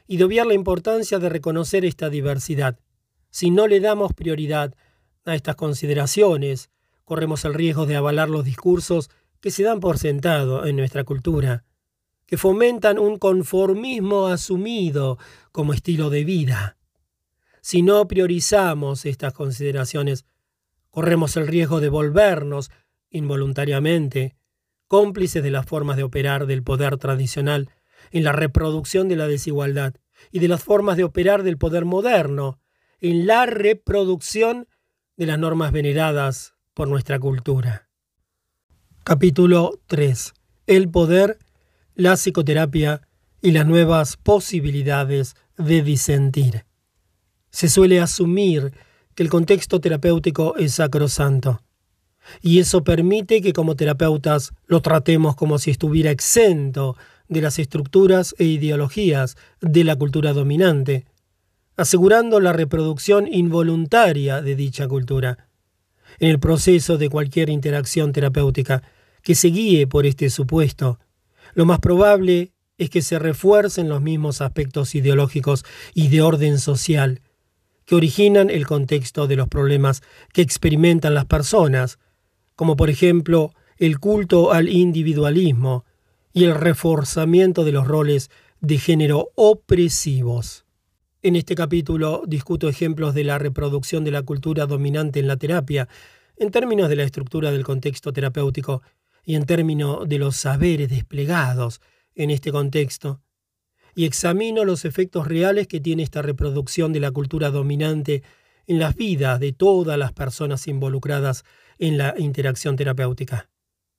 y 0.07 0.17
de 0.17 0.23
obviar 0.23 0.47
la 0.47 0.53
importancia 0.53 1.19
de 1.19 1.29
reconocer 1.29 1.85
esta 1.85 2.09
diversidad. 2.09 2.79
Si 3.29 3.51
no 3.51 3.67
le 3.67 3.79
damos 3.79 4.13
prioridad 4.13 4.73
a 5.25 5.35
estas 5.35 5.55
consideraciones, 5.55 6.69
corremos 7.03 7.43
el 7.45 7.53
riesgo 7.53 7.85
de 7.85 7.97
avalar 7.97 8.29
los 8.29 8.45
discursos 8.45 9.09
que 9.41 9.51
se 9.51 9.63
dan 9.63 9.81
por 9.81 9.97
sentado 9.97 10.65
en 10.65 10.77
nuestra 10.77 11.03
cultura, 11.03 11.65
que 12.25 12.37
fomentan 12.37 12.97
un 12.97 13.19
conformismo 13.19 14.27
asumido 14.27 15.17
como 15.51 15.73
estilo 15.73 16.09
de 16.09 16.23
vida. 16.23 16.77
Si 17.61 17.81
no 17.81 18.07
priorizamos 18.07 19.05
estas 19.05 19.33
consideraciones, 19.33 20.25
corremos 20.93 21.35
el 21.37 21.47
riesgo 21.47 21.81
de 21.81 21.89
volvernos, 21.89 22.69
involuntariamente, 23.09 24.35
cómplices 24.87 25.41
de 25.41 25.49
las 25.49 25.65
formas 25.65 25.97
de 25.97 26.03
operar 26.03 26.45
del 26.45 26.61
poder 26.61 26.97
tradicional 26.97 27.71
en 28.11 28.23
la 28.23 28.31
reproducción 28.31 29.09
de 29.09 29.15
la 29.15 29.25
desigualdad 29.25 29.95
y 30.31 30.37
de 30.37 30.47
las 30.47 30.63
formas 30.63 30.95
de 30.95 31.03
operar 31.03 31.41
del 31.41 31.57
poder 31.57 31.85
moderno 31.85 32.59
en 33.01 33.25
la 33.25 33.47
reproducción 33.47 34.67
de 35.17 35.25
las 35.25 35.39
normas 35.39 35.71
veneradas 35.71 36.53
por 36.75 36.87
nuestra 36.87 37.17
cultura. 37.19 37.89
Capítulo 39.03 39.79
3. 39.87 40.33
El 40.67 40.91
poder, 40.91 41.39
la 41.95 42.17
psicoterapia 42.17 43.01
y 43.41 43.49
las 43.49 43.65
nuevas 43.65 44.15
posibilidades 44.15 45.35
de 45.57 45.81
disentir. 45.81 46.65
Se 47.49 47.67
suele 47.67 47.99
asumir 47.99 48.73
que 49.15 49.23
el 49.23 49.29
contexto 49.29 49.79
terapéutico 49.79 50.55
es 50.57 50.75
sacrosanto, 50.75 51.61
y 52.41 52.59
eso 52.59 52.83
permite 52.83 53.41
que 53.41 53.53
como 53.53 53.75
terapeutas 53.75 54.53
lo 54.65 54.81
tratemos 54.81 55.35
como 55.35 55.59
si 55.59 55.71
estuviera 55.71 56.11
exento 56.11 56.95
de 57.27 57.41
las 57.41 57.59
estructuras 57.59 58.35
e 58.37 58.45
ideologías 58.45 59.35
de 59.61 59.83
la 59.83 59.95
cultura 59.95 60.33
dominante, 60.33 61.05
asegurando 61.75 62.39
la 62.39 62.53
reproducción 62.53 63.27
involuntaria 63.31 64.41
de 64.41 64.55
dicha 64.55 64.87
cultura. 64.87 65.49
En 66.19 66.29
el 66.29 66.39
proceso 66.39 66.97
de 66.97 67.09
cualquier 67.09 67.49
interacción 67.49 68.13
terapéutica 68.13 68.83
que 69.23 69.35
se 69.35 69.47
guíe 69.47 69.87
por 69.87 70.05
este 70.05 70.29
supuesto, 70.29 70.99
lo 71.55 71.65
más 71.65 71.79
probable 71.79 72.53
es 72.77 72.89
que 72.89 73.01
se 73.01 73.19
refuercen 73.19 73.89
los 73.89 74.01
mismos 74.01 74.41
aspectos 74.41 74.95
ideológicos 74.95 75.65
y 75.93 76.09
de 76.09 76.21
orden 76.21 76.59
social 76.59 77.21
que 77.85 77.95
originan 77.95 78.49
el 78.49 78.65
contexto 78.65 79.27
de 79.27 79.35
los 79.35 79.47
problemas 79.47 80.01
que 80.31 80.41
experimentan 80.41 81.13
las 81.13 81.25
personas, 81.25 81.99
como 82.55 82.75
por 82.75 82.89
ejemplo 82.89 83.53
el 83.77 83.99
culto 83.99 84.51
al 84.53 84.69
individualismo 84.69 85.85
y 86.31 86.45
el 86.45 86.55
reforzamiento 86.55 87.63
de 87.63 87.71
los 87.71 87.87
roles 87.87 88.29
de 88.61 88.77
género 88.77 89.31
opresivos. 89.35 90.65
En 91.21 91.35
este 91.35 91.55
capítulo 91.55 92.23
discuto 92.27 92.67
ejemplos 92.67 93.13
de 93.13 93.23
la 93.23 93.37
reproducción 93.37 94.03
de 94.03 94.11
la 94.11 94.23
cultura 94.23 94.65
dominante 94.65 95.19
en 95.19 95.27
la 95.27 95.37
terapia, 95.37 95.87
en 96.37 96.51
términos 96.51 96.89
de 96.89 96.95
la 96.95 97.03
estructura 97.03 97.51
del 97.51 97.63
contexto 97.63 98.11
terapéutico 98.11 98.81
y 99.23 99.35
en 99.35 99.45
términos 99.45 100.07
de 100.07 100.17
los 100.17 100.35
saberes 100.35 100.89
desplegados 100.89 101.81
en 102.15 102.29
este 102.29 102.51
contexto, 102.51 103.21
y 103.95 104.05
examino 104.05 104.65
los 104.65 104.85
efectos 104.85 105.27
reales 105.27 105.67
que 105.67 105.79
tiene 105.79 106.03
esta 106.03 106.21
reproducción 106.21 106.93
de 106.93 106.99
la 106.99 107.11
cultura 107.11 107.49
dominante 107.49 108.23
en 108.67 108.79
las 108.79 108.95
vidas 108.95 109.39
de 109.39 109.53
todas 109.53 109.97
las 109.97 110.13
personas 110.13 110.67
involucradas 110.67 111.43
en 111.79 111.97
la 111.97 112.15
interacción 112.17 112.75
terapéutica. 112.75 113.49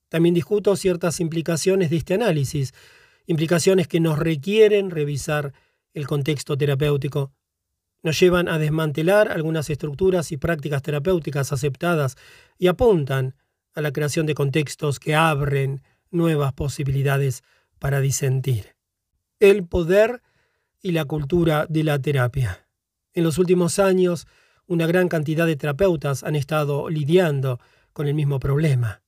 También 0.09 0.35
discuto 0.35 0.75
ciertas 0.77 1.21
implicaciones 1.21 1.91
de 1.91 1.97
este 1.97 2.15
análisis, 2.15 2.73
implicaciones 3.27 3.89
que 3.89 4.01
nos 4.01 4.19
requieren 4.19 4.91
revisar 4.91 5.53
el 5.93 6.07
contexto 6.07 6.57
terapéutico, 6.57 7.33
nos 8.03 8.21
llevan 8.21 8.49
a 8.49 8.59
desmantelar 8.59 9.33
algunas 9.33 9.71
estructuras 9.71 10.31
y 10.31 10.37
prácticas 10.37 10.83
terapéuticas 10.83 11.53
aceptadas 11.53 12.17
y 12.59 12.67
apuntan 12.67 13.35
a 13.75 13.81
la 13.81 13.93
creación 13.93 14.27
de 14.27 14.35
contextos 14.35 15.01
que 15.01 15.15
abren 15.15 15.83
nuevas 16.11 16.53
posibilidades 16.53 17.43
para 17.79 18.01
disentir. 18.01 18.74
El 19.41 19.67
poder 19.67 20.23
y 20.81 20.93
la 20.93 21.07
cultura 21.07 21.67
de 21.69 21.83
la 21.83 21.99
terapia. 21.99 22.69
En 23.15 23.25
los 23.25 23.39
últimos 23.39 23.81
años, 23.81 24.29
una 24.67 24.87
gran 24.87 25.09
cantidad 25.09 25.45
de 25.45 25.57
terapeutas 25.57 26.23
han 26.23 26.37
estado 26.37 26.89
lidiando 26.89 27.59
con 27.93 28.07
el 28.07 28.15
mismo 28.15 28.39
problema. 28.39 29.03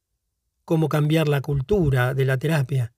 Cómo 0.65 0.89
cambiar 0.89 1.29
la 1.29 1.41
cultura 1.41 2.13
de 2.13 2.25
la 2.25 2.39
terapia. 2.39 2.93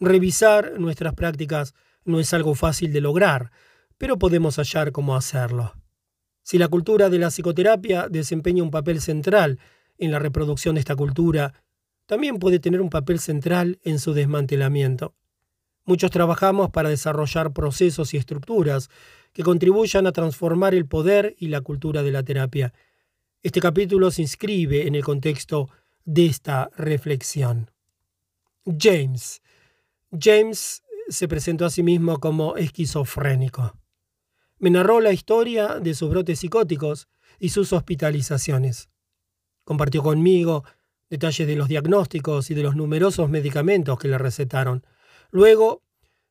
Revisar 0.00 0.80
nuestras 0.80 1.14
prácticas 1.14 1.74
no 2.04 2.18
es 2.18 2.32
algo 2.32 2.54
fácil 2.54 2.92
de 2.94 3.02
lograr, 3.02 3.52
pero 3.98 4.18
podemos 4.18 4.56
hallar 4.56 4.90
cómo 4.90 5.14
hacerlo. 5.14 5.74
Si 6.42 6.56
la 6.56 6.68
cultura 6.68 7.10
de 7.10 7.18
la 7.18 7.28
psicoterapia 7.28 8.08
desempeña 8.08 8.62
un 8.62 8.70
papel 8.70 9.02
central 9.02 9.60
en 9.98 10.10
la 10.10 10.18
reproducción 10.18 10.76
de 10.76 10.80
esta 10.80 10.96
cultura, 10.96 11.52
también 12.06 12.38
puede 12.38 12.58
tener 12.58 12.80
un 12.80 12.90
papel 12.90 13.20
central 13.20 13.78
en 13.84 13.98
su 13.98 14.14
desmantelamiento. 14.14 15.14
Muchos 15.84 16.10
trabajamos 16.10 16.70
para 16.70 16.88
desarrollar 16.88 17.52
procesos 17.52 18.14
y 18.14 18.16
estructuras 18.16 18.88
que 19.32 19.42
contribuyan 19.42 20.06
a 20.06 20.12
transformar 20.12 20.74
el 20.74 20.86
poder 20.86 21.34
y 21.38 21.48
la 21.48 21.60
cultura 21.60 22.02
de 22.02 22.12
la 22.12 22.22
terapia. 22.22 22.72
Este 23.42 23.60
capítulo 23.60 24.10
se 24.10 24.22
inscribe 24.22 24.86
en 24.86 24.94
el 24.94 25.02
contexto 25.02 25.68
de 26.04 26.26
esta 26.26 26.70
reflexión. 26.76 27.70
James. 28.64 29.42
James 30.12 30.82
se 31.08 31.26
presentó 31.26 31.64
a 31.64 31.70
sí 31.70 31.82
mismo 31.82 32.20
como 32.20 32.56
esquizofrénico. 32.56 33.76
Me 34.58 34.70
narró 34.70 35.00
la 35.00 35.12
historia 35.12 35.80
de 35.80 35.94
sus 35.94 36.10
brotes 36.10 36.38
psicóticos 36.38 37.08
y 37.40 37.48
sus 37.48 37.72
hospitalizaciones. 37.72 38.88
Compartió 39.64 40.02
conmigo 40.02 40.64
detalles 41.10 41.46
de 41.46 41.56
los 41.56 41.68
diagnósticos 41.68 42.50
y 42.50 42.54
de 42.54 42.62
los 42.62 42.76
numerosos 42.76 43.28
medicamentos 43.28 43.98
que 43.98 44.08
le 44.08 44.18
recetaron. 44.18 44.86
Luego 45.32 45.82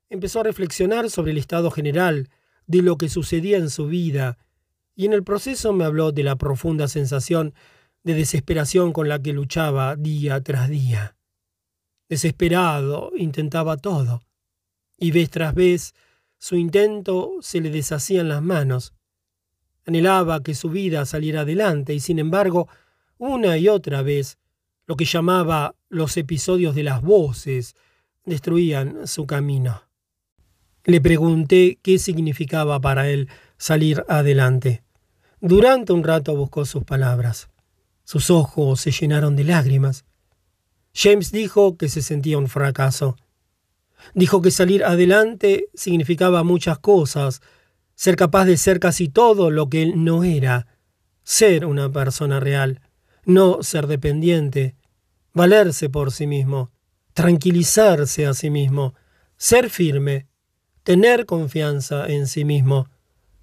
empezó 0.10 0.40
a 0.40 0.44
reflexionar 0.44 1.10
sobre 1.10 1.32
el 1.32 1.40
estado 1.40 1.72
general 1.72 2.30
de 2.68 2.84
lo 2.84 2.98
que 2.98 3.10
sucedía 3.10 3.58
en 3.58 3.70
su 3.70 3.88
vida 3.88 4.38
y 4.96 5.06
en 5.06 5.14
el 5.14 5.24
proceso 5.24 5.74
me 5.74 5.84
habló 5.84 6.12
de 6.12 6.24
la 6.24 6.36
profunda 6.36 6.88
sensación 6.88 7.54
de 8.04 8.14
desesperación 8.14 8.94
con 8.94 9.10
la 9.10 9.20
que 9.20 9.34
luchaba 9.34 9.96
día 9.96 10.42
tras 10.42 10.70
día. 10.70 11.16
Desesperado, 12.10 13.12
intentaba 13.18 13.78
todo, 13.78 14.22
y 14.98 15.12
vez 15.12 15.30
tras 15.32 15.56
vez 15.56 15.96
su 16.38 16.56
intento 16.56 17.38
se 17.42 17.60
le 17.60 17.72
deshacían 17.72 18.30
las 18.30 18.44
manos. 18.44 18.94
Anhelaba 19.86 20.44
que 20.44 20.54
su 20.54 20.70
vida 20.70 21.06
saliera 21.06 21.42
adelante 21.42 21.96
y 21.96 22.00
sin 22.00 22.20
embargo, 22.20 22.68
una 23.18 23.58
y 23.58 23.68
otra 23.68 24.04
vez, 24.04 24.38
lo 24.86 24.96
que 24.96 25.06
llamaba 25.06 25.76
los 25.90 26.18
episodios 26.18 26.76
de 26.76 26.84
las 26.84 27.02
voces 27.02 27.76
destruían 28.26 29.08
su 29.08 29.26
camino. 29.26 29.84
Le 30.84 31.00
pregunté 31.00 31.80
qué 31.82 32.00
significaba 32.00 32.80
para 32.80 33.10
él 33.10 33.30
salir 33.58 34.04
adelante. 34.08 34.84
Durante 35.40 35.94
un 35.94 36.04
rato 36.04 36.36
buscó 36.36 36.66
sus 36.66 36.84
palabras. 36.84 37.50
Sus 38.04 38.30
ojos 38.30 38.82
se 38.82 38.92
llenaron 38.92 39.36
de 39.36 39.44
lágrimas. 39.44 40.06
James 40.94 41.32
dijo 41.32 41.78
que 41.78 41.88
se 41.88 42.02
sentía 42.02 42.38
un 42.38 42.48
fracaso. 42.48 43.16
Dijo 44.14 44.42
que 44.42 44.52
salir 44.52 44.84
adelante 44.84 45.68
significaba 45.74 46.44
muchas 46.44 46.80
cosas, 46.80 47.42
ser 47.96 48.16
capaz 48.16 48.46
de 48.46 48.58
ser 48.58 48.80
casi 48.80 49.08
todo 49.08 49.52
lo 49.52 49.70
que 49.70 49.84
él 49.84 50.04
no 50.04 50.24
era, 50.24 50.68
ser 51.24 51.66
una 51.66 51.92
persona 51.92 52.40
real, 52.40 52.82
no 53.26 53.62
ser 53.62 53.86
dependiente, 53.86 54.76
valerse 55.34 55.90
por 55.90 56.12
sí 56.12 56.26
mismo, 56.26 56.72
tranquilizarse 57.22 58.26
a 58.26 58.34
sí 58.34 58.50
mismo, 58.50 58.96
ser 59.38 59.70
firme, 59.70 60.26
tener 60.82 61.28
confianza 61.28 62.08
en 62.08 62.26
sí 62.26 62.46
mismo, 62.46 62.90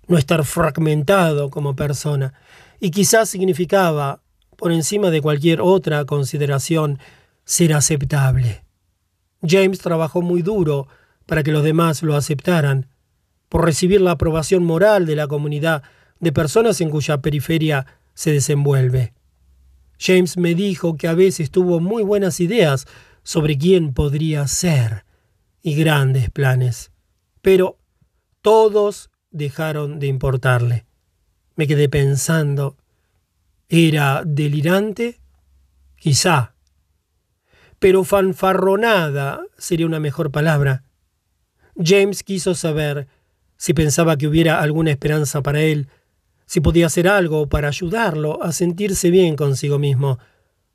no 0.09 0.19
estar 0.19 0.45
fragmentado 0.45 1.49
como 1.49 1.77
persona, 1.77 2.35
y 2.81 2.91
quizás 2.91 3.29
significaba, 3.29 4.21
por 4.57 4.73
encima 4.73 5.11
de 5.11 5.23
cualquier 5.23 5.61
otra 5.61 6.05
consideración, 6.07 6.99
ser 7.45 7.73
aceptable. 7.73 8.65
James 9.47 9.79
trabajó 9.79 10.23
muy 10.23 10.43
duro 10.43 10.89
para 11.25 11.45
que 11.45 11.53
los 11.53 11.63
demás 11.63 12.03
lo 12.03 12.17
aceptaran, 12.17 12.89
por 13.49 13.65
recibir 13.65 14.01
la 14.01 14.11
aprobación 14.11 14.65
moral 14.65 15.07
de 15.07 15.15
la 15.15 15.29
comunidad 15.29 15.85
de 16.19 16.33
personas 16.33 16.81
en 16.81 16.91
cuya 16.91 17.19
periferia 17.19 17.87
se 18.15 18.33
desenvuelve. 18.33 19.13
James 20.01 20.37
me 20.37 20.57
dijo 20.57 20.97
que 20.97 21.07
a 21.07 21.15
veces 21.15 21.53
tuvo 21.53 21.79
muy 21.79 22.03
buenas 22.03 22.41
ideas 22.41 22.87
sobre 23.29 23.59
quién 23.59 23.93
podría 23.93 24.49
ser 24.49 25.05
y 25.61 25.75
grandes 25.75 26.31
planes, 26.31 26.93
pero 27.43 27.77
todos 28.41 29.11
dejaron 29.31 29.99
de 29.99 30.07
importarle. 30.07 30.87
Me 31.55 31.67
quedé 31.67 31.91
pensando, 31.91 32.79
¿era 33.69 34.23
delirante? 34.25 35.21
Quizá 35.97 36.55
pero 37.79 38.03
fanfarronada 38.03 39.43
sería 39.57 39.87
una 39.87 40.01
mejor 40.01 40.31
palabra. 40.31 40.83
James 41.77 42.23
quiso 42.23 42.55
saber 42.55 43.07
si 43.57 43.75
pensaba 43.75 44.17
que 44.17 44.27
hubiera 44.27 44.61
alguna 44.61 44.91
esperanza 44.91 45.43
para 45.43 45.61
él, 45.61 45.89
si 46.47 46.61
podía 46.61 46.87
hacer 46.87 47.07
algo 47.07 47.49
para 47.49 47.69
ayudarlo 47.69 48.43
a 48.43 48.53
sentirse 48.53 49.11
bien 49.11 49.37
consigo 49.37 49.79
mismo, 49.79 50.19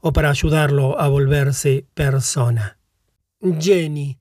o 0.05 0.11
para 0.11 0.29
ayudarlo 0.29 0.99
a 0.99 1.07
volverse 1.07 1.87
persona. 1.93 2.77
Jenny. 3.39 4.19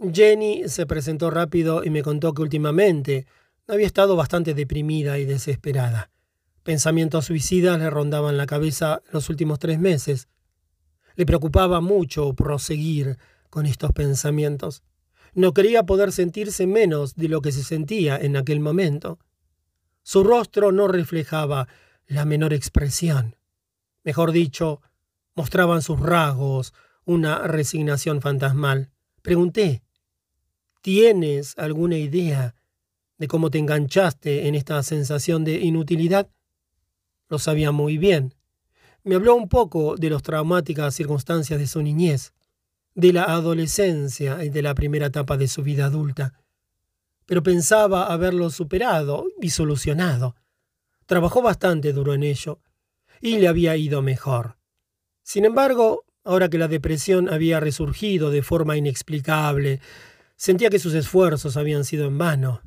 Jenny 0.00 0.66
se 0.68 0.86
presentó 0.86 1.28
rápido 1.28 1.84
y 1.84 1.90
me 1.90 2.02
contó 2.02 2.32
que 2.32 2.40
últimamente 2.40 3.26
había 3.66 3.86
estado 3.86 4.16
bastante 4.16 4.54
deprimida 4.54 5.18
y 5.18 5.26
desesperada. 5.26 6.10
Pensamientos 6.62 7.26
suicidas 7.26 7.78
le 7.78 7.90
rondaban 7.90 8.38
la 8.38 8.46
cabeza 8.46 9.02
los 9.12 9.28
últimos 9.28 9.58
tres 9.58 9.78
meses. 9.78 10.28
Le 11.14 11.26
preocupaba 11.26 11.82
mucho 11.82 12.32
proseguir 12.32 13.18
con 13.50 13.66
estos 13.66 13.92
pensamientos. 13.92 14.82
No 15.34 15.52
quería 15.52 15.82
poder 15.82 16.10
sentirse 16.10 16.66
menos 16.66 17.16
de 17.16 17.28
lo 17.28 17.42
que 17.42 17.52
se 17.52 17.64
sentía 17.64 18.16
en 18.16 18.38
aquel 18.38 18.60
momento. 18.60 19.18
Su 20.02 20.24
rostro 20.24 20.72
no 20.72 20.88
reflejaba 20.88 21.68
la 22.06 22.24
menor 22.24 22.54
expresión. 22.54 23.36
Mejor 24.04 24.32
dicho, 24.32 24.80
mostraban 25.38 25.82
sus 25.82 26.00
rasgos 26.00 26.74
una 27.04 27.46
resignación 27.46 28.20
fantasmal. 28.20 28.90
Pregunté, 29.22 29.84
¿tienes 30.82 31.56
alguna 31.56 31.96
idea 31.96 32.56
de 33.18 33.28
cómo 33.28 33.48
te 33.48 33.58
enganchaste 33.58 34.48
en 34.48 34.56
esta 34.56 34.82
sensación 34.82 35.44
de 35.44 35.60
inutilidad? 35.60 36.28
Lo 37.28 37.38
sabía 37.38 37.70
muy 37.70 37.98
bien. 37.98 38.34
Me 39.04 39.14
habló 39.14 39.36
un 39.36 39.48
poco 39.48 39.94
de 39.94 40.10
las 40.10 40.24
traumáticas 40.24 40.96
circunstancias 40.96 41.60
de 41.60 41.68
su 41.68 41.82
niñez, 41.82 42.32
de 42.96 43.12
la 43.12 43.22
adolescencia 43.22 44.44
y 44.44 44.48
de 44.48 44.62
la 44.62 44.74
primera 44.74 45.06
etapa 45.06 45.36
de 45.36 45.46
su 45.46 45.62
vida 45.62 45.86
adulta. 45.86 46.34
Pero 47.26 47.44
pensaba 47.44 48.12
haberlo 48.12 48.50
superado 48.50 49.26
y 49.40 49.50
solucionado. 49.50 50.34
Trabajó 51.06 51.42
bastante 51.42 51.92
duro 51.92 52.12
en 52.12 52.24
ello, 52.24 52.58
y 53.20 53.38
le 53.38 53.46
había 53.46 53.76
ido 53.76 54.02
mejor. 54.02 54.57
Sin 55.28 55.44
embargo, 55.44 56.06
ahora 56.24 56.48
que 56.48 56.56
la 56.56 56.68
depresión 56.68 57.28
había 57.28 57.60
resurgido 57.60 58.30
de 58.30 58.40
forma 58.40 58.78
inexplicable, 58.78 59.78
sentía 60.36 60.70
que 60.70 60.78
sus 60.78 60.94
esfuerzos 60.94 61.58
habían 61.58 61.84
sido 61.84 62.06
en 62.06 62.16
vano, 62.16 62.62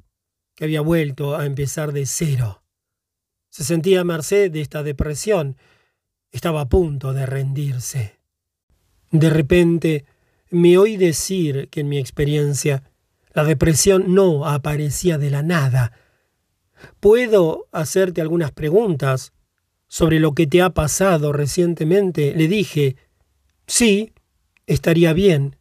que 0.53 0.65
había 0.65 0.81
vuelto 0.81 1.35
a 1.35 1.47
empezar 1.47 1.91
de 1.91 2.05
cero. 2.05 2.61
Se 3.49 3.63
sentía 3.63 4.01
a 4.01 4.03
merced 4.03 4.51
de 4.51 4.61
esta 4.61 4.83
depresión 4.83 5.57
estaba 6.31 6.61
a 6.61 6.69
punto 6.69 7.13
de 7.13 7.25
rendirse. 7.25 8.19
De 9.09 9.31
repente 9.31 10.05
me 10.51 10.77
oí 10.77 10.97
decir 10.97 11.67
que 11.69 11.79
en 11.79 11.89
mi 11.89 11.97
experiencia 11.97 12.83
la 13.33 13.43
depresión 13.43 14.13
no 14.13 14.45
aparecía 14.45 15.17
de 15.17 15.31
la 15.31 15.41
nada. 15.41 15.93
¿Puedo 16.99 17.69
hacerte 17.71 18.21
algunas 18.21 18.51
preguntas 18.51 19.33
sobre 19.91 20.21
lo 20.21 20.33
que 20.33 20.47
te 20.47 20.61
ha 20.61 20.69
pasado 20.69 21.33
recientemente? 21.33 22.33
Le 22.33 22.47
dije, 22.47 22.95
sí, 23.67 24.13
estaría 24.65 25.11
bien. 25.11 25.57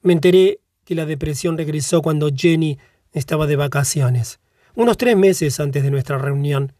Me 0.00 0.14
enteré 0.14 0.60
que 0.86 0.94
la 0.94 1.04
depresión 1.04 1.58
regresó 1.58 2.00
cuando 2.00 2.30
Jenny 2.34 2.78
estaba 3.12 3.46
de 3.46 3.56
vacaciones, 3.56 4.40
unos 4.74 4.96
tres 4.96 5.18
meses 5.18 5.60
antes 5.60 5.82
de 5.82 5.90
nuestra 5.90 6.16
reunión. 6.16 6.72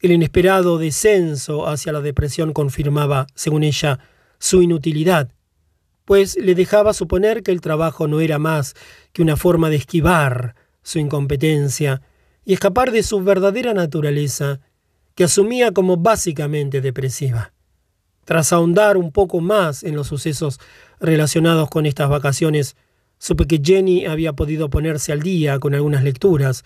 El 0.00 0.10
inesperado 0.10 0.78
descenso 0.78 1.68
hacia 1.68 1.92
la 1.92 2.00
depresión 2.00 2.52
confirmaba, 2.52 3.28
según 3.36 3.62
ella, 3.62 4.00
su 4.40 4.62
inutilidad, 4.62 5.30
pues 6.04 6.36
le 6.36 6.56
dejaba 6.56 6.94
suponer 6.94 7.44
que 7.44 7.52
el 7.52 7.60
trabajo 7.60 8.08
no 8.08 8.20
era 8.20 8.40
más 8.40 8.74
que 9.12 9.22
una 9.22 9.36
forma 9.36 9.70
de 9.70 9.76
esquivar 9.76 10.56
su 10.82 10.98
incompetencia 10.98 12.02
y 12.44 12.54
escapar 12.54 12.90
de 12.90 13.04
su 13.04 13.22
verdadera 13.22 13.72
naturaleza, 13.72 14.60
que 15.16 15.24
asumía 15.24 15.72
como 15.72 15.96
básicamente 15.96 16.80
depresiva. 16.80 17.52
Tras 18.24 18.52
ahondar 18.52 18.96
un 18.96 19.10
poco 19.10 19.40
más 19.40 19.82
en 19.82 19.96
los 19.96 20.06
sucesos 20.08 20.60
relacionados 21.00 21.68
con 21.70 21.86
estas 21.86 22.08
vacaciones, 22.08 22.76
supe 23.18 23.46
que 23.46 23.60
Jenny 23.64 24.04
había 24.04 24.34
podido 24.34 24.68
ponerse 24.68 25.12
al 25.12 25.22
día 25.22 25.58
con 25.58 25.74
algunas 25.74 26.04
lecturas. 26.04 26.64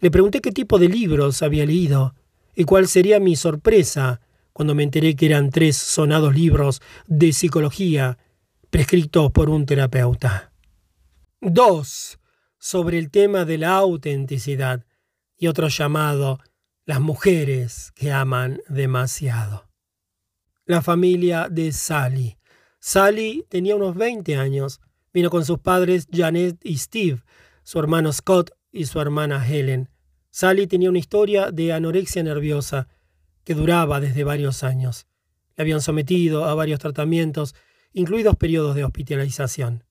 Le 0.00 0.10
pregunté 0.10 0.40
qué 0.40 0.52
tipo 0.52 0.78
de 0.78 0.88
libros 0.88 1.42
había 1.42 1.66
leído 1.66 2.14
y 2.54 2.64
cuál 2.64 2.88
sería 2.88 3.20
mi 3.20 3.36
sorpresa 3.36 4.20
cuando 4.52 4.74
me 4.74 4.84
enteré 4.84 5.16
que 5.16 5.26
eran 5.26 5.50
tres 5.50 5.76
sonados 5.76 6.34
libros 6.34 6.80
de 7.06 7.32
psicología 7.32 8.18
prescritos 8.70 9.32
por 9.32 9.50
un 9.50 9.66
terapeuta. 9.66 10.52
Dos, 11.40 12.18
sobre 12.58 12.98
el 12.98 13.10
tema 13.10 13.44
de 13.44 13.58
la 13.58 13.74
autenticidad 13.76 14.84
y 15.36 15.46
otro 15.46 15.68
llamado 15.68 16.38
Las 16.88 17.02
mujeres 17.02 17.92
que 17.94 18.12
aman 18.12 18.62
demasiado. 18.66 19.68
La 20.64 20.80
familia 20.80 21.50
de 21.50 21.70
Sally. 21.72 22.38
Sally 22.80 23.44
tenía 23.50 23.76
unos 23.76 23.94
20 23.94 24.36
años. 24.36 24.80
Vino 25.12 25.28
con 25.28 25.44
sus 25.44 25.58
padres 25.58 26.08
Janet 26.10 26.56
y 26.64 26.78
Steve, 26.78 27.22
su 27.62 27.78
hermano 27.78 28.10
Scott 28.10 28.52
y 28.72 28.86
su 28.86 29.02
hermana 29.02 29.46
Helen. 29.46 29.90
Sally 30.30 30.66
tenía 30.66 30.88
una 30.88 30.98
historia 30.98 31.50
de 31.50 31.74
anorexia 31.74 32.22
nerviosa 32.22 32.88
que 33.44 33.52
duraba 33.52 34.00
desde 34.00 34.24
varios 34.24 34.64
años. 34.64 35.06
Le 35.56 35.64
habían 35.64 35.82
sometido 35.82 36.46
a 36.46 36.54
varios 36.54 36.80
tratamientos, 36.80 37.54
incluidos 37.92 38.36
periodos 38.36 38.74
de 38.74 38.84
hospitalización. 38.84 39.84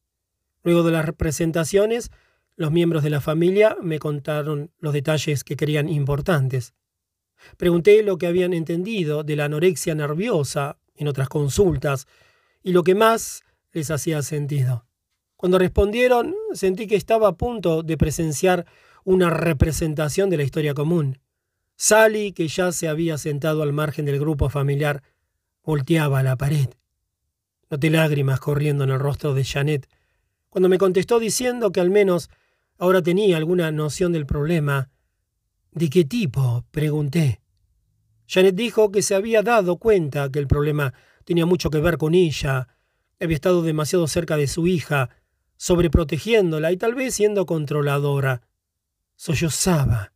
Luego 0.64 0.82
de 0.82 0.94
las 0.94 1.14
presentaciones, 1.14 2.10
los 2.56 2.72
miembros 2.72 3.04
de 3.04 3.12
la 3.12 3.22
familia 3.22 3.78
me 3.84 4.00
contaron 4.00 4.72
los 4.80 4.94
detalles 4.94 5.44
que 5.44 5.56
querían 5.56 5.90
importantes. 5.90 6.74
Pregunté 7.58 8.04
lo 8.04 8.18
que 8.18 8.28
habían 8.28 8.54
entendido 8.54 9.24
de 9.24 9.36
la 9.36 9.46
anorexia 9.46 9.96
nerviosa 9.96 10.78
en 10.96 11.08
otras 11.08 11.30
consultas 11.30 12.08
y 12.64 12.72
lo 12.72 12.84
que 12.84 12.96
más 12.96 13.44
les 13.72 13.92
hacía 13.92 14.22
sentido. 14.22 14.86
Cuando 15.36 15.60
respondieron, 15.60 16.36
sentí 16.54 16.88
que 16.88 16.96
estaba 16.96 17.28
a 17.28 17.38
punto 17.38 17.84
de 17.84 17.98
presenciar 17.98 18.66
una 19.04 19.30
representación 19.30 20.30
de 20.30 20.38
la 20.38 20.44
historia 20.44 20.74
común. 20.74 21.20
Sally, 21.76 22.32
que 22.32 22.48
ya 22.48 22.72
se 22.72 22.88
había 22.88 23.18
sentado 23.18 23.62
al 23.62 23.72
margen 23.72 24.06
del 24.06 24.20
grupo 24.20 24.50
familiar, 24.50 25.04
volteaba 25.64 26.20
a 26.20 26.24
la 26.24 26.36
pared. 26.36 26.70
Noté 27.70 27.90
lágrimas 27.90 28.40
corriendo 28.40 28.84
en 28.84 28.90
el 28.90 29.00
rostro 29.00 29.34
de 29.34 29.44
Janet 29.44 29.88
cuando 30.50 30.70
me 30.70 30.78
contestó 30.78 31.20
diciendo 31.20 31.72
que 31.72 31.82
al 31.82 31.90
menos 31.90 32.30
ahora 32.80 33.02
tenía 33.02 33.38
alguna 33.38 33.72
noción 33.72 34.12
del 34.12 34.26
problema. 34.26 34.90
¿De 35.78 35.92
qué 35.92 36.06
tipo? 36.06 36.66
pregunté. 36.72 37.40
Janet 38.28 38.56
dijo 38.56 38.92
que 38.92 39.04
se 39.04 39.14
había 39.14 39.44
dado 39.44 39.78
cuenta 39.78 40.32
que 40.32 40.40
el 40.40 40.48
problema 40.48 40.96
tenía 41.24 41.46
mucho 41.46 41.70
que 41.70 41.80
ver 41.80 42.00
con 42.00 42.16
ella. 42.16 42.68
Había 43.20 43.36
estado 43.36 43.62
demasiado 43.62 44.08
cerca 44.08 44.38
de 44.38 44.48
su 44.48 44.66
hija, 44.66 45.12
sobreprotegiéndola 45.56 46.72
y 46.72 46.78
tal 46.78 46.96
vez 46.96 47.14
siendo 47.14 47.46
controladora. 47.46 48.42
Sollozaba. 49.18 50.14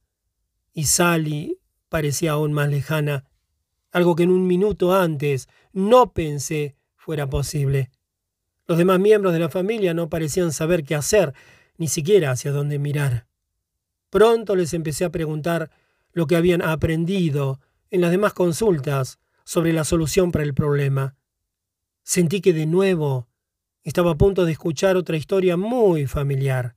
Y 0.74 0.86
Sally 0.86 1.60
parecía 1.90 2.32
aún 2.32 2.54
más 2.54 2.70
lejana, 2.70 3.26
algo 3.92 4.16
que 4.16 4.24
en 4.24 4.32
un 4.32 4.48
minuto 4.48 4.96
antes 4.96 5.48
no 5.74 6.12
pensé 6.12 6.76
fuera 6.96 7.30
posible. 7.30 7.92
Los 8.66 8.80
demás 8.80 9.00
miembros 9.00 9.32
de 9.32 9.40
la 9.40 9.50
familia 9.50 9.94
no 9.94 10.10
parecían 10.10 10.54
saber 10.54 10.84
qué 10.84 10.96
hacer, 10.96 11.36
ni 11.78 11.88
siquiera 11.88 12.32
hacia 12.32 12.52
dónde 12.52 12.80
mirar. 12.80 13.28
Pronto 14.12 14.58
les 14.58 14.74
empecé 14.74 15.06
a 15.06 15.10
preguntar 15.10 15.72
lo 16.12 16.28
que 16.28 16.36
habían 16.36 16.62
aprendido 16.62 17.62
en 17.90 18.02
las 18.02 18.12
demás 18.12 18.34
consultas 18.34 19.20
sobre 19.46 19.72
la 19.72 19.86
solución 19.86 20.34
para 20.34 20.44
el 20.44 20.54
problema. 20.54 21.16
Sentí 22.04 22.42
que 22.42 22.52
de 22.52 22.66
nuevo 22.66 23.30
estaba 23.84 24.12
a 24.12 24.18
punto 24.18 24.44
de 24.44 24.52
escuchar 24.52 24.98
otra 24.98 25.16
historia 25.16 25.56
muy 25.56 26.08
familiar. 26.08 26.76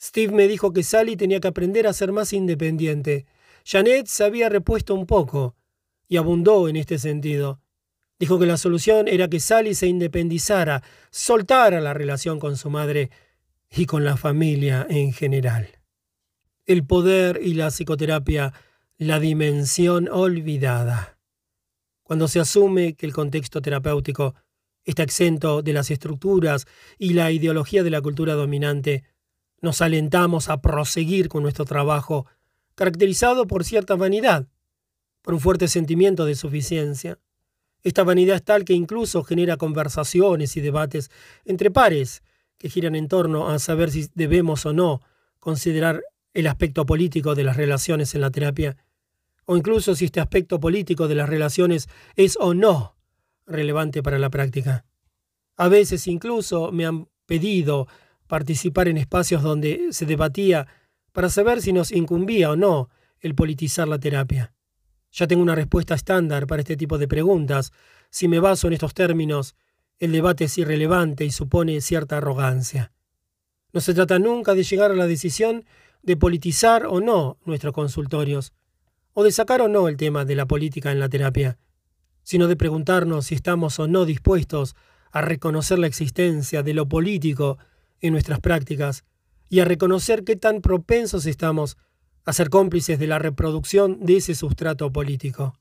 Steve 0.00 0.32
me 0.32 0.46
dijo 0.46 0.72
que 0.72 0.84
Sally 0.84 1.16
tenía 1.16 1.40
que 1.40 1.48
aprender 1.48 1.88
a 1.88 1.92
ser 1.92 2.12
más 2.12 2.32
independiente. 2.32 3.26
Janet 3.64 4.06
se 4.06 4.22
había 4.22 4.48
repuesto 4.48 4.94
un 4.94 5.06
poco 5.06 5.56
y 6.06 6.16
abundó 6.16 6.68
en 6.68 6.76
este 6.76 6.98
sentido. 7.00 7.60
Dijo 8.20 8.38
que 8.38 8.46
la 8.46 8.56
solución 8.56 9.08
era 9.08 9.26
que 9.26 9.40
Sally 9.40 9.74
se 9.74 9.88
independizara, 9.88 10.84
soltara 11.10 11.80
la 11.80 11.92
relación 11.92 12.38
con 12.38 12.56
su 12.56 12.70
madre 12.70 13.10
y 13.68 13.86
con 13.86 14.04
la 14.04 14.16
familia 14.16 14.86
en 14.88 15.12
general. 15.12 15.81
El 16.64 16.86
poder 16.86 17.40
y 17.42 17.54
la 17.54 17.70
psicoterapia, 17.70 18.52
la 18.96 19.18
dimensión 19.18 20.08
olvidada. 20.08 21.18
Cuando 22.04 22.28
se 22.28 22.38
asume 22.38 22.94
que 22.94 23.04
el 23.04 23.12
contexto 23.12 23.60
terapéutico 23.60 24.36
está 24.84 25.02
exento 25.02 25.62
de 25.62 25.72
las 25.72 25.90
estructuras 25.90 26.66
y 26.98 27.14
la 27.14 27.32
ideología 27.32 27.82
de 27.82 27.90
la 27.90 28.00
cultura 28.00 28.34
dominante, 28.34 29.02
nos 29.60 29.80
alentamos 29.80 30.48
a 30.48 30.60
proseguir 30.60 31.28
con 31.28 31.42
nuestro 31.42 31.64
trabajo, 31.64 32.26
caracterizado 32.76 33.46
por 33.48 33.64
cierta 33.64 33.96
vanidad, 33.96 34.46
por 35.20 35.34
un 35.34 35.40
fuerte 35.40 35.66
sentimiento 35.66 36.26
de 36.26 36.36
suficiencia. 36.36 37.18
Esta 37.82 38.04
vanidad 38.04 38.36
es 38.36 38.44
tal 38.44 38.64
que 38.64 38.74
incluso 38.74 39.24
genera 39.24 39.56
conversaciones 39.56 40.56
y 40.56 40.60
debates 40.60 41.10
entre 41.44 41.72
pares 41.72 42.22
que 42.56 42.68
giran 42.68 42.94
en 42.94 43.08
torno 43.08 43.48
a 43.48 43.58
saber 43.58 43.90
si 43.90 44.08
debemos 44.14 44.64
o 44.66 44.72
no 44.72 45.00
considerar 45.40 46.04
el 46.34 46.46
aspecto 46.46 46.86
político 46.86 47.34
de 47.34 47.44
las 47.44 47.56
relaciones 47.56 48.14
en 48.14 48.20
la 48.20 48.30
terapia, 48.30 48.76
o 49.44 49.56
incluso 49.56 49.94
si 49.94 50.06
este 50.06 50.20
aspecto 50.20 50.60
político 50.60 51.08
de 51.08 51.14
las 51.14 51.28
relaciones 51.28 51.88
es 52.16 52.36
o 52.40 52.54
no 52.54 52.96
relevante 53.46 54.02
para 54.02 54.18
la 54.18 54.30
práctica. 54.30 54.84
A 55.56 55.68
veces 55.68 56.06
incluso 56.06 56.72
me 56.72 56.86
han 56.86 57.08
pedido 57.26 57.88
participar 58.26 58.88
en 58.88 58.96
espacios 58.96 59.42
donde 59.42 59.88
se 59.90 60.06
debatía 60.06 60.66
para 61.12 61.28
saber 61.28 61.60
si 61.60 61.72
nos 61.72 61.92
incumbía 61.92 62.50
o 62.50 62.56
no 62.56 62.88
el 63.20 63.34
politizar 63.34 63.88
la 63.88 63.98
terapia. 63.98 64.54
Ya 65.12 65.26
tengo 65.26 65.42
una 65.42 65.54
respuesta 65.54 65.94
estándar 65.94 66.46
para 66.46 66.62
este 66.62 66.76
tipo 66.76 66.96
de 66.96 67.06
preguntas. 67.06 67.72
Si 68.10 68.28
me 68.28 68.40
baso 68.40 68.66
en 68.66 68.72
estos 68.72 68.94
términos, 68.94 69.54
el 69.98 70.12
debate 70.12 70.44
es 70.44 70.56
irrelevante 70.58 71.24
y 71.24 71.30
supone 71.30 71.80
cierta 71.80 72.16
arrogancia. 72.16 72.92
No 73.72 73.80
se 73.80 73.94
trata 73.94 74.18
nunca 74.18 74.54
de 74.54 74.62
llegar 74.62 74.90
a 74.90 74.96
la 74.96 75.06
decisión 75.06 75.64
de 76.02 76.16
politizar 76.16 76.86
o 76.86 77.00
no 77.00 77.38
nuestros 77.44 77.72
consultorios, 77.72 78.52
o 79.14 79.24
de 79.24 79.32
sacar 79.32 79.60
o 79.60 79.68
no 79.68 79.88
el 79.88 79.96
tema 79.96 80.24
de 80.24 80.34
la 80.34 80.46
política 80.46 80.90
en 80.90 81.00
la 81.00 81.08
terapia, 81.08 81.58
sino 82.22 82.48
de 82.48 82.56
preguntarnos 82.56 83.26
si 83.26 83.34
estamos 83.34 83.78
o 83.78 83.86
no 83.86 84.04
dispuestos 84.04 84.74
a 85.10 85.20
reconocer 85.20 85.78
la 85.78 85.86
existencia 85.86 86.62
de 86.62 86.74
lo 86.74 86.88
político 86.88 87.58
en 88.00 88.12
nuestras 88.12 88.40
prácticas 88.40 89.04
y 89.48 89.60
a 89.60 89.64
reconocer 89.64 90.24
qué 90.24 90.36
tan 90.36 90.60
propensos 90.60 91.26
estamos 91.26 91.76
a 92.24 92.32
ser 92.32 92.48
cómplices 92.50 92.98
de 92.98 93.06
la 93.06 93.18
reproducción 93.18 94.04
de 94.04 94.16
ese 94.16 94.34
sustrato 94.34 94.90
político. 94.92 95.54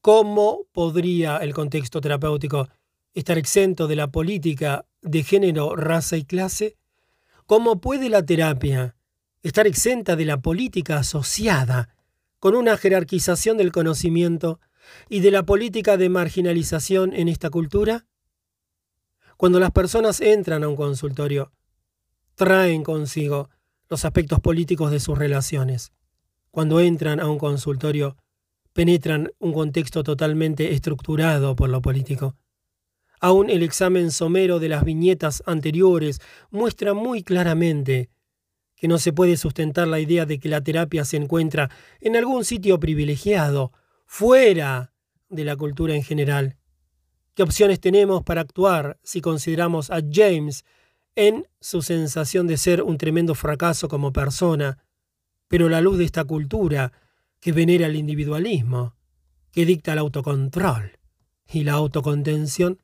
¿Cómo 0.00 0.66
podría 0.72 1.38
el 1.38 1.54
contexto 1.54 2.00
terapéutico 2.00 2.68
estar 3.14 3.38
exento 3.38 3.86
de 3.86 3.96
la 3.96 4.08
política 4.08 4.84
de 5.00 5.22
género, 5.22 5.76
raza 5.76 6.16
y 6.16 6.24
clase? 6.24 6.76
¿Cómo 7.46 7.80
puede 7.80 8.10
la 8.10 8.24
terapia 8.24 8.96
estar 9.42 9.66
exenta 9.66 10.16
de 10.16 10.24
la 10.24 10.40
política 10.40 10.98
asociada 10.98 11.94
con 12.38 12.54
una 12.54 12.76
jerarquización 12.76 13.56
del 13.56 13.72
conocimiento 13.72 14.60
y 15.08 15.20
de 15.20 15.30
la 15.30 15.44
política 15.44 15.96
de 15.96 16.08
marginalización 16.08 17.12
en 17.12 17.28
esta 17.28 17.50
cultura? 17.50 18.06
Cuando 19.36 19.60
las 19.60 19.70
personas 19.70 20.20
entran 20.20 20.64
a 20.64 20.68
un 20.68 20.76
consultorio, 20.76 21.52
traen 22.34 22.82
consigo 22.82 23.50
los 23.88 24.04
aspectos 24.04 24.40
políticos 24.40 24.90
de 24.90 25.00
sus 25.00 25.18
relaciones. 25.18 25.92
Cuando 26.50 26.80
entran 26.80 27.20
a 27.20 27.28
un 27.28 27.38
consultorio, 27.38 28.16
penetran 28.72 29.30
un 29.38 29.52
contexto 29.52 30.02
totalmente 30.02 30.72
estructurado 30.72 31.56
por 31.56 31.68
lo 31.68 31.80
político. 31.82 32.36
Aún 33.20 33.50
el 33.50 33.62
examen 33.62 34.10
somero 34.10 34.60
de 34.60 34.68
las 34.68 34.84
viñetas 34.84 35.42
anteriores 35.46 36.20
muestra 36.50 36.94
muy 36.94 37.22
claramente 37.22 38.10
que 38.78 38.88
no 38.88 38.98
se 38.98 39.12
puede 39.12 39.36
sustentar 39.36 39.88
la 39.88 39.98
idea 39.98 40.24
de 40.24 40.38
que 40.38 40.48
la 40.48 40.62
terapia 40.62 41.04
se 41.04 41.16
encuentra 41.16 41.70
en 42.00 42.16
algún 42.16 42.44
sitio 42.44 42.78
privilegiado, 42.78 43.72
fuera 44.06 44.92
de 45.28 45.44
la 45.44 45.56
cultura 45.56 45.94
en 45.94 46.02
general. 46.02 46.56
¿Qué 47.34 47.42
opciones 47.42 47.80
tenemos 47.80 48.22
para 48.22 48.40
actuar 48.40 48.98
si 49.02 49.20
consideramos 49.20 49.90
a 49.90 50.00
James 50.10 50.64
en 51.16 51.46
su 51.60 51.82
sensación 51.82 52.46
de 52.46 52.56
ser 52.56 52.82
un 52.82 52.98
tremendo 52.98 53.34
fracaso 53.34 53.88
como 53.88 54.12
persona, 54.12 54.78
pero 55.48 55.68
la 55.68 55.80
luz 55.80 55.98
de 55.98 56.04
esta 56.04 56.24
cultura 56.24 56.92
que 57.40 57.52
venera 57.52 57.86
el 57.86 57.96
individualismo, 57.96 58.96
que 59.50 59.66
dicta 59.66 59.92
el 59.92 59.98
autocontrol 59.98 60.98
y 61.46 61.64
la 61.64 61.72
autocontención? 61.72 62.80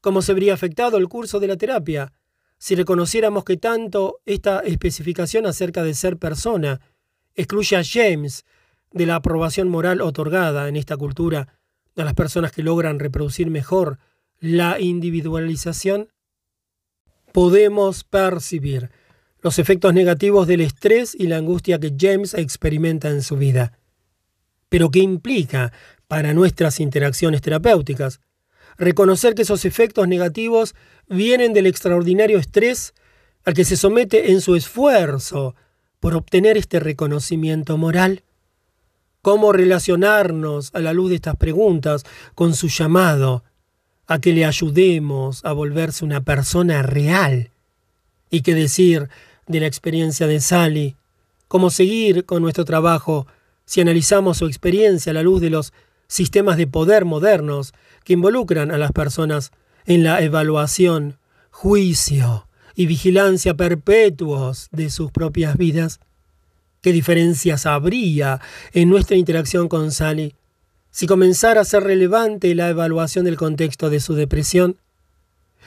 ¿Cómo 0.00 0.22
se 0.22 0.32
habría 0.32 0.54
afectado 0.54 0.98
el 0.98 1.08
curso 1.08 1.40
de 1.40 1.48
la 1.48 1.56
terapia 1.56 2.12
si 2.58 2.74
reconociéramos 2.74 3.44
que 3.44 3.56
tanto 3.56 4.20
esta 4.26 4.60
especificación 4.60 5.46
acerca 5.46 5.82
de 5.84 5.94
ser 5.94 6.16
persona 6.16 6.80
excluye 7.34 7.76
a 7.76 7.82
James 7.84 8.44
de 8.92 9.06
la 9.06 9.16
aprobación 9.16 9.68
moral 9.68 10.00
otorgada 10.00 10.68
en 10.68 10.76
esta 10.76 10.96
cultura 10.96 11.58
a 11.96 12.04
las 12.04 12.14
personas 12.14 12.52
que 12.52 12.62
logran 12.62 12.98
reproducir 12.98 13.50
mejor 13.50 13.98
la 14.40 14.80
individualización? 14.80 16.08
Podemos 17.32 18.04
percibir 18.04 18.90
los 19.40 19.58
efectos 19.58 19.94
negativos 19.94 20.46
del 20.46 20.60
estrés 20.60 21.14
y 21.14 21.28
la 21.28 21.36
angustia 21.36 21.78
que 21.78 21.94
James 21.96 22.34
experimenta 22.34 23.08
en 23.10 23.22
su 23.22 23.36
vida. 23.36 23.78
Pero 24.68 24.90
¿qué 24.90 24.98
implica 24.98 25.72
para 26.08 26.34
nuestras 26.34 26.80
interacciones 26.80 27.40
terapéuticas? 27.40 28.20
Reconocer 28.78 29.34
que 29.34 29.42
esos 29.42 29.64
efectos 29.64 30.08
negativos 30.08 30.74
vienen 31.08 31.52
del 31.52 31.66
extraordinario 31.66 32.38
estrés 32.38 32.94
al 33.44 33.54
que 33.54 33.64
se 33.64 33.76
somete 33.76 34.30
en 34.30 34.40
su 34.40 34.54
esfuerzo 34.54 35.54
por 36.00 36.14
obtener 36.14 36.56
este 36.56 36.80
reconocimiento 36.80 37.76
moral 37.76 38.22
cómo 39.22 39.52
relacionarnos 39.52 40.70
a 40.74 40.80
la 40.80 40.92
luz 40.92 41.10
de 41.10 41.16
estas 41.16 41.36
preguntas 41.36 42.04
con 42.34 42.54
su 42.54 42.68
llamado 42.68 43.44
a 44.06 44.20
que 44.20 44.32
le 44.32 44.44
ayudemos 44.44 45.44
a 45.44 45.52
volverse 45.52 46.04
una 46.04 46.22
persona 46.22 46.82
real. 46.82 47.50
Y 48.30 48.42
qué 48.42 48.54
decir 48.54 49.08
de 49.46 49.60
la 49.60 49.66
experiencia 49.66 50.26
de 50.26 50.40
Sally, 50.40 50.96
cómo 51.46 51.70
seguir 51.70 52.24
con 52.24 52.42
nuestro 52.42 52.64
trabajo 52.64 53.26
si 53.64 53.80
analizamos 53.80 54.38
su 54.38 54.46
experiencia 54.46 55.10
a 55.10 55.14
la 55.14 55.22
luz 55.22 55.40
de 55.40 55.50
los 55.50 55.72
sistemas 56.06 56.56
de 56.56 56.66
poder 56.66 57.04
modernos 57.04 57.74
que 58.08 58.14
involucran 58.14 58.70
a 58.70 58.78
las 58.78 58.90
personas 58.92 59.52
en 59.84 60.02
la 60.02 60.22
evaluación, 60.22 61.18
juicio 61.50 62.48
y 62.74 62.86
vigilancia 62.86 63.52
perpetuos 63.52 64.68
de 64.72 64.88
sus 64.88 65.12
propias 65.12 65.58
vidas? 65.58 66.00
¿Qué 66.80 66.92
diferencias 66.92 67.66
habría 67.66 68.40
en 68.72 68.88
nuestra 68.88 69.18
interacción 69.18 69.68
con 69.68 69.92
Sally 69.92 70.34
si 70.90 71.06
comenzara 71.06 71.60
a 71.60 71.66
ser 71.66 71.82
relevante 71.82 72.54
la 72.54 72.70
evaluación 72.70 73.26
del 73.26 73.36
contexto 73.36 73.90
de 73.90 74.00
su 74.00 74.14
depresión? 74.14 74.78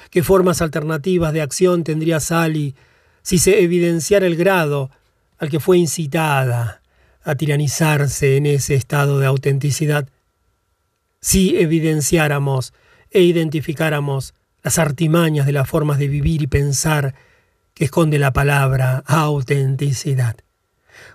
¿Qué 0.10 0.24
formas 0.24 0.64
alternativas 0.64 1.34
de 1.34 1.44
acción 1.44 1.84
tendría 1.84 2.20
Sally 2.20 2.74
si 3.22 3.38
se 3.38 3.62
evidenciara 3.62 4.26
el 4.26 4.36
grado 4.36 4.90
al 5.38 5.52
que 5.52 5.60
fue 5.60 5.78
incitada 5.78 6.82
a 7.24 7.36
tiranizarse 7.36 8.36
en 8.36 8.48
ese 8.48 8.74
estado 8.74 9.20
de 9.20 9.28
autenticidad? 9.28 10.10
Si 11.22 11.56
evidenciáramos 11.56 12.74
e 13.12 13.22
identificáramos 13.22 14.34
las 14.64 14.80
artimañas 14.80 15.46
de 15.46 15.52
las 15.52 15.70
formas 15.70 16.00
de 16.00 16.08
vivir 16.08 16.42
y 16.42 16.48
pensar 16.48 17.14
que 17.76 17.86
esconde 17.86 18.18
la 18.20 18.34
palabra 18.34 19.04
autenticidad. 19.06 20.38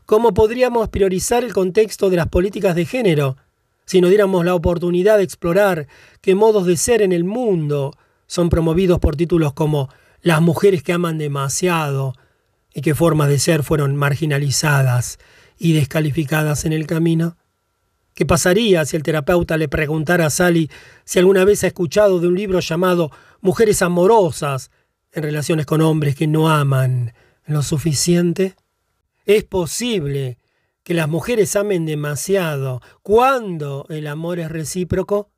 ¿Cómo 0.04 0.32
podríamos 0.32 0.88
priorizar 0.88 1.42
el 1.42 1.52
contexto 1.52 2.08
de 2.08 2.16
las 2.16 2.28
políticas 2.28 2.76
de 2.76 2.86
género 2.86 3.36
si 3.84 4.00
nos 4.00 4.10
diéramos 4.10 4.44
la 4.44 4.54
oportunidad 4.54 5.16
de 5.18 5.24
explorar 5.24 5.86
qué 6.20 6.34
modos 6.34 6.66
de 6.66 6.76
ser 6.76 7.02
en 7.02 7.12
el 7.12 7.24
mundo 7.24 7.92
son 8.26 8.48
promovidos 8.48 8.98
por 9.00 9.16
títulos 9.16 9.52
como 9.52 9.88
Las 10.22 10.40
mujeres 10.40 10.82
que 10.82 10.92
aman 10.92 11.18
demasiado 11.18 12.14
y 12.74 12.80
qué 12.80 12.94
formas 12.94 13.28
de 13.28 13.38
ser 13.38 13.62
fueron 13.62 13.96
marginalizadas 13.96 15.18
y 15.58 15.72
descalificadas 15.72 16.64
en 16.64 16.72
el 16.72 16.86
camino? 16.86 17.36
¿Qué 18.16 18.24
pasaría 18.24 18.86
si 18.86 18.96
el 18.96 19.02
terapeuta 19.02 19.58
le 19.58 19.68
preguntara 19.68 20.24
a 20.24 20.30
Sally 20.30 20.70
si 21.04 21.18
alguna 21.18 21.44
vez 21.44 21.62
ha 21.62 21.66
escuchado 21.66 22.18
de 22.18 22.28
un 22.28 22.34
libro 22.34 22.60
llamado 22.60 23.10
Mujeres 23.42 23.82
amorosas 23.82 24.70
en 25.12 25.22
relaciones 25.22 25.66
con 25.66 25.82
hombres 25.82 26.16
que 26.16 26.26
no 26.26 26.48
aman 26.48 27.12
lo 27.44 27.60
suficiente? 27.60 28.56
Es 29.26 29.44
posible 29.44 30.38
que 30.82 30.94
las 30.94 31.10
mujeres 31.10 31.56
amen 31.56 31.84
demasiado 31.84 32.80
cuando 33.02 33.84
el 33.90 34.06
amor 34.06 34.38
es 34.38 34.50
recíproco. 34.50 35.30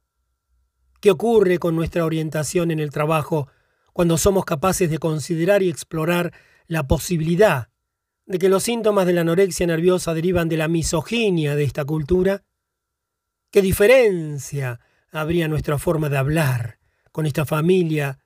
¿Qué 1.01 1.11
ocurre 1.11 1.59
con 1.59 1.75
nuestra 1.75 2.05
orientación 2.05 2.71
en 2.71 2.79
el 2.79 2.91
trabajo 2.91 3.49
cuando 3.93 4.17
somos 4.19 4.45
capaces 4.45 4.89
de 4.89 4.99
considerar 4.99 5.65
y 5.65 5.69
explorar 5.69 6.33
la 6.69 6.87
posibilidad 6.87 7.71
de 8.27 8.39
que 8.39 8.49
los 8.49 8.63
síntomas 8.63 9.05
de 9.05 9.15
la 9.15 9.23
anorexia 9.23 9.67
nerviosa 9.67 10.15
derivan 10.15 10.49
de 10.49 10.59
la 10.59 10.69
misoginia 10.69 11.57
de 11.57 11.65
esta 11.65 11.85
cultura? 11.85 12.45
¿Qué 13.51 13.63
diferencia 13.63 14.79
habría 15.11 15.49
nuestra 15.49 15.79
forma 15.79 16.11
de 16.11 16.19
hablar 16.19 16.79
con 17.13 17.25
esta 17.25 17.47
familia 17.47 18.19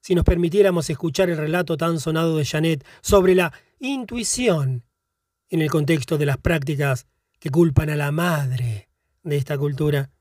si 0.00 0.14
nos 0.14 0.24
permitiéramos 0.24 0.88
escuchar 0.88 1.28
el 1.28 1.36
relato 1.36 1.76
tan 1.76 2.00
sonado 2.00 2.38
de 2.38 2.46
Janet 2.46 2.86
sobre 3.02 3.34
la 3.34 3.52
intuición 3.78 4.86
en 5.50 5.60
el 5.60 5.70
contexto 5.70 6.16
de 6.16 6.24
las 6.24 6.38
prácticas 6.38 7.06
que 7.38 7.50
culpan 7.50 7.90
a 7.90 7.96
la 7.96 8.10
madre 8.10 8.88
de 9.22 9.36
esta 9.36 9.58
cultura. 9.58 10.12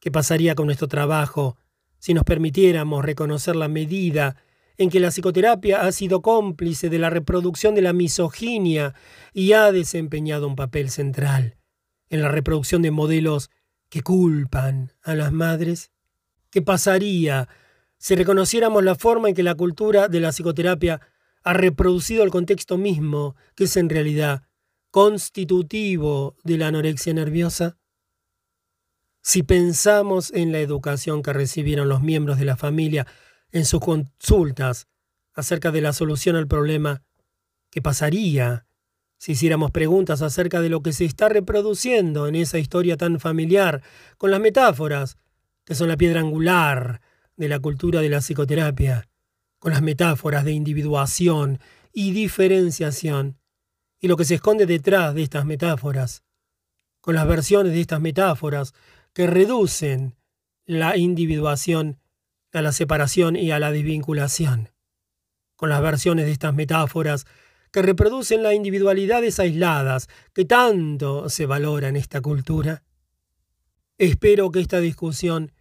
¿Qué 0.00 0.10
pasaría 0.10 0.56
con 0.56 0.66
nuestro 0.66 0.88
trabajo 0.88 1.56
si 2.00 2.14
nos 2.14 2.24
permitiéramos 2.24 3.04
reconocer 3.04 3.54
la 3.54 3.68
medida 3.68 4.42
en 4.76 4.90
que 4.90 4.98
la 4.98 5.12
psicoterapia 5.12 5.82
ha 5.82 5.92
sido 5.92 6.20
cómplice 6.20 6.88
de 6.88 6.98
la 6.98 7.10
reproducción 7.10 7.76
de 7.76 7.82
la 7.82 7.92
misoginia 7.92 8.94
y 9.32 9.52
ha 9.52 9.70
desempeñado 9.70 10.48
un 10.48 10.56
papel 10.56 10.90
central 10.90 11.58
en 12.10 12.22
la 12.22 12.28
reproducción 12.28 12.82
de 12.82 12.90
modelos 12.90 13.50
que 13.88 14.02
culpan 14.02 14.92
a 15.02 15.14
las 15.14 15.32
madres? 15.32 15.90
¿Qué 16.50 16.62
pasaría 16.62 17.48
si 17.98 18.14
reconociéramos 18.14 18.84
la 18.84 18.94
forma 18.94 19.28
en 19.28 19.34
que 19.34 19.42
la 19.42 19.54
cultura 19.54 20.08
de 20.08 20.20
la 20.20 20.30
psicoterapia 20.30 21.00
ha 21.42 21.52
reproducido 21.52 22.24
el 22.24 22.30
contexto 22.30 22.78
mismo, 22.78 23.36
que 23.54 23.64
es 23.64 23.76
en 23.76 23.88
realidad 23.88 24.42
constitutivo 24.90 26.36
de 26.44 26.58
la 26.58 26.68
anorexia 26.68 27.12
nerviosa? 27.14 27.78
Si 29.22 29.42
pensamos 29.42 30.32
en 30.32 30.52
la 30.52 30.60
educación 30.60 31.22
que 31.22 31.32
recibieron 31.32 31.88
los 31.88 32.02
miembros 32.02 32.38
de 32.38 32.44
la 32.44 32.56
familia 32.56 33.06
en 33.50 33.64
sus 33.64 33.80
consultas 33.80 34.88
acerca 35.34 35.70
de 35.70 35.80
la 35.80 35.92
solución 35.92 36.36
al 36.36 36.48
problema, 36.48 37.02
¿qué 37.70 37.82
pasaría 37.82 38.67
si 39.18 39.32
hiciéramos 39.32 39.70
preguntas 39.70 40.22
acerca 40.22 40.60
de 40.60 40.70
lo 40.70 40.82
que 40.82 40.92
se 40.92 41.04
está 41.04 41.28
reproduciendo 41.28 42.26
en 42.26 42.34
esa 42.34 42.58
historia 42.58 42.96
tan 42.96 43.20
familiar, 43.20 43.82
con 44.16 44.30
las 44.30 44.40
metáforas, 44.40 45.18
que 45.64 45.74
son 45.74 45.88
la 45.88 45.96
piedra 45.96 46.20
angular 46.20 47.02
de 47.36 47.48
la 47.48 47.58
cultura 47.58 48.00
de 48.00 48.08
la 48.08 48.20
psicoterapia? 48.20 49.08
con 49.58 49.72
las 49.72 49.82
metáforas 49.82 50.44
de 50.44 50.52
individuación 50.52 51.60
y 51.92 52.12
diferenciación, 52.12 53.38
y 54.00 54.08
lo 54.08 54.16
que 54.16 54.24
se 54.24 54.36
esconde 54.36 54.66
detrás 54.66 55.14
de 55.14 55.22
estas 55.22 55.44
metáforas, 55.44 56.22
con 57.00 57.14
las 57.14 57.26
versiones 57.26 57.72
de 57.72 57.80
estas 57.80 58.00
metáforas 58.00 58.74
que 59.12 59.26
reducen 59.26 60.14
la 60.64 60.96
individuación 60.96 61.98
a 62.52 62.62
la 62.62 62.72
separación 62.72 63.36
y 63.36 63.50
a 63.50 63.58
la 63.58 63.72
desvinculación, 63.72 64.70
con 65.56 65.70
las 65.70 65.82
versiones 65.82 66.26
de 66.26 66.32
estas 66.32 66.54
metáforas 66.54 67.26
que 67.70 67.82
reproducen 67.82 68.42
las 68.42 68.54
individualidades 68.54 69.38
aisladas 69.38 70.08
que 70.32 70.44
tanto 70.44 71.28
se 71.28 71.46
valora 71.46 71.88
en 71.88 71.96
esta 71.96 72.20
cultura. 72.20 72.82
Espero 73.98 74.50
que 74.50 74.60
esta 74.60 74.80
discusión 74.80 75.52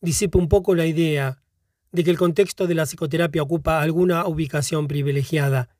disipe 0.00 0.38
un 0.38 0.48
poco 0.48 0.74
la 0.74 0.86
idea 0.86 1.42
de 1.90 2.04
que 2.04 2.10
el 2.10 2.18
contexto 2.18 2.66
de 2.66 2.74
la 2.74 2.84
psicoterapia 2.84 3.42
ocupa 3.42 3.80
alguna 3.80 4.26
ubicación 4.26 4.88
privilegiada, 4.88 5.70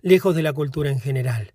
lejos 0.00 0.34
de 0.34 0.42
la 0.42 0.52
cultura 0.52 0.90
en 0.90 1.00
general. 1.00 1.54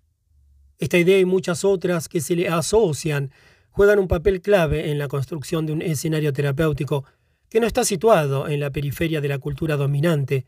Esta 0.78 0.98
idea 0.98 1.18
y 1.18 1.24
muchas 1.24 1.64
otras 1.64 2.08
que 2.08 2.20
se 2.20 2.36
le 2.36 2.48
asocian 2.48 3.32
juegan 3.70 3.98
un 3.98 4.08
papel 4.08 4.40
clave 4.40 4.90
en 4.90 4.98
la 4.98 5.08
construcción 5.08 5.66
de 5.66 5.72
un 5.72 5.82
escenario 5.82 6.32
terapéutico 6.32 7.04
que 7.48 7.60
no 7.60 7.66
está 7.66 7.84
situado 7.84 8.48
en 8.48 8.60
la 8.60 8.70
periferia 8.70 9.20
de 9.20 9.28
la 9.28 9.38
cultura 9.38 9.76
dominante, 9.76 10.44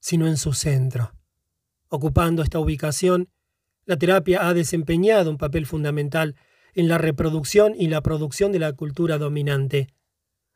sino 0.00 0.26
en 0.26 0.36
su 0.36 0.52
centro. 0.52 1.12
Ocupando 1.94 2.42
esta 2.42 2.58
ubicación, 2.58 3.28
la 3.86 3.96
terapia 3.96 4.48
ha 4.48 4.52
desempeñado 4.52 5.30
un 5.30 5.38
papel 5.38 5.64
fundamental 5.64 6.34
en 6.74 6.88
la 6.88 6.98
reproducción 6.98 7.72
y 7.78 7.86
la 7.86 8.00
producción 8.00 8.50
de 8.50 8.58
la 8.58 8.72
cultura 8.72 9.16
dominante, 9.16 9.94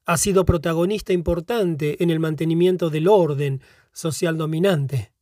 ha 0.04 0.16
sido 0.16 0.44
protagonista 0.44 1.12
importante 1.12 2.02
en 2.02 2.10
el 2.10 2.18
mantenimiento 2.18 2.90
del 2.90 3.06
orden 3.06 3.62
social 3.92 4.36
dominante. 4.36 5.12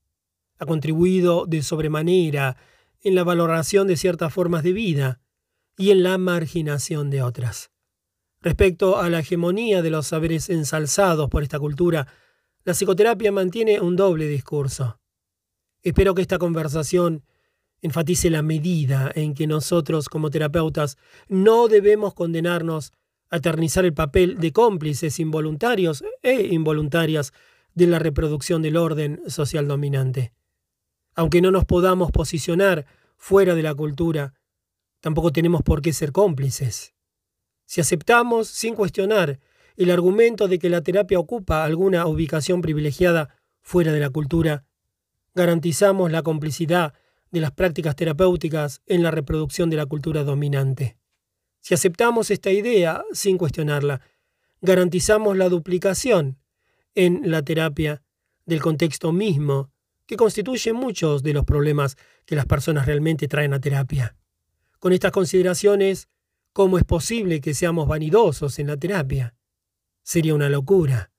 Ha 0.59 0.65
contribuido 0.65 1.45
de 1.45 1.63
sobremanera 1.63 2.57
en 3.03 3.15
la 3.15 3.23
valoración 3.23 3.87
de 3.87 3.99
ciertas 3.99 4.33
formas 4.33 4.63
de 4.63 4.73
vida 4.73 5.21
y 5.77 5.91
en 5.91 6.03
la 6.03 6.17
marginación 6.17 7.11
de 7.11 7.21
otras. 7.21 7.73
Respecto 8.41 8.97
a 8.97 9.11
la 9.11 9.19
hegemonía 9.19 9.83
de 9.83 9.91
los 9.91 10.07
saberes 10.07 10.49
ensalzados 10.49 11.29
por 11.29 11.43
esta 11.43 11.59
cultura, 11.59 12.07
la 12.65 12.73
psicoterapia 12.73 13.33
mantiene 13.33 13.83
un 13.83 13.97
doble 13.97 14.27
discurso. 14.29 14.99
Espero 15.83 16.15
que 16.15 16.23
esta 16.23 16.39
conversación 16.39 17.25
enfatice 17.83 18.31
la 18.31 18.43
medida 18.43 19.11
en 19.15 19.35
que 19.35 19.47
nosotros 19.47 20.09
como 20.09 20.31
terapeutas 20.31 20.97
no 21.29 21.69
debemos 21.69 22.15
condenarnos 22.15 22.93
eternizar 23.31 23.85
el 23.85 23.95
papel 23.95 24.39
de 24.39 24.53
cómplices 24.53 25.19
involuntarios 25.19 26.05
e 26.23 26.55
involuntarias 26.55 27.33
de 27.75 27.87
la 27.87 27.99
reproducción 27.99 28.63
del 28.63 28.77
orden 28.77 29.21
social 29.27 29.69
dominante. 29.69 30.33
Aunque 31.15 31.41
no 31.41 31.51
nos 31.51 31.65
podamos 31.65 32.11
posicionar 32.11 32.87
fuera 33.17 33.55
de 33.55 33.63
la 33.63 33.75
cultura, 33.75 34.35
tampoco 35.01 35.33
tenemos 35.33 35.63
por 35.63 35.83
qué 35.83 35.93
ser 35.93 36.13
cómplices. 36.13 36.95
Si 37.67 37.81
aceptamos, 37.81 38.49
sin 38.49 38.75
cuestionar, 38.75 39.41
el 39.77 39.91
argumento 39.91 40.49
de 40.49 40.59
que 40.59 40.71
la 40.71 40.83
terapia 40.83 41.19
ocupa 41.19 41.65
alguna 41.65 42.07
ubicación 42.07 42.63
privilegiada 42.63 43.37
fuera 43.61 43.93
de 43.93 44.01
la 44.01 44.11
cultura, 44.11 44.65
garantizamos 45.37 46.11
la 46.11 46.23
complicidad 46.23 46.95
de 47.31 47.41
las 47.41 47.53
prácticas 47.53 47.95
terapéuticas 47.95 48.81
en 48.87 49.03
la 49.03 49.11
reproducción 49.11 49.69
de 49.69 49.77
la 49.77 49.85
cultura 49.85 50.25
dominante. 50.25 50.97
Si 51.61 51.75
aceptamos 51.75 52.31
esta 52.31 52.51
idea 52.51 53.05
sin 53.13 53.37
cuestionarla, 53.37 54.01
garantizamos 54.63 55.37
la 55.37 55.51
duplicación 55.51 56.39
en 56.95 57.31
la 57.31 57.43
terapia 57.43 58.03
del 58.47 58.63
contexto 58.63 59.13
mismo 59.13 59.71
que 60.07 60.17
constituye 60.17 60.73
muchos 60.73 61.23
de 61.23 61.35
los 61.35 61.45
problemas 61.45 61.99
que 62.25 62.37
las 62.37 62.47
personas 62.47 62.87
realmente 62.87 63.29
traen 63.29 63.53
a 63.53 63.61
terapia. 63.61 64.17
Con 64.79 64.95
estas 64.95 65.13
consideraciones, 65.13 66.09
¿cómo 66.55 66.79
es 66.79 66.85
posible 66.85 67.43
que 67.43 67.53
seamos 67.53 67.87
vanidosos 67.87 68.59
en 68.59 68.69
la 68.69 68.79
terapia? 68.79 69.35
Sería 70.03 70.35
una 70.35 70.49
locura. 70.49 71.11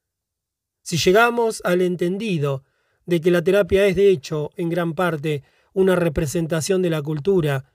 Si 0.82 0.98
llegamos 0.98 1.62
al 1.66 1.82
entendido 1.82 2.64
de 3.08 3.20
que 3.20 3.32
la 3.32 3.42
terapia 3.42 3.88
es 3.88 3.96
de 3.96 4.10
hecho, 4.10 4.52
en 4.56 4.70
gran 4.70 4.94
parte, 4.94 5.42
una 5.74 5.96
representación 5.96 6.84
de 6.84 6.92
la 6.92 7.02
cultura 7.02 7.66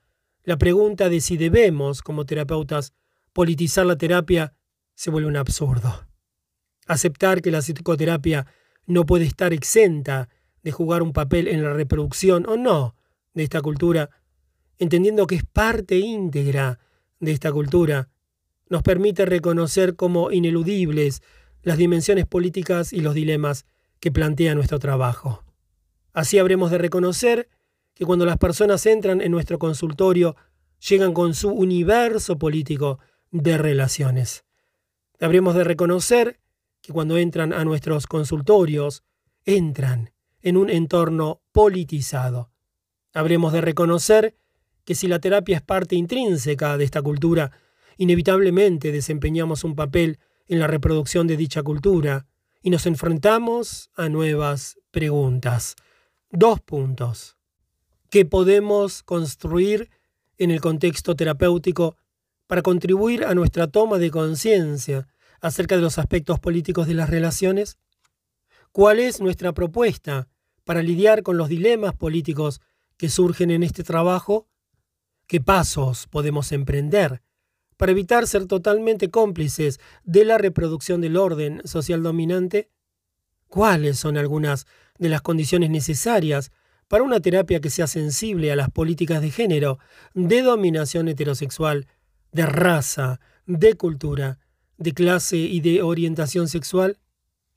la 0.45 0.59
pregunta 0.59 1.09
de 1.09 1.21
si 1.21 1.37
debemos, 1.37 2.03
como 2.03 2.27
terapeutas, 2.27 2.93
politizar 3.33 3.87
la 3.87 3.97
terapia 3.97 4.55
se 4.95 5.11
vuelve 5.11 5.29
un 5.29 5.37
absurdo. 5.37 6.09
Aceptar 6.87 7.43
que 7.43 7.53
la 7.53 7.61
psicoterapia 7.61 8.47
no 8.87 9.07
puede 9.07 9.25
estar 9.25 9.53
exenta 9.53 10.29
de 10.65 10.73
jugar 10.73 11.03
un 11.03 11.13
papel 11.13 11.47
en 11.47 11.63
la 11.63 11.73
reproducción 11.73 12.49
o 12.49 12.57
no 12.57 12.97
de 13.35 13.45
esta 13.45 13.63
cultura, 13.63 14.11
entendiendo 14.79 15.29
que 15.29 15.37
es 15.37 15.45
parte 15.45 15.99
íntegra 15.99 16.81
de 17.21 17.31
esta 17.31 17.53
cultura, 17.53 18.09
nos 18.69 18.83
permite 18.83 19.25
reconocer 19.27 19.95
como 19.95 20.33
ineludibles 20.33 21.23
las 21.63 21.79
dimensiones 21.79 22.27
políticas 22.27 22.93
y 22.93 23.01
los 23.01 23.15
dilemas 23.15 23.65
que 24.03 24.11
plantea 24.11 24.57
nuestro 24.57 24.81
trabajo. 24.81 25.45
Así 26.13 26.37
habremos 26.41 26.73
de 26.73 26.79
reconocer 26.79 27.49
que 27.95 28.05
cuando 28.05 28.27
las 28.27 28.37
personas 28.37 28.85
entran 28.85 29.21
en 29.21 29.31
nuestro 29.31 29.61
consultorio, 29.61 30.35
llegan 30.89 31.15
con 31.15 31.35
su 31.35 31.51
universo 31.51 32.37
político 32.37 32.99
de 33.31 33.57
relaciones. 33.59 34.45
Habremos 35.21 35.55
de 35.55 35.63
reconocer 35.63 36.41
que 36.81 36.93
cuando 36.93 37.17
entran 37.17 37.53
a 37.53 37.65
nuestros 37.65 38.09
consultorios, 38.09 39.05
entran 39.45 40.11
en 40.41 40.57
un 40.57 40.69
entorno 40.69 41.41
politizado. 41.53 42.51
Habremos 43.15 43.53
de 43.53 43.61
reconocer 43.61 44.35
que 44.85 44.97
si 44.97 45.07
la 45.07 45.21
terapia 45.21 45.59
es 45.59 45.63
parte 45.63 45.95
intrínseca 45.95 46.77
de 46.77 46.83
esta 46.83 47.03
cultura, 47.03 47.53
inevitablemente 47.99 48.91
desempeñamos 48.91 49.63
un 49.63 49.77
papel 49.77 50.19
en 50.49 50.59
la 50.59 50.67
reproducción 50.67 51.29
de 51.29 51.37
dicha 51.37 51.63
cultura 51.63 52.27
y 52.63 52.71
nos 52.71 52.87
enfrentamos 52.87 53.91
a 53.95 54.09
nuevas 54.09 54.79
preguntas. 54.91 55.75
Dos 56.31 56.61
puntos. 56.61 57.37
¿Qué 58.09 58.25
podemos 58.25 59.03
construir 59.03 59.91
en 60.39 60.51
el 60.51 60.61
contexto 60.61 61.17
terapéutico 61.17 61.97
para 62.47 62.63
contribuir 62.63 63.25
a 63.25 63.35
nuestra 63.35 63.67
toma 63.67 63.99
de 63.99 64.11
conciencia 64.11 65.09
acerca 65.41 65.77
de 65.77 65.83
los 65.83 65.99
aspectos 65.99 66.39
políticos 66.39 66.87
de 66.87 66.95
las 66.95 67.11
relaciones? 67.11 67.79
¿Cuál 68.71 69.01
es 69.01 69.21
nuestra 69.21 69.53
propuesta 69.53 70.29
para 70.65 70.83
lidiar 70.83 71.23
con 71.23 71.37
los 71.37 71.49
dilemas 71.49 71.95
políticos 71.95 72.61
que 72.97 73.09
surgen 73.09 73.51
en 73.51 73.63
este 73.63 73.83
trabajo? 73.83 74.47
¿Qué 75.27 75.41
pasos 75.41 76.07
podemos 76.07 76.53
emprender 76.53 77.23
para 77.77 77.93
evitar 77.93 78.27
ser 78.27 78.47
totalmente 78.47 79.11
cómplices 79.11 79.81
de 80.05 80.25
la 80.25 80.39
reproducción 80.39 81.01
del 81.01 81.17
orden 81.17 81.63
social 81.65 82.03
dominante? 82.03 82.71
¿Cuáles 83.49 83.99
son 83.99 84.17
algunas 84.17 84.67
de 84.99 85.09
las 85.09 85.23
condiciones 85.23 85.71
necesarias 85.71 86.53
para 86.89 87.05
una 87.05 87.21
terapia 87.21 87.61
que 87.61 87.71
sea 87.71 87.87
sensible 87.87 88.53
a 88.53 88.57
las 88.57 88.71
políticas 88.71 89.21
de 89.23 89.31
género, 89.31 89.79
de 90.15 90.43
dominación 90.43 91.09
heterosexual, 91.09 91.87
de 92.33 92.47
raza, 92.47 93.21
de 93.47 93.75
cultura, 93.75 94.39
de 94.79 94.93
clase 94.93 95.37
y 95.37 95.61
de 95.61 95.83
orientación 95.83 96.49
sexual? 96.49 96.99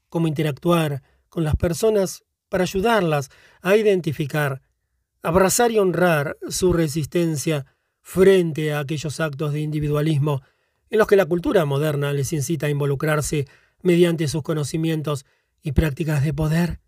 ¿Cómo 0.09 0.27
interactuar 0.27 1.03
con 1.29 1.43
las 1.43 1.55
personas 1.55 2.23
para 2.49 2.63
ayudarlas 2.63 3.29
a 3.61 3.75
identificar, 3.75 4.61
abrazar 5.21 5.71
y 5.71 5.79
honrar 5.79 6.37
su 6.49 6.71
resistencia 6.71 7.65
frente 8.07 8.71
a 8.71 8.81
aquellos 8.81 9.19
actos 9.19 9.51
de 9.51 9.61
individualismo 9.61 10.43
en 10.91 10.99
los 10.99 11.07
que 11.07 11.15
la 11.15 11.25
cultura 11.25 11.65
moderna 11.65 12.13
les 12.13 12.33
incita 12.33 12.67
a 12.67 12.69
involucrarse 12.69 13.47
mediante 13.81 14.27
sus 14.27 14.43
conocimientos 14.43 15.25
y 15.63 15.71
prácticas 15.71 16.23
de 16.23 16.31
poder, 16.31 16.79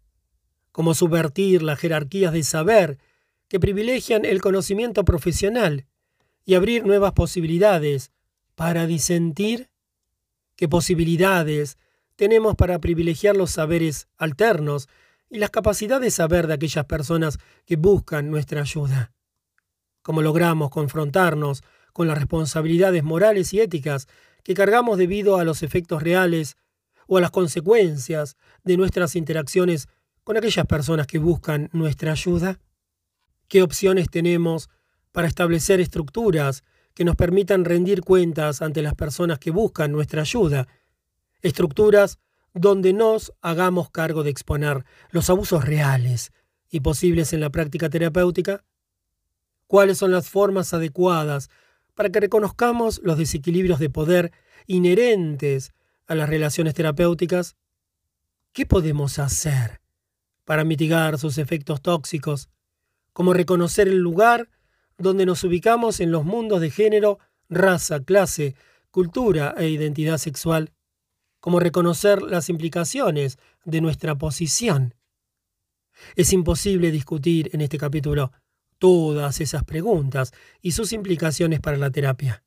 como 0.72 0.94
subvertir 0.94 1.64
las 1.64 1.80
jerarquías 1.80 2.34
de 2.34 2.44
saber 2.44 2.99
que 3.48 3.60
privilegian 3.60 4.26
el 4.26 4.41
conocimiento 4.41 5.03
profesional 5.06 5.88
y 6.45 6.53
abrir 6.53 6.85
nuevas 6.85 7.14
posibilidades 7.14 8.11
para 8.53 8.85
disentir, 8.85 9.72
qué 10.56 10.69
posibilidades 10.69 11.80
tenemos 12.15 12.56
para 12.56 12.77
privilegiar 12.77 13.35
los 13.35 13.49
saberes 13.49 14.07
alternos 14.18 14.88
y 15.31 15.39
las 15.39 15.49
capacidades 15.49 16.03
de 16.03 16.11
saber 16.11 16.45
de 16.45 16.53
aquellas 16.53 16.85
personas 16.85 17.39
que 17.65 17.76
buscan 17.76 18.30
nuestra 18.30 18.61
ayuda 18.61 19.16
cómo 20.07 20.21
logramos 20.21 20.69
confrontarnos 20.69 21.63
con 21.91 22.07
las 22.07 22.17
responsabilidades 22.17 23.03
morales 23.03 23.53
y 23.53 23.59
éticas 23.59 24.07
que 24.41 24.53
cargamos 24.53 24.97
debido 24.97 25.35
a 25.35 25.43
los 25.43 25.63
efectos 25.63 26.01
reales 26.01 26.55
o 27.07 27.17
a 27.17 27.21
las 27.21 27.29
consecuencias 27.29 28.38
de 28.63 28.77
nuestras 28.77 29.17
interacciones 29.17 29.89
con 30.23 30.38
aquellas 30.38 30.65
personas 30.65 31.07
que 31.07 31.19
buscan 31.19 31.69
nuestra 31.73 32.13
ayuda? 32.13 32.61
¿Qué 33.49 33.61
opciones 33.61 34.09
tenemos 34.09 34.69
para 35.11 35.27
establecer 35.27 35.81
estructuras 35.81 36.63
que 36.93 37.03
nos 37.03 37.17
permitan 37.17 37.65
rendir 37.65 37.99
cuentas 37.99 38.61
ante 38.61 38.81
las 38.81 38.95
personas 38.95 39.39
que 39.39 39.51
buscan 39.51 39.91
nuestra 39.91 40.21
ayuda? 40.21 40.69
Estructuras 41.41 42.17
donde 42.53 42.93
nos 42.93 43.34
hagamos 43.41 43.89
cargo 43.91 44.23
de 44.23 44.29
exponer 44.29 44.85
los 45.09 45.29
abusos 45.29 45.65
reales 45.65 46.31
y 46.69 46.79
posibles 46.79 47.34
en 47.34 47.41
la 47.41 47.49
práctica 47.49 47.89
terapéutica 47.89 48.63
cuáles 49.68 49.98
son 49.98 50.11
las 50.11 50.30
formas 50.30 50.73
adecuadas 50.73 51.49
para 51.94 52.10
que 52.10 52.19
reconozcamos 52.19 53.02
los 53.03 53.18
desequilibrios 53.18 53.80
de 53.80 53.89
poder 53.89 54.31
inherentes 54.65 55.73
a 56.07 56.15
las 56.15 56.30
relaciones 56.30 56.73
terapéuticas, 56.73 57.56
¿qué 58.53 58.65
podemos 58.65 59.19
hacer 59.19 59.81
para 60.45 60.64
mitigar 60.64 61.18
sus 61.18 61.38
efectos 61.38 61.81
tóxicos? 61.81 62.49
Como 63.14 63.34
reconocer 63.34 63.88
el 63.88 63.98
lugar 63.98 64.49
donde 64.98 65.26
nos 65.26 65.44
ubicamos 65.44 65.99
en 65.99 66.11
los 66.11 66.23
mundos 66.23 66.61
de 66.61 66.69
género, 66.69 67.19
raza, 67.49 67.99
clase, 67.99 68.56
cultura 68.91 69.53
e 69.57 69.69
identidad 69.69 70.18
sexual, 70.18 70.72
como 71.39 71.60
reconocer 71.60 72.22
las 72.22 72.49
implicaciones 72.49 73.38
de 73.64 73.81
nuestra 73.81 74.15
posición. 74.15 74.95
Es 76.15 76.34
imposible 76.34 76.91
discutir 76.91 77.49
en 77.53 77.61
este 77.61 77.77
capítulo 77.77 78.31
todas 78.80 79.41
esas 79.41 79.64
preguntas 79.64 80.34
y 80.62 80.72
sus 80.72 80.94
implicaciones 80.94 81.60
para 81.60 81.78
la 81.78 81.91
terapia. 81.91 82.44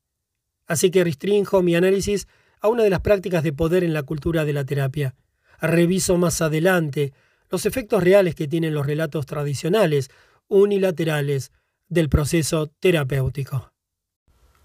Así 0.67 0.91
que 0.91 1.03
restringo 1.03 1.61
mi 1.61 1.75
análisis 1.75 2.27
a 2.61 2.67
una 2.67 2.83
de 2.83 2.89
las 2.89 3.01
prácticas 3.01 3.43
de 3.43 3.53
poder 3.53 3.83
en 3.83 3.93
la 3.93 4.03
cultura 4.03 4.45
de 4.45 4.53
la 4.53 4.65
terapia. 4.65 5.15
Reviso 5.59 6.17
más 6.17 6.41
adelante 6.41 7.13
los 7.49 7.65
efectos 7.65 8.03
reales 8.03 8.35
que 8.35 8.47
tienen 8.47 8.73
los 8.73 8.85
relatos 8.85 9.25
tradicionales, 9.25 10.09
unilaterales, 10.47 11.51
del 11.89 12.07
proceso 12.07 12.67
terapéutico. 12.79 13.73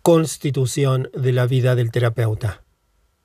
Constitución 0.02 1.10
de 1.12 1.32
la 1.32 1.46
vida 1.46 1.74
del 1.74 1.90
terapeuta. 1.90 2.62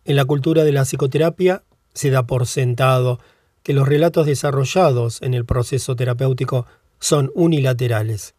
En 0.06 0.16
la 0.16 0.26
cultura 0.26 0.64
de 0.64 0.72
la 0.72 0.86
psicoterapia 0.86 1.64
se 1.94 2.10
da 2.10 2.26
por 2.26 2.48
sentado 2.48 3.20
que 3.62 3.74
los 3.74 3.88
relatos 3.88 4.26
desarrollados 4.26 5.22
en 5.22 5.36
el 5.36 5.46
proceso 5.46 5.96
terapéutico 5.96 6.66
son 7.02 7.32
unilaterales. 7.34 8.36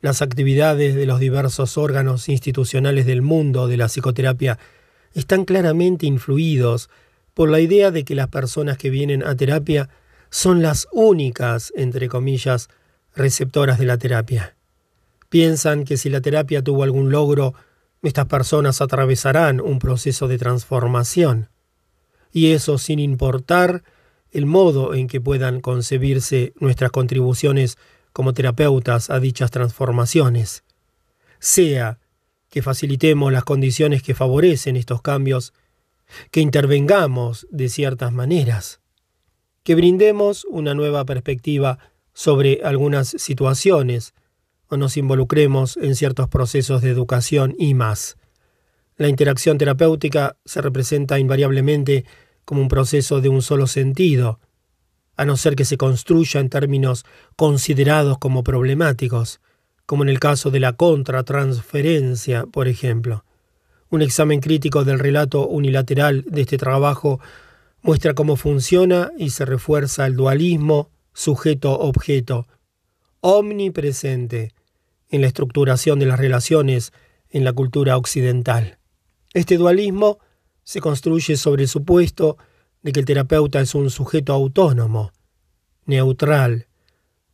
Las 0.00 0.20
actividades 0.20 0.94
de 0.94 1.06
los 1.06 1.20
diversos 1.20 1.78
órganos 1.78 2.28
institucionales 2.28 3.06
del 3.06 3.22
mundo 3.22 3.68
de 3.68 3.78
la 3.78 3.86
psicoterapia 3.86 4.58
están 5.14 5.44
claramente 5.44 6.06
influidos 6.06 6.90
por 7.32 7.48
la 7.48 7.60
idea 7.60 7.90
de 7.90 8.04
que 8.04 8.14
las 8.14 8.28
personas 8.28 8.76
que 8.76 8.90
vienen 8.90 9.24
a 9.24 9.34
terapia 9.36 9.88
son 10.28 10.60
las 10.60 10.88
únicas, 10.92 11.72
entre 11.76 12.08
comillas, 12.08 12.68
receptoras 13.14 13.78
de 13.78 13.86
la 13.86 13.98
terapia. 13.98 14.56
Piensan 15.28 15.84
que 15.84 15.96
si 15.96 16.10
la 16.10 16.20
terapia 16.20 16.62
tuvo 16.62 16.82
algún 16.82 17.10
logro, 17.10 17.54
estas 18.02 18.26
personas 18.26 18.80
atravesarán 18.80 19.60
un 19.60 19.78
proceso 19.78 20.26
de 20.28 20.38
transformación. 20.38 21.48
Y 22.32 22.52
eso 22.52 22.78
sin 22.78 22.98
importar 22.98 23.82
el 24.32 24.46
modo 24.46 24.94
en 24.94 25.08
que 25.08 25.20
puedan 25.20 25.60
concebirse 25.60 26.52
nuestras 26.58 26.90
contribuciones 26.90 27.76
como 28.12 28.32
terapeutas 28.32 29.10
a 29.10 29.20
dichas 29.20 29.50
transformaciones, 29.50 30.64
sea 31.38 31.98
que 32.48 32.62
facilitemos 32.62 33.32
las 33.32 33.44
condiciones 33.44 34.02
que 34.02 34.14
favorecen 34.14 34.76
estos 34.76 35.02
cambios, 35.02 35.52
que 36.30 36.40
intervengamos 36.40 37.46
de 37.50 37.68
ciertas 37.68 38.12
maneras, 38.12 38.80
que 39.62 39.74
brindemos 39.74 40.44
una 40.46 40.74
nueva 40.74 41.04
perspectiva 41.04 41.78
sobre 42.12 42.60
algunas 42.64 43.08
situaciones 43.08 44.14
o 44.68 44.76
nos 44.76 44.96
involucremos 44.96 45.76
en 45.76 45.94
ciertos 45.94 46.28
procesos 46.28 46.82
de 46.82 46.90
educación 46.90 47.54
y 47.58 47.74
más. 47.74 48.16
La 48.96 49.08
interacción 49.08 49.58
terapéutica 49.58 50.36
se 50.44 50.60
representa 50.60 51.18
invariablemente 51.18 52.04
como 52.44 52.60
un 52.60 52.68
proceso 52.68 53.20
de 53.20 53.28
un 53.28 53.42
solo 53.42 53.66
sentido, 53.66 54.40
a 55.20 55.26
no 55.26 55.36
ser 55.36 55.54
que 55.54 55.66
se 55.66 55.76
construya 55.76 56.40
en 56.40 56.48
términos 56.48 57.04
considerados 57.36 58.16
como 58.16 58.42
problemáticos, 58.42 59.42
como 59.84 60.02
en 60.02 60.08
el 60.08 60.18
caso 60.18 60.50
de 60.50 60.60
la 60.60 60.72
contratransferencia, 60.72 62.46
por 62.46 62.68
ejemplo. 62.68 63.26
Un 63.90 64.00
examen 64.00 64.40
crítico 64.40 64.82
del 64.82 64.98
relato 64.98 65.46
unilateral 65.46 66.24
de 66.26 66.40
este 66.40 66.56
trabajo 66.56 67.20
muestra 67.82 68.14
cómo 68.14 68.36
funciona 68.36 69.12
y 69.18 69.28
se 69.28 69.44
refuerza 69.44 70.06
el 70.06 70.16
dualismo 70.16 70.88
sujeto-objeto, 71.12 72.46
omnipresente 73.20 74.54
en 75.10 75.20
la 75.20 75.26
estructuración 75.26 75.98
de 75.98 76.06
las 76.06 76.18
relaciones 76.18 76.94
en 77.28 77.44
la 77.44 77.52
cultura 77.52 77.98
occidental. 77.98 78.78
Este 79.34 79.58
dualismo 79.58 80.18
se 80.64 80.80
construye 80.80 81.36
sobre 81.36 81.64
el 81.64 81.68
supuesto 81.68 82.38
de 82.82 82.92
que 82.92 83.00
el 83.00 83.06
terapeuta 83.06 83.60
es 83.60 83.74
un 83.74 83.90
sujeto 83.90 84.32
autónomo, 84.32 85.12
neutral, 85.84 86.66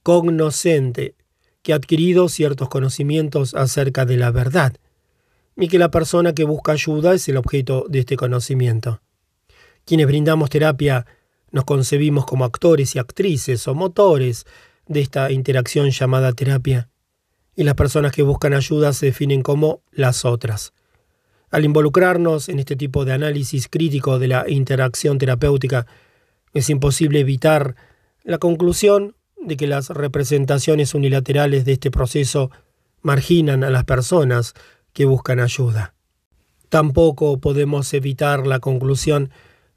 cognoscente, 0.03 1.15
que 1.63 1.73
ha 1.73 1.77
adquirido 1.77 2.29
ciertos 2.29 2.69
conocimientos 2.69 3.55
acerca 3.55 4.05
de 4.05 4.17
la 4.17 4.31
verdad, 4.31 4.77
y 5.57 5.69
que 5.69 5.79
la 5.79 5.91
persona 5.91 6.33
que 6.33 6.45
busca 6.45 6.73
ayuda 6.73 7.15
es 7.15 7.29
el 7.29 7.37
objeto 7.37 7.87
de 7.89 8.01
este 8.01 8.17
conocimiento. 8.17 9.01
Quienes 9.85 10.07
brindamos 10.07 10.51
terapia 10.51 11.07
nos 11.51 11.65
concebimos 11.65 12.27
como 12.27 12.45
actores 12.45 12.95
y 12.95 12.99
actrices 12.99 13.67
o 13.67 13.75
motores 13.75 14.47
de 14.87 15.01
esta 15.01 15.33
interacción 15.33 15.91
llamada 15.91 16.33
terapia, 16.33 16.89
y 17.57 17.65
las 17.65 17.75
personas 17.75 18.13
que 18.13 18.23
buscan 18.23 18.53
ayuda 18.53 18.93
se 18.93 19.07
definen 19.07 19.43
como 19.43 19.81
las 19.91 20.25
otras. 20.25 20.73
Al 21.57 21.65
involucrarnos 21.65 22.51
en 22.51 22.59
este 22.59 22.77
tipo 22.77 23.07
de 23.07 23.15
análisis 23.15 23.69
crítico 23.71 24.19
de 24.19 24.29
la 24.29 24.45
interacción 24.47 25.17
terapéutica, 25.17 25.87
es 26.53 26.69
imposible 26.69 27.21
evitar 27.21 27.77
la 28.25 28.37
conclusión 28.37 29.17
de 29.43 29.57
que 29.57 29.67
las 29.67 29.89
representaciones 29.89 30.93
unilaterales 30.93 31.65
de 31.65 31.73
este 31.73 31.91
proceso 31.91 32.51
marginan 33.01 33.65
a 33.65 33.71
las 33.71 33.85
personas 33.85 34.53
que 34.93 35.07
buscan 35.07 35.41
ayuda. 35.41 35.95
Tampoco 36.69 37.41
podemos 37.41 37.95
evitar 37.95 38.47
la 38.47 38.61
conclusión 38.61 39.31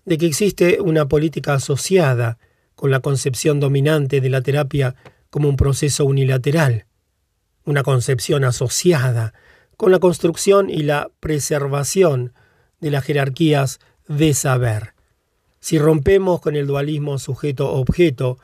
de 0.04 0.18
que 0.18 0.26
existe 0.26 0.82
una 0.82 1.08
política 1.08 1.54
asociada 1.54 2.40
con 2.76 2.92
la 2.92 3.00
concepción 3.00 3.62
dominante 3.62 4.20
de 4.20 4.30
la 4.30 4.42
terapia 4.42 4.96
como 5.30 5.48
un 5.48 5.56
proceso 5.56 6.04
unilateral, 6.04 6.88
una 7.64 7.84
concepción 7.84 8.44
asociada 8.44 9.34
con 9.80 9.94
la 9.94 10.00
construcción 10.00 10.70
y 10.70 10.84
la 10.84 11.10
preservación 11.22 12.34
de 12.82 12.92
las 12.92 13.06
jerarquías 13.06 13.80
de 14.10 14.34
saber. 14.34 14.94
Si 15.62 15.80
rompemos 15.80 16.42
con 16.42 16.58
el 16.58 16.68
dualismo 16.68 17.18
sujeto-objeto, 17.18 18.40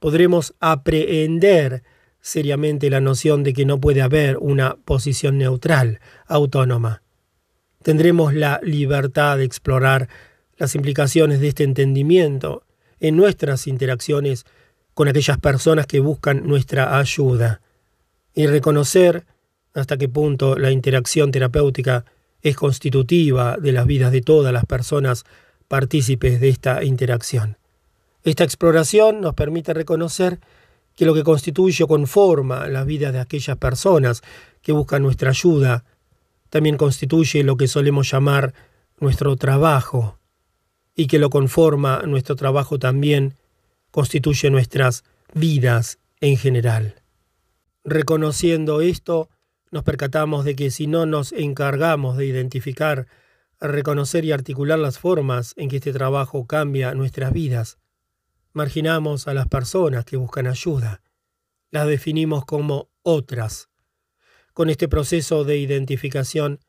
podremos 0.00 0.56
aprehender 0.58 1.84
seriamente 2.20 2.90
la 2.90 3.00
noción 3.00 3.44
de 3.44 3.52
que 3.52 3.64
no 3.64 3.78
puede 3.78 4.02
haber 4.02 4.38
una 4.38 4.74
posición 4.84 5.38
neutral, 5.38 6.00
autónoma. 6.26 7.02
Tendremos 7.84 8.34
la 8.34 8.58
libertad 8.60 9.38
de 9.38 9.44
explorar 9.44 10.08
las 10.56 10.74
implicaciones 10.74 11.38
de 11.38 11.46
este 11.46 11.62
entendimiento 11.62 12.64
en 12.98 13.14
nuestras 13.14 13.68
interacciones 13.68 14.46
con 14.94 15.06
aquellas 15.06 15.38
personas 15.38 15.86
que 15.86 16.00
buscan 16.00 16.44
nuestra 16.44 16.98
ayuda 16.98 17.60
y 18.34 18.48
reconocer 18.48 19.26
hasta 19.74 19.96
qué 19.96 20.08
punto 20.08 20.56
la 20.56 20.70
interacción 20.70 21.30
terapéutica 21.30 22.04
es 22.42 22.56
constitutiva 22.56 23.56
de 23.56 23.72
las 23.72 23.86
vidas 23.86 24.12
de 24.12 24.20
todas 24.20 24.52
las 24.52 24.66
personas 24.66 25.24
partícipes 25.68 26.40
de 26.40 26.48
esta 26.48 26.84
interacción. 26.84 27.56
Esta 28.24 28.44
exploración 28.44 29.20
nos 29.20 29.34
permite 29.34 29.72
reconocer 29.74 30.40
que 30.94 31.06
lo 31.06 31.14
que 31.14 31.24
constituye 31.24 31.84
o 31.84 31.88
conforma 31.88 32.68
la 32.68 32.84
vida 32.84 33.12
de 33.12 33.20
aquellas 33.20 33.56
personas 33.56 34.22
que 34.60 34.72
buscan 34.72 35.02
nuestra 35.02 35.30
ayuda 35.30 35.84
también 36.50 36.76
constituye 36.76 37.42
lo 37.42 37.56
que 37.56 37.66
solemos 37.66 38.10
llamar 38.10 38.52
nuestro 39.00 39.36
trabajo, 39.36 40.18
y 40.94 41.06
que 41.06 41.18
lo 41.18 41.30
conforma 41.30 42.02
nuestro 42.06 42.36
trabajo 42.36 42.78
también 42.78 43.34
constituye 43.90 44.50
nuestras 44.50 45.04
vidas 45.34 45.98
en 46.20 46.36
general. 46.36 46.96
Reconociendo 47.84 48.80
esto, 48.80 49.28
nos 49.72 49.82
percatamos 49.84 50.44
de 50.44 50.54
que 50.54 50.70
si 50.70 50.86
no 50.86 51.06
nos 51.06 51.32
encargamos 51.32 52.18
de 52.18 52.26
identificar, 52.26 53.08
reconocer 53.58 54.24
y 54.26 54.30
articular 54.30 54.78
las 54.78 54.98
formas 54.98 55.54
en 55.56 55.70
que 55.70 55.76
este 55.76 55.94
trabajo 55.94 56.46
cambia 56.46 56.94
nuestras 56.94 57.32
vidas, 57.32 57.78
marginamos 58.52 59.26
a 59.28 59.34
las 59.34 59.48
personas 59.48 60.04
que 60.04 60.18
buscan 60.18 60.46
ayuda, 60.46 61.00
las 61.70 61.86
definimos 61.86 62.44
como 62.44 62.90
otras. 63.02 63.70
Con 64.52 64.68
este 64.68 64.88
proceso 64.88 65.42
de 65.44 65.56
identificación, 65.56 66.60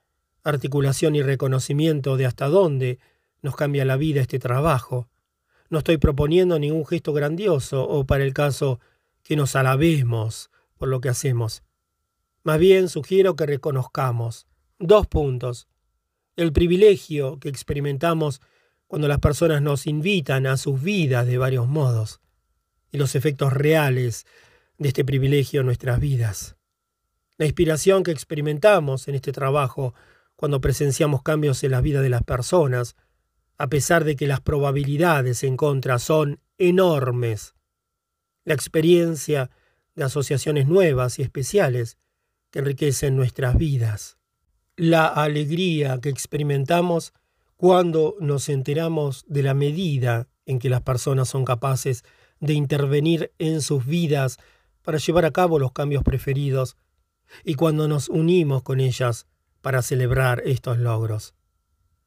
articulación 0.45 1.17
y 1.17 1.23
reconocimiento 1.23 2.15
de 2.15 2.25
hasta 2.25 2.47
dónde 2.47 2.99
nos 3.41 3.57
cambia 3.57 3.83
la 3.83 3.97
vida 3.97 4.21
este 4.21 4.39
trabajo. 4.39 5.09
No 5.69 5.79
estoy 5.79 5.97
proponiendo 5.97 6.57
ningún 6.57 6.85
gesto 6.85 7.11
grandioso 7.11 7.83
o 7.83 8.05
para 8.05 8.23
el 8.23 8.33
caso 8.33 8.79
que 9.23 9.35
nos 9.35 9.57
alabemos 9.57 10.51
por 10.77 10.87
lo 10.87 11.01
que 11.01 11.09
hacemos. 11.09 11.63
Más 12.43 12.59
bien 12.59 12.89
sugiero 12.89 13.35
que 13.35 13.45
reconozcamos 13.45 14.47
dos 14.77 15.07
puntos. 15.07 15.67
El 16.35 16.51
privilegio 16.51 17.39
que 17.39 17.47
experimentamos 17.47 18.41
cuando 18.87 19.07
las 19.07 19.19
personas 19.19 19.61
nos 19.61 19.87
invitan 19.87 20.45
a 20.45 20.57
sus 20.57 20.81
vidas 20.81 21.25
de 21.25 21.37
varios 21.37 21.67
modos 21.67 22.19
y 22.91 22.97
los 22.97 23.15
efectos 23.15 23.53
reales 23.53 24.25
de 24.77 24.89
este 24.89 25.05
privilegio 25.05 25.61
en 25.61 25.67
nuestras 25.67 25.99
vidas. 25.99 26.57
La 27.37 27.45
inspiración 27.45 28.03
que 28.03 28.11
experimentamos 28.11 29.07
en 29.07 29.15
este 29.15 29.31
trabajo 29.31 29.93
cuando 30.35 30.59
presenciamos 30.59 31.23
cambios 31.23 31.63
en 31.63 31.71
la 31.71 31.81
vida 31.81 32.01
de 32.01 32.09
las 32.09 32.23
personas 32.23 32.95
a 33.57 33.67
pesar 33.67 34.03
de 34.03 34.15
que 34.15 34.27
las 34.27 34.41
probabilidades 34.41 35.43
en 35.43 35.55
contra 35.55 35.97
son 35.99 36.41
enormes. 36.57 37.55
La 38.43 38.53
experiencia 38.53 39.49
de 39.95 40.03
asociaciones 40.03 40.67
nuevas 40.67 41.19
y 41.19 41.21
especiales 41.21 41.97
que 42.53 42.59
enriquecen 42.59 43.17
nuestras 43.17 43.57
vidas. 43.57 44.17
La 44.77 45.07
alegría 45.07 45.99
que 45.99 46.07
experimentamos 46.07 47.11
cuando 47.57 48.15
nos 48.21 48.47
enteramos 48.47 49.25
de 49.27 49.43
la 49.43 49.53
medida 49.53 50.29
en 50.45 50.59
que 50.59 50.69
las 50.69 50.81
personas 50.81 51.27
son 51.27 51.43
capaces 51.43 52.05
de 52.39 52.53
intervenir 52.53 53.33
en 53.39 53.61
sus 53.61 53.85
vidas 53.85 54.37
para 54.83 54.99
llevar 54.99 55.25
a 55.25 55.31
cabo 55.31 55.59
los 55.59 55.73
cambios 55.73 56.03
preferidos 56.03 56.77
y 57.43 57.55
cuando 57.55 57.89
nos 57.89 58.07
unimos 58.07 58.63
con 58.63 58.79
ellas 58.79 59.27
para 59.61 59.81
celebrar 59.81 60.41
estos 60.45 60.77
logros 60.77 61.33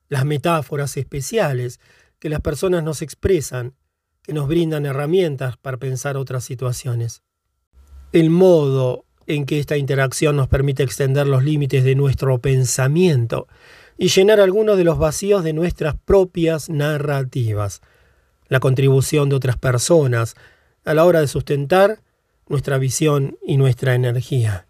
las 0.08 0.24
metáforas 0.24 0.96
especiales 0.96 1.80
que 2.18 2.28
las 2.28 2.40
personas 2.40 2.82
nos 2.82 3.02
expresan, 3.02 3.74
que 4.22 4.32
nos 4.32 4.48
brindan 4.48 4.86
herramientas 4.86 5.56
para 5.56 5.76
pensar 5.76 6.16
otras 6.16 6.44
situaciones. 6.44 7.22
El 8.12 8.30
modo 8.30 9.05
en 9.26 9.46
que 9.46 9.58
esta 9.58 9.76
interacción 9.76 10.36
nos 10.36 10.48
permite 10.48 10.82
extender 10.82 11.26
los 11.26 11.44
límites 11.44 11.84
de 11.84 11.94
nuestro 11.94 12.38
pensamiento 12.38 13.48
y 13.98 14.08
llenar 14.08 14.40
algunos 14.40 14.76
de 14.76 14.84
los 14.84 14.98
vacíos 14.98 15.42
de 15.42 15.52
nuestras 15.52 15.96
propias 16.04 16.68
narrativas. 16.68 17.80
La 18.48 18.60
contribución 18.60 19.28
de 19.28 19.36
otras 19.36 19.56
personas 19.56 20.36
a 20.84 20.94
la 20.94 21.04
hora 21.04 21.20
de 21.20 21.28
sustentar 21.28 22.00
nuestra 22.48 22.78
visión 22.78 23.36
y 23.44 23.56
nuestra 23.56 23.94
energía. 23.94 24.66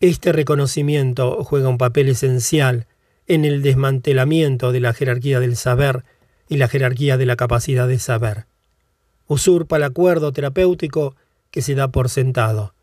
Este 0.00 0.32
reconocimiento 0.32 1.42
juega 1.44 1.68
un 1.68 1.78
papel 1.78 2.08
esencial 2.08 2.86
en 3.26 3.44
el 3.44 3.62
desmantelamiento 3.62 4.72
de 4.72 4.80
la 4.80 4.92
jerarquía 4.92 5.40
del 5.40 5.56
saber 5.56 6.04
y 6.48 6.56
la 6.56 6.68
jerarquía 6.68 7.16
de 7.16 7.26
la 7.26 7.36
capacidad 7.36 7.88
de 7.88 7.98
saber. 7.98 8.46
Usurpa 9.26 9.76
el 9.76 9.84
acuerdo 9.84 10.32
terapéutico 10.32 11.16
que 11.50 11.62
se 11.62 11.74
da 11.74 11.88
por 11.88 12.08
sentado. 12.08 12.74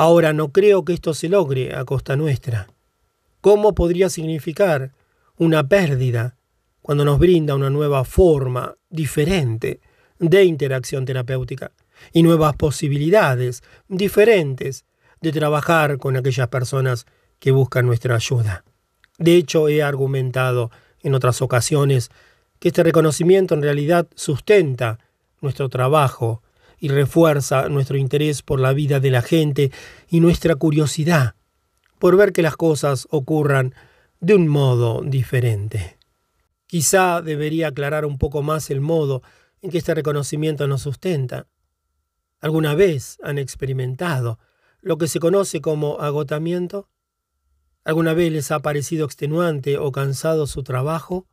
Ahora 0.00 0.32
no 0.32 0.52
creo 0.52 0.84
que 0.84 0.92
esto 0.92 1.12
se 1.12 1.28
logre 1.28 1.74
a 1.74 1.84
costa 1.84 2.14
nuestra. 2.14 2.68
¿Cómo 3.40 3.74
podría 3.74 4.08
significar 4.08 4.92
una 5.36 5.66
pérdida 5.66 6.36
cuando 6.82 7.04
nos 7.04 7.18
brinda 7.18 7.56
una 7.56 7.68
nueva 7.68 8.04
forma 8.04 8.76
diferente 8.90 9.80
de 10.20 10.44
interacción 10.44 11.04
terapéutica 11.04 11.72
y 12.12 12.22
nuevas 12.22 12.54
posibilidades 12.54 13.64
diferentes 13.88 14.84
de 15.20 15.32
trabajar 15.32 15.98
con 15.98 16.16
aquellas 16.16 16.46
personas 16.46 17.04
que 17.40 17.50
buscan 17.50 17.84
nuestra 17.84 18.14
ayuda? 18.14 18.62
De 19.18 19.34
hecho, 19.34 19.68
he 19.68 19.82
argumentado 19.82 20.70
en 21.02 21.16
otras 21.16 21.42
ocasiones 21.42 22.10
que 22.60 22.68
este 22.68 22.84
reconocimiento 22.84 23.54
en 23.54 23.62
realidad 23.62 24.06
sustenta 24.14 25.00
nuestro 25.40 25.68
trabajo 25.68 26.40
y 26.80 26.88
refuerza 26.88 27.68
nuestro 27.68 27.96
interés 27.96 28.42
por 28.42 28.60
la 28.60 28.72
vida 28.72 29.00
de 29.00 29.10
la 29.10 29.22
gente 29.22 29.72
y 30.08 30.20
nuestra 30.20 30.54
curiosidad 30.54 31.34
por 31.98 32.16
ver 32.16 32.32
que 32.32 32.42
las 32.42 32.56
cosas 32.56 33.08
ocurran 33.10 33.74
de 34.20 34.34
un 34.34 34.48
modo 34.48 35.02
diferente. 35.02 35.98
Quizá 36.66 37.22
debería 37.22 37.68
aclarar 37.68 38.04
un 38.04 38.18
poco 38.18 38.42
más 38.42 38.70
el 38.70 38.80
modo 38.80 39.22
en 39.62 39.70
que 39.70 39.78
este 39.78 39.94
reconocimiento 39.94 40.66
nos 40.68 40.82
sustenta. 40.82 41.46
¿Alguna 42.40 42.74
vez 42.74 43.18
han 43.22 43.38
experimentado 43.38 44.38
lo 44.80 44.98
que 44.98 45.08
se 45.08 45.18
conoce 45.18 45.60
como 45.60 46.00
agotamiento? 46.00 46.88
¿Alguna 47.84 48.12
vez 48.12 48.32
les 48.32 48.50
ha 48.52 48.60
parecido 48.60 49.06
extenuante 49.06 49.78
o 49.78 49.90
cansado 49.92 50.46
su 50.46 50.62
trabajo? 50.62 51.26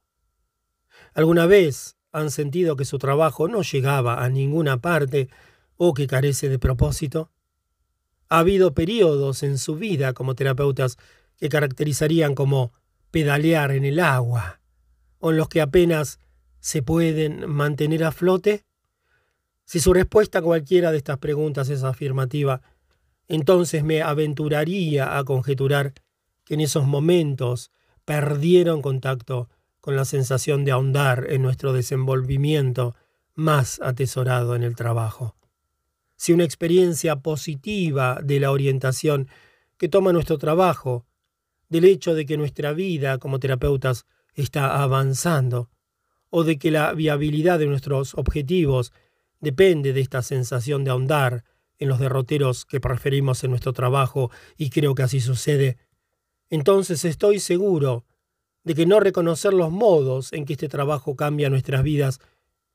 ¿Alguna 1.14 1.46
vez 1.46 1.98
han 2.16 2.32
sentido 2.32 2.76
que 2.76 2.86
su 2.86 2.98
trabajo 2.98 3.48
no 3.48 3.62
llegaba 3.62 4.24
a 4.24 4.30
ninguna 4.30 4.78
parte 4.78 5.30
o 5.78 5.94
que 5.94 6.08
carece 6.08 6.50
de 6.50 6.60
propósito? 6.60 7.30
¿Ha 8.30 8.40
habido 8.40 8.74
periodos 8.74 9.44
en 9.44 9.58
su 9.58 9.76
vida 9.76 10.14
como 10.14 10.34
terapeutas 10.34 10.98
que 11.38 11.50
caracterizarían 11.50 12.34
como 12.34 12.72
pedalear 13.12 13.72
en 13.72 13.86
el 13.86 14.00
agua 14.00 14.62
o 15.20 15.32
en 15.32 15.38
los 15.38 15.50
que 15.50 15.62
apenas 15.62 16.20
se 16.60 16.82
pueden 16.82 17.50
mantener 17.50 18.04
a 18.04 18.12
flote? 18.12 18.64
Si 19.66 19.80
su 19.80 19.94
respuesta 19.94 20.40
a 20.40 20.42
cualquiera 20.42 20.92
de 20.92 20.98
estas 20.98 21.18
preguntas 21.18 21.70
es 21.70 21.84
afirmativa, 21.84 22.62
entonces 23.28 23.84
me 23.84 24.02
aventuraría 24.02 25.18
a 25.18 25.24
conjeturar 25.24 25.94
que 26.46 26.54
en 26.54 26.62
esos 26.62 26.86
momentos 26.86 27.72
perdieron 28.06 28.82
contacto 28.82 29.50
con 29.86 29.96
la 29.96 30.06
sensación 30.06 30.66
de 30.66 30.72
ahondar 30.72 31.28
en 31.30 31.44
nuestro 31.44 31.72
desenvolvimiento 31.72 32.96
más 33.36 33.80
atesorado 33.84 34.56
en 34.56 34.64
el 34.64 34.76
trabajo. 34.76 35.36
Si 36.16 36.34
una 36.34 36.44
experiencia 36.44 37.18
positiva 37.18 38.20
de 38.24 38.40
la 38.40 38.50
orientación 38.50 39.30
que 39.78 39.88
toma 39.88 40.12
nuestro 40.12 40.40
trabajo, 40.40 41.06
del 41.70 41.86
hecho 41.86 42.16
de 42.16 42.26
que 42.26 42.36
nuestra 42.36 42.74
vida 42.74 43.20
como 43.20 43.40
terapeutas 43.40 44.08
está 44.34 44.82
avanzando, 44.82 45.70
o 46.32 46.44
de 46.44 46.58
que 46.58 46.72
la 46.72 46.92
viabilidad 46.94 47.60
de 47.60 47.68
nuestros 47.68 48.16
objetivos 48.16 48.92
depende 49.40 49.94
de 49.94 50.02
esta 50.02 50.24
sensación 50.24 50.84
de 50.84 50.90
ahondar 50.90 51.44
en 51.78 51.90
los 51.90 52.00
derroteros 52.00 52.66
que 52.66 52.80
preferimos 52.80 53.44
en 53.44 53.52
nuestro 53.52 53.72
trabajo, 53.72 54.32
y 54.58 54.72
creo 54.72 54.96
que 54.96 55.04
así 55.04 55.20
sucede, 55.20 55.78
entonces 56.50 57.06
estoy 57.06 57.40
seguro 57.40 58.04
de 58.66 58.76
que 58.76 58.86
no 58.86 59.00
reconocer 59.00 59.54
los 59.54 59.72
modos 59.72 60.34
en 60.34 60.46
que 60.46 60.54
este 60.54 60.68
trabajo 60.68 61.16
cambia 61.16 61.50
nuestras 61.50 61.84
vidas 61.84 62.20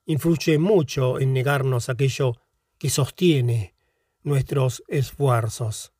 influye 0.07 0.59
mucho 0.59 1.21
en 1.21 1.35
negarnos 1.35 1.89
aquello 1.89 2.37
que 2.79 2.89
sostiene 2.89 3.75
nuestros 4.23 4.83
esfuerzos. 4.89 5.93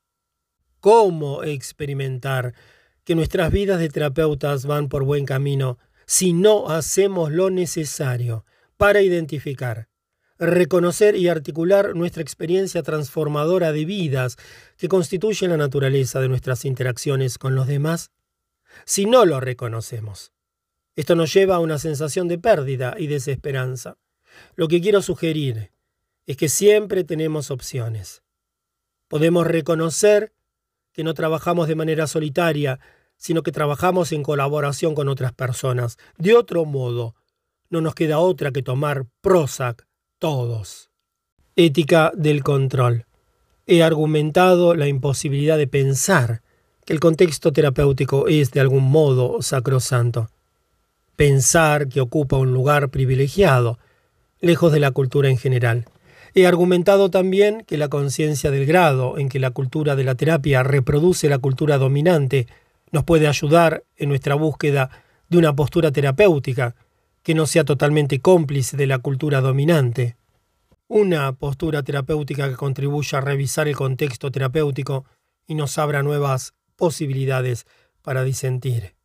¿Cómo 0.81 1.45
experimentar 1.45 2.55
que 3.05 3.15
nuestras 3.15 3.53
vidas 3.53 3.81
de 3.81 3.91
terapeutas 3.91 4.65
van 4.65 4.89
por 4.89 5.05
buen 5.05 5.27
camino 5.27 5.79
si 6.07 6.33
no 6.33 6.71
hacemos 6.71 7.31
lo 7.31 7.51
necesario 7.51 8.47
para 8.77 9.03
identificar 9.03 9.91
reconocer 10.41 11.17
y 11.17 11.29
articular 11.29 11.95
nuestra 11.95 12.23
experiencia 12.23 12.83
transformadora 12.83 13.73
de 13.73 13.85
vidas 13.85 14.39
que 14.79 14.89
constituye 14.89 15.47
la 15.47 15.59
naturaleza 15.59 16.19
de 16.19 16.29
nuestras 16.29 16.65
interacciones 16.65 17.37
con 17.37 17.55
los 17.55 17.67
demás, 17.67 18.11
si 18.85 19.07
no 19.07 19.25
lo 19.25 19.41
reconocemos. 19.41 20.33
Esto 20.97 21.15
nos 21.15 21.33
lleva 21.33 21.57
a 21.57 21.61
una 21.61 21.79
sensación 21.79 22.29
de 22.29 22.39
pérdida 22.39 22.95
y 22.99 23.07
desesperanza. 23.07 23.97
Lo 24.57 24.69
que 24.69 24.81
quiero 24.81 25.03
sugerir 25.03 25.73
es 26.27 26.37
que 26.37 26.49
siempre 26.49 27.05
tenemos 27.05 27.51
opciones. 27.51 28.23
Podemos 29.09 29.47
reconocer 29.47 30.33
que 30.93 31.05
no 31.05 31.15
trabajamos 31.15 31.69
de 31.69 31.75
manera 31.75 32.07
solitaria, 32.07 32.81
sino 33.17 33.43
que 33.43 33.53
trabajamos 33.53 34.13
en 34.13 34.23
colaboración 34.23 34.95
con 34.95 35.09
otras 35.09 35.33
personas. 35.33 35.99
De 36.17 36.35
otro 36.35 36.65
modo, 36.65 37.15
no 37.69 37.81
nos 37.81 37.95
queda 37.95 38.19
otra 38.19 38.51
que 38.53 38.63
tomar 38.63 39.07
Prozac 39.21 39.87
todos. 40.19 40.91
Ética 41.57 42.13
del 42.15 42.43
control. 42.43 43.07
He 43.67 43.83
argumentado 43.83 44.75
la 44.75 44.89
imposibilidad 44.89 45.57
de 45.57 45.67
pensar 45.67 46.43
el 46.91 46.99
contexto 46.99 47.53
terapéutico 47.53 48.27
es 48.27 48.51
de 48.51 48.59
algún 48.59 48.91
modo 48.91 49.43
sacrosanto. 49.43 50.29
Pensar 51.15 51.87
que 51.87 52.01
ocupa 52.01 52.37
un 52.37 52.53
lugar 52.53 52.89
privilegiado, 52.89 53.79
lejos 54.41 54.73
de 54.73 54.81
la 54.81 54.91
cultura 54.91 55.29
en 55.29 55.39
general. 55.39 55.85
He 56.35 56.49
argumentado 56.49 57.09
también 57.09 57.63
que 57.65 57.79
la 57.79 57.87
conciencia 57.87 58.51
del 58.51 58.67
grado 58.67 59.19
en 59.19 59.29
que 59.29 59.39
la 59.39 59.53
cultura 59.53 59.95
de 59.95 60.03
la 60.03 60.17
terapia 60.17 60.65
reproduce 60.65 61.29
la 61.29 61.39
cultura 61.39 61.79
dominante 61.79 62.49
nos 62.91 63.05
puede 63.05 63.29
ayudar 63.29 63.85
en 63.97 64.09
nuestra 64.09 64.35
búsqueda 64.35 64.91
de 65.29 65.39
una 65.39 65.55
postura 65.55 65.93
terapéutica 65.93 66.75
que 67.23 67.35
no 67.35 67.47
sea 67.47 67.63
totalmente 67.63 68.19
cómplice 68.19 68.77
de 68.77 68.89
la 68.89 68.99
cultura 68.99 69.41
dominante. 69.41 70.17
Una 70.89 71.31
postura 71.35 71.85
terapéutica 71.85 72.49
que 72.49 72.57
contribuya 72.57 73.19
a 73.19 73.21
revisar 73.21 73.69
el 73.69 73.77
contexto 73.77 74.33
terapéutico 74.33 75.05
y 75.47 75.55
nos 75.55 75.79
abra 75.79 76.03
nuevas 76.03 76.53
posibilidades 76.81 77.67
para 78.03 78.25
disentir. 78.25 78.97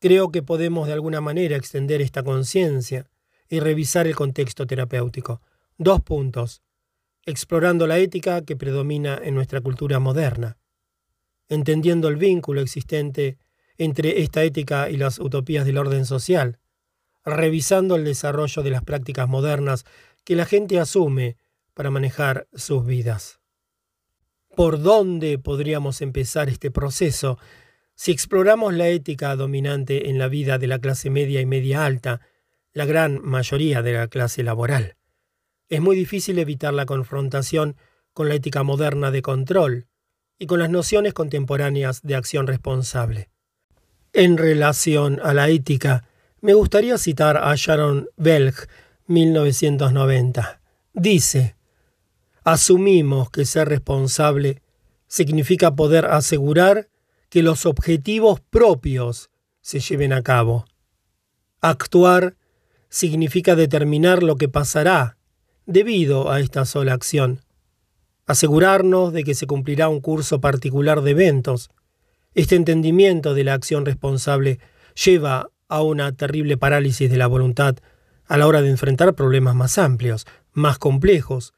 Creo 0.00 0.32
que 0.32 0.42
podemos 0.42 0.88
de 0.88 0.94
alguna 0.94 1.20
manera 1.20 1.56
extender 1.56 2.00
esta 2.00 2.24
conciencia 2.24 3.08
y 3.48 3.60
revisar 3.60 4.08
el 4.08 4.16
contexto 4.16 4.66
terapéutico. 4.66 5.42
Dos 5.78 6.00
puntos. 6.00 6.62
Explorando 7.24 7.86
la 7.86 7.98
ética 7.98 8.42
que 8.44 8.56
predomina 8.56 9.20
en 9.22 9.34
nuestra 9.34 9.60
cultura 9.60 10.00
moderna. 10.00 10.56
Entendiendo 11.48 12.08
el 12.08 12.16
vínculo 12.16 12.62
existente 12.62 13.38
entre 13.76 14.22
esta 14.22 14.42
ética 14.42 14.90
y 14.90 14.96
las 14.96 15.18
utopías 15.18 15.64
del 15.64 15.78
orden 15.78 16.06
social 16.06 16.58
revisando 17.24 17.96
el 17.96 18.04
desarrollo 18.04 18.62
de 18.62 18.70
las 18.70 18.82
prácticas 18.82 19.28
modernas 19.28 19.84
que 20.24 20.36
la 20.36 20.46
gente 20.46 20.78
asume 20.78 21.36
para 21.74 21.90
manejar 21.90 22.48
sus 22.54 22.84
vidas. 22.86 23.39
¿Por 24.54 24.82
dónde 24.82 25.38
podríamos 25.38 26.02
empezar 26.02 26.48
este 26.48 26.70
proceso 26.70 27.38
si 27.94 28.10
exploramos 28.10 28.74
la 28.74 28.88
ética 28.88 29.36
dominante 29.36 30.10
en 30.10 30.18
la 30.18 30.28
vida 30.28 30.58
de 30.58 30.66
la 30.66 30.78
clase 30.78 31.10
media 31.10 31.40
y 31.40 31.46
media 31.46 31.84
alta, 31.84 32.20
la 32.72 32.84
gran 32.84 33.20
mayoría 33.22 33.82
de 33.82 33.92
la 33.92 34.08
clase 34.08 34.42
laboral? 34.42 34.96
Es 35.68 35.80
muy 35.80 35.94
difícil 35.94 36.38
evitar 36.38 36.74
la 36.74 36.86
confrontación 36.86 37.76
con 38.12 38.28
la 38.28 38.34
ética 38.34 38.62
moderna 38.62 39.10
de 39.10 39.22
control 39.22 39.86
y 40.38 40.46
con 40.46 40.58
las 40.58 40.70
nociones 40.70 41.14
contemporáneas 41.14 42.02
de 42.02 42.16
acción 42.16 42.46
responsable. 42.46 43.30
En 44.12 44.36
relación 44.36 45.20
a 45.22 45.32
la 45.32 45.48
ética, 45.48 46.08
me 46.40 46.54
gustaría 46.54 46.98
citar 46.98 47.36
a 47.36 47.54
Sharon 47.54 48.08
Belg, 48.16 48.54
1990. 49.06 50.60
Dice, 50.92 51.56
asumimos 52.44 53.30
que 53.30 53.44
ser 53.44 53.68
responsable 53.68 54.62
significa 55.06 55.74
poder 55.74 56.06
asegurar 56.06 56.88
que 57.28 57.42
los 57.42 57.66
objetivos 57.66 58.40
propios 58.40 59.30
se 59.60 59.80
lleven 59.80 60.12
a 60.12 60.22
cabo. 60.22 60.64
Actuar 61.60 62.36
significa 62.88 63.54
determinar 63.54 64.22
lo 64.22 64.36
que 64.36 64.48
pasará 64.48 65.16
debido 65.66 66.30
a 66.30 66.40
esta 66.40 66.64
sola 66.64 66.92
acción. 66.92 67.40
Asegurarnos 68.26 69.12
de 69.12 69.24
que 69.24 69.34
se 69.34 69.46
cumplirá 69.46 69.88
un 69.88 70.00
curso 70.00 70.40
particular 70.40 71.02
de 71.02 71.12
eventos. 71.12 71.70
Este 72.34 72.56
entendimiento 72.56 73.34
de 73.34 73.44
la 73.44 73.54
acción 73.54 73.84
responsable 73.86 74.58
lleva 74.94 75.50
a 75.68 75.82
una 75.82 76.12
terrible 76.12 76.56
parálisis 76.56 77.10
de 77.10 77.16
la 77.16 77.26
voluntad 77.26 77.76
a 78.26 78.36
la 78.36 78.46
hora 78.46 78.62
de 78.62 78.70
enfrentar 78.70 79.14
problemas 79.14 79.54
más 79.54 79.78
amplios, 79.78 80.26
más 80.52 80.78
complejos. 80.78 81.52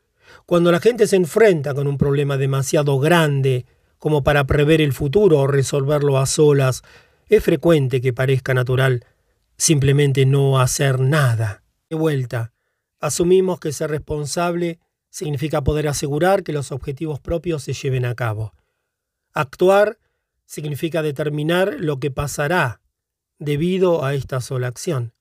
Cuando 0.47 0.73
la 0.73 0.81
gente 0.81 1.07
se 1.07 1.17
enfrenta 1.17 1.75
con 1.75 1.87
un 1.87 1.99
problema 1.99 2.37
demasiado 2.37 2.99
grande 2.99 3.67
como 3.99 4.25
para 4.25 4.45
prever 4.45 4.81
el 4.81 4.93
futuro 4.93 5.39
o 5.39 5.47
resolverlo 5.47 6.19
a 6.19 6.27
solas, 6.27 6.83
es 7.29 7.43
frecuente 7.43 8.01
que 8.01 8.13
parezca 8.13 8.55
natural 8.55 9.05
simplemente 9.57 10.27
no 10.27 10.61
hacer 10.61 10.99
nada. 10.99 11.63
De 11.89 11.97
vuelta, 11.97 12.53
asumimos 13.01 13.61
que 13.61 13.73
ser 13.73 13.91
responsable 13.91 14.81
significa 15.09 15.63
poder 15.63 15.89
asegurar 15.89 16.43
que 16.43 16.53
los 16.53 16.73
objetivos 16.73 17.21
propios 17.21 17.63
se 17.63 17.75
lleven 17.75 18.05
a 18.05 18.15
cabo. 18.15 18.55
Actuar 19.33 19.99
significa 20.47 21.03
determinar 21.03 21.77
lo 21.79 22.01
que 22.01 22.11
pasará 22.11 22.81
debido 23.39 24.05
a 24.05 24.15
esta 24.15 24.41
sola 24.41 24.69
acción. 24.69 25.13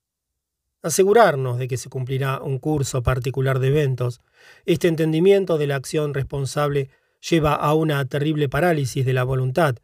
Asegurarnos 0.83 1.59
de 1.59 1.67
que 1.67 1.77
se 1.77 1.89
cumplirá 1.89 2.41
un 2.41 2.57
curso 2.57 3.03
particular 3.03 3.59
de 3.59 3.67
eventos. 3.67 4.21
Este 4.65 4.87
entendimiento 4.87 5.57
de 5.57 5.67
la 5.67 5.75
acción 5.75 6.13
responsable 6.13 6.89
lleva 7.29 7.53
a 7.53 7.73
una 7.75 8.03
terrible 8.05 8.49
parálisis 8.49 9.05
de 9.05 9.13
la 9.13 9.23
voluntad 9.23 9.75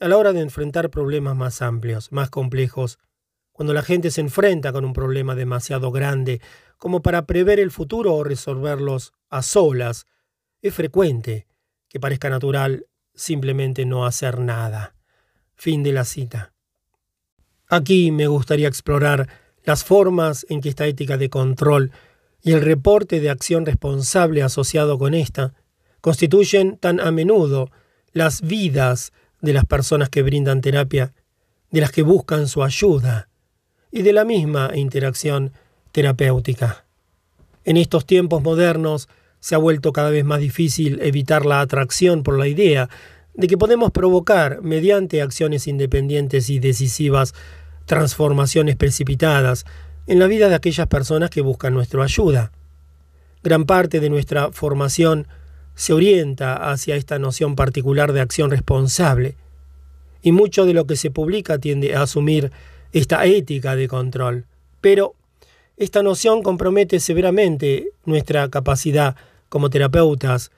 a 0.00 0.06
la 0.06 0.16
hora 0.16 0.32
de 0.32 0.40
enfrentar 0.40 0.90
problemas 0.90 1.36
más 1.36 1.60
amplios, 1.60 2.12
más 2.12 2.30
complejos. 2.30 2.98
Cuando 3.52 3.74
la 3.74 3.82
gente 3.82 4.12
se 4.12 4.20
enfrenta 4.20 4.72
con 4.72 4.84
un 4.84 4.92
problema 4.92 5.34
demasiado 5.34 5.90
grande 5.90 6.40
como 6.76 7.02
para 7.02 7.26
prever 7.26 7.58
el 7.58 7.72
futuro 7.72 8.14
o 8.14 8.22
resolverlos 8.22 9.12
a 9.30 9.42
solas, 9.42 10.06
es 10.62 10.72
frecuente 10.72 11.48
que 11.88 11.98
parezca 11.98 12.30
natural 12.30 12.86
simplemente 13.14 13.84
no 13.84 14.06
hacer 14.06 14.38
nada. 14.38 14.94
Fin 15.56 15.82
de 15.82 15.92
la 15.92 16.04
cita. 16.04 16.52
Aquí 17.66 18.12
me 18.12 18.28
gustaría 18.28 18.68
explorar 18.68 19.28
las 19.68 19.84
formas 19.84 20.46
en 20.48 20.62
que 20.62 20.70
esta 20.70 20.86
ética 20.86 21.18
de 21.18 21.28
control 21.28 21.92
y 22.42 22.52
el 22.52 22.62
reporte 22.62 23.20
de 23.20 23.28
acción 23.28 23.66
responsable 23.66 24.42
asociado 24.42 24.98
con 24.98 25.12
esta 25.12 25.52
constituyen 26.00 26.78
tan 26.78 27.00
a 27.00 27.10
menudo 27.10 27.70
las 28.14 28.40
vidas 28.40 29.12
de 29.42 29.52
las 29.52 29.66
personas 29.66 30.08
que 30.08 30.22
brindan 30.22 30.62
terapia, 30.62 31.12
de 31.70 31.82
las 31.82 31.92
que 31.92 32.00
buscan 32.00 32.48
su 32.48 32.64
ayuda 32.64 33.28
y 33.92 34.00
de 34.00 34.14
la 34.14 34.24
misma 34.24 34.70
interacción 34.74 35.52
terapéutica. 35.92 36.86
En 37.66 37.76
estos 37.76 38.06
tiempos 38.06 38.42
modernos 38.42 39.06
se 39.38 39.54
ha 39.54 39.58
vuelto 39.58 39.92
cada 39.92 40.08
vez 40.08 40.24
más 40.24 40.40
difícil 40.40 40.98
evitar 41.02 41.44
la 41.44 41.60
atracción 41.60 42.22
por 42.22 42.38
la 42.38 42.48
idea 42.48 42.88
de 43.34 43.46
que 43.46 43.58
podemos 43.58 43.90
provocar, 43.90 44.62
mediante 44.62 45.20
acciones 45.20 45.66
independientes 45.66 46.48
y 46.48 46.58
decisivas, 46.58 47.34
transformaciones 47.88 48.76
precipitadas 48.76 49.64
en 50.06 50.20
la 50.20 50.28
vida 50.28 50.48
de 50.48 50.54
aquellas 50.54 50.86
personas 50.86 51.30
que 51.30 51.40
buscan 51.40 51.74
nuestra 51.74 52.04
ayuda. 52.04 52.52
Gran 53.42 53.64
parte 53.64 53.98
de 53.98 54.10
nuestra 54.10 54.52
formación 54.52 55.26
se 55.74 55.92
orienta 55.92 56.70
hacia 56.70 56.96
esta 56.96 57.18
noción 57.18 57.56
particular 57.56 58.12
de 58.12 58.20
acción 58.20 58.50
responsable, 58.50 59.34
y 60.22 60.32
mucho 60.32 60.66
de 60.66 60.74
lo 60.74 60.86
que 60.86 60.96
se 60.96 61.10
publica 61.10 61.58
tiende 61.58 61.94
a 61.96 62.02
asumir 62.02 62.52
esta 62.92 63.24
ética 63.24 63.74
de 63.74 63.88
control. 63.88 64.44
Pero 64.80 65.14
esta 65.76 66.02
noción 66.02 66.42
compromete 66.42 67.00
severamente 67.00 67.90
nuestra 68.04 68.48
capacidad 68.50 69.16
como 69.48 69.70
terapeutas 69.70 70.50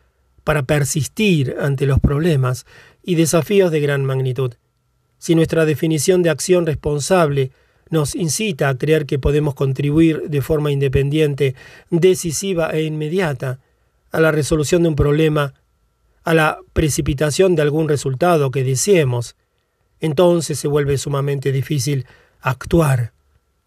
para 0.42 0.62
persistir 0.64 1.56
ante 1.60 1.86
los 1.86 2.00
problemas 2.00 2.66
y 3.04 3.14
desafíos 3.14 3.70
de 3.70 3.80
gran 3.80 4.04
magnitud. 4.04 4.54
Si 5.20 5.34
nuestra 5.34 5.66
definición 5.66 6.22
de 6.22 6.30
acción 6.30 6.64
responsable 6.64 7.52
nos 7.90 8.14
incita 8.14 8.70
a 8.70 8.78
creer 8.78 9.04
que 9.04 9.18
podemos 9.18 9.54
contribuir 9.54 10.30
de 10.30 10.40
forma 10.40 10.72
independiente, 10.72 11.54
decisiva 11.90 12.70
e 12.70 12.84
inmediata 12.84 13.60
a 14.12 14.20
la 14.20 14.32
resolución 14.32 14.82
de 14.82 14.88
un 14.88 14.96
problema, 14.96 15.52
a 16.24 16.32
la 16.32 16.58
precipitación 16.72 17.54
de 17.54 17.60
algún 17.60 17.86
resultado 17.86 18.50
que 18.50 18.64
deseemos, 18.64 19.36
entonces 20.00 20.58
se 20.58 20.68
vuelve 20.68 20.96
sumamente 20.96 21.52
difícil 21.52 22.06
actuar. 22.40 23.12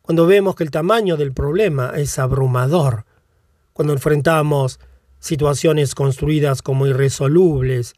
Cuando 0.02 0.26
vemos 0.26 0.56
que 0.56 0.64
el 0.64 0.72
tamaño 0.72 1.18
del 1.18 1.34
problema 1.34 1.94
es 1.96 2.18
abrumador, 2.18 3.06
cuando 3.74 3.94
enfrentamos 3.94 4.80
situaciones 5.20 5.94
construidas 5.94 6.64
como 6.64 6.88
irresolubles, 6.88 7.94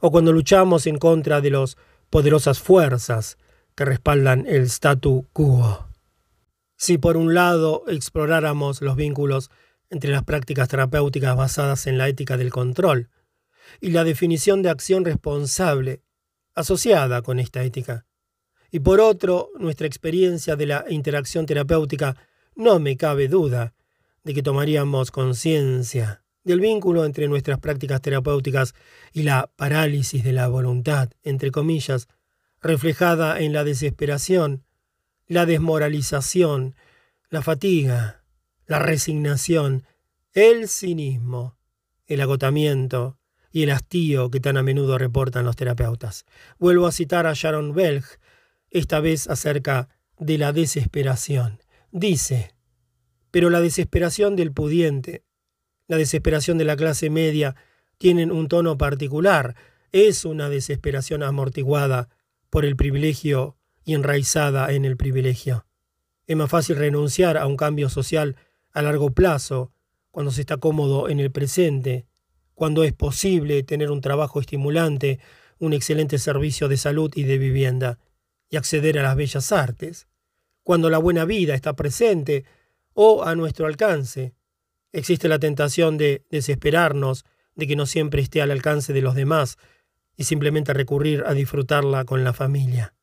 o 0.00 0.10
cuando 0.10 0.32
luchamos 0.32 0.86
en 0.86 0.96
contra 0.98 1.42
de 1.42 1.50
las 1.50 1.76
poderosas 2.10 2.60
fuerzas 2.60 3.38
que 3.74 3.84
respaldan 3.84 4.46
el 4.46 4.64
statu 4.64 5.26
quo. 5.32 5.88
Si 6.76 6.98
por 6.98 7.16
un 7.16 7.34
lado 7.34 7.84
exploráramos 7.86 8.82
los 8.82 8.96
vínculos 8.96 9.50
entre 9.90 10.10
las 10.10 10.24
prácticas 10.24 10.68
terapéuticas 10.68 11.36
basadas 11.36 11.86
en 11.86 11.98
la 11.98 12.08
ética 12.08 12.36
del 12.36 12.50
control 12.50 13.10
y 13.80 13.90
la 13.90 14.04
definición 14.04 14.62
de 14.62 14.70
acción 14.70 15.04
responsable 15.04 16.02
asociada 16.54 17.22
con 17.22 17.38
esta 17.38 17.62
ética, 17.62 18.06
y 18.70 18.80
por 18.80 19.00
otro 19.00 19.50
nuestra 19.56 19.86
experiencia 19.86 20.56
de 20.56 20.66
la 20.66 20.84
interacción 20.88 21.46
terapéutica, 21.46 22.16
no 22.56 22.80
me 22.80 22.96
cabe 22.96 23.28
duda 23.28 23.74
de 24.24 24.34
que 24.34 24.42
tomaríamos 24.42 25.10
conciencia 25.10 26.23
del 26.44 26.60
vínculo 26.60 27.04
entre 27.04 27.26
nuestras 27.28 27.58
prácticas 27.58 28.00
terapéuticas 28.00 28.74
y 29.12 29.22
la 29.22 29.50
parálisis 29.56 30.22
de 30.22 30.32
la 30.32 30.48
voluntad, 30.48 31.10
entre 31.22 31.50
comillas, 31.50 32.08
reflejada 32.60 33.40
en 33.40 33.52
la 33.52 33.64
desesperación, 33.64 34.64
la 35.26 35.46
desmoralización, 35.46 36.76
la 37.30 37.42
fatiga, 37.42 38.22
la 38.66 38.78
resignación, 38.78 39.84
el 40.32 40.68
cinismo, 40.68 41.56
el 42.06 42.20
agotamiento 42.20 43.18
y 43.50 43.62
el 43.62 43.70
hastío 43.70 44.30
que 44.30 44.40
tan 44.40 44.56
a 44.56 44.62
menudo 44.62 44.98
reportan 44.98 45.44
los 45.44 45.56
terapeutas. 45.56 46.26
Vuelvo 46.58 46.86
a 46.86 46.92
citar 46.92 47.26
a 47.26 47.34
Sharon 47.34 47.72
Belg, 47.72 48.04
esta 48.70 49.00
vez 49.00 49.28
acerca 49.28 49.88
de 50.18 50.38
la 50.38 50.52
desesperación. 50.52 51.60
Dice, 51.92 52.54
pero 53.30 53.50
la 53.50 53.60
desesperación 53.60 54.36
del 54.36 54.52
pudiente 54.52 55.24
la 55.86 55.96
desesperación 55.96 56.58
de 56.58 56.64
la 56.64 56.76
clase 56.76 57.10
media 57.10 57.56
tienen 57.98 58.30
un 58.30 58.48
tono 58.48 58.78
particular. 58.78 59.54
Es 59.92 60.24
una 60.24 60.48
desesperación 60.48 61.22
amortiguada 61.22 62.08
por 62.50 62.64
el 62.64 62.76
privilegio 62.76 63.56
y 63.84 63.94
enraizada 63.94 64.72
en 64.72 64.84
el 64.84 64.96
privilegio. 64.96 65.66
Es 66.26 66.36
más 66.36 66.50
fácil 66.50 66.76
renunciar 66.76 67.36
a 67.36 67.46
un 67.46 67.56
cambio 67.56 67.88
social 67.88 68.36
a 68.72 68.82
largo 68.82 69.10
plazo 69.10 69.72
cuando 70.10 70.32
se 70.32 70.40
está 70.40 70.56
cómodo 70.56 71.08
en 71.08 71.20
el 71.20 71.30
presente, 71.30 72.06
cuando 72.54 72.84
es 72.84 72.92
posible 72.92 73.62
tener 73.62 73.90
un 73.90 74.00
trabajo 74.00 74.40
estimulante, 74.40 75.18
un 75.58 75.72
excelente 75.72 76.18
servicio 76.18 76.68
de 76.68 76.76
salud 76.76 77.12
y 77.14 77.24
de 77.24 77.38
vivienda, 77.38 77.98
y 78.48 78.56
acceder 78.56 78.98
a 78.98 79.02
las 79.02 79.16
bellas 79.16 79.52
artes, 79.52 80.06
cuando 80.62 80.88
la 80.88 80.98
buena 80.98 81.24
vida 81.24 81.54
está 81.54 81.74
presente 81.74 82.44
o 82.94 83.24
a 83.24 83.34
nuestro 83.34 83.66
alcance, 83.66 84.34
Existe 84.94 85.26
la 85.26 85.40
tentación 85.40 85.98
de 85.98 86.24
desesperarnos, 86.30 87.24
de 87.56 87.66
que 87.66 87.74
no 87.74 87.84
siempre 87.84 88.22
esté 88.22 88.42
al 88.42 88.52
alcance 88.52 88.92
de 88.92 89.02
los 89.02 89.16
demás 89.16 89.58
y 90.16 90.22
simplemente 90.22 90.72
recurrir 90.72 91.24
a 91.26 91.34
disfrutarla 91.34 92.04
con 92.04 92.22
la 92.22 92.32
familia. 92.32 92.94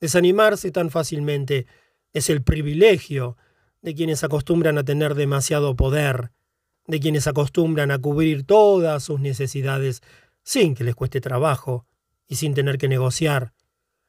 Desanimarse 0.00 0.72
tan 0.72 0.90
fácilmente 0.90 1.66
es 2.12 2.30
el 2.30 2.42
privilegio 2.42 3.36
de 3.80 3.94
quienes 3.94 4.24
acostumbran 4.24 4.76
a 4.76 4.82
tener 4.82 5.14
demasiado 5.14 5.76
poder, 5.76 6.32
de 6.88 6.98
quienes 6.98 7.28
acostumbran 7.28 7.92
a 7.92 8.00
cubrir 8.00 8.42
todas 8.42 9.04
sus 9.04 9.20
necesidades 9.20 10.00
sin 10.42 10.74
que 10.74 10.82
les 10.82 10.96
cueste 10.96 11.20
trabajo 11.20 11.86
y 12.26 12.36
sin 12.36 12.54
tener 12.54 12.76
que 12.76 12.88
negociar, 12.88 13.52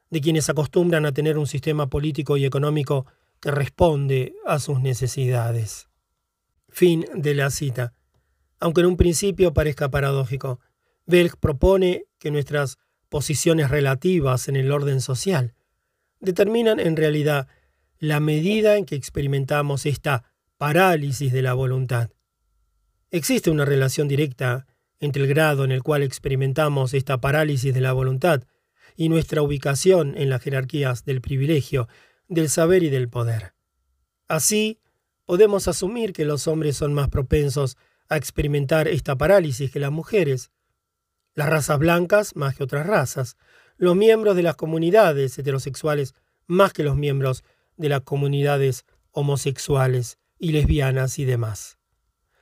de 0.10 0.22
quienes 0.22 0.50
acostumbran 0.50 1.06
a 1.06 1.12
tener 1.12 1.38
un 1.38 1.46
sistema 1.46 1.86
político 1.86 2.36
y 2.38 2.46
económico 2.46 3.06
que 3.40 3.52
responde 3.52 4.34
a 4.44 4.58
sus 4.58 4.82
necesidades. 4.82 5.91
Fin 6.72 7.06
de 7.14 7.36
la 7.36 7.52
cita. 7.52 7.94
Aunque 8.60 8.82
en 8.82 8.88
un 8.88 8.98
principio 8.98 9.54
parezca 9.54 9.92
paradójico, 9.92 10.60
Belg 11.06 11.38
propone 11.38 12.06
que 12.18 12.32
nuestras 12.32 12.78
posiciones 13.10 13.70
relativas 13.70 14.48
en 14.48 14.56
el 14.56 14.72
orden 14.72 15.02
social 15.02 15.54
determinan 16.22 16.80
en 16.80 16.96
realidad 16.96 17.48
la 18.00 18.20
medida 18.20 18.78
en 18.78 18.86
que 18.86 18.96
experimentamos 18.96 19.86
esta 19.86 20.24
parálisis 20.58 21.34
de 21.34 21.42
la 21.42 21.54
voluntad. 21.54 22.10
Existe 23.10 23.52
una 23.52 23.66
relación 23.66 24.08
directa 24.08 24.66
entre 25.00 25.24
el 25.24 25.28
grado 25.28 25.66
en 25.66 25.72
el 25.72 25.84
cual 25.84 26.04
experimentamos 26.04 26.94
esta 26.94 27.20
parálisis 27.20 27.74
de 27.74 27.82
la 27.82 27.92
voluntad 27.92 28.44
y 28.96 29.10
nuestra 29.10 29.42
ubicación 29.42 30.16
en 30.18 30.30
las 30.30 30.42
jerarquías 30.42 31.04
del 31.04 31.20
privilegio, 31.20 31.90
del 32.28 32.50
saber 32.50 32.84
y 32.84 32.90
del 32.90 33.10
poder. 33.10 33.54
Así, 34.28 34.80
podemos 35.32 35.70
asumir 35.70 36.12
que 36.12 36.26
los 36.26 36.46
hombres 36.50 36.76
son 36.76 36.94
más 36.94 37.08
propensos 37.08 37.78
a 38.10 38.18
experimentar 38.18 38.90
esta 38.90 39.16
parálisis 39.16 39.72
que 39.72 39.80
las 39.80 39.90
mujeres. 39.90 40.52
Las 41.36 41.48
razas 41.48 41.80
blancas 41.80 42.36
más 42.36 42.54
que 42.54 42.64
otras 42.64 42.86
razas. 42.86 43.38
Los 43.78 43.96
miembros 43.96 44.36
de 44.36 44.44
las 44.44 44.58
comunidades 44.58 45.40
heterosexuales 45.40 46.16
más 46.48 46.74
que 46.74 46.84
los 46.84 46.98
miembros 46.98 47.46
de 47.78 47.88
las 47.88 48.02
comunidades 48.02 48.84
homosexuales 49.12 50.18
y 50.38 50.52
lesbianas 50.52 51.18
y 51.18 51.24
demás. 51.24 51.78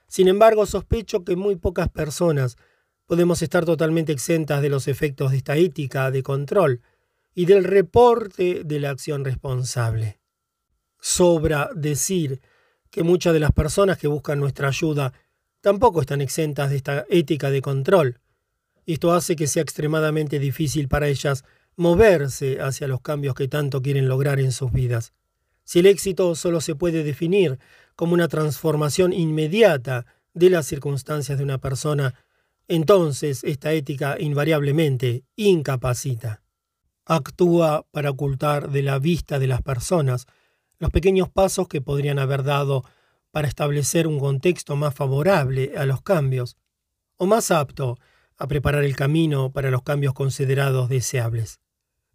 Sin 0.07 0.27
embargo, 0.27 0.65
sospecho 0.65 1.23
que 1.23 1.35
muy 1.35 1.57
pocas 1.57 1.89
personas 1.89 2.57
podemos 3.05 3.43
estar 3.43 3.65
totalmente 3.65 4.13
exentas 4.13 4.63
de 4.63 4.69
los 4.69 4.87
efectos 4.87 5.29
de 5.29 5.37
esta 5.37 5.57
ética 5.57 6.09
de 6.09 6.23
control 6.23 6.81
y 7.35 7.45
del 7.45 7.65
reporte 7.65 8.63
de 8.65 8.79
la 8.79 8.89
acción 8.89 9.23
responsable. 9.23 10.19
Sobra 10.99 11.69
decir 11.75 12.41
que 12.91 13.03
muchas 13.03 13.33
de 13.33 13.39
las 13.39 13.51
personas 13.51 13.97
que 13.97 14.07
buscan 14.07 14.39
nuestra 14.39 14.67
ayuda 14.67 15.13
tampoco 15.61 16.01
están 16.01 16.21
exentas 16.21 16.69
de 16.69 16.77
esta 16.77 17.05
ética 17.09 17.49
de 17.51 17.61
control. 17.61 18.19
Esto 18.85 19.13
hace 19.13 19.35
que 19.35 19.47
sea 19.47 19.61
extremadamente 19.61 20.39
difícil 20.39 20.87
para 20.87 21.07
ellas 21.07 21.43
moverse 21.75 22.59
hacia 22.61 22.87
los 22.87 23.01
cambios 23.01 23.35
que 23.35 23.47
tanto 23.47 23.81
quieren 23.81 24.07
lograr 24.07 24.39
en 24.39 24.51
sus 24.51 24.71
vidas. 24.71 25.13
Si 25.63 25.79
el 25.79 25.85
éxito 25.85 26.33
solo 26.35 26.61
se 26.61 26.75
puede 26.75 27.03
definir 27.03 27.59
como 27.95 28.13
una 28.13 28.27
transformación 28.27 29.13
inmediata 29.13 30.05
de 30.33 30.49
las 30.49 30.65
circunstancias 30.65 31.37
de 31.37 31.43
una 31.43 31.59
persona, 31.59 32.15
entonces 32.67 33.43
esta 33.43 33.73
ética 33.73 34.17
invariablemente 34.19 35.23
incapacita. 35.35 36.41
Actúa 37.05 37.85
para 37.91 38.11
ocultar 38.11 38.71
de 38.71 38.83
la 38.83 38.99
vista 38.99 39.39
de 39.39 39.47
las 39.47 39.61
personas 39.61 40.27
los 40.79 40.91
pequeños 40.91 41.29
pasos 41.29 41.67
que 41.67 41.81
podrían 41.81 42.19
haber 42.19 42.43
dado 42.43 42.83
para 43.31 43.47
establecer 43.47 44.07
un 44.07 44.19
contexto 44.19 44.75
más 44.75 44.95
favorable 44.95 45.73
a 45.77 45.85
los 45.85 46.01
cambios, 46.01 46.57
o 47.17 47.25
más 47.25 47.51
apto 47.51 47.99
a 48.37 48.47
preparar 48.47 48.83
el 48.83 48.95
camino 48.95 49.51
para 49.51 49.69
los 49.69 49.83
cambios 49.83 50.13
considerados 50.13 50.89
deseables. 50.89 51.59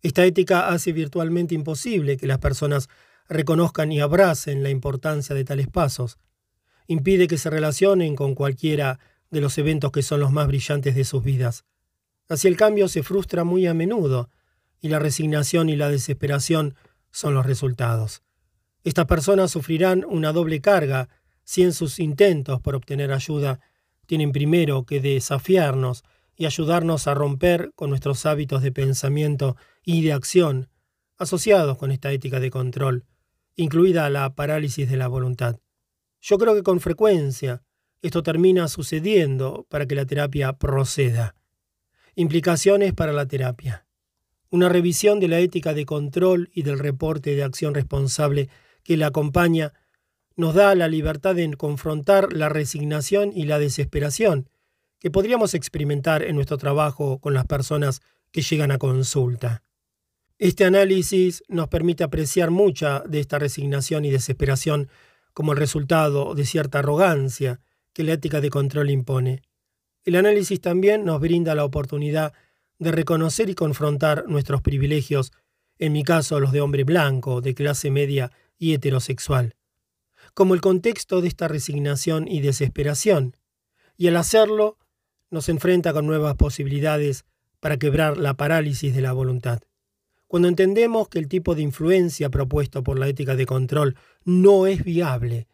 Esta 0.02 0.24
ética 0.24 0.68
hace 0.68 0.92
virtualmente 0.92 1.54
imposible 1.54 2.16
que 2.16 2.26
las 2.26 2.38
personas 2.38 2.88
reconozcan 3.28 3.92
y 3.92 4.00
abracen 4.00 4.62
la 4.62 4.70
importancia 4.70 5.34
de 5.34 5.44
tales 5.44 5.68
pasos. 5.68 6.18
Impide 6.86 7.28
que 7.28 7.38
se 7.38 7.50
relacionen 7.50 8.16
con 8.16 8.34
cualquiera 8.34 8.98
de 9.30 9.40
los 9.40 9.56
eventos 9.58 9.92
que 9.92 10.02
son 10.02 10.20
los 10.20 10.32
más 10.32 10.46
brillantes 10.46 10.94
de 10.94 11.04
sus 11.04 11.22
vidas. 11.22 11.64
Así 12.28 12.48
el 12.48 12.56
cambio 12.56 12.88
se 12.88 13.02
frustra 13.02 13.44
muy 13.44 13.66
a 13.66 13.74
menudo, 13.74 14.30
y 14.80 14.88
la 14.88 14.98
resignación 14.98 15.68
y 15.68 15.76
la 15.76 15.88
desesperación 15.88 16.74
son 17.10 17.34
los 17.34 17.46
resultados. 17.46 18.22
Estas 18.84 19.06
personas 19.06 19.50
sufrirán 19.50 20.04
una 20.06 20.32
doble 20.32 20.60
carga 20.60 21.08
si 21.42 21.62
en 21.62 21.72
sus 21.72 21.98
intentos 21.98 22.60
por 22.60 22.74
obtener 22.74 23.12
ayuda 23.12 23.60
tienen 24.06 24.32
primero 24.32 24.84
que 24.84 25.00
desafiarnos 25.00 26.04
y 26.36 26.46
ayudarnos 26.46 27.06
a 27.06 27.14
romper 27.14 27.72
con 27.74 27.90
nuestros 27.90 28.26
hábitos 28.26 28.62
de 28.62 28.72
pensamiento 28.72 29.56
y 29.84 30.02
de 30.02 30.12
acción 30.12 30.68
asociados 31.16 31.78
con 31.78 31.92
esta 31.92 32.12
ética 32.12 32.40
de 32.40 32.50
control, 32.50 33.04
incluida 33.56 34.10
la 34.10 34.34
parálisis 34.34 34.90
de 34.90 34.96
la 34.96 35.08
voluntad. 35.08 35.60
Yo 36.20 36.38
creo 36.38 36.54
que 36.54 36.62
con 36.62 36.80
frecuencia 36.80 37.62
esto 38.02 38.22
termina 38.22 38.68
sucediendo 38.68 39.66
para 39.70 39.86
que 39.86 39.94
la 39.94 40.06
terapia 40.06 40.54
proceda. 40.54 41.36
Implicaciones 42.16 42.92
para 42.92 43.12
la 43.12 43.26
terapia. 43.26 43.86
Una 44.50 44.68
revisión 44.68 45.20
de 45.20 45.28
la 45.28 45.38
ética 45.38 45.72
de 45.72 45.86
control 45.86 46.50
y 46.52 46.62
del 46.62 46.78
reporte 46.78 47.34
de 47.34 47.42
acción 47.42 47.74
responsable 47.74 48.48
que 48.84 48.96
la 48.96 49.08
acompaña 49.08 49.72
nos 50.36 50.54
da 50.54 50.74
la 50.74 50.88
libertad 50.88 51.34
de 51.34 51.52
confrontar 51.56 52.32
la 52.32 52.48
resignación 52.48 53.32
y 53.34 53.44
la 53.44 53.58
desesperación 53.58 54.48
que 54.98 55.10
podríamos 55.10 55.54
experimentar 55.54 56.22
en 56.22 56.36
nuestro 56.36 56.56
trabajo 56.56 57.18
con 57.18 57.34
las 57.34 57.46
personas 57.46 58.00
que 58.30 58.42
llegan 58.42 58.70
a 58.70 58.78
consulta. 58.78 59.62
Este 60.38 60.64
análisis 60.64 61.44
nos 61.48 61.68
permite 61.68 62.04
apreciar 62.04 62.50
mucha 62.50 63.00
de 63.00 63.20
esta 63.20 63.38
resignación 63.38 64.04
y 64.04 64.10
desesperación 64.10 64.88
como 65.32 65.52
el 65.52 65.58
resultado 65.58 66.34
de 66.34 66.44
cierta 66.44 66.80
arrogancia 66.80 67.60
que 67.92 68.02
la 68.02 68.14
ética 68.14 68.40
de 68.40 68.50
control 68.50 68.90
impone. 68.90 69.42
El 70.04 70.16
análisis 70.16 70.60
también 70.60 71.04
nos 71.04 71.20
brinda 71.20 71.54
la 71.54 71.64
oportunidad 71.64 72.32
de 72.78 72.90
reconocer 72.90 73.48
y 73.48 73.54
confrontar 73.54 74.24
nuestros 74.26 74.62
privilegios, 74.62 75.32
en 75.78 75.92
mi 75.92 76.02
caso 76.02 76.40
los 76.40 76.52
de 76.52 76.60
hombre 76.60 76.84
blanco, 76.84 77.40
de 77.40 77.54
clase 77.54 77.90
media 77.90 78.32
y 78.58 78.74
heterosexual, 78.74 79.56
como 80.34 80.54
el 80.54 80.60
contexto 80.60 81.20
de 81.20 81.28
esta 81.28 81.48
resignación 81.48 82.28
y 82.28 82.40
desesperación, 82.40 83.36
y 83.96 84.08
al 84.08 84.16
hacerlo 84.16 84.78
nos 85.30 85.48
enfrenta 85.48 85.92
con 85.92 86.06
nuevas 86.06 86.34
posibilidades 86.36 87.24
para 87.60 87.78
quebrar 87.78 88.18
la 88.18 88.34
parálisis 88.34 88.94
de 88.94 89.00
la 89.00 89.12
voluntad. 89.12 89.62
Cuando 90.26 90.48
entendemos 90.48 91.08
que 91.08 91.18
el 91.18 91.28
tipo 91.28 91.54
de 91.54 91.62
influencia 91.62 92.28
propuesto 92.28 92.82
por 92.82 92.98
la 92.98 93.08
ética 93.08 93.36
de 93.36 93.46
control 93.46 93.96
no 94.24 94.66
es 94.66 94.82
viable, 94.82 95.46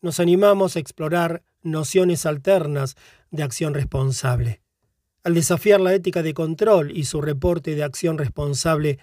nos 0.00 0.20
animamos 0.20 0.76
a 0.76 0.80
explorar 0.80 1.42
nociones 1.62 2.26
alternas 2.26 2.96
de 3.30 3.42
acción 3.42 3.74
responsable. 3.74 4.60
Al 5.24 5.34
desafiar 5.34 5.80
la 5.80 5.94
ética 5.94 6.22
de 6.22 6.34
control 6.34 6.96
y 6.96 7.04
su 7.04 7.20
reporte 7.20 7.74
de 7.74 7.82
acción 7.82 8.18
responsable, 8.18 8.98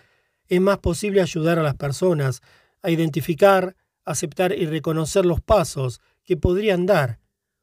es 0.48 0.61
más 0.61 0.78
posible 0.80 1.22
ayudar 1.22 1.60
a 1.60 1.64
las 1.64 1.76
personas 1.76 2.41
a 2.84 2.92
identificar, 2.92 3.76
aceptar 4.06 4.54
y 4.54 4.66
reconocer 4.68 5.26
los 5.26 5.42
pasos 5.42 6.02
que 6.24 6.38
podrían 6.38 6.86
dar 6.86 7.20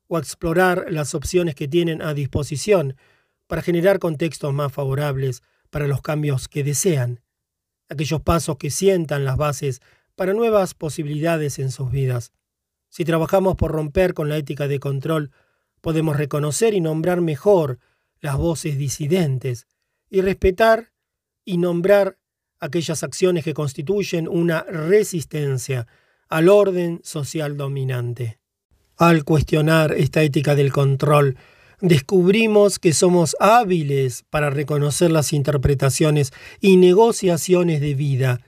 o 0.09 0.17
a 0.17 0.21
explorar 0.21 0.87
las 0.91 1.15
opciones 1.15 1.55
que 1.55 1.69
tienen 1.69 2.03
a 2.03 2.15
disposición 2.15 2.97
para 3.47 3.63
generar 3.63 4.01
contextos 4.01 4.53
más 4.53 4.73
favorables 4.73 5.43
para 5.71 5.87
los 5.87 6.03
cambios 6.03 6.49
que 6.49 6.65
desean 6.65 7.21
aquellos 7.91 8.23
pasos 8.23 8.57
que 8.57 8.71
sientan 8.71 9.25
las 9.25 9.37
bases 9.37 9.83
para 10.15 10.33
nuevas 10.33 10.75
posibilidades 10.75 11.59
en 11.59 11.71
sus 11.71 11.91
vidas. 11.91 12.33
Si 12.89 13.05
trabajamos 13.05 13.57
por 13.57 13.73
romper 13.73 14.15
con 14.15 14.29
la 14.29 14.37
ética 14.37 14.69
de 14.69 14.81
control, 14.81 15.33
podemos 15.81 16.17
reconocer 16.17 16.73
y 16.73 16.81
nombrar 16.81 17.21
mejor 17.21 17.79
las 18.21 18.37
voces 18.37 18.79
disidentes 18.79 19.67
y 20.09 20.21
respetar 20.21 20.93
y 21.45 21.59
nombrar 21.59 22.19
aquellas 22.61 23.03
acciones 23.03 23.45
que 23.45 23.55
constituyen 23.55 24.29
una 24.29 24.63
resistencia 24.63 25.87
al 26.29 26.49
orden 26.49 27.01
social 27.03 27.57
dominante. 27.57 28.39
Al 28.97 29.25
cuestionar 29.25 29.93
esta 29.93 30.23
ética 30.23 30.55
del 30.55 30.73
control, 30.73 31.37
descubrimos 31.81 32.79
que 32.79 32.93
somos 32.93 33.35
hábiles 33.41 34.25
para 34.31 34.51
reconocer 34.51 35.11
las 35.11 35.33
interpretaciones 35.33 36.33
y 36.61 36.77
negociaciones 36.77 37.81
de 37.81 37.95
vida, 37.95 38.41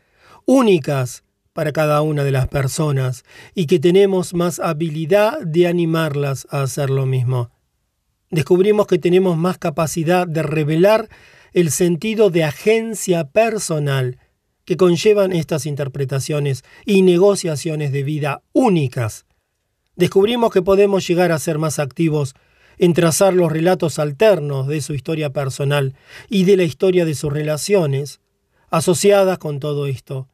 únicas 0.45 1.25
para 1.53 1.73
cada 1.73 2.03
una 2.03 2.25
de 2.25 2.33
las 2.33 2.49
personas, 2.49 3.25
y 3.55 3.67
que 3.67 3.79
tenemos 3.79 4.35
más 4.35 4.59
habilidad 4.59 5.41
de 5.41 5.67
animarlas 5.67 6.47
a 6.51 6.63
hacer 6.63 6.91
lo 6.91 7.07
mismo. 7.07 7.51
Descubrimos 8.31 8.87
que 8.87 8.99
tenemos 8.99 9.37
más 9.37 9.59
capacidad 9.59 10.27
de 10.27 10.43
revelar 10.43 11.09
el 11.53 11.71
sentido 11.71 12.31
de 12.31 12.45
agencia 12.45 13.29
personal 13.29 14.19
que 14.65 14.77
conllevan 14.77 15.33
estas 15.33 15.67
interpretaciones 15.67 16.65
y 16.87 17.03
negociaciones 17.03 17.93
de 17.93 18.03
vida 18.03 18.43
únicas. 18.53 19.27
Descubrimos 19.97 20.53
que 20.53 20.63
podemos 20.63 21.07
llegar 21.07 21.33
a 21.33 21.39
ser 21.39 21.59
más 21.59 21.79
activos 21.79 22.35
en 22.79 22.95
trazar 22.95 23.35
los 23.35 23.53
relatos 23.53 23.99
alternos 23.99 24.67
de 24.67 24.81
su 24.81 24.95
historia 24.95 25.31
personal 25.31 25.95
y 26.29 26.45
de 26.45 26.57
la 26.57 26.65
historia 26.65 27.05
de 27.05 27.15
sus 27.15 27.33
relaciones, 27.33 28.21
asociadas 28.71 29.39
con 29.39 29.61
todo 29.61 29.87
esto. 29.87 30.29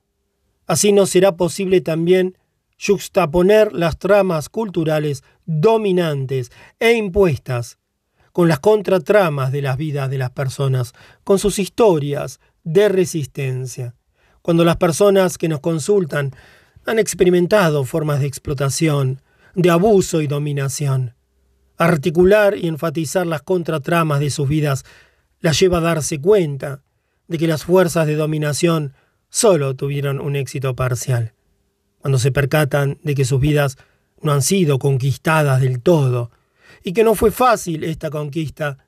Así 0.67 0.93
nos 0.93 1.11
será 1.11 1.37
posible 1.37 1.81
también 1.81 2.39
juxtaponer 2.79 3.73
las 3.73 3.99
tramas 3.99 4.49
culturales 4.49 5.25
dominantes 5.47 6.53
e 6.79 6.93
impuestas 6.93 7.79
con 8.39 8.47
las 8.47 8.61
contratramas 8.61 9.51
de 9.51 9.63
las 9.63 9.77
vidas 9.77 10.09
de 10.09 10.17
las 10.17 10.31
personas, 10.31 10.95
con 11.25 11.41
sus 11.41 11.59
historias 11.59 12.39
de 12.63 12.89
resistencia. 12.89 13.97
Cuando 14.43 14.65
las 14.65 14.77
personas 14.77 15.39
que 15.39 15.49
nos 15.49 15.59
consultan 15.59 16.31
han 16.87 17.01
experimentado 17.01 17.83
formas 17.83 18.21
de 18.21 18.29
explotación, 18.29 19.23
de 19.57 19.71
abuso 19.71 20.21
y 20.21 20.29
dominación, 20.29 21.17
Articular 21.79 22.57
y 22.57 22.69
enfatizar 22.69 23.27
las 23.27 23.43
contratramas 23.43 24.21
de 24.21 24.31
sus 24.31 24.49
vidas 24.49 24.85
las 25.41 25.59
lleva 25.59 25.79
a 25.79 25.81
darse 25.81 26.21
cuenta 26.21 26.85
de 27.27 27.39
que 27.39 27.49
las 27.49 27.65
fuerzas 27.65 28.07
de 28.07 28.15
dominación 28.15 28.95
solo 29.31 29.75
tuvieron 29.75 30.21
un 30.21 30.37
éxito 30.37 30.77
parcial. 30.77 31.33
Cuando 31.99 32.21
se 32.21 32.31
percatan 32.31 33.01
de 33.03 33.17
que 33.17 33.25
sus 33.25 33.41
vidas 33.41 33.79
no 34.23 34.31
han 34.31 34.43
sido 34.43 34.79
conquistadas 34.79 35.61
del 35.61 35.83
todo 35.83 36.31
y 36.89 36.95
que 36.95 37.05
no 37.05 37.15
fue 37.15 37.31
fácil 37.31 37.85
esta 37.85 38.09
conquista, 38.09 38.79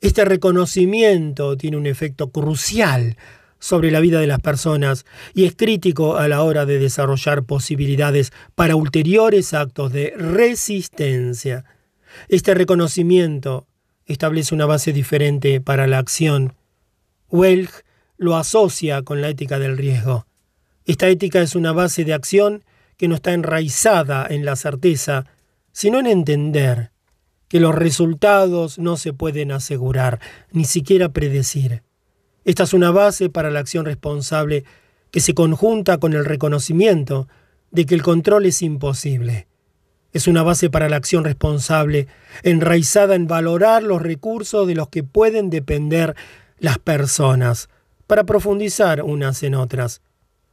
este 0.00 0.24
reconocimiento 0.24 1.56
tiene 1.56 1.76
un 1.76 1.86
efecto 1.86 2.30
crucial 2.30 3.16
sobre 3.58 3.90
la 3.90 3.98
vida 3.98 4.20
de 4.20 4.28
las 4.28 4.38
personas 4.38 5.04
y 5.34 5.44
es 5.44 5.56
crítico 5.56 6.18
a 6.18 6.28
la 6.28 6.44
hora 6.44 6.66
de 6.66 6.78
desarrollar 6.78 7.42
posibilidades 7.42 8.32
para 8.54 8.76
ulteriores 8.76 9.54
actos 9.54 9.92
de 9.92 10.14
resistencia. 10.16 11.64
Este 12.28 12.54
reconocimiento 12.54 13.66
establece 14.06 14.54
una 14.54 14.66
base 14.66 14.92
diferente 14.92 15.60
para 15.60 15.88
la 15.88 15.98
acción. 15.98 16.54
Welch 17.28 17.72
lo 18.18 18.36
asocia 18.36 19.02
con 19.02 19.20
la 19.20 19.30
ética 19.30 19.58
del 19.58 19.76
riesgo. 19.76 20.28
Esta 20.84 21.08
ética 21.08 21.42
es 21.42 21.56
una 21.56 21.72
base 21.72 22.04
de 22.04 22.14
acción 22.14 22.62
que 22.96 23.08
no 23.08 23.16
está 23.16 23.32
enraizada 23.32 24.28
en 24.30 24.44
la 24.44 24.54
certeza, 24.54 25.26
sino 25.72 25.98
en 25.98 26.06
entender 26.06 26.91
que 27.52 27.60
los 27.60 27.74
resultados 27.74 28.78
no 28.78 28.96
se 28.96 29.12
pueden 29.12 29.52
asegurar, 29.52 30.20
ni 30.52 30.64
siquiera 30.64 31.10
predecir. 31.10 31.82
Esta 32.46 32.62
es 32.62 32.72
una 32.72 32.90
base 32.90 33.28
para 33.28 33.50
la 33.50 33.60
acción 33.60 33.84
responsable 33.84 34.64
que 35.10 35.20
se 35.20 35.34
conjunta 35.34 35.98
con 35.98 36.14
el 36.14 36.24
reconocimiento 36.24 37.28
de 37.70 37.84
que 37.84 37.94
el 37.94 38.02
control 38.02 38.46
es 38.46 38.62
imposible. 38.62 39.48
Es 40.14 40.28
una 40.28 40.42
base 40.42 40.70
para 40.70 40.88
la 40.88 40.96
acción 40.96 41.24
responsable, 41.24 42.08
enraizada 42.42 43.16
en 43.16 43.26
valorar 43.26 43.82
los 43.82 44.00
recursos 44.00 44.66
de 44.66 44.74
los 44.74 44.88
que 44.88 45.02
pueden 45.02 45.50
depender 45.50 46.16
las 46.58 46.78
personas, 46.78 47.68
para 48.06 48.24
profundizar 48.24 49.02
unas 49.02 49.42
en 49.42 49.56
otras. 49.56 50.00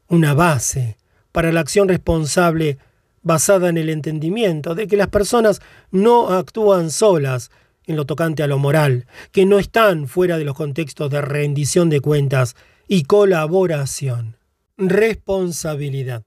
Una 0.10 0.34
base 0.34 0.98
para 1.32 1.54
la 1.54 1.62
acción 1.62 1.88
responsable 1.88 2.78
basada 3.22 3.70
en 3.70 3.78
el 3.78 3.90
entendimiento 3.90 4.76
de 4.76 4.88
que 4.88 4.98
las 4.98 5.08
personas 5.08 5.62
no 5.92 6.30
actúan 6.30 6.92
solas 6.92 7.52
en 7.86 7.96
lo 7.96 8.06
tocante 8.06 8.44
a 8.44 8.48
lo 8.48 8.60
moral, 8.60 9.08
que 9.32 9.46
no 9.46 9.58
están 9.58 10.08
fuera 10.08 10.38
de 10.38 10.46
los 10.46 10.56
contextos 10.56 11.10
de 11.10 11.22
rendición 11.22 11.90
de 11.90 12.02
cuentas 12.02 12.56
y 12.88 13.04
colaboración. 13.04 14.38
Responsabilidad. 14.78 16.24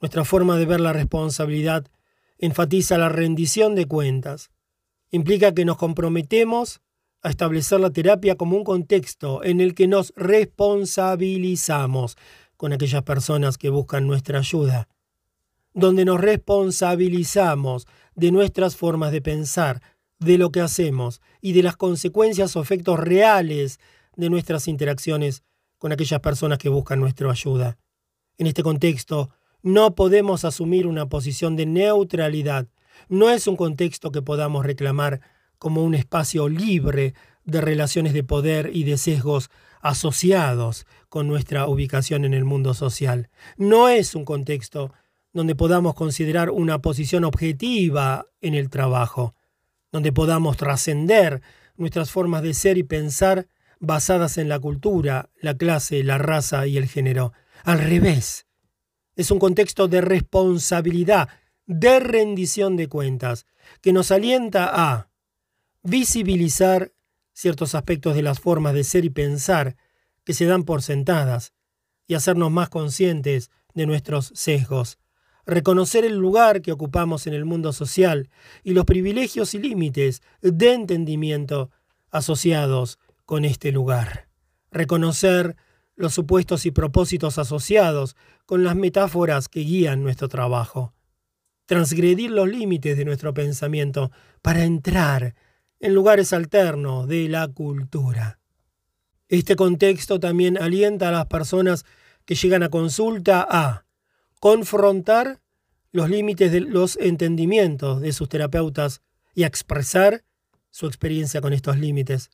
Nuestra 0.00 0.24
forma 0.24 0.56
de 0.56 0.66
ver 0.66 0.80
la 0.80 0.92
responsabilidad 0.92 1.86
enfatiza 2.38 2.98
la 2.98 3.08
rendición 3.08 3.74
de 3.74 3.86
cuentas. 3.86 4.50
Implica 5.10 5.52
que 5.52 5.64
nos 5.64 5.76
comprometemos 5.76 6.80
a 7.22 7.30
establecer 7.30 7.80
la 7.80 7.90
terapia 7.90 8.36
como 8.36 8.56
un 8.56 8.64
contexto 8.64 9.42
en 9.42 9.60
el 9.60 9.74
que 9.74 9.88
nos 9.88 10.12
responsabilizamos 10.16 12.16
con 12.56 12.72
aquellas 12.72 13.02
personas 13.02 13.58
que 13.58 13.68
buscan 13.68 14.06
nuestra 14.06 14.38
ayuda, 14.38 14.88
donde 15.76 16.06
nos 16.06 16.18
responsabilizamos 16.18 17.86
de 18.14 18.32
nuestras 18.32 18.76
formas 18.76 19.12
de 19.12 19.20
pensar, 19.20 19.82
de 20.18 20.38
lo 20.38 20.50
que 20.50 20.62
hacemos 20.62 21.20
y 21.42 21.52
de 21.52 21.62
las 21.62 21.76
consecuencias 21.76 22.56
o 22.56 22.62
efectos 22.62 22.98
reales 22.98 23.78
de 24.16 24.30
nuestras 24.30 24.68
interacciones 24.68 25.44
con 25.76 25.92
aquellas 25.92 26.20
personas 26.20 26.56
que 26.56 26.70
buscan 26.70 26.98
nuestra 26.98 27.30
ayuda. 27.30 27.76
En 28.38 28.46
este 28.46 28.62
contexto, 28.62 29.28
no 29.62 29.94
podemos 29.94 30.46
asumir 30.46 30.86
una 30.86 31.10
posición 31.10 31.56
de 31.56 31.66
neutralidad. 31.66 32.68
No 33.10 33.28
es 33.28 33.46
un 33.46 33.56
contexto 33.56 34.10
que 34.10 34.22
podamos 34.22 34.64
reclamar 34.64 35.20
como 35.58 35.84
un 35.84 35.94
espacio 35.94 36.48
libre 36.48 37.12
de 37.44 37.60
relaciones 37.60 38.14
de 38.14 38.24
poder 38.24 38.70
y 38.72 38.84
de 38.84 38.96
sesgos 38.96 39.50
asociados 39.82 40.86
con 41.10 41.28
nuestra 41.28 41.66
ubicación 41.66 42.24
en 42.24 42.32
el 42.32 42.46
mundo 42.46 42.72
social. 42.72 43.28
No 43.58 43.90
es 43.90 44.14
un 44.14 44.24
contexto 44.24 44.94
donde 45.36 45.54
podamos 45.54 45.92
considerar 45.92 46.48
una 46.48 46.80
posición 46.80 47.22
objetiva 47.24 48.26
en 48.40 48.54
el 48.54 48.70
trabajo, 48.70 49.34
donde 49.92 50.10
podamos 50.10 50.56
trascender 50.56 51.42
nuestras 51.76 52.10
formas 52.10 52.42
de 52.42 52.54
ser 52.54 52.78
y 52.78 52.84
pensar 52.84 53.46
basadas 53.78 54.38
en 54.38 54.48
la 54.48 54.58
cultura, 54.58 55.28
la 55.38 55.54
clase, 55.54 56.02
la 56.02 56.16
raza 56.16 56.66
y 56.66 56.78
el 56.78 56.88
género. 56.88 57.34
Al 57.64 57.80
revés, 57.80 58.46
es 59.14 59.30
un 59.30 59.38
contexto 59.38 59.88
de 59.88 60.00
responsabilidad, 60.00 61.28
de 61.66 62.00
rendición 62.00 62.78
de 62.78 62.88
cuentas, 62.88 63.44
que 63.82 63.92
nos 63.92 64.10
alienta 64.12 64.70
a 64.72 65.10
visibilizar 65.82 66.94
ciertos 67.34 67.74
aspectos 67.74 68.14
de 68.14 68.22
las 68.22 68.40
formas 68.40 68.72
de 68.72 68.84
ser 68.84 69.04
y 69.04 69.10
pensar 69.10 69.76
que 70.24 70.32
se 70.32 70.46
dan 70.46 70.64
por 70.64 70.80
sentadas 70.80 71.52
y 72.06 72.14
hacernos 72.14 72.50
más 72.50 72.70
conscientes 72.70 73.50
de 73.74 73.84
nuestros 73.84 74.32
sesgos, 74.34 74.98
reconocer 75.46 76.04
el 76.04 76.16
lugar 76.16 76.60
que 76.60 76.72
ocupamos 76.72 77.26
en 77.26 77.34
el 77.34 77.44
mundo 77.44 77.72
social 77.72 78.28
y 78.64 78.72
los 78.74 78.84
privilegios 78.84 79.54
y 79.54 79.58
límites 79.58 80.20
de 80.42 80.72
entendimiento 80.72 81.70
asociados 82.10 82.98
con 83.24 83.44
este 83.44 83.72
lugar, 83.72 84.28
reconocer 84.70 85.56
los 85.94 86.12
supuestos 86.12 86.66
y 86.66 86.72
propósitos 86.72 87.38
asociados 87.38 88.16
con 88.44 88.64
las 88.64 88.76
metáforas 88.76 89.48
que 89.48 89.60
guían 89.60 90.02
nuestro 90.02 90.28
trabajo, 90.28 90.92
transgredir 91.64 92.30
los 92.30 92.48
límites 92.48 92.96
de 92.96 93.04
nuestro 93.04 93.32
pensamiento 93.32 94.10
para 94.42 94.64
entrar 94.64 95.34
en 95.80 95.94
lugares 95.94 96.32
alternos 96.32 97.08
de 97.08 97.28
la 97.28 97.48
cultura. 97.48 98.38
Este 99.28 99.56
contexto 99.56 100.20
también 100.20 100.60
alienta 100.60 101.08
a 101.08 101.12
las 101.12 101.26
personas 101.26 101.84
que 102.24 102.34
llegan 102.34 102.62
a 102.62 102.68
consulta 102.68 103.46
a 103.48 103.85
confrontar 104.46 105.40
los 105.90 106.08
límites 106.08 106.52
de 106.52 106.60
los 106.60 106.96
entendimientos 106.98 108.00
de 108.00 108.12
sus 108.12 108.28
terapeutas 108.28 109.02
y 109.34 109.42
expresar 109.42 110.22
su 110.70 110.86
experiencia 110.86 111.40
con 111.40 111.52
estos 111.52 111.80
límites. 111.80 112.30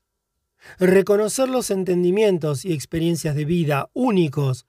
Reconocer 0.79 1.49
los 1.49 1.71
entendimientos 1.71 2.67
y 2.67 2.75
experiencias 2.75 3.35
de 3.35 3.47
vida 3.47 3.89
únicos 3.95 4.67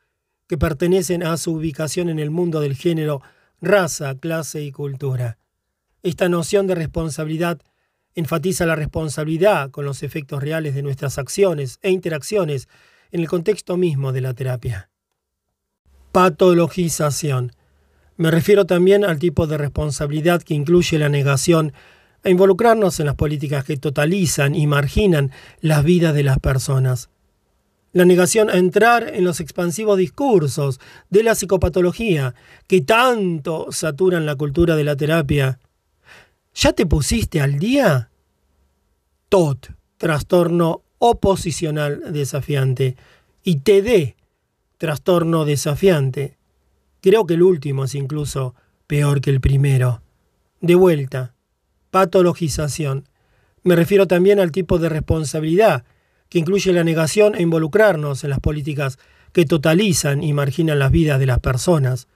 que 0.48 0.58
pertenecen 0.58 1.22
a 1.22 1.36
su 1.36 1.52
ubicación 1.52 2.08
en 2.08 2.20
el 2.20 2.32
mundo 2.32 2.62
del 2.62 2.78
género, 2.78 3.22
raza, 3.60 4.16
clase 4.16 4.62
y 4.62 4.72
cultura. 4.72 5.38
Esta 6.02 6.30
noción 6.30 6.66
de 6.66 6.76
responsabilidad 6.76 7.60
enfatiza 8.16 8.66
la 8.66 8.78
responsabilidad 8.78 9.70
con 9.70 9.84
los 9.84 10.02
efectos 10.02 10.42
reales 10.42 10.76
de 10.76 10.82
nuestras 10.82 11.18
acciones 11.18 11.78
e 11.82 11.92
interacciones 11.92 12.70
en 13.12 13.20
el 13.20 13.28
contexto 13.28 13.76
mismo 13.76 14.14
de 14.14 14.22
la 14.22 14.34
terapia. 14.34 14.93
Patologización. 16.14 17.54
Me 18.18 18.30
refiero 18.30 18.66
también 18.66 19.04
al 19.04 19.18
tipo 19.18 19.48
de 19.48 19.58
responsabilidad 19.58 20.44
que 20.44 20.54
incluye 20.54 21.00
la 21.00 21.10
negación 21.10 21.74
a 22.24 22.30
involucrarnos 22.30 23.00
en 23.00 23.08
las 23.08 23.16
políticas 23.16 23.66
que 23.66 23.78
totalizan 23.78 24.54
y 24.54 24.68
marginan 24.68 25.32
las 25.60 25.84
vidas 25.84 26.14
de 26.14 26.22
las 26.22 26.38
personas. 26.38 27.10
La 27.94 28.06
negación 28.06 28.52
a 28.52 28.58
entrar 28.58 29.10
en 29.12 29.24
los 29.24 29.40
expansivos 29.40 29.98
discursos 29.98 30.80
de 31.10 31.24
la 31.24 31.34
psicopatología 31.34 32.36
que 32.68 32.82
tanto 32.82 33.72
saturan 33.72 34.28
la 34.28 34.36
cultura 34.36 34.76
de 34.76 34.84
la 34.84 34.96
terapia 34.96 35.60
¿Ya 36.54 36.74
te 36.74 36.86
pusiste 36.86 37.42
al 37.42 37.58
día? 37.58 38.12
TOT, 39.30 39.72
trastorno 39.98 40.84
oposicional 41.00 42.14
desafiante. 42.14 42.98
Y 43.44 43.62
TD, 43.62 44.16
trastorno 44.84 45.46
desafiante. 45.46 46.36
Creo 47.00 47.26
que 47.26 47.36
el 47.36 47.44
último 47.44 47.86
es 47.86 47.96
incluso 47.96 48.54
peor 48.86 49.22
que 49.22 49.30
el 49.30 49.40
primero. 49.40 50.02
De 50.60 50.76
vuelta, 50.76 51.36
patologización. 51.90 53.08
Me 53.64 53.78
refiero 53.78 54.08
también 54.08 54.42
al 54.42 54.52
tipo 54.52 54.80
de 54.80 54.90
responsabilidad 54.90 55.86
que 56.28 56.40
incluye 56.40 56.74
la 56.74 56.84
negación 56.84 57.34
e 57.36 57.42
involucrarnos 57.42 58.26
en 58.26 58.32
las 58.32 58.42
políticas 58.42 59.00
que 59.32 59.46
totalizan 59.46 60.22
y 60.22 60.34
marginan 60.34 60.80
las 60.80 60.92
vidas 60.92 61.18
de 61.18 61.28
las 61.28 61.40
personas. 61.40 62.10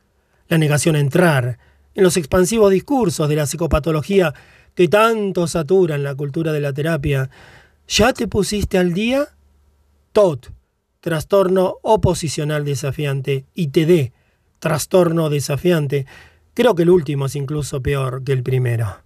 La 0.50 0.58
negación 0.58 0.98
a 0.98 1.00
entrar 1.00 1.60
en 1.96 2.04
los 2.04 2.18
expansivos 2.18 2.70
discursos 2.70 3.30
de 3.30 3.38
la 3.38 3.46
psicopatología 3.46 4.34
que 4.76 4.90
tanto 4.90 5.48
saturan 5.48 6.04
la 6.04 6.16
cultura 6.16 6.52
de 6.52 6.60
la 6.60 6.74
terapia. 6.74 7.30
¿Ya 7.88 8.12
te 8.12 8.28
pusiste 8.28 8.78
al 8.78 8.92
día? 8.92 9.26
TOT, 10.12 10.50
trastorno 11.00 11.78
oposicional 11.82 12.66
desafiante, 12.66 13.46
y 13.54 13.68
TD, 13.68 14.14
trastorno 14.60 15.30
desafiante. 15.30 16.06
Creo 16.54 16.76
que 16.76 16.84
el 16.84 16.90
último 16.90 17.28
es 17.28 17.36
incluso 17.36 17.82
peor 17.82 18.24
que 18.24 18.34
el 18.34 18.44
primero. 18.44 18.98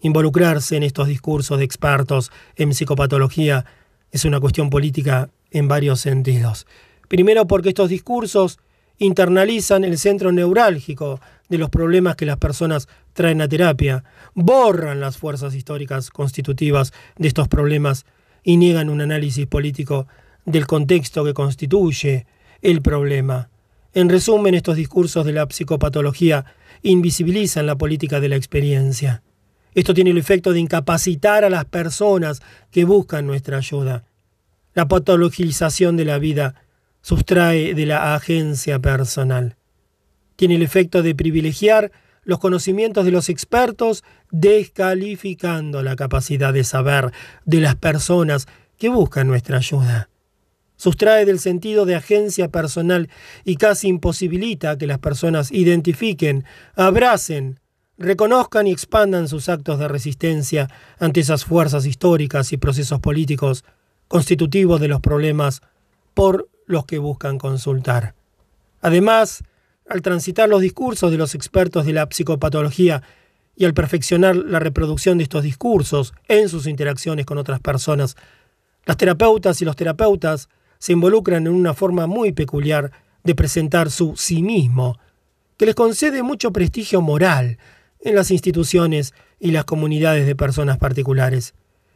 Involucrarse 0.00 0.76
en 0.76 0.82
estos 0.82 1.08
discursos 1.08 1.58
de 1.58 1.64
expertos 1.64 2.32
en 2.56 2.74
psicopatología 2.74 3.64
es 4.10 4.24
una 4.24 4.40
cuestión 4.40 4.68
política 4.68 5.30
en 5.50 5.68
varios 5.68 6.00
sentidos. 6.00 6.66
Primero 7.08 7.46
porque 7.46 7.70
estos 7.70 7.88
discursos 7.88 8.58
internalizan 8.98 9.84
el 9.84 9.98
centro 9.98 10.32
neurálgico 10.32 11.20
de 11.48 11.58
los 11.58 11.70
problemas 11.70 12.16
que 12.16 12.26
las 12.26 12.36
personas 12.36 12.88
traen 13.12 13.40
a 13.42 13.48
terapia, 13.48 14.04
borran 14.34 15.00
las 15.00 15.18
fuerzas 15.18 15.54
históricas 15.54 16.10
constitutivas 16.10 16.92
de 17.16 17.28
estos 17.28 17.48
problemas 17.48 18.06
y 18.42 18.56
niegan 18.56 18.88
un 18.88 19.00
análisis 19.00 19.46
político 19.46 20.06
del 20.44 20.66
contexto 20.66 21.24
que 21.24 21.34
constituye 21.34 22.26
el 22.60 22.82
problema. 22.82 23.48
En 23.94 24.08
resumen, 24.08 24.54
estos 24.54 24.76
discursos 24.76 25.26
de 25.26 25.32
la 25.32 25.46
psicopatología 25.46 26.44
invisibilizan 26.82 27.66
la 27.66 27.76
política 27.76 28.20
de 28.20 28.28
la 28.28 28.36
experiencia. 28.36 29.22
Esto 29.74 29.94
tiene 29.94 30.10
el 30.10 30.18
efecto 30.18 30.52
de 30.52 30.60
incapacitar 30.60 31.44
a 31.44 31.50
las 31.50 31.64
personas 31.64 32.40
que 32.70 32.84
buscan 32.84 33.26
nuestra 33.26 33.58
ayuda. 33.58 34.04
La 34.74 34.88
patologización 34.88 35.96
de 35.96 36.04
la 36.04 36.18
vida 36.18 36.54
sustrae 37.02 37.74
de 37.74 37.86
la 37.86 38.14
agencia 38.14 38.78
personal. 38.78 39.56
Tiene 40.36 40.56
el 40.56 40.62
efecto 40.62 41.02
de 41.02 41.14
privilegiar 41.14 41.92
los 42.24 42.38
conocimientos 42.38 43.04
de 43.04 43.10
los 43.10 43.28
expertos, 43.28 44.04
descalificando 44.30 45.82
la 45.82 45.96
capacidad 45.96 46.52
de 46.52 46.64
saber 46.64 47.12
de 47.44 47.60
las 47.60 47.74
personas 47.74 48.46
que 48.78 48.88
buscan 48.88 49.26
nuestra 49.26 49.58
ayuda. 49.58 50.08
Sustrae 50.82 51.24
del 51.24 51.38
sentido 51.38 51.86
de 51.86 51.94
agencia 51.94 52.48
personal 52.48 53.08
y 53.44 53.54
casi 53.54 53.86
imposibilita 53.86 54.76
que 54.76 54.88
las 54.88 54.98
personas 54.98 55.52
identifiquen, 55.52 56.44
abracen, 56.74 57.60
reconozcan 57.98 58.66
y 58.66 58.72
expandan 58.72 59.28
sus 59.28 59.48
actos 59.48 59.78
de 59.78 59.86
resistencia 59.86 60.68
ante 60.98 61.20
esas 61.20 61.44
fuerzas 61.44 61.86
históricas 61.86 62.52
y 62.52 62.56
procesos 62.56 62.98
políticos 62.98 63.64
constitutivos 64.08 64.80
de 64.80 64.88
los 64.88 65.00
problemas 65.00 65.62
por 66.14 66.48
los 66.66 66.84
que 66.84 66.98
buscan 66.98 67.38
consultar. 67.38 68.16
Además, 68.80 69.44
al 69.88 70.02
transitar 70.02 70.48
los 70.48 70.62
discursos 70.62 71.12
de 71.12 71.16
los 71.16 71.36
expertos 71.36 71.86
de 71.86 71.92
la 71.92 72.08
psicopatología 72.10 73.04
y 73.54 73.66
al 73.66 73.72
perfeccionar 73.72 74.34
la 74.34 74.58
reproducción 74.58 75.18
de 75.18 75.22
estos 75.22 75.44
discursos 75.44 76.12
en 76.26 76.48
sus 76.48 76.66
interacciones 76.66 77.24
con 77.24 77.38
otras 77.38 77.60
personas, 77.60 78.16
las 78.84 78.96
terapeutas 78.96 79.62
y 79.62 79.64
los 79.64 79.76
terapeutas 79.76 80.48
se 80.82 80.94
involucran 80.94 81.46
en 81.46 81.52
una 81.52 81.74
forma 81.74 82.08
muy 82.08 82.32
peculiar 82.32 82.90
de 83.22 83.36
presentar 83.36 83.88
su 83.88 84.16
sí 84.16 84.42
mismo, 84.42 84.98
que 85.56 85.64
les 85.64 85.76
concede 85.76 86.24
mucho 86.24 86.52
prestigio 86.52 87.00
moral 87.00 87.58
en 88.00 88.16
las 88.16 88.32
instituciones 88.32 89.14
y 89.38 89.52
las 89.52 89.64
comunidades 89.64 90.26
de 90.26 90.34
personas 90.34 90.78
particulares. 90.78 91.54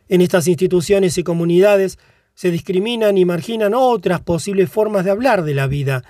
En 0.08 0.20
estas 0.20 0.46
instituciones 0.46 1.18
y 1.18 1.24
comunidades 1.24 1.98
se 2.34 2.52
discriminan 2.52 3.18
y 3.18 3.24
marginan 3.24 3.74
otras 3.74 4.20
posibles 4.20 4.70
formas 4.70 5.04
de 5.04 5.10
hablar 5.10 5.42
de 5.42 5.54
la 5.54 5.66
vida. 5.66 6.04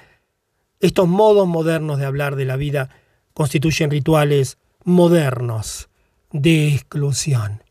Estos 0.79 1.09
modos 1.09 1.49
modernos 1.49 1.99
de 1.99 2.05
hablar 2.05 2.37
de 2.37 2.45
la 2.45 2.57
vida 2.57 2.91
constituyen 3.33 3.91
rituales 3.91 4.59
modernos 4.85 5.89
de 6.31 6.75
exclusión. 6.75 7.63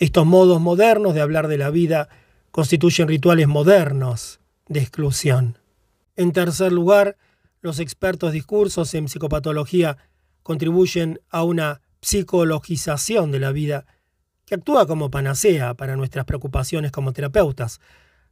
Estos 0.00 0.26
modos 0.26 0.60
modernos 0.60 1.14
de 1.14 1.20
hablar 1.20 1.46
de 1.46 1.58
la 1.58 1.70
vida 1.70 2.08
constituyen 2.54 3.08
rituales 3.08 3.48
modernos 3.48 4.38
de 4.68 4.78
exclusión. 4.78 5.58
En 6.14 6.30
tercer 6.30 6.70
lugar, 6.70 7.16
los 7.62 7.80
expertos 7.80 8.30
discursos 8.30 8.94
en 8.94 9.08
psicopatología 9.08 9.98
contribuyen 10.44 11.18
a 11.30 11.42
una 11.42 11.80
psicologización 12.00 13.32
de 13.32 13.40
la 13.40 13.50
vida 13.50 13.86
que 14.46 14.54
actúa 14.54 14.86
como 14.86 15.10
panacea 15.10 15.74
para 15.74 15.96
nuestras 15.96 16.26
preocupaciones 16.26 16.92
como 16.92 17.12
terapeutas, 17.12 17.80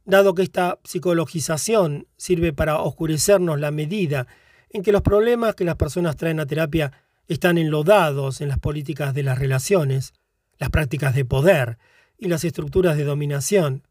dado 0.05 0.33
que 0.35 0.43
esta 0.43 0.79
psicologización 0.85 2.07
sirve 2.15 2.53
para 2.53 2.79
oscurecernos 2.79 3.59
la 3.59 3.71
medida 3.71 4.27
en 4.69 4.83
que 4.83 4.93
los 4.93 5.01
problemas 5.01 5.53
que 5.53 5.65
las 5.65 5.75
personas 5.75 6.15
traen 6.15 6.39
a 6.39 6.45
terapia 6.45 6.93
están 7.27 7.57
enlodados 7.57 8.39
en 8.39 8.47
las 8.47 8.59
políticas 8.59 9.13
de 9.13 9.23
las 9.23 9.37
relaciones, 9.37 10.13
las 10.59 10.69
prácticas 10.69 11.13
de 11.13 11.25
poder 11.25 11.77
y 12.17 12.29
las 12.29 12.45
estructuras 12.45 12.95
de 12.95 13.03
dominación. 13.03 13.83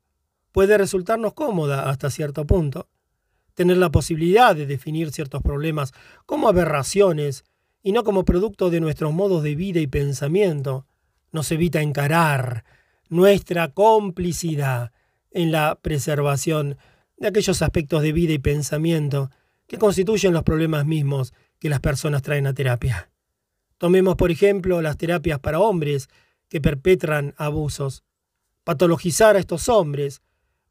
Puede 0.52 0.78
resultarnos 0.78 1.34
cómoda 1.34 1.88
hasta 1.90 2.10
cierto 2.10 2.46
punto. 2.46 2.88
Tener 3.54 3.78
la 3.78 3.90
posibilidad 3.90 4.54
de 4.54 4.66
definir 4.66 5.10
ciertos 5.10 5.42
problemas 5.42 5.92
como 6.26 6.48
aberraciones 6.48 7.44
y 7.82 7.92
no 7.92 8.04
como 8.04 8.24
producto 8.24 8.70
de 8.70 8.80
nuestros 8.80 9.12
modos 9.12 9.42
de 9.42 9.54
vida 9.54 9.80
y 9.80 9.86
pensamiento 9.86 10.86
nos 11.32 11.50
evita 11.50 11.80
encarar 11.80 12.64
nuestra 13.08 13.68
complicidad 13.68 14.92
en 15.30 15.50
la 15.50 15.78
preservación 15.80 16.76
de 17.16 17.28
aquellos 17.28 17.62
aspectos 17.62 18.02
de 18.02 18.12
vida 18.12 18.32
y 18.34 18.38
pensamiento 18.38 19.30
que 19.66 19.78
constituyen 19.78 20.32
los 20.32 20.42
problemas 20.42 20.84
mismos 20.84 21.32
que 21.58 21.70
las 21.70 21.80
personas 21.80 22.22
traen 22.22 22.46
a 22.46 22.54
terapia. 22.54 23.10
Tomemos, 23.78 24.16
por 24.16 24.30
ejemplo, 24.30 24.82
las 24.82 24.96
terapias 24.96 25.40
para 25.40 25.58
hombres 25.58 26.08
que 26.48 26.60
perpetran 26.60 27.34
abusos. 27.36 28.04
Patologizar 28.64 29.36
a 29.36 29.38
estos 29.38 29.68
hombres, 29.68 30.20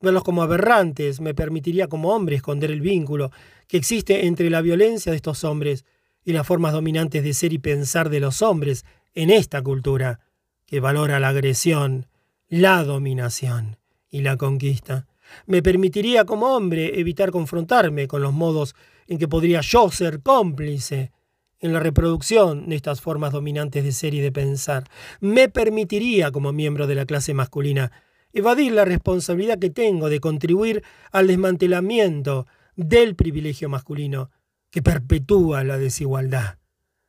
verlos 0.01 0.23
como 0.23 0.41
aberrantes, 0.41 1.21
me 1.21 1.33
permitiría 1.33 1.87
como 1.87 2.09
hombre 2.13 2.35
esconder 2.35 2.71
el 2.71 2.81
vínculo 2.81 3.31
que 3.67 3.77
existe 3.77 4.25
entre 4.25 4.49
la 4.49 4.61
violencia 4.61 5.11
de 5.11 5.15
estos 5.15 5.43
hombres 5.43 5.85
y 6.23 6.33
las 6.33 6.45
formas 6.45 6.73
dominantes 6.73 7.23
de 7.23 7.33
ser 7.33 7.53
y 7.53 7.59
pensar 7.59 8.09
de 8.09 8.19
los 8.19 8.41
hombres 8.41 8.85
en 9.13 9.29
esta 9.29 9.61
cultura, 9.61 10.19
que 10.65 10.79
valora 10.79 11.19
la 11.19 11.29
agresión, 11.29 12.07
la 12.47 12.83
dominación 12.83 13.77
y 14.09 14.21
la 14.21 14.37
conquista. 14.37 15.07
Me 15.45 15.61
permitiría 15.61 16.25
como 16.25 16.55
hombre 16.55 16.99
evitar 16.99 17.31
confrontarme 17.31 18.07
con 18.07 18.21
los 18.21 18.33
modos 18.33 18.75
en 19.07 19.17
que 19.17 19.27
podría 19.27 19.61
yo 19.61 19.89
ser 19.89 20.21
cómplice 20.21 21.11
en 21.59 21.73
la 21.73 21.79
reproducción 21.79 22.69
de 22.69 22.75
estas 22.75 23.01
formas 23.01 23.31
dominantes 23.31 23.83
de 23.83 23.91
ser 23.91 24.13
y 24.13 24.19
de 24.19 24.31
pensar, 24.31 24.89
me 25.19 25.47
permitiría, 25.47 26.31
como 26.31 26.51
miembro 26.51 26.87
de 26.87 26.95
la 26.95 27.05
clase 27.05 27.33
masculina, 27.33 27.91
evadir 28.33 28.71
la 28.71 28.85
responsabilidad 28.85 29.59
que 29.59 29.69
tengo 29.69 30.09
de 30.09 30.19
contribuir 30.19 30.83
al 31.11 31.27
desmantelamiento 31.27 32.47
del 32.75 33.15
privilegio 33.15 33.69
masculino 33.69 34.29
que 34.69 34.81
perpetúa 34.81 35.63
la 35.63 35.77
desigualdad, 35.77 36.57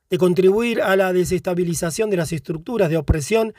de 0.09 0.17
contribuir 0.17 0.81
a 0.81 0.95
la 0.95 1.13
desestabilización 1.13 2.09
de 2.09 2.17
las 2.17 2.33
estructuras 2.33 2.89
de 2.89 2.97
opresión 2.97 3.53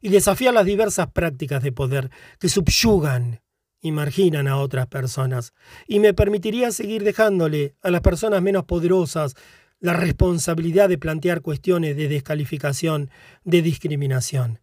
y 0.00 0.10
desafiar 0.10 0.54
las 0.54 0.64
diversas 0.64 1.10
prácticas 1.10 1.62
de 1.62 1.72
poder 1.72 2.10
que 2.38 2.48
subyugan 2.48 3.40
y 3.80 3.92
marginan 3.92 4.48
a 4.48 4.56
otras 4.56 4.86
personas, 4.86 5.52
y 5.86 6.00
me 6.00 6.14
permitiría 6.14 6.70
seguir 6.72 7.04
dejándole 7.04 7.74
a 7.82 7.90
las 7.90 8.00
personas 8.00 8.42
menos 8.42 8.64
poderosas 8.64 9.34
la 9.80 9.92
responsabilidad 9.92 10.88
de 10.88 10.98
plantear 10.98 11.42
cuestiones 11.42 11.96
de 11.96 12.08
descalificación, 12.08 13.10
de 13.44 13.62
discriminación. 13.62 14.60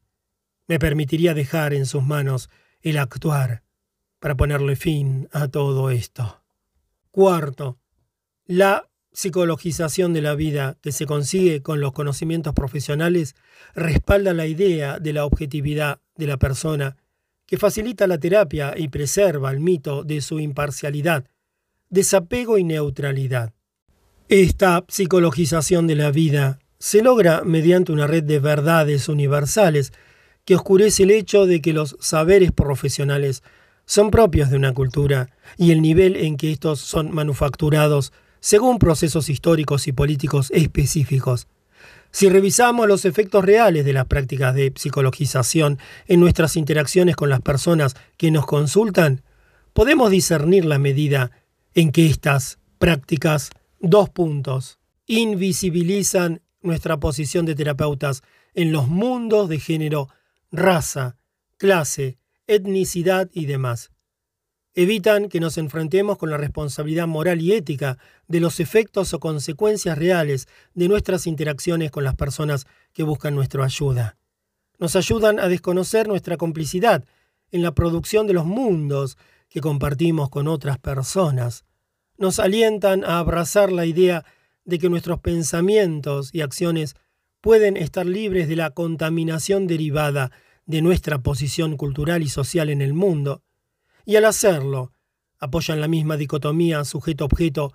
Me 0.67 0.79
permitiría 0.79 1.33
dejar 1.33 1.73
en 1.73 1.85
sus 1.85 2.03
manos 2.03 2.49
el 2.81 2.97
actuar 2.97 3.63
para 4.19 4.35
ponerle 4.35 4.75
fin 4.75 5.27
a 5.31 5.47
todo 5.47 5.89
esto. 5.89 6.41
Cuarto, 7.11 7.77
la 8.45 8.89
psicologización 9.15 10.13
de 10.13 10.21
la 10.21 10.35
vida 10.35 10.77
que 10.81 10.91
se 10.91 11.05
consigue 11.05 11.61
con 11.61 11.79
los 11.79 11.93
conocimientos 11.93 12.53
profesionales 12.53 13.35
respalda 13.73 14.33
la 14.33 14.45
idea 14.45 14.99
de 14.99 15.13
la 15.13 15.25
objetividad 15.25 15.99
de 16.15 16.27
la 16.27 16.37
persona, 16.37 16.97
que 17.45 17.57
facilita 17.57 18.07
la 18.07 18.17
terapia 18.17 18.73
y 18.75 18.89
preserva 18.89 19.51
el 19.51 19.59
mito 19.59 20.03
de 20.03 20.21
su 20.21 20.39
imparcialidad, 20.39 21.25
desapego 21.89 22.57
y 22.57 22.63
neutralidad. 22.63 23.53
Esta 24.27 24.83
psicologización 24.87 25.87
de 25.87 25.95
la 25.95 26.11
vida 26.11 26.59
se 26.79 27.01
logra 27.01 27.43
mediante 27.43 27.91
una 27.91 28.07
red 28.07 28.23
de 28.23 28.39
verdades 28.39 29.07
universales 29.07 29.93
que 30.45 30.55
oscurece 30.55 31.03
el 31.03 31.11
hecho 31.11 31.45
de 31.45 31.61
que 31.61 31.73
los 31.73 31.97
saberes 31.99 32.51
profesionales 32.51 33.43
son 33.85 34.11
propios 34.11 34.49
de 34.49 34.57
una 34.57 34.73
cultura 34.73 35.29
y 35.57 35.71
el 35.71 35.81
nivel 35.81 36.15
en 36.15 36.37
que 36.37 36.51
estos 36.51 36.79
son 36.79 37.13
manufacturados 37.13 38.13
según 38.39 38.79
procesos 38.79 39.29
históricos 39.29 39.87
y 39.87 39.91
políticos 39.91 40.51
específicos. 40.53 41.47
Si 42.11 42.29
revisamos 42.29 42.87
los 42.87 43.05
efectos 43.05 43.43
reales 43.43 43.83
de 43.83 43.93
las 43.93 44.05
prácticas 44.05 44.55
de 44.55 44.71
psicologización 44.75 45.79
en 46.07 46.19
nuestras 46.19 46.55
interacciones 46.55 47.15
con 47.15 47.29
las 47.29 47.41
personas 47.41 47.95
que 48.17 48.31
nos 48.31 48.45
consultan, 48.45 49.23
podemos 49.73 50.11
discernir 50.11 50.63
la 50.63 50.79
medida 50.79 51.31
en 51.73 51.91
que 51.91 52.05
estas 52.05 52.59
prácticas 52.77 53.49
Dos 53.87 54.09
puntos. 54.09 54.79
Invisibilizan 55.05 56.41
nuestra 56.63 56.97
posición 56.97 57.45
de 57.45 57.53
terapeutas 57.53 58.23
en 58.55 58.71
los 58.71 58.87
mundos 58.87 59.47
de 59.47 59.59
género, 59.59 60.09
raza, 60.51 61.17
clase, 61.57 62.17
etnicidad 62.47 63.29
y 63.33 63.45
demás. 63.45 63.91
Evitan 64.73 65.29
que 65.29 65.39
nos 65.39 65.57
enfrentemos 65.57 66.17
con 66.17 66.29
la 66.29 66.37
responsabilidad 66.37 67.07
moral 67.07 67.41
y 67.41 67.53
ética 67.53 67.97
de 68.27 68.39
los 68.39 68.59
efectos 68.59 69.13
o 69.13 69.19
consecuencias 69.19 69.97
reales 69.97 70.47
de 70.73 70.89
nuestras 70.89 71.27
interacciones 71.27 71.91
con 71.91 72.03
las 72.03 72.15
personas 72.15 72.65
que 72.93 73.03
buscan 73.03 73.35
nuestra 73.35 73.63
ayuda. 73.63 74.17
Nos 74.77 74.95
ayudan 74.95 75.39
a 75.39 75.47
desconocer 75.47 76.07
nuestra 76.07 76.35
complicidad 76.35 77.05
en 77.51 77.61
la 77.61 77.73
producción 77.73 78.27
de 78.27 78.33
los 78.33 78.45
mundos 78.45 79.17
que 79.47 79.61
compartimos 79.61 80.29
con 80.29 80.49
otras 80.49 80.77
personas 80.77 81.63
nos 82.17 82.39
alientan 82.39 83.03
a 83.03 83.19
abrazar 83.19 83.71
la 83.71 83.85
idea 83.85 84.25
de 84.63 84.79
que 84.79 84.89
nuestros 84.89 85.19
pensamientos 85.19 86.29
y 86.33 86.41
acciones 86.41 86.95
pueden 87.45 87.77
estar 87.77 88.07
libres 88.07 88.47
de 88.47 88.55
la 88.55 88.71
contaminación 88.71 89.67
derivada 89.67 90.31
de 90.65 90.81
nuestra 90.81 91.19
posición 91.19 91.77
cultural 91.77 92.23
y 92.23 92.27
social 92.27 92.71
en 92.71 92.81
el 92.81 92.95
mundo, 92.95 93.43
y 94.03 94.15
al 94.15 94.25
hacerlo, 94.25 94.93
apoyan 95.37 95.79
la 95.79 95.87
misma 95.87 96.17
dicotomía 96.17 96.83
sujeto-objeto 96.83 97.71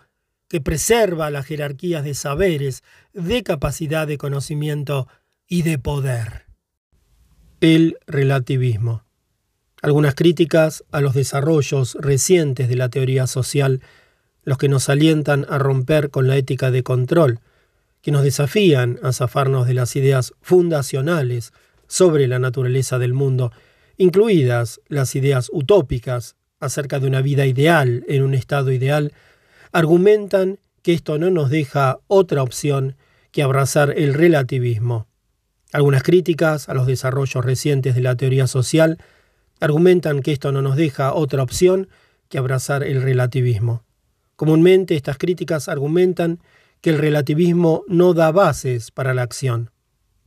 que 0.49 0.61
preserva 0.61 1.31
las 1.31 1.47
jerarquías 1.47 2.03
de 2.03 2.15
saberes, 2.15 2.83
de 3.13 3.45
capacidad 3.45 4.09
de 4.09 4.19
conocimiento 4.19 5.07
y 5.47 5.63
de 5.63 5.79
poder. 5.79 6.47
El 7.61 7.97
relativismo. 8.09 9.05
Algunas 9.83 10.17
críticas 10.17 10.83
a 10.91 11.01
los 11.01 11.15
desarrollos 11.15 11.97
recientes 12.01 12.69
de 12.69 12.75
la 12.75 12.89
teoría 12.89 13.29
social 13.29 13.83
los 14.43 14.59
que 14.59 14.69
nos 14.69 14.89
alientan 14.89 15.47
a 15.49 15.59
romper 15.59 16.11
con 16.11 16.27
la 16.27 16.37
ética 16.37 16.73
de 16.73 16.83
control, 16.83 17.39
que 18.03 18.11
nos 18.11 18.23
desafían 18.23 18.99
a 19.03 19.13
zafarnos 19.13 19.67
de 19.67 19.75
las 19.75 19.95
ideas 19.97 20.33
fundacionales 20.41 21.53
sobre 21.87 22.29
la 22.29 22.39
naturaleza 22.39 22.99
del 22.99 23.13
mundo, 23.13 23.53
incluidas 23.97 24.81
las 24.89 25.15
ideas 25.15 25.51
utópicas 25.53 26.37
acerca 26.61 27.01
de 27.01 27.07
una 27.07 27.23
vida 27.23 27.47
ideal 27.47 28.05
en 28.09 28.23
un 28.23 28.35
estado 28.35 28.73
ideal, 28.73 29.13
argumentan 29.73 30.59
que 30.83 30.93
esto 30.93 31.19
no 31.19 31.31
nos 31.31 31.51
deja 31.51 31.99
otra 32.07 32.43
opción 32.43 32.97
que 33.33 33.43
abrazar 33.43 33.95
el 33.97 34.15
relativismo. 34.15 35.07
Algunas 35.73 36.03
críticas 36.03 36.69
a 36.69 36.75
los 36.75 36.87
desarrollos 36.87 37.45
recientes 37.45 37.95
de 37.95 38.01
la 38.01 38.17
teoría 38.17 38.47
social 38.47 38.99
argumentan 39.61 40.23
que 40.23 40.33
esto 40.33 40.53
no 40.53 40.63
nos 40.63 40.77
deja 40.77 41.13
otra 41.13 41.43
opción 41.43 41.89
que 42.29 42.39
abrazar 42.39 42.83
el 42.83 43.03
relativismo. 43.03 43.85
Comúnmente 44.37 44.97
estas 44.97 45.19
críticas 45.19 45.69
argumentan 45.69 46.41
que 46.81 46.91
el 46.91 46.99
relativismo 46.99 47.85
no 47.89 48.15
da 48.15 48.33
bases 48.33 48.91
para 48.91 49.15
la 49.15 49.23
acción, 49.23 49.71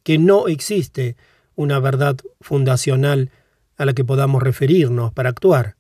que 0.04 0.18
no 0.18 0.48
existe 0.48 1.16
una 1.56 1.80
verdad 1.80 2.18
fundacional 2.42 3.32
a 3.78 3.86
la 3.86 3.94
que 3.94 4.06
podamos 4.06 4.44
referirnos 4.44 5.14
para 5.14 5.30
actuar, 5.30 5.76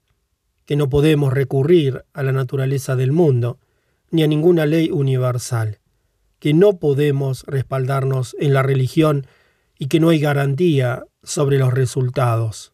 que 0.65 0.75
no 0.75 0.89
podemos 0.89 1.33
recurrir 1.33 2.05
a 2.13 2.23
la 2.23 2.31
naturaleza 2.31 2.95
del 2.95 3.11
mundo 3.11 3.59
ni 4.11 4.23
a 4.23 4.27
ninguna 4.27 4.65
ley 4.65 4.89
universal, 4.91 5.79
que 6.39 6.53
no 6.53 6.77
podemos 6.77 7.43
respaldarnos 7.47 8.35
en 8.39 8.53
la 8.53 8.63
religión 8.63 9.27
y 9.77 9.87
que 9.87 9.99
no 9.99 10.09
hay 10.09 10.19
garantía 10.19 11.03
sobre 11.23 11.57
los 11.57 11.73
resultados. 11.73 12.73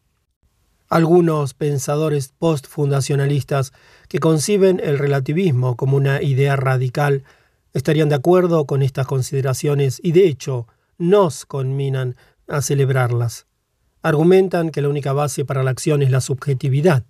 Algunos 0.90 1.54
pensadores 1.54 2.34
postfundacionalistas 2.38 3.74
que 4.08 4.20
conciben 4.20 4.82
el 4.84 4.98
relativismo 4.98 5.76
como 5.76 5.98
una 5.98 6.22
idea 6.22 6.56
radical 6.56 7.24
estarían 7.74 8.10
de 8.10 8.16
acuerdo 8.16 8.66
con 8.66 8.82
estas 8.82 9.08
consideraciones 9.08 10.00
y 10.04 10.12
de 10.12 10.28
hecho 10.28 10.68
nos 10.98 11.46
conminan 11.46 12.16
a 12.48 12.62
celebrarlas. 12.62 13.46
Argumentan 14.02 14.70
que 14.70 14.82
la 14.82 14.90
única 14.90 15.14
base 15.14 15.46
para 15.46 15.64
la 15.64 15.72
acción 15.72 16.02
es 16.02 16.12
la 16.12 16.22
subjetividad. 16.22 17.06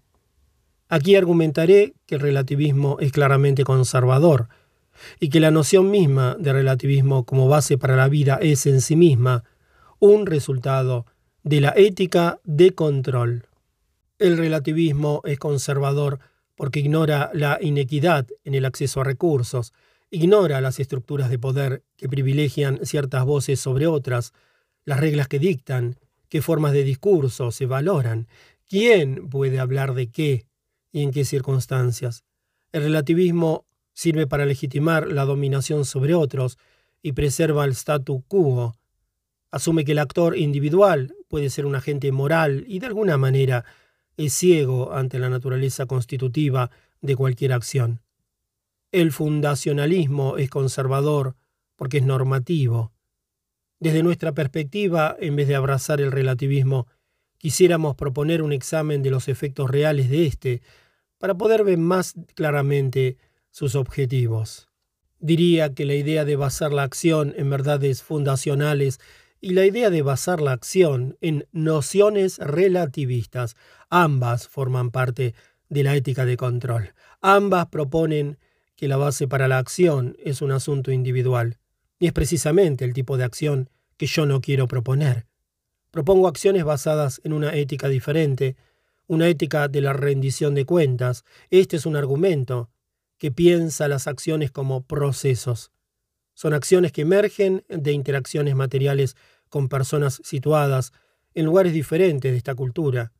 Aquí 0.88 1.16
argumentaré 1.16 1.94
que 2.06 2.16
el 2.16 2.22
relativismo 2.22 2.98
es 3.00 3.12
claramente 3.12 3.64
conservador 3.64 4.50
y 5.20 5.30
que 5.30 5.40
la 5.40 5.52
noción 5.52 5.92
misma 5.92 6.36
de 6.40 6.52
relativismo 6.52 7.26
como 7.26 7.48
base 7.48 7.78
para 7.78 7.96
la 7.96 8.10
vida 8.10 8.40
es 8.42 8.66
en 8.66 8.82
sí 8.82 8.96
misma 8.96 9.44
un 10.00 10.26
resultado 10.26 11.06
de 11.44 11.62
la 11.62 11.74
ética 11.76 12.40
de 12.44 12.72
control. 12.72 13.46
El 14.18 14.38
relativismo 14.38 15.22
es 15.26 15.40
conservador 15.40 16.20
porque 16.56 16.80
ignora 16.80 17.30
la 17.34 17.58
inequidad 17.62 18.28
en 18.44 18.54
el 18.54 18.66
acceso 18.66 19.02
a 19.02 19.06
recursos, 19.06 19.74
ignora 20.12 20.62
las 20.62 20.80
estructuras 20.80 21.30
de 21.30 21.40
poder 21.40 21.84
que 21.96 22.10
privilegian 22.10 22.80
ciertas 22.86 23.26
voces 23.26 23.60
sobre 23.60 23.88
otras, 23.88 24.34
las 24.86 25.00
reglas 25.00 25.28
que 25.28 25.40
dictan 25.40 25.98
qué 26.30 26.42
formas 26.42 26.74
de 26.74 26.84
discurso 26.84 27.52
se 27.52 27.66
valoran, 27.66 28.28
quién 28.68 29.30
puede 29.30 29.60
hablar 29.60 29.94
de 29.94 30.10
qué 30.10 30.46
y 30.92 31.04
en 31.04 31.12
qué 31.12 31.26
circunstancias. 31.26 32.24
El 32.72 32.84
relativismo 32.84 33.66
sirve 33.94 34.28
para 34.28 34.46
legitimar 34.46 35.08
la 35.08 35.26
dominación 35.26 35.86
sobre 35.86 36.14
otros 36.14 36.58
y 37.02 37.14
preserva 37.14 37.66
el 37.66 37.72
statu 37.72 38.24
quo. 38.28 38.76
Asume 39.52 39.84
que 39.86 39.94
el 39.94 40.00
actor 40.00 40.38
individual 40.38 41.16
puede 41.28 41.50
ser 41.50 41.66
un 41.66 41.76
agente 41.76 42.12
moral 42.12 42.64
y 42.68 42.80
de 42.80 42.88
alguna 42.88 43.18
manera 43.18 43.66
es 44.18 44.34
ciego 44.34 44.94
ante 44.94 45.18
la 45.18 45.30
naturaleza 45.30 45.86
constitutiva 45.86 46.70
de 47.02 47.16
cualquier 47.16 47.54
acción. 47.54 48.02
El 48.92 49.12
fundacionalismo 49.12 50.38
es 50.38 50.50
conservador 50.50 51.36
porque 51.76 51.98
es 51.98 52.04
normativo. 52.04 52.92
Desde 53.80 54.02
nuestra 54.02 54.34
perspectiva, 54.34 55.16
en 55.20 55.36
vez 55.36 55.48
de 55.48 55.56
abrazar 55.56 56.02
el 56.02 56.12
relativismo, 56.12 56.88
quisiéramos 57.38 57.96
proponer 57.96 58.42
un 58.42 58.52
examen 58.52 59.04
de 59.04 59.12
los 59.12 59.28
efectos 59.28 59.70
reales 59.70 60.10
de 60.10 60.26
éste 60.26 60.62
para 61.20 61.36
poder 61.36 61.64
ver 61.64 61.78
más 61.78 62.16
claramente 62.34 63.18
sus 63.52 63.76
objetivos. 63.76 64.70
Diría 65.20 65.74
que 65.76 65.86
la 65.86 65.94
idea 65.94 66.26
de 66.26 66.36
basar 66.36 66.74
la 66.74 66.84
acción 66.84 67.34
en 67.38 67.50
verdades 67.50 68.02
fundacionales 68.02 69.00
y 69.40 69.52
la 69.52 69.66
idea 69.66 69.92
de 69.92 70.02
basar 70.02 70.42
la 70.42 70.54
acción 70.54 71.16
en 71.22 71.46
nociones 71.52 72.40
relativistas, 72.40 73.56
ambas 73.90 74.48
forman 74.48 74.90
parte 74.90 75.36
de 75.70 75.84
la 75.84 75.96
ética 75.96 76.26
de 76.26 76.38
control. 76.38 76.94
Ambas 77.22 77.68
proponen 77.68 78.40
que 78.80 78.88
la 78.88 78.96
base 78.96 79.28
para 79.28 79.50
la 79.50 79.58
acción 79.58 80.16
es 80.24 80.42
un 80.42 80.54
asunto 80.54 80.94
individual. 80.94 81.58
Y 82.00 82.08
es 82.08 82.14
precisamente 82.14 82.86
el 82.86 82.94
tipo 82.94 83.18
de 83.18 83.26
acción 83.26 83.70
que 83.98 84.06
yo 84.06 84.26
no 84.26 84.40
quiero 84.40 84.70
proponer. 84.70 85.28
Propongo 85.92 86.30
acciones 86.30 86.64
basadas 86.64 87.20
en 87.26 87.34
una 87.34 87.54
ética 87.56 87.90
diferente, 87.90 88.56
una 89.06 89.28
ética 89.28 89.68
de 89.68 89.82
la 89.82 89.92
rendición 89.92 90.56
de 90.56 90.66
cuentas. 90.66 91.26
Este 91.50 91.76
es 91.76 91.86
un 91.86 91.98
argumento 91.98 92.70
que 93.18 93.34
piensa 93.34 93.90
las 93.90 94.08
acciones 94.08 94.50
como 94.50 94.88
procesos. 94.88 95.74
Son 96.34 96.54
acciones 96.54 96.94
que 96.94 97.02
emergen 97.02 97.66
de 97.68 97.92
interacciones 97.92 98.56
materiales 98.56 99.18
con 99.50 99.68
personas 99.68 100.22
situadas 100.24 100.94
en 101.34 101.44
lugares 101.44 101.74
diferentes 101.74 102.32
de 102.32 102.38
esta 102.38 102.56
cultura. 102.56 103.12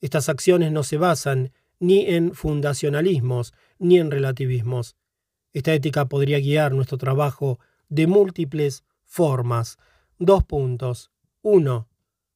Estas 0.00 0.28
acciones 0.28 0.70
no 0.70 0.84
se 0.84 0.98
basan 0.98 1.50
ni 1.80 2.06
en 2.06 2.32
fundacionalismos 2.32 3.54
ni 3.80 3.98
en 3.98 4.12
relativismos. 4.12 4.94
Esta 5.52 5.74
ética 5.74 6.06
podría 6.06 6.38
guiar 6.38 6.72
nuestro 6.72 6.98
trabajo 6.98 7.58
de 7.88 8.06
múltiples 8.06 8.84
formas. 9.04 9.78
Dos 10.18 10.44
puntos. 10.44 11.10
Uno, 11.42 11.88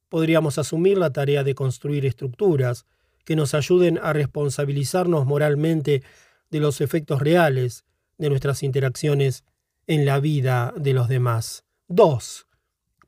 podríamos 0.08 0.58
asumir 0.58 0.98
la 0.98 1.12
tarea 1.12 1.44
de 1.44 1.54
construir 1.54 2.06
estructuras 2.06 2.86
que 3.24 3.36
nos 3.36 3.54
ayuden 3.54 3.98
a 4.02 4.12
responsabilizarnos 4.12 5.26
moralmente 5.26 6.02
de 6.50 6.60
los 6.60 6.80
efectos 6.80 7.20
reales 7.20 7.84
de 8.18 8.30
nuestras 8.30 8.62
interacciones 8.62 9.44
en 9.86 10.04
la 10.04 10.20
vida 10.20 10.72
de 10.76 10.94
los 10.94 11.08
demás. 11.08 11.64
Dos, 11.88 12.46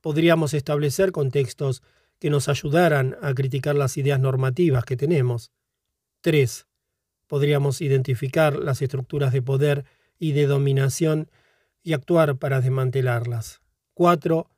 podríamos 0.00 0.54
establecer 0.54 1.12
contextos 1.12 1.82
que 2.18 2.30
nos 2.30 2.48
ayudaran 2.48 3.16
a 3.22 3.34
criticar 3.34 3.74
las 3.74 3.96
ideas 3.96 4.20
normativas 4.20 4.84
que 4.84 4.96
tenemos. 4.96 5.52
Tres, 6.20 6.66
podríamos 7.26 7.80
identificar 7.80 8.56
las 8.56 8.82
estructuras 8.82 9.32
de 9.32 9.42
poder 9.42 9.84
y 10.18 10.32
de 10.32 10.46
dominación 10.46 11.30
y 11.82 11.92
actuar 11.92 12.36
para 12.36 12.60
desmantelarlas. 12.60 13.60
4. 13.94 14.50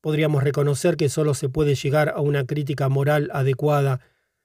Podríamos 0.00 0.44
reconocer 0.44 0.96
que 0.96 1.08
solo 1.08 1.34
se 1.34 1.48
puede 1.48 1.74
llegar 1.74 2.10
a 2.10 2.20
una 2.20 2.44
crítica 2.44 2.88
moral 2.88 3.30
adecuada 3.32 4.00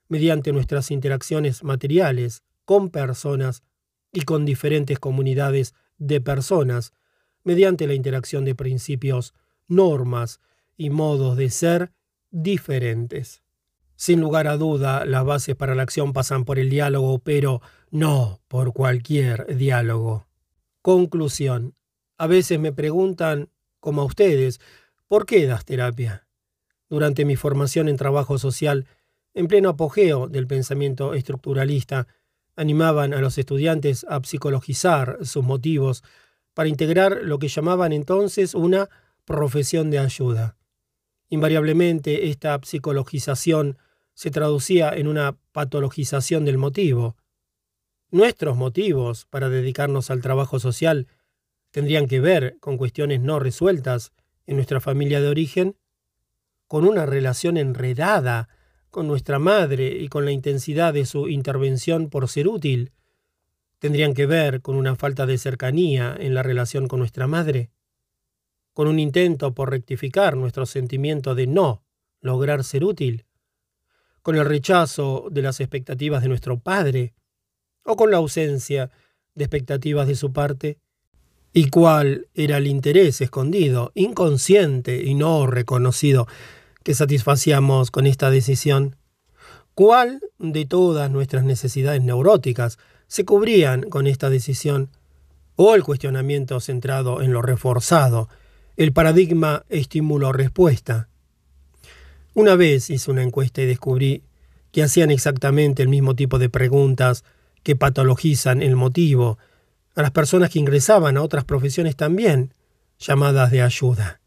mediante 0.08 0.52
nuestras 0.52 0.90
interacciones 0.90 1.62
materiales 1.62 2.42
con 2.64 2.90
personas 2.90 3.62
y 4.12 4.22
con 4.22 4.44
diferentes 4.44 4.98
comunidades 4.98 5.74
de 5.98 6.20
personas, 6.20 6.92
mediante 7.44 7.86
la 7.86 7.94
interacción 7.94 8.44
de 8.44 8.54
principios, 8.54 9.34
normas 9.68 10.40
y 10.76 10.90
modos 10.90 11.36
de 11.36 11.50
ser 11.50 11.92
diferentes. 12.30 13.42
Sin 13.96 14.20
lugar 14.20 14.48
a 14.48 14.56
duda, 14.56 15.04
las 15.04 15.24
bases 15.24 15.56
para 15.56 15.74
la 15.74 15.82
acción 15.82 16.12
pasan 16.12 16.44
por 16.44 16.58
el 16.58 16.70
diálogo, 16.70 17.18
pero 17.18 17.60
no 17.90 18.40
por 18.48 18.72
cualquier 18.72 19.56
diálogo. 19.56 20.29
Conclusión. 20.82 21.74
A 22.16 22.26
veces 22.26 22.58
me 22.58 22.72
preguntan, 22.72 23.50
como 23.80 24.02
a 24.02 24.04
ustedes, 24.04 24.60
¿por 25.08 25.26
qué 25.26 25.46
das 25.46 25.64
terapia? 25.64 26.26
Durante 26.88 27.24
mi 27.24 27.36
formación 27.36 27.88
en 27.88 27.96
trabajo 27.96 28.38
social, 28.38 28.86
en 29.34 29.46
pleno 29.46 29.68
apogeo 29.70 30.26
del 30.26 30.46
pensamiento 30.46 31.14
estructuralista, 31.14 32.08
animaban 32.56 33.14
a 33.14 33.20
los 33.20 33.38
estudiantes 33.38 34.04
a 34.08 34.20
psicologizar 34.24 35.18
sus 35.22 35.44
motivos 35.44 36.02
para 36.54 36.68
integrar 36.68 37.20
lo 37.22 37.38
que 37.38 37.48
llamaban 37.48 37.92
entonces 37.92 38.54
una 38.54 38.88
profesión 39.24 39.90
de 39.90 39.98
ayuda. 39.98 40.56
Invariablemente 41.28 42.28
esta 42.28 42.58
psicologización 42.62 43.78
se 44.14 44.30
traducía 44.30 44.90
en 44.90 45.06
una 45.06 45.38
patologización 45.52 46.44
del 46.44 46.58
motivo. 46.58 47.16
Nuestros 48.12 48.56
motivos 48.56 49.24
para 49.26 49.48
dedicarnos 49.48 50.10
al 50.10 50.20
trabajo 50.20 50.58
social 50.58 51.06
tendrían 51.70 52.08
que 52.08 52.18
ver 52.18 52.56
con 52.58 52.76
cuestiones 52.76 53.20
no 53.20 53.38
resueltas 53.38 54.12
en 54.46 54.56
nuestra 54.56 54.80
familia 54.80 55.20
de 55.20 55.28
origen, 55.28 55.76
con 56.66 56.86
una 56.86 57.06
relación 57.06 57.56
enredada 57.56 58.48
con 58.90 59.06
nuestra 59.06 59.38
madre 59.38 59.86
y 60.00 60.08
con 60.08 60.24
la 60.24 60.32
intensidad 60.32 60.92
de 60.92 61.06
su 61.06 61.28
intervención 61.28 62.10
por 62.10 62.28
ser 62.28 62.48
útil, 62.48 62.90
tendrían 63.78 64.14
que 64.14 64.26
ver 64.26 64.60
con 64.60 64.74
una 64.74 64.96
falta 64.96 65.26
de 65.26 65.38
cercanía 65.38 66.16
en 66.18 66.34
la 66.34 66.42
relación 66.42 66.88
con 66.88 66.98
nuestra 66.98 67.28
madre, 67.28 67.70
con 68.74 68.88
un 68.88 68.98
intento 68.98 69.54
por 69.54 69.70
rectificar 69.70 70.36
nuestro 70.36 70.66
sentimiento 70.66 71.36
de 71.36 71.46
no 71.46 71.84
lograr 72.20 72.64
ser 72.64 72.84
útil, 72.84 73.24
con 74.22 74.36
el 74.36 74.44
rechazo 74.44 75.28
de 75.30 75.42
las 75.42 75.60
expectativas 75.60 76.22
de 76.22 76.28
nuestro 76.28 76.58
padre, 76.58 77.14
o 77.84 77.96
con 77.96 78.10
la 78.10 78.18
ausencia 78.18 78.90
de 79.34 79.44
expectativas 79.44 80.06
de 80.06 80.16
su 80.16 80.32
parte, 80.32 80.78
y 81.52 81.68
cuál 81.68 82.28
era 82.34 82.58
el 82.58 82.66
interés 82.66 83.20
escondido, 83.20 83.90
inconsciente 83.94 85.02
y 85.04 85.14
no 85.14 85.46
reconocido 85.46 86.28
que 86.84 86.94
satisfacíamos 86.94 87.90
con 87.90 88.06
esta 88.06 88.30
decisión. 88.30 88.96
¿Cuál 89.74 90.20
de 90.38 90.66
todas 90.66 91.10
nuestras 91.10 91.44
necesidades 91.44 92.02
neuróticas 92.02 92.78
se 93.06 93.24
cubrían 93.24 93.88
con 93.88 94.06
esta 94.06 94.30
decisión? 94.30 94.90
¿O 95.56 95.74
el 95.74 95.82
cuestionamiento 95.82 96.60
centrado 96.60 97.22
en 97.22 97.32
lo 97.32 97.42
reforzado, 97.42 98.28
el 98.76 98.92
paradigma 98.92 99.64
estímulo-respuesta? 99.68 101.08
Una 102.34 102.54
vez 102.54 102.90
hice 102.90 103.10
una 103.10 103.22
encuesta 103.22 103.62
y 103.62 103.66
descubrí 103.66 104.22
que 104.70 104.82
hacían 104.82 105.10
exactamente 105.10 105.82
el 105.82 105.88
mismo 105.88 106.14
tipo 106.14 106.38
de 106.38 106.48
preguntas 106.48 107.24
que 107.62 107.76
patologizan 107.76 108.62
el 108.62 108.76
motivo 108.76 109.38
a 109.94 110.02
las 110.02 110.10
personas 110.10 110.50
que 110.50 110.58
ingresaban 110.58 111.16
a 111.16 111.22
otras 111.22 111.44
profesiones 111.44 111.96
también, 111.96 112.54
llamadas 112.98 113.50
de 113.50 113.62
ayuda. 113.62 114.20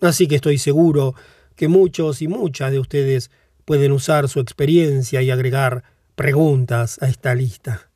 Así 0.00 0.28
que 0.28 0.36
estoy 0.36 0.58
seguro 0.58 1.14
que 1.56 1.68
muchos 1.68 2.22
y 2.22 2.28
muchas 2.28 2.70
de 2.70 2.78
ustedes 2.78 3.30
pueden 3.64 3.92
usar 3.92 4.28
su 4.28 4.40
experiencia 4.40 5.22
y 5.22 5.30
agregar 5.30 5.84
preguntas 6.14 6.98
a 7.02 7.08
esta 7.08 7.34
lista. 7.34 7.90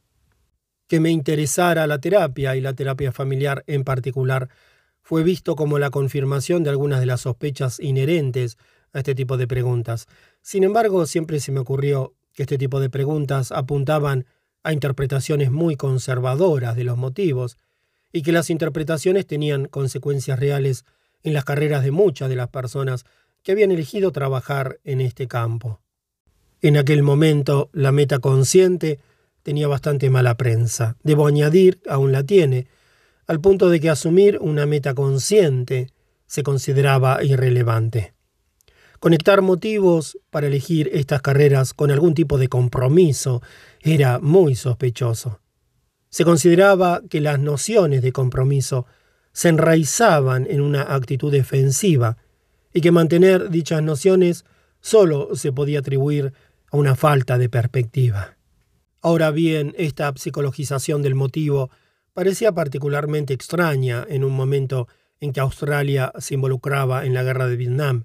Que 0.86 1.00
me 1.00 1.10
interesara 1.10 1.86
la 1.86 1.98
terapia 1.98 2.56
y 2.56 2.60
la 2.60 2.74
terapia 2.74 3.12
familiar 3.12 3.64
en 3.66 3.84
particular 3.84 4.48
fue 5.00 5.22
visto 5.22 5.56
como 5.56 5.78
la 5.78 5.90
confirmación 5.90 6.62
de 6.62 6.70
algunas 6.70 7.00
de 7.00 7.06
las 7.06 7.22
sospechas 7.22 7.80
inherentes 7.80 8.58
a 8.92 8.98
este 8.98 9.14
tipo 9.14 9.36
de 9.36 9.46
preguntas. 9.46 10.06
Sin 10.42 10.64
embargo, 10.64 11.06
siempre 11.06 11.40
se 11.40 11.52
me 11.52 11.60
ocurrió 11.60 12.14
que 12.34 12.42
este 12.42 12.58
tipo 12.58 12.80
de 12.80 12.90
preguntas 12.90 13.52
apuntaban 13.52 14.26
a 14.62 14.72
interpretaciones 14.72 15.50
muy 15.50 15.76
conservadoras 15.76 16.76
de 16.76 16.84
los 16.84 16.96
motivos 16.96 17.58
y 18.12 18.22
que 18.22 18.32
las 18.32 18.50
interpretaciones 18.50 19.26
tenían 19.26 19.66
consecuencias 19.66 20.38
reales 20.38 20.84
en 21.22 21.32
las 21.32 21.44
carreras 21.44 21.82
de 21.82 21.90
muchas 21.90 22.28
de 22.28 22.36
las 22.36 22.48
personas 22.48 23.04
que 23.42 23.52
habían 23.52 23.72
elegido 23.72 24.12
trabajar 24.12 24.78
en 24.84 25.00
este 25.00 25.26
campo. 25.26 25.80
En 26.60 26.76
aquel 26.76 27.02
momento 27.02 27.70
la 27.72 27.90
meta 27.90 28.18
consciente 28.20 29.00
tenía 29.42 29.66
bastante 29.66 30.10
mala 30.10 30.36
prensa. 30.36 30.96
Debo 31.02 31.26
añadir, 31.26 31.80
aún 31.88 32.12
la 32.12 32.22
tiene, 32.22 32.68
al 33.26 33.40
punto 33.40 33.68
de 33.68 33.80
que 33.80 33.90
asumir 33.90 34.38
una 34.40 34.66
meta 34.66 34.94
consciente 34.94 35.88
se 36.26 36.42
consideraba 36.42 37.22
irrelevante. 37.24 38.14
Conectar 39.00 39.42
motivos 39.42 40.16
para 40.30 40.46
elegir 40.46 40.88
estas 40.92 41.20
carreras 41.22 41.74
con 41.74 41.90
algún 41.90 42.14
tipo 42.14 42.38
de 42.38 42.48
compromiso 42.48 43.42
era 43.82 44.20
muy 44.20 44.54
sospechoso. 44.54 45.40
Se 46.08 46.24
consideraba 46.24 47.02
que 47.08 47.20
las 47.20 47.38
nociones 47.38 48.02
de 48.02 48.12
compromiso 48.12 48.86
se 49.32 49.48
enraizaban 49.48 50.46
en 50.48 50.60
una 50.60 50.94
actitud 50.94 51.32
defensiva 51.32 52.18
y 52.72 52.80
que 52.80 52.92
mantener 52.92 53.50
dichas 53.50 53.82
nociones 53.82 54.44
solo 54.80 55.34
se 55.34 55.52
podía 55.52 55.80
atribuir 55.80 56.32
a 56.70 56.76
una 56.76 56.94
falta 56.96 57.38
de 57.38 57.48
perspectiva. 57.48 58.36
Ahora 59.00 59.30
bien, 59.30 59.74
esta 59.76 60.12
psicologización 60.14 61.02
del 61.02 61.14
motivo 61.14 61.70
parecía 62.12 62.52
particularmente 62.52 63.34
extraña 63.34 64.06
en 64.08 64.22
un 64.22 64.32
momento 64.32 64.86
en 65.18 65.32
que 65.32 65.40
Australia 65.40 66.12
se 66.18 66.34
involucraba 66.34 67.04
en 67.04 67.14
la 67.14 67.22
guerra 67.22 67.46
de 67.46 67.56
Vietnam, 67.56 68.04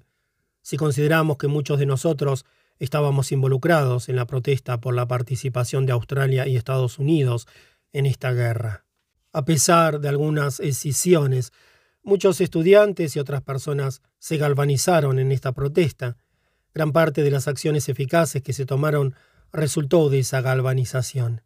si 0.62 0.76
consideramos 0.76 1.36
que 1.36 1.48
muchos 1.48 1.78
de 1.78 1.86
nosotros 1.86 2.44
estábamos 2.78 3.32
involucrados 3.32 4.08
en 4.08 4.16
la 4.16 4.26
protesta 4.26 4.80
por 4.80 4.94
la 4.94 5.06
participación 5.06 5.86
de 5.86 5.92
Australia 5.92 6.46
y 6.46 6.56
Estados 6.56 6.98
Unidos 6.98 7.46
en 7.92 8.06
esta 8.06 8.32
guerra. 8.32 8.84
A 9.32 9.44
pesar 9.44 10.00
de 10.00 10.08
algunas 10.08 10.60
escisiones, 10.60 11.52
muchos 12.02 12.40
estudiantes 12.40 13.14
y 13.16 13.18
otras 13.18 13.42
personas 13.42 14.02
se 14.18 14.36
galvanizaron 14.36 15.18
en 15.18 15.32
esta 15.32 15.52
protesta. 15.52 16.16
Gran 16.74 16.92
parte 16.92 17.22
de 17.22 17.30
las 17.30 17.48
acciones 17.48 17.88
eficaces 17.88 18.42
que 18.42 18.52
se 18.52 18.66
tomaron 18.66 19.14
resultó 19.52 20.08
de 20.08 20.20
esa 20.20 20.40
galvanización. 20.40 21.42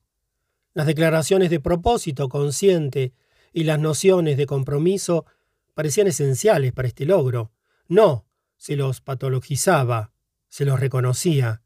Las 0.75 0.87
declaraciones 0.87 1.51
de 1.51 1.61
propósito 1.61 2.29
consciente 2.29 3.13
y 3.53 3.65
las 3.65 3.79
nociones 3.79 4.37
de 4.37 4.47
compromiso 4.47 5.27
parecían 5.75 6.07
esenciales 6.07 6.73
para 6.73 6.89
este 6.89 7.05
logro. 7.05 7.53
No 7.89 8.27
se 8.57 8.77
los 8.77 9.01
patologizaba, 9.01 10.12
se 10.53 10.67
los 10.67 10.79
reconocía. 10.79 11.63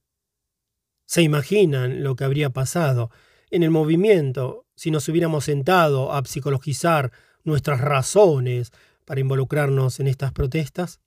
¿Se 1.07 1.21
imaginan 1.21 2.05
lo 2.05 2.15
que 2.15 2.23
habría 2.23 2.51
pasado 2.51 3.11
en 3.51 3.65
el 3.65 3.71
movimiento 3.71 4.65
si 4.77 4.93
nos 4.93 5.09
hubiéramos 5.09 5.47
sentado 5.47 6.13
a 6.13 6.25
psicologizar 6.25 7.11
nuestras 7.43 7.81
razones 7.81 8.71
para 9.05 9.21
involucrarnos 9.21 9.99
en 9.99 10.07
estas 10.07 10.31
protestas? 10.31 11.01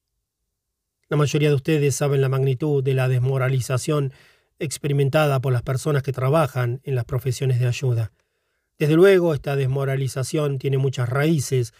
La 1.07 1.15
mayoría 1.15 1.47
de 1.47 1.55
ustedes 1.55 1.95
saben 1.95 2.19
la 2.19 2.27
magnitud 2.27 2.83
de 2.83 2.95
la 2.95 3.07
desmoralización 3.07 4.11
experimentada 4.59 5.39
por 5.39 5.53
las 5.53 5.63
personas 5.63 6.03
que 6.03 6.11
trabajan 6.11 6.81
en 6.83 6.95
las 6.95 7.05
profesiones 7.05 7.61
de 7.61 7.67
ayuda. 7.67 8.11
Desde 8.77 8.95
luego, 8.95 9.33
esta 9.33 9.55
desmoralización 9.55 10.59
tiene 10.59 10.77
muchas 10.77 11.07
raíces, 11.07 11.73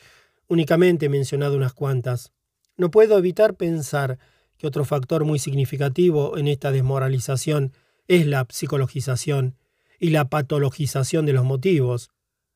únicamente 0.48 1.08
he 1.08 1.10
mencionado 1.10 1.58
unas 1.58 1.74
cuantas. 1.74 2.32
No 2.78 2.90
puedo 2.90 3.18
evitar 3.18 3.56
pensar 3.56 4.18
que 4.60 4.68
otro 4.68 4.86
factor 4.86 5.26
muy 5.26 5.40
significativo 5.40 6.38
en 6.38 6.48
esta 6.50 6.72
desmoralización 6.72 7.74
es 8.08 8.28
la 8.28 8.46
psicologización 8.48 9.56
y 10.00 10.10
la 10.10 10.30
patologización 10.30 11.26
de 11.26 11.34
los 11.34 11.46
motivos, 11.46 12.12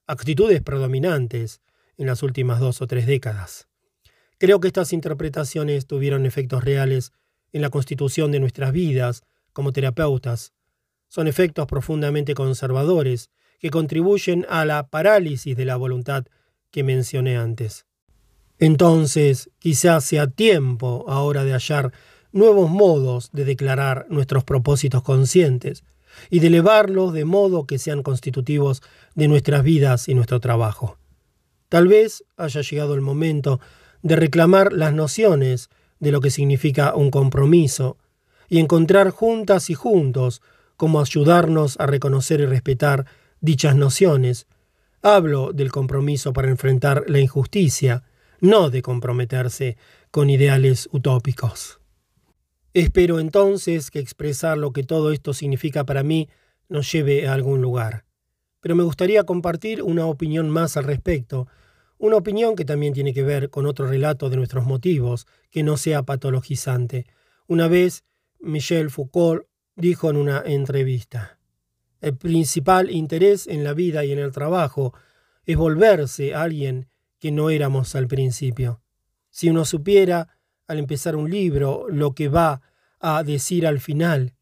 actitudes 0.06 0.62
predominantes 0.62 1.62
en 1.98 2.08
las 2.08 2.22
últimas 2.22 2.60
dos 2.60 2.82
o 2.82 2.88
tres 2.88 3.08
décadas. 3.08 3.68
Creo 4.38 4.60
que 4.60 4.68
estas 4.68 4.92
interpretaciones 4.92 5.88
tuvieron 5.88 6.26
efectos 6.26 6.64
reales 6.64 7.14
en 7.54 7.62
la 7.62 7.70
constitución 7.70 8.32
de 8.32 8.42
nuestras 8.42 8.74
vidas 8.74 9.24
como 9.54 9.72
terapeutas. 9.72 10.52
Son 11.08 11.28
efectos 11.28 11.68
profundamente 11.68 12.34
conservadores 12.34 13.30
que 13.60 13.70
contribuyen 13.70 14.46
a 14.50 14.66
la 14.66 14.88
parálisis 14.88 15.56
de 15.56 15.64
la 15.64 15.78
voluntad 15.78 16.26
que 16.70 16.84
mencioné 16.84 17.38
antes. 17.38 17.86
Entonces, 18.64 19.50
quizás 19.60 20.06
sea 20.06 20.28
tiempo 20.28 21.04
ahora 21.10 21.44
de 21.44 21.52
hallar 21.52 21.92
nuevos 22.32 22.70
modos 22.70 23.30
de 23.34 23.44
declarar 23.44 24.06
nuestros 24.10 24.46
propósitos 24.46 25.04
conscientes 25.04 25.84
y 26.30 26.40
de 26.40 26.48
elevarlos 26.48 27.12
de 27.12 27.26
modo 27.26 27.68
que 27.68 27.78
sean 27.78 28.04
constitutivos 28.04 28.82
de 29.16 29.28
nuestras 29.28 29.64
vidas 29.64 30.08
y 30.08 30.14
nuestro 30.14 30.40
trabajo. 30.40 30.98
Tal 31.68 31.90
vez 31.90 32.24
haya 32.38 32.62
llegado 32.62 32.96
el 32.96 33.02
momento 33.02 33.60
de 34.02 34.16
reclamar 34.16 34.72
las 34.72 34.94
nociones 34.94 35.70
de 36.00 36.14
lo 36.14 36.22
que 36.22 36.32
significa 36.32 36.96
un 36.96 37.12
compromiso 37.12 37.98
y 38.48 38.60
encontrar 38.60 39.10
juntas 39.10 39.70
y 39.70 39.74
juntos 39.74 40.42
cómo 40.78 41.02
ayudarnos 41.02 41.78
a 41.82 41.86
reconocer 41.86 42.40
y 42.40 42.46
respetar 42.46 43.08
dichas 43.42 43.76
nociones. 43.76 44.48
Hablo 45.02 45.52
del 45.52 45.70
compromiso 45.70 46.32
para 46.32 46.48
enfrentar 46.48 47.04
la 47.08 47.20
injusticia, 47.20 48.04
no 48.44 48.70
de 48.70 48.82
comprometerse 48.82 49.78
con 50.12 50.30
ideales 50.30 50.90
utópicos. 50.92 51.80
Espero 52.74 53.22
entonces 53.22 53.90
que 53.90 54.00
expresar 54.00 54.58
lo 54.58 54.74
que 54.74 54.84
todo 54.84 55.14
esto 55.14 55.34
significa 55.34 55.86
para 55.86 56.04
mí 56.04 56.28
nos 56.68 56.92
lleve 56.92 57.26
a 57.26 57.34
algún 57.34 57.62
lugar. 57.62 58.04
Pero 58.60 58.76
me 58.76 58.84
gustaría 58.84 59.24
compartir 59.24 59.82
una 59.82 60.08
opinión 60.08 60.50
más 60.50 60.76
al 60.76 60.84
respecto, 60.84 61.48
una 61.98 62.18
opinión 62.18 62.58
que 62.58 62.66
también 62.66 62.94
tiene 62.94 63.14
que 63.14 63.24
ver 63.24 63.50
con 63.50 63.66
otro 63.66 63.88
relato 63.88 64.30
de 64.30 64.36
nuestros 64.36 64.66
motivos, 64.66 65.26
que 65.50 65.64
no 65.64 65.78
sea 65.78 66.04
patologizante. 66.04 67.06
Una 67.48 67.70
vez 67.70 68.04
Michel 68.42 68.90
Foucault 68.90 69.46
dijo 69.78 70.10
en 70.10 70.18
una 70.18 70.44
entrevista, 70.46 71.40
el 72.02 72.18
principal 72.18 72.92
interés 72.92 73.48
en 73.48 73.64
la 73.64 73.74
vida 73.74 74.04
y 74.04 74.12
en 74.12 74.20
el 74.20 74.34
trabajo 74.34 74.94
es 75.46 75.56
volverse 75.56 76.36
alguien 76.36 76.90
que 77.24 77.32
no 77.32 77.50
éramos 77.50 77.96
al 77.96 78.10
principio. 78.10 78.82
Si 79.30 79.50
uno 79.50 79.64
supiera 79.64 80.38
al 80.68 80.78
empezar 80.78 81.16
un 81.16 81.32
libro 81.32 81.86
lo 81.88 82.12
que 82.12 82.28
va 82.28 82.62
a 83.00 83.24
decir 83.24 83.66
al 83.66 83.80
final, 83.80 84.34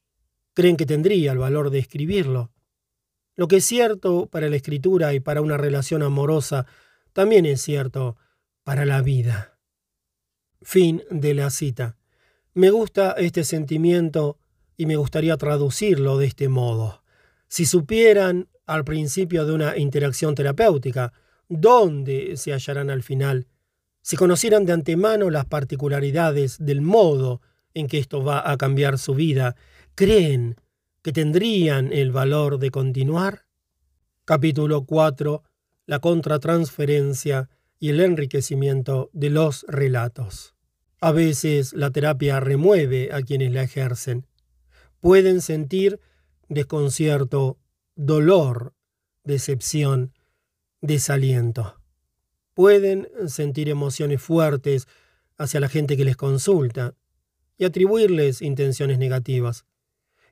creen 0.55 0.77
que 0.77 0.87
tendría 0.87 1.31
el 1.31 1.37
valor 1.37 1.69
de 1.69 1.77
escribirlo. 1.77 2.51
Lo 3.35 3.47
que 3.47 3.57
es 3.57 3.65
cierto 3.65 4.25
para 4.25 4.49
la 4.49 4.55
escritura 4.55 5.13
y 5.13 5.19
para 5.19 5.43
una 5.43 5.57
relación 5.57 6.01
amorosa 6.01 6.65
también 7.13 7.45
es 7.45 7.61
cierto 7.61 8.17
para 8.63 8.83
la 8.83 9.03
vida. 9.03 9.59
Fin 10.63 11.03
de 11.11 11.35
la 11.35 11.51
cita. 11.51 11.97
Me 12.55 12.71
gusta 12.71 13.11
este 13.11 13.43
sentimiento 13.43 14.39
y 14.75 14.87
me 14.87 14.95
gustaría 14.95 15.37
traducirlo 15.37 16.17
de 16.17 16.25
este 16.25 16.49
modo. 16.49 17.03
Si 17.47 17.67
supieran 17.67 18.49
al 18.65 18.83
principio 18.85 19.45
de 19.45 19.53
una 19.53 19.77
interacción 19.77 20.33
terapéutica 20.33 21.13
dónde 21.51 22.37
se 22.37 22.53
hallarán 22.53 22.89
al 22.89 23.03
final, 23.03 23.47
si 24.01 24.15
conocieran 24.15 24.65
de 24.65 24.73
antemano 24.73 25.29
las 25.29 25.45
particularidades 25.45 26.57
del 26.59 26.81
modo 26.81 27.41
en 27.73 27.87
que 27.87 27.99
esto 27.99 28.23
va 28.23 28.49
a 28.49 28.57
cambiar 28.57 28.97
su 28.97 29.13
vida, 29.13 29.55
¿creen 29.93 30.55
que 31.03 31.11
tendrían 31.11 31.93
el 31.93 32.11
valor 32.11 32.57
de 32.57 32.71
continuar? 32.71 33.45
Capítulo 34.25 34.85
4. 34.85 35.43
La 35.85 35.99
contratransferencia 35.99 37.49
y 37.79 37.89
el 37.89 37.99
enriquecimiento 37.99 39.09
de 39.13 39.29
los 39.29 39.65
relatos. 39.67 40.55
A 40.99 41.11
veces 41.11 41.73
la 41.73 41.91
terapia 41.91 42.39
remueve 42.39 43.09
a 43.11 43.21
quienes 43.21 43.51
la 43.51 43.63
ejercen. 43.63 44.25
Pueden 44.99 45.41
sentir 45.41 45.99
desconcierto, 46.47 47.57
dolor, 47.95 48.73
decepción, 49.23 50.13
desaliento. 50.81 51.79
Pueden 52.53 53.07
sentir 53.27 53.69
emociones 53.69 54.21
fuertes 54.21 54.87
hacia 55.37 55.59
la 55.59 55.69
gente 55.69 55.95
que 55.95 56.05
les 56.05 56.17
consulta 56.17 56.95
y 57.57 57.65
atribuirles 57.65 58.41
intenciones 58.41 58.97
negativas. 58.97 59.65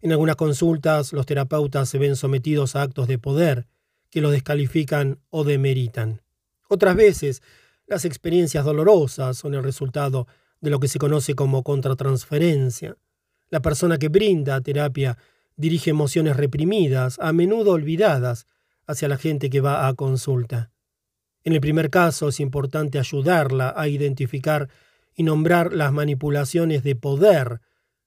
En 0.01 0.11
algunas 0.11 0.35
consultas 0.35 1.13
los 1.13 1.25
terapeutas 1.25 1.89
se 1.89 1.97
ven 1.97 2.15
sometidos 2.15 2.75
a 2.75 2.81
actos 2.81 3.07
de 3.07 3.19
poder 3.19 3.67
que 4.09 4.21
los 4.21 4.31
descalifican 4.31 5.19
o 5.29 5.43
demeritan. 5.43 6.21
Otras 6.67 6.95
veces, 6.95 7.41
las 7.85 8.05
experiencias 8.05 8.65
dolorosas 8.65 9.37
son 9.37 9.53
el 9.53 9.63
resultado 9.63 10.27
de 10.61 10.69
lo 10.69 10.79
que 10.79 10.87
se 10.87 10.99
conoce 10.99 11.35
como 11.35 11.63
contratransferencia. 11.63 12.97
La 13.49 13.61
persona 13.61 13.97
que 13.97 14.09
brinda 14.09 14.61
terapia 14.61 15.17
dirige 15.55 15.89
emociones 15.89 16.37
reprimidas, 16.37 17.17
a 17.19 17.33
menudo 17.33 17.71
olvidadas, 17.71 18.45
hacia 18.89 19.07
la 19.07 19.17
gente 19.17 19.51
que 19.51 19.61
va 19.61 19.87
a 19.87 19.93
consulta. 19.93 20.71
En 21.43 21.53
el 21.53 21.61
primer 21.61 21.91
caso 21.91 22.29
es 22.29 22.39
importante 22.39 22.97
ayudarla 22.97 23.71
a 23.77 23.87
identificar 23.87 24.67
y 25.15 25.21
nombrar 25.21 25.73
las 25.73 25.93
manipulaciones 25.93 26.81
de 26.81 26.95
poder 26.95 27.61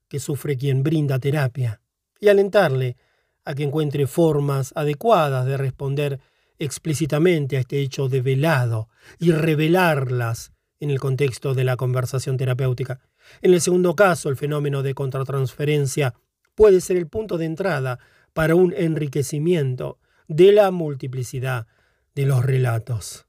que 0.09 0.19
sufre 0.19 0.57
quien 0.57 0.83
brinda 0.83 1.19
terapia 1.19 1.79
y 2.19 2.27
alentarle 2.27 2.97
a 3.45 3.55
que 3.55 3.63
encuentre 3.63 4.07
formas 4.07 4.73
adecuadas 4.75 5.45
de 5.45 5.55
responder 5.55 6.19
explícitamente 6.59 7.55
a 7.55 7.61
este 7.61 7.79
hecho 7.79 8.09
de 8.09 8.19
velado 8.19 8.89
y 9.19 9.31
revelarlas 9.31 10.51
en 10.81 10.91
el 10.91 10.99
contexto 10.99 11.53
de 11.53 11.63
la 11.63 11.77
conversación 11.77 12.35
terapéutica. 12.35 12.99
En 13.41 13.53
el 13.53 13.61
segundo 13.61 13.95
caso, 13.95 14.27
el 14.27 14.35
fenómeno 14.35 14.83
de 14.83 14.93
contratransferencia 14.93 16.13
puede 16.55 16.81
ser 16.81 16.97
el 16.97 17.07
punto 17.07 17.37
de 17.37 17.45
entrada 17.45 17.99
para 18.33 18.55
un 18.55 18.73
enriquecimiento 18.75 19.97
de 20.27 20.51
la 20.51 20.71
multiplicidad 20.71 21.67
de 22.15 22.25
los 22.25 22.45
relatos. 22.45 23.25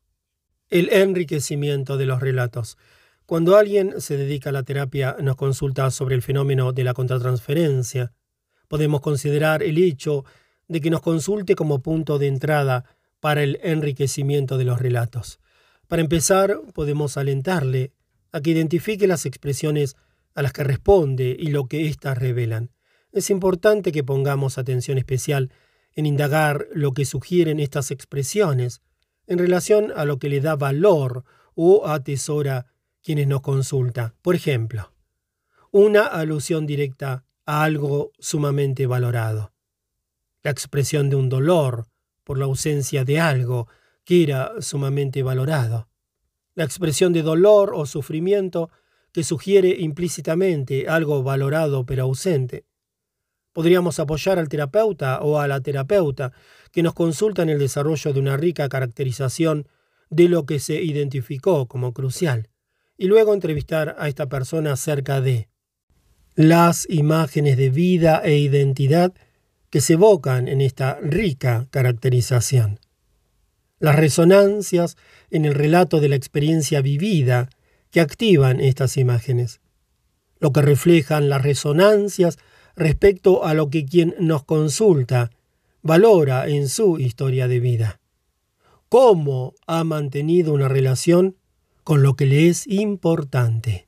El 0.68 0.92
enriquecimiento 0.92 1.96
de 1.96 2.06
los 2.06 2.20
relatos. 2.20 2.76
Cuando 3.26 3.56
alguien 3.56 4.00
se 4.00 4.16
dedica 4.16 4.50
a 4.50 4.52
la 4.52 4.62
terapia 4.62 5.16
nos 5.20 5.36
consulta 5.36 5.90
sobre 5.90 6.14
el 6.14 6.22
fenómeno 6.22 6.72
de 6.72 6.84
la 6.84 6.94
contratransferencia, 6.94 8.12
podemos 8.68 9.00
considerar 9.00 9.62
el 9.62 9.78
hecho 9.78 10.24
de 10.68 10.80
que 10.80 10.90
nos 10.90 11.00
consulte 11.00 11.54
como 11.54 11.80
punto 11.80 12.18
de 12.18 12.26
entrada 12.26 12.84
para 13.20 13.42
el 13.42 13.58
enriquecimiento 13.62 14.58
de 14.58 14.64
los 14.64 14.78
relatos. 14.78 15.40
Para 15.88 16.02
empezar, 16.02 16.60
podemos 16.74 17.16
alentarle 17.16 17.92
a 18.32 18.40
que 18.40 18.50
identifique 18.50 19.06
las 19.06 19.26
expresiones 19.26 19.96
a 20.34 20.42
las 20.42 20.52
que 20.52 20.64
responde 20.64 21.36
y 21.38 21.48
lo 21.48 21.66
que 21.66 21.86
éstas 21.86 22.18
revelan. 22.18 22.70
Es 23.12 23.30
importante 23.30 23.92
que 23.92 24.02
pongamos 24.02 24.58
atención 24.58 24.98
especial 24.98 25.52
en 25.94 26.06
indagar 26.06 26.66
lo 26.72 26.92
que 26.92 27.04
sugieren 27.04 27.60
estas 27.60 27.90
expresiones 27.90 28.82
en 29.26 29.38
relación 29.38 29.92
a 29.96 30.04
lo 30.04 30.18
que 30.18 30.28
le 30.28 30.40
da 30.40 30.56
valor 30.56 31.24
o 31.54 31.86
atesora 31.86 32.66
quienes 33.02 33.26
nos 33.26 33.42
consulta. 33.42 34.14
Por 34.22 34.34
ejemplo, 34.34 34.92
una 35.70 36.06
alusión 36.06 36.66
directa 36.66 37.24
a 37.46 37.64
algo 37.64 38.12
sumamente 38.18 38.86
valorado. 38.86 39.52
La 40.42 40.50
expresión 40.50 41.10
de 41.10 41.16
un 41.16 41.28
dolor 41.28 41.86
por 42.22 42.38
la 42.38 42.46
ausencia 42.46 43.04
de 43.04 43.20
algo 43.20 43.68
que 44.04 44.22
era 44.22 44.52
sumamente 44.60 45.22
valorado. 45.22 45.88
La 46.54 46.64
expresión 46.64 47.12
de 47.12 47.22
dolor 47.22 47.72
o 47.74 47.86
sufrimiento 47.86 48.70
que 49.12 49.24
sugiere 49.24 49.80
implícitamente 49.80 50.88
algo 50.88 51.22
valorado 51.22 51.86
pero 51.86 52.04
ausente. 52.04 52.64
Podríamos 53.54 54.00
apoyar 54.00 54.38
al 54.38 54.48
terapeuta 54.48 55.20
o 55.22 55.38
a 55.38 55.46
la 55.46 55.60
terapeuta 55.60 56.32
que 56.72 56.82
nos 56.82 56.92
consulta 56.92 57.42
en 57.42 57.50
el 57.50 57.60
desarrollo 57.60 58.12
de 58.12 58.20
una 58.20 58.36
rica 58.36 58.68
caracterización 58.68 59.68
de 60.10 60.28
lo 60.28 60.44
que 60.44 60.58
se 60.58 60.82
identificó 60.82 61.66
como 61.66 61.94
crucial, 61.94 62.50
y 62.98 63.06
luego 63.06 63.32
entrevistar 63.32 63.94
a 63.98 64.08
esta 64.08 64.28
persona 64.28 64.72
acerca 64.72 65.20
de 65.20 65.48
las 66.34 66.88
imágenes 66.90 67.56
de 67.56 67.70
vida 67.70 68.20
e 68.24 68.38
identidad 68.38 69.14
que 69.70 69.80
se 69.80 69.92
evocan 69.92 70.48
en 70.48 70.60
esta 70.60 70.98
rica 71.00 71.68
caracterización. 71.70 72.80
Las 73.78 73.94
resonancias 73.94 74.96
en 75.30 75.44
el 75.44 75.54
relato 75.54 76.00
de 76.00 76.08
la 76.08 76.16
experiencia 76.16 76.80
vivida 76.80 77.50
que 77.92 78.00
activan 78.00 78.60
estas 78.60 78.96
imágenes. 78.96 79.60
Lo 80.40 80.52
que 80.52 80.62
reflejan 80.62 81.28
las 81.28 81.42
resonancias 81.42 82.38
respecto 82.76 83.44
a 83.44 83.54
lo 83.54 83.70
que 83.70 83.84
quien 83.84 84.14
nos 84.18 84.44
consulta 84.44 85.30
valora 85.82 86.48
en 86.48 86.68
su 86.68 86.98
historia 86.98 87.46
de 87.48 87.60
vida. 87.60 88.00
Cómo 88.88 89.54
ha 89.66 89.84
mantenido 89.84 90.52
una 90.52 90.68
relación 90.68 91.36
con 91.82 92.02
lo 92.02 92.16
que 92.16 92.26
le 92.26 92.48
es 92.48 92.66
importante. 92.66 93.86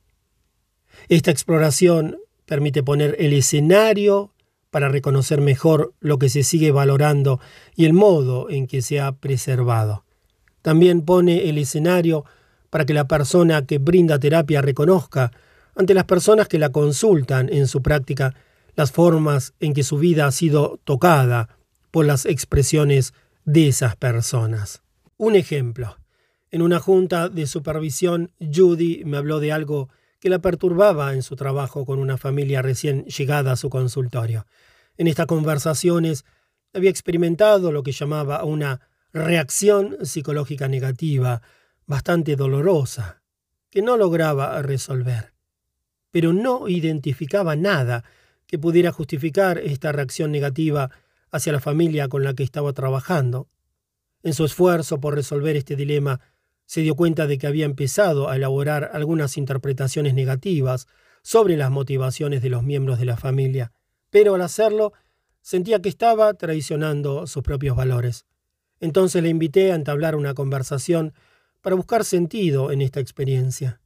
Esta 1.09 1.31
exploración 1.31 2.17
permite 2.45 2.83
poner 2.83 3.15
el 3.19 3.33
escenario 3.33 4.33
para 4.69 4.89
reconocer 4.89 5.41
mejor 5.41 5.93
lo 5.99 6.19
que 6.19 6.29
se 6.29 6.43
sigue 6.43 6.71
valorando 6.71 7.39
y 7.75 7.85
el 7.85 7.93
modo 7.93 8.49
en 8.49 8.67
que 8.67 8.81
se 8.81 8.99
ha 8.99 9.13
preservado. 9.13 10.03
También 10.61 11.01
pone 11.01 11.49
el 11.49 11.57
escenario 11.57 12.25
para 12.69 12.85
que 12.85 12.93
la 12.93 13.07
persona 13.07 13.65
que 13.65 13.77
brinda 13.77 14.19
terapia 14.19 14.61
reconozca 14.61 15.31
ante 15.75 15.93
las 15.93 16.05
personas 16.05 16.47
que 16.47 16.59
la 16.59 16.71
consultan 16.71 17.49
en 17.51 17.67
su 17.67 17.81
práctica 17.81 18.35
las 18.77 18.91
formas 18.91 19.55
en 19.59 19.73
que 19.73 19.83
su 19.83 19.97
vida 19.97 20.27
ha 20.27 20.31
sido 20.31 20.79
tocada 20.83 21.49
por 21.89 22.05
las 22.05 22.27
expresiones 22.27 23.13
de 23.43 23.67
esas 23.67 23.95
personas. 23.95 24.83
Un 25.17 25.35
ejemplo. 25.35 25.97
En 26.51 26.61
una 26.61 26.79
junta 26.79 27.27
de 27.27 27.47
supervisión, 27.47 28.31
Judy 28.39 29.03
me 29.03 29.17
habló 29.17 29.39
de 29.39 29.51
algo 29.51 29.89
que 30.19 30.29
la 30.29 30.39
perturbaba 30.39 31.13
en 31.15 31.23
su 31.23 31.35
trabajo 31.35 31.85
con 31.85 31.97
una 31.97 32.17
familia 32.17 32.61
recién 32.61 33.05
llegada 33.05 33.53
a 33.53 33.55
su 33.55 33.71
consultorio. 33.71 34.45
En 34.95 35.07
estas 35.07 35.25
conversaciones 35.25 36.23
había 36.71 36.91
experimentado 36.91 37.71
lo 37.71 37.81
que 37.81 37.91
llamaba 37.91 38.43
una 38.43 38.81
reacción 39.11 39.97
psicológica 40.03 40.67
negativa, 40.67 41.41
bastante 41.87 42.35
dolorosa, 42.35 43.23
que 43.71 43.81
no 43.81 43.97
lograba 43.97 44.61
resolver. 44.61 45.33
Pero 46.11 46.31
no 46.31 46.67
identificaba 46.67 47.55
nada 47.55 48.03
que 48.47 48.57
pudiera 48.57 48.91
justificar 48.91 49.57
esta 49.59 49.91
reacción 49.91 50.31
negativa 50.31 50.89
hacia 51.31 51.53
la 51.53 51.59
familia 51.59 52.07
con 52.07 52.23
la 52.23 52.33
que 52.33 52.43
estaba 52.43 52.73
trabajando. 52.73 53.47
En 54.23 54.33
su 54.33 54.45
esfuerzo 54.45 54.99
por 54.99 55.15
resolver 55.15 55.55
este 55.55 55.75
dilema, 55.75 56.19
se 56.65 56.81
dio 56.81 56.95
cuenta 56.95 57.27
de 57.27 57.37
que 57.37 57.47
había 57.47 57.65
empezado 57.65 58.29
a 58.29 58.35
elaborar 58.35 58.91
algunas 58.93 59.37
interpretaciones 59.37 60.13
negativas 60.13 60.87
sobre 61.21 61.57
las 61.57 61.71
motivaciones 61.71 62.41
de 62.41 62.49
los 62.49 62.63
miembros 62.63 62.99
de 62.99 63.05
la 63.05 63.17
familia, 63.17 63.71
pero 64.09 64.35
al 64.35 64.41
hacerlo 64.41 64.93
sentía 65.41 65.81
que 65.81 65.89
estaba 65.89 66.33
traicionando 66.33 67.27
sus 67.27 67.43
propios 67.43 67.75
valores. 67.75 68.25
Entonces 68.79 69.23
le 69.23 69.29
invité 69.29 69.71
a 69.71 69.75
entablar 69.75 70.15
una 70.15 70.33
conversación 70.33 71.13
para 71.61 71.75
buscar 71.75 72.05
sentido 72.05 72.71
en 72.71 72.81
esta 72.81 72.99
experiencia. 72.99 73.81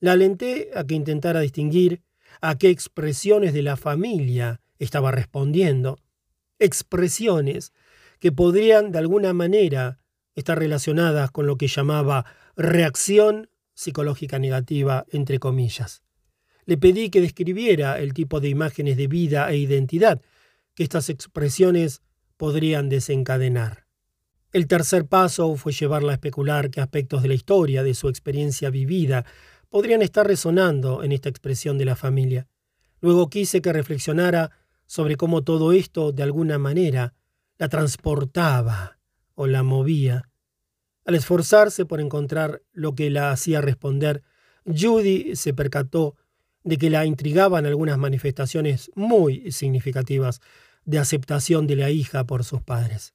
La 0.00 0.12
alenté 0.12 0.70
a 0.74 0.84
que 0.84 0.94
intentara 0.94 1.40
distinguir 1.40 2.02
a 2.44 2.58
qué 2.58 2.68
expresiones 2.68 3.54
de 3.54 3.62
la 3.62 3.78
familia 3.78 4.60
estaba 4.78 5.10
respondiendo, 5.10 5.98
expresiones 6.58 7.72
que 8.20 8.32
podrían 8.32 8.92
de 8.92 8.98
alguna 8.98 9.32
manera 9.32 9.98
estar 10.34 10.58
relacionadas 10.58 11.30
con 11.30 11.46
lo 11.46 11.56
que 11.56 11.68
llamaba 11.68 12.26
reacción 12.54 13.48
psicológica 13.72 14.38
negativa, 14.38 15.06
entre 15.10 15.38
comillas. 15.38 16.02
Le 16.66 16.76
pedí 16.76 17.08
que 17.08 17.22
describiera 17.22 17.98
el 17.98 18.12
tipo 18.12 18.40
de 18.40 18.50
imágenes 18.50 18.98
de 18.98 19.06
vida 19.06 19.50
e 19.50 19.56
identidad 19.56 20.20
que 20.74 20.82
estas 20.82 21.08
expresiones 21.08 22.02
podrían 22.36 22.90
desencadenar. 22.90 23.86
El 24.52 24.66
tercer 24.68 25.06
paso 25.06 25.56
fue 25.56 25.72
llevarla 25.72 26.12
a 26.12 26.16
especular 26.16 26.70
qué 26.70 26.82
aspectos 26.82 27.22
de 27.22 27.28
la 27.28 27.34
historia, 27.34 27.82
de 27.82 27.94
su 27.94 28.10
experiencia 28.10 28.68
vivida, 28.68 29.24
podrían 29.74 30.02
estar 30.02 30.24
resonando 30.24 31.02
en 31.02 31.10
esta 31.10 31.28
expresión 31.28 31.78
de 31.78 31.84
la 31.84 31.96
familia. 31.96 32.46
Luego 33.00 33.28
quise 33.28 33.60
que 33.60 33.72
reflexionara 33.72 34.52
sobre 34.86 35.16
cómo 35.16 35.42
todo 35.42 35.72
esto, 35.72 36.12
de 36.12 36.22
alguna 36.22 36.60
manera, 36.60 37.14
la 37.58 37.68
transportaba 37.68 39.00
o 39.34 39.48
la 39.48 39.64
movía. 39.64 40.30
Al 41.04 41.16
esforzarse 41.16 41.86
por 41.86 42.00
encontrar 42.00 42.62
lo 42.70 42.94
que 42.94 43.10
la 43.10 43.32
hacía 43.32 43.60
responder, 43.62 44.22
Judy 44.64 45.34
se 45.34 45.54
percató 45.54 46.14
de 46.62 46.78
que 46.78 46.88
la 46.88 47.04
intrigaban 47.04 47.66
algunas 47.66 47.98
manifestaciones 47.98 48.92
muy 48.94 49.50
significativas 49.50 50.40
de 50.84 51.00
aceptación 51.00 51.66
de 51.66 51.74
la 51.74 51.90
hija 51.90 52.22
por 52.22 52.44
sus 52.44 52.62
padres. 52.62 53.12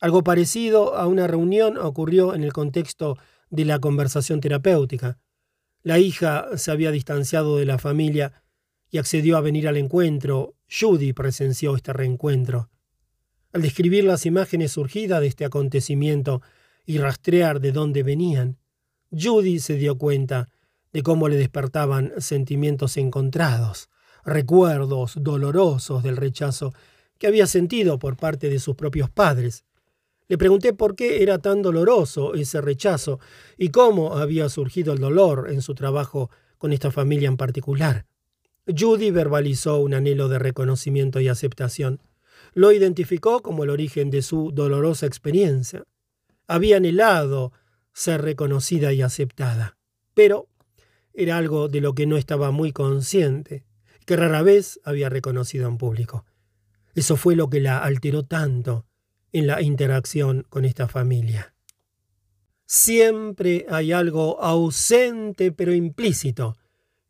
Algo 0.00 0.24
parecido 0.24 0.96
a 0.96 1.06
una 1.06 1.28
reunión 1.28 1.78
ocurrió 1.78 2.34
en 2.34 2.42
el 2.42 2.52
contexto 2.52 3.18
de 3.50 3.64
la 3.66 3.78
conversación 3.78 4.40
terapéutica. 4.40 5.20
La 5.86 6.00
hija 6.00 6.48
se 6.56 6.72
había 6.72 6.90
distanciado 6.90 7.58
de 7.58 7.64
la 7.64 7.78
familia 7.78 8.42
y 8.90 8.98
accedió 8.98 9.36
a 9.36 9.40
venir 9.40 9.68
al 9.68 9.76
encuentro. 9.76 10.56
Judy 10.68 11.12
presenció 11.12 11.76
este 11.76 11.92
reencuentro. 11.92 12.70
Al 13.52 13.62
describir 13.62 14.02
las 14.02 14.26
imágenes 14.26 14.72
surgidas 14.72 15.20
de 15.20 15.28
este 15.28 15.44
acontecimiento 15.44 16.42
y 16.86 16.98
rastrear 16.98 17.60
de 17.60 17.70
dónde 17.70 18.02
venían, 18.02 18.58
Judy 19.12 19.60
se 19.60 19.76
dio 19.76 19.96
cuenta 19.96 20.48
de 20.92 21.04
cómo 21.04 21.28
le 21.28 21.36
despertaban 21.36 22.14
sentimientos 22.18 22.96
encontrados, 22.96 23.88
recuerdos 24.24 25.22
dolorosos 25.22 26.02
del 26.02 26.16
rechazo 26.16 26.74
que 27.16 27.28
había 27.28 27.46
sentido 27.46 28.00
por 28.00 28.16
parte 28.16 28.50
de 28.50 28.58
sus 28.58 28.74
propios 28.74 29.08
padres 29.08 29.64
le 30.28 30.38
pregunté 30.38 30.72
por 30.72 30.96
qué 30.96 31.22
era 31.22 31.38
tan 31.38 31.62
doloroso 31.62 32.34
ese 32.34 32.60
rechazo 32.60 33.20
y 33.56 33.68
cómo 33.68 34.16
había 34.16 34.48
surgido 34.48 34.92
el 34.92 34.98
dolor 34.98 35.48
en 35.50 35.62
su 35.62 35.74
trabajo 35.74 36.30
con 36.58 36.72
esta 36.72 36.90
familia 36.90 37.28
en 37.28 37.36
particular. 37.36 38.06
Judy 38.66 39.10
verbalizó 39.10 39.78
un 39.78 39.94
anhelo 39.94 40.28
de 40.28 40.38
reconocimiento 40.38 41.20
y 41.20 41.28
aceptación. 41.28 42.00
Lo 42.54 42.72
identificó 42.72 43.40
como 43.40 43.62
el 43.62 43.70
origen 43.70 44.10
de 44.10 44.22
su 44.22 44.50
dolorosa 44.52 45.06
experiencia. 45.06 45.84
Había 46.48 46.78
anhelado 46.78 47.52
ser 47.92 48.22
reconocida 48.22 48.92
y 48.92 49.02
aceptada, 49.02 49.78
pero 50.14 50.48
era 51.14 51.38
algo 51.38 51.68
de 51.68 51.80
lo 51.80 51.94
que 51.94 52.06
no 52.06 52.16
estaba 52.16 52.50
muy 52.50 52.72
consciente, 52.72 53.64
que 54.04 54.16
rara 54.16 54.42
vez 54.42 54.80
había 54.84 55.08
reconocido 55.08 55.68
en 55.68 55.78
público. 55.78 56.24
Eso 56.94 57.16
fue 57.16 57.36
lo 57.36 57.48
que 57.48 57.60
la 57.60 57.78
alteró 57.78 58.24
tanto 58.24 58.86
en 59.32 59.46
la 59.46 59.62
interacción 59.62 60.46
con 60.48 60.64
esta 60.64 60.88
familia. 60.88 61.54
Siempre 62.66 63.66
hay 63.68 63.92
algo 63.92 64.42
ausente 64.42 65.52
pero 65.52 65.72
implícito 65.72 66.56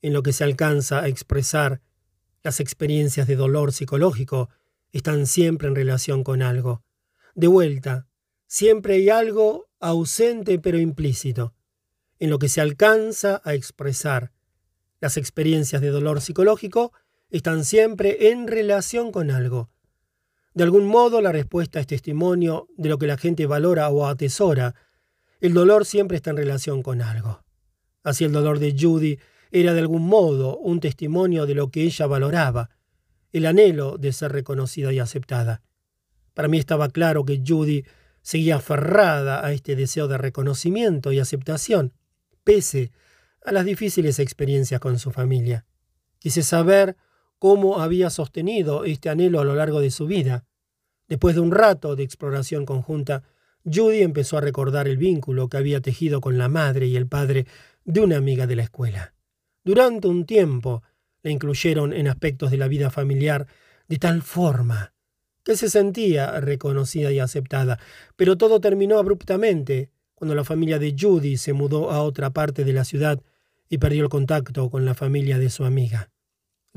en 0.02 0.12
lo 0.12 0.22
que 0.22 0.32
se 0.32 0.44
alcanza 0.44 1.00
a 1.00 1.08
expresar. 1.08 1.80
Las 2.42 2.60
experiencias 2.60 3.26
de 3.26 3.36
dolor 3.36 3.72
psicológico 3.72 4.50
están 4.92 5.26
siempre 5.26 5.68
en 5.68 5.74
relación 5.74 6.24
con 6.24 6.42
algo. 6.42 6.82
De 7.34 7.48
vuelta, 7.48 8.06
siempre 8.46 8.94
hay 8.94 9.08
algo 9.08 9.68
ausente 9.80 10.58
pero 10.58 10.78
implícito 10.78 11.54
en 12.18 12.30
lo 12.30 12.38
que 12.38 12.48
se 12.48 12.60
alcanza 12.60 13.42
a 13.44 13.54
expresar. 13.54 14.32
Las 15.00 15.16
experiencias 15.16 15.82
de 15.82 15.90
dolor 15.90 16.20
psicológico 16.20 16.92
están 17.30 17.64
siempre 17.64 18.30
en 18.30 18.46
relación 18.46 19.12
con 19.12 19.30
algo. 19.30 19.70
De 20.56 20.64
algún 20.64 20.86
modo 20.86 21.20
la 21.20 21.32
respuesta 21.32 21.80
es 21.80 21.86
testimonio 21.86 22.66
de 22.78 22.88
lo 22.88 22.96
que 22.96 23.06
la 23.06 23.18
gente 23.18 23.44
valora 23.44 23.90
o 23.90 24.06
atesora. 24.06 24.74
El 25.38 25.52
dolor 25.52 25.84
siempre 25.84 26.16
está 26.16 26.30
en 26.30 26.38
relación 26.38 26.82
con 26.82 27.02
algo. 27.02 27.44
Así 28.02 28.24
el 28.24 28.32
dolor 28.32 28.58
de 28.58 28.74
Judy 28.74 29.18
era 29.50 29.74
de 29.74 29.80
algún 29.80 30.08
modo 30.08 30.56
un 30.56 30.80
testimonio 30.80 31.44
de 31.44 31.54
lo 31.54 31.70
que 31.70 31.82
ella 31.82 32.06
valoraba, 32.06 32.70
el 33.34 33.44
anhelo 33.44 33.98
de 33.98 34.14
ser 34.14 34.32
reconocida 34.32 34.94
y 34.94 34.98
aceptada. 34.98 35.60
Para 36.32 36.48
mí 36.48 36.56
estaba 36.56 36.88
claro 36.88 37.26
que 37.26 37.42
Judy 37.46 37.84
seguía 38.22 38.56
aferrada 38.56 39.44
a 39.44 39.52
este 39.52 39.76
deseo 39.76 40.08
de 40.08 40.16
reconocimiento 40.16 41.12
y 41.12 41.18
aceptación, 41.18 41.92
pese 42.44 42.92
a 43.44 43.52
las 43.52 43.66
difíciles 43.66 44.18
experiencias 44.18 44.80
con 44.80 44.98
su 44.98 45.10
familia. 45.10 45.66
Quise 46.18 46.42
saber 46.42 46.96
cómo 47.38 47.80
había 47.80 48.10
sostenido 48.10 48.84
este 48.84 49.08
anhelo 49.08 49.40
a 49.40 49.44
lo 49.44 49.54
largo 49.54 49.80
de 49.80 49.90
su 49.90 50.06
vida. 50.06 50.44
Después 51.08 51.34
de 51.34 51.40
un 51.40 51.52
rato 51.52 51.96
de 51.96 52.02
exploración 52.02 52.66
conjunta, 52.66 53.22
Judy 53.64 54.02
empezó 54.02 54.38
a 54.38 54.40
recordar 54.40 54.88
el 54.88 54.96
vínculo 54.96 55.48
que 55.48 55.56
había 55.56 55.80
tejido 55.80 56.20
con 56.20 56.38
la 56.38 56.48
madre 56.48 56.86
y 56.86 56.96
el 56.96 57.06
padre 57.06 57.46
de 57.84 58.00
una 58.00 58.16
amiga 58.16 58.46
de 58.46 58.56
la 58.56 58.62
escuela. 58.62 59.14
Durante 59.64 60.08
un 60.08 60.24
tiempo 60.24 60.82
la 61.22 61.30
incluyeron 61.30 61.92
en 61.92 62.08
aspectos 62.08 62.50
de 62.50 62.56
la 62.56 62.68
vida 62.68 62.90
familiar 62.90 63.46
de 63.88 63.98
tal 63.98 64.22
forma 64.22 64.92
que 65.44 65.56
se 65.56 65.70
sentía 65.70 66.40
reconocida 66.40 67.12
y 67.12 67.20
aceptada, 67.20 67.78
pero 68.16 68.36
todo 68.36 68.60
terminó 68.60 68.98
abruptamente 68.98 69.90
cuando 70.14 70.34
la 70.34 70.44
familia 70.44 70.78
de 70.78 70.96
Judy 70.98 71.36
se 71.36 71.52
mudó 71.52 71.90
a 71.90 72.02
otra 72.02 72.30
parte 72.30 72.64
de 72.64 72.72
la 72.72 72.84
ciudad 72.84 73.22
y 73.68 73.78
perdió 73.78 74.02
el 74.02 74.08
contacto 74.08 74.70
con 74.70 74.84
la 74.84 74.94
familia 74.94 75.38
de 75.38 75.50
su 75.50 75.64
amiga. 75.64 76.10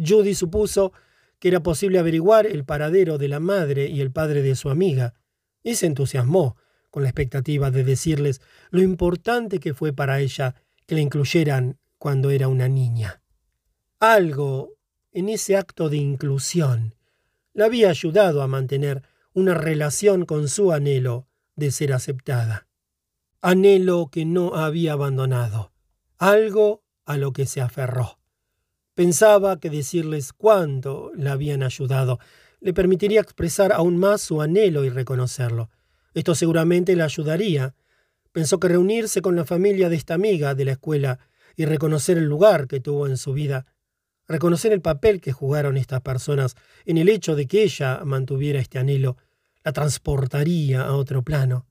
Judy 0.03 0.35
supuso 0.35 0.93
que 1.39 1.47
era 1.47 1.61
posible 1.61 1.99
averiguar 1.99 2.45
el 2.45 2.65
paradero 2.65 3.17
de 3.17 3.27
la 3.27 3.39
madre 3.39 3.87
y 3.87 4.01
el 4.01 4.11
padre 4.11 4.41
de 4.41 4.55
su 4.55 4.69
amiga, 4.69 5.13
y 5.63 5.75
se 5.75 5.85
entusiasmó 5.85 6.57
con 6.89 7.03
la 7.03 7.09
expectativa 7.09 7.71
de 7.71 7.83
decirles 7.83 8.41
lo 8.71 8.81
importante 8.81 9.59
que 9.59 9.73
fue 9.73 9.93
para 9.93 10.19
ella 10.19 10.55
que 10.85 10.95
la 10.95 11.01
incluyeran 11.01 11.77
cuando 11.97 12.31
era 12.31 12.47
una 12.47 12.67
niña. 12.67 13.21
Algo 13.99 14.75
en 15.11 15.29
ese 15.29 15.55
acto 15.57 15.89
de 15.89 15.97
inclusión 15.97 16.95
la 17.53 17.65
había 17.65 17.89
ayudado 17.89 18.41
a 18.41 18.47
mantener 18.47 19.03
una 19.33 19.53
relación 19.53 20.25
con 20.25 20.47
su 20.47 20.71
anhelo 20.71 21.27
de 21.55 21.71
ser 21.71 21.93
aceptada. 21.93 22.67
Anhelo 23.41 24.09
que 24.11 24.25
no 24.25 24.55
había 24.55 24.93
abandonado, 24.93 25.71
algo 26.17 26.83
a 27.05 27.17
lo 27.17 27.33
que 27.33 27.45
se 27.45 27.61
aferró. 27.61 28.18
Pensaba 28.99 29.61
que 29.61 29.69
decirles 29.69 30.33
cuánto 30.33 31.13
la 31.15 31.31
habían 31.31 31.63
ayudado 31.63 32.19
le 32.59 32.73
permitiría 32.73 33.21
expresar 33.21 33.71
aún 33.71 33.95
más 33.95 34.19
su 34.19 34.41
anhelo 34.41 34.83
y 34.83 34.89
reconocerlo. 34.89 35.69
Esto 36.13 36.35
seguramente 36.35 36.97
le 36.97 37.03
ayudaría. 37.03 37.75
Pensó 38.33 38.59
que 38.59 38.67
reunirse 38.67 39.21
con 39.21 39.37
la 39.37 39.45
familia 39.45 39.87
de 39.87 39.95
esta 39.95 40.15
amiga 40.15 40.53
de 40.53 40.65
la 40.65 40.73
escuela 40.73 41.19
y 41.55 41.63
reconocer 41.63 42.17
el 42.17 42.25
lugar 42.25 42.67
que 42.67 42.81
tuvo 42.81 43.07
en 43.07 43.15
su 43.15 43.31
vida 43.31 43.67
reconocer 44.27 44.73
el 44.73 44.81
papel 44.81 45.21
que 45.21 45.31
jugaron 45.31 45.77
estas 45.77 46.01
personas 46.01 46.57
en 46.85 46.97
el 46.97 47.07
hecho 47.07 47.37
de 47.37 47.47
que 47.47 47.63
ella 47.63 48.01
mantuviera 48.03 48.59
este 48.59 48.79
anhelo, 48.79 49.15
la 49.63 49.71
transportaría 49.71 50.81
a 50.81 50.93
otro 50.97 51.23
plano. 51.23 51.65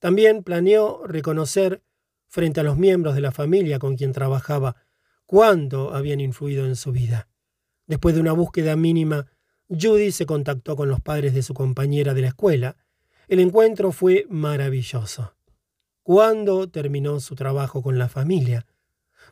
También 0.00 0.44
planeó 0.44 1.06
reconocer, 1.06 1.82
frente 2.28 2.60
a 2.60 2.62
los 2.62 2.76
miembros 2.76 3.14
de 3.14 3.22
la 3.22 3.32
familia 3.32 3.78
con 3.78 3.96
quien 3.96 4.12
trabajaba, 4.12 4.76
cuánto 5.26 5.94
habían 5.94 6.20
influido 6.20 6.66
en 6.66 6.76
su 6.76 6.92
vida. 6.92 7.28
Después 7.86 8.14
de 8.14 8.20
una 8.20 8.32
búsqueda 8.32 8.76
mínima, 8.76 9.26
Judy 9.68 10.12
se 10.12 10.26
contactó 10.26 10.76
con 10.76 10.88
los 10.88 11.00
padres 11.00 11.34
de 11.34 11.42
su 11.42 11.54
compañera 11.54 12.14
de 12.14 12.22
la 12.22 12.28
escuela. 12.28 12.76
El 13.28 13.40
encuentro 13.40 13.92
fue 13.92 14.26
maravilloso. 14.28 15.34
Cuando 16.02 16.68
terminó 16.68 17.20
su 17.20 17.34
trabajo 17.34 17.82
con 17.82 17.98
la 17.98 18.08
familia, 18.08 18.66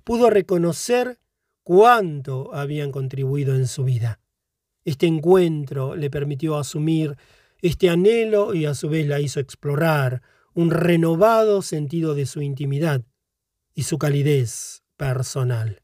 pudo 0.05 0.31
reconocer 0.31 1.19
cuánto 1.63 2.55
habían 2.55 2.93
contribuido 2.93 3.55
en 3.55 3.67
su 3.67 3.85
vida. 3.85 4.21
Este 4.85 5.07
encuentro 5.07 5.97
le 5.97 6.11
permitió 6.11 6.57
asumir 6.57 7.17
este 7.61 7.91
anhelo 7.91 8.55
y 8.55 8.65
a 8.67 8.75
su 8.75 8.89
vez 8.89 9.07
la 9.07 9.21
hizo 9.21 9.41
explorar 9.41 10.23
un 10.55 10.71
renovado 10.71 11.63
sentido 11.63 12.15
de 12.15 12.27
su 12.27 12.41
intimidad 12.41 13.03
y 13.75 13.83
su 13.83 13.99
calidez 13.99 14.80
personal. 15.01 15.81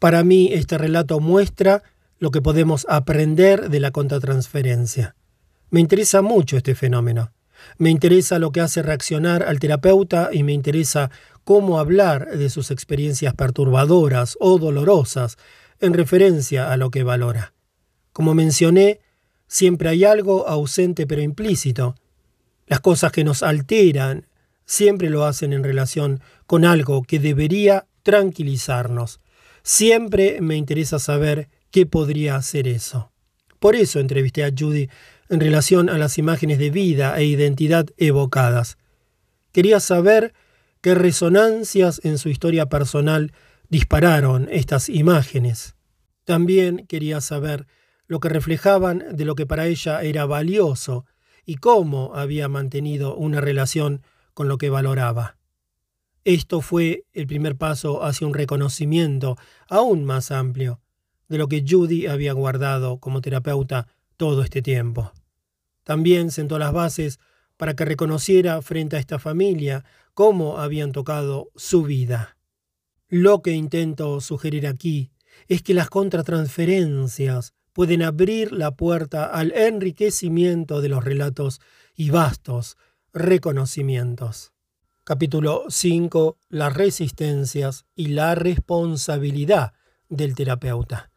Para 0.00 0.24
mí 0.24 0.50
este 0.52 0.76
relato 0.76 1.20
muestra 1.20 1.84
lo 2.18 2.32
que 2.32 2.42
podemos 2.42 2.84
aprender 2.88 3.70
de 3.70 3.78
la 3.78 3.92
contratransferencia. 3.92 5.14
Me 5.70 5.78
interesa 5.78 6.20
mucho 6.20 6.56
este 6.56 6.74
fenómeno. 6.74 7.32
Me 7.78 7.90
interesa 7.90 8.40
lo 8.40 8.50
que 8.50 8.60
hace 8.60 8.82
reaccionar 8.82 9.44
al 9.44 9.60
terapeuta 9.60 10.30
y 10.32 10.42
me 10.42 10.52
interesa 10.52 11.12
cómo 11.44 11.78
hablar 11.78 12.36
de 12.36 12.50
sus 12.50 12.72
experiencias 12.72 13.34
perturbadoras 13.34 14.36
o 14.40 14.58
dolorosas 14.58 15.36
en 15.78 15.94
referencia 15.94 16.72
a 16.72 16.76
lo 16.76 16.90
que 16.90 17.04
valora. 17.04 17.54
Como 18.12 18.34
mencioné, 18.34 19.00
siempre 19.46 19.90
hay 19.90 20.04
algo 20.04 20.48
ausente 20.48 21.06
pero 21.06 21.22
implícito. 21.22 21.94
Las 22.66 22.80
cosas 22.80 23.12
que 23.12 23.22
nos 23.22 23.44
alteran 23.44 24.26
siempre 24.64 25.08
lo 25.08 25.24
hacen 25.24 25.52
en 25.52 25.62
relación 25.62 26.20
con 26.46 26.64
algo 26.64 27.04
que 27.04 27.20
debería 27.20 27.86
tranquilizarnos. 28.04 29.20
Siempre 29.64 30.40
me 30.40 30.56
interesa 30.56 31.00
saber 31.00 31.48
qué 31.72 31.86
podría 31.86 32.36
hacer 32.36 32.68
eso. 32.68 33.10
Por 33.58 33.74
eso 33.74 33.98
entrevisté 33.98 34.44
a 34.44 34.52
Judy 34.56 34.88
en 35.28 35.40
relación 35.40 35.88
a 35.88 35.98
las 35.98 36.18
imágenes 36.18 36.58
de 36.58 36.70
vida 36.70 37.18
e 37.18 37.24
identidad 37.24 37.86
evocadas. 37.96 38.78
Quería 39.50 39.80
saber 39.80 40.34
qué 40.80 40.94
resonancias 40.94 42.00
en 42.04 42.18
su 42.18 42.28
historia 42.28 42.66
personal 42.66 43.32
dispararon 43.70 44.48
estas 44.52 44.88
imágenes. 44.88 45.74
También 46.24 46.86
quería 46.86 47.20
saber 47.20 47.66
lo 48.06 48.20
que 48.20 48.28
reflejaban 48.28 49.04
de 49.12 49.24
lo 49.24 49.34
que 49.34 49.46
para 49.46 49.66
ella 49.66 50.02
era 50.02 50.26
valioso 50.26 51.06
y 51.46 51.56
cómo 51.56 52.12
había 52.14 52.48
mantenido 52.48 53.16
una 53.16 53.40
relación 53.40 54.02
con 54.34 54.48
lo 54.48 54.58
que 54.58 54.70
valoraba. 54.70 55.36
Esto 56.24 56.62
fue 56.62 57.04
el 57.12 57.26
primer 57.26 57.56
paso 57.56 58.02
hacia 58.02 58.26
un 58.26 58.32
reconocimiento 58.32 59.36
aún 59.68 60.04
más 60.04 60.30
amplio 60.30 60.80
de 61.28 61.36
lo 61.36 61.48
que 61.48 61.64
Judy 61.68 62.06
había 62.06 62.32
guardado 62.32 62.98
como 62.98 63.20
terapeuta 63.20 63.88
todo 64.16 64.42
este 64.42 64.62
tiempo. 64.62 65.12
También 65.82 66.30
sentó 66.30 66.58
las 66.58 66.72
bases 66.72 67.20
para 67.58 67.74
que 67.74 67.84
reconociera 67.84 68.62
frente 68.62 68.96
a 68.96 69.00
esta 69.00 69.18
familia 69.18 69.84
cómo 70.14 70.58
habían 70.58 70.92
tocado 70.92 71.50
su 71.56 71.82
vida. 71.82 72.38
Lo 73.08 73.42
que 73.42 73.52
intento 73.52 74.20
sugerir 74.22 74.66
aquí 74.66 75.10
es 75.46 75.62
que 75.62 75.74
las 75.74 75.90
contratransferencias 75.90 77.52
pueden 77.74 78.02
abrir 78.02 78.52
la 78.52 78.70
puerta 78.70 79.26
al 79.26 79.52
enriquecimiento 79.52 80.80
de 80.80 80.88
los 80.88 81.04
relatos 81.04 81.60
y 81.94 82.08
vastos 82.08 82.78
reconocimientos. 83.12 84.53
Capítulo 85.06 85.64
5. 85.68 86.38
Las 86.48 86.72
resistencias 86.72 87.84
y 87.94 88.06
la 88.06 88.34
responsabilidad 88.34 89.74
del 90.08 90.34
terapeuta. 90.34 91.10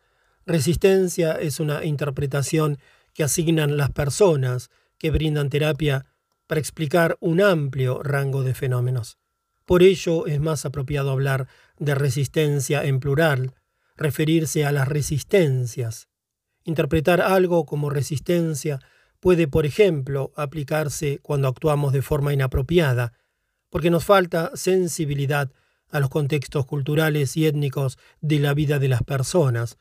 Resistencia 0.45 1.39
es 1.39 1.61
una 1.61 1.85
interpretación 1.85 2.79
que 3.13 3.23
asignan 3.23 3.77
las 3.77 3.91
personas 3.91 4.71
que 4.97 5.09
brindan 5.09 5.49
terapia 5.49 6.05
para 6.47 6.59
explicar 6.59 7.15
un 7.21 7.39
amplio 7.39 8.03
rango 8.03 8.43
de 8.43 8.53
fenómenos. 8.53 9.19
Por 9.63 9.83
ello 9.83 10.27
es 10.27 10.41
más 10.41 10.65
apropiado 10.65 11.11
hablar 11.11 11.47
de 11.79 11.95
resistencia 11.95 12.83
en 12.83 12.99
plural, 12.99 13.53
referirse 13.95 14.65
a 14.65 14.73
las 14.73 14.89
resistencias. 14.89 16.09
Interpretar 16.65 17.21
algo 17.21 17.65
como 17.65 17.89
resistencia 17.89 18.81
puede, 19.21 19.47
por 19.47 19.65
ejemplo, 19.65 20.33
aplicarse 20.35 21.19
cuando 21.21 21.47
actuamos 21.47 21.93
de 21.93 22.01
forma 22.01 22.33
inapropiada, 22.33 23.13
porque 23.77 23.91
nos 23.91 24.05
falta 24.05 24.49
sensibilidad 24.55 25.51
a 25.91 25.99
los 25.99 26.09
contextos 26.09 26.65
culturales 26.65 27.37
y 27.37 27.45
étnicos 27.45 27.99
de 28.21 28.39
la 28.39 28.55
vida 28.55 28.79
de 28.79 28.87
las 28.87 29.03
personas, 29.03 29.77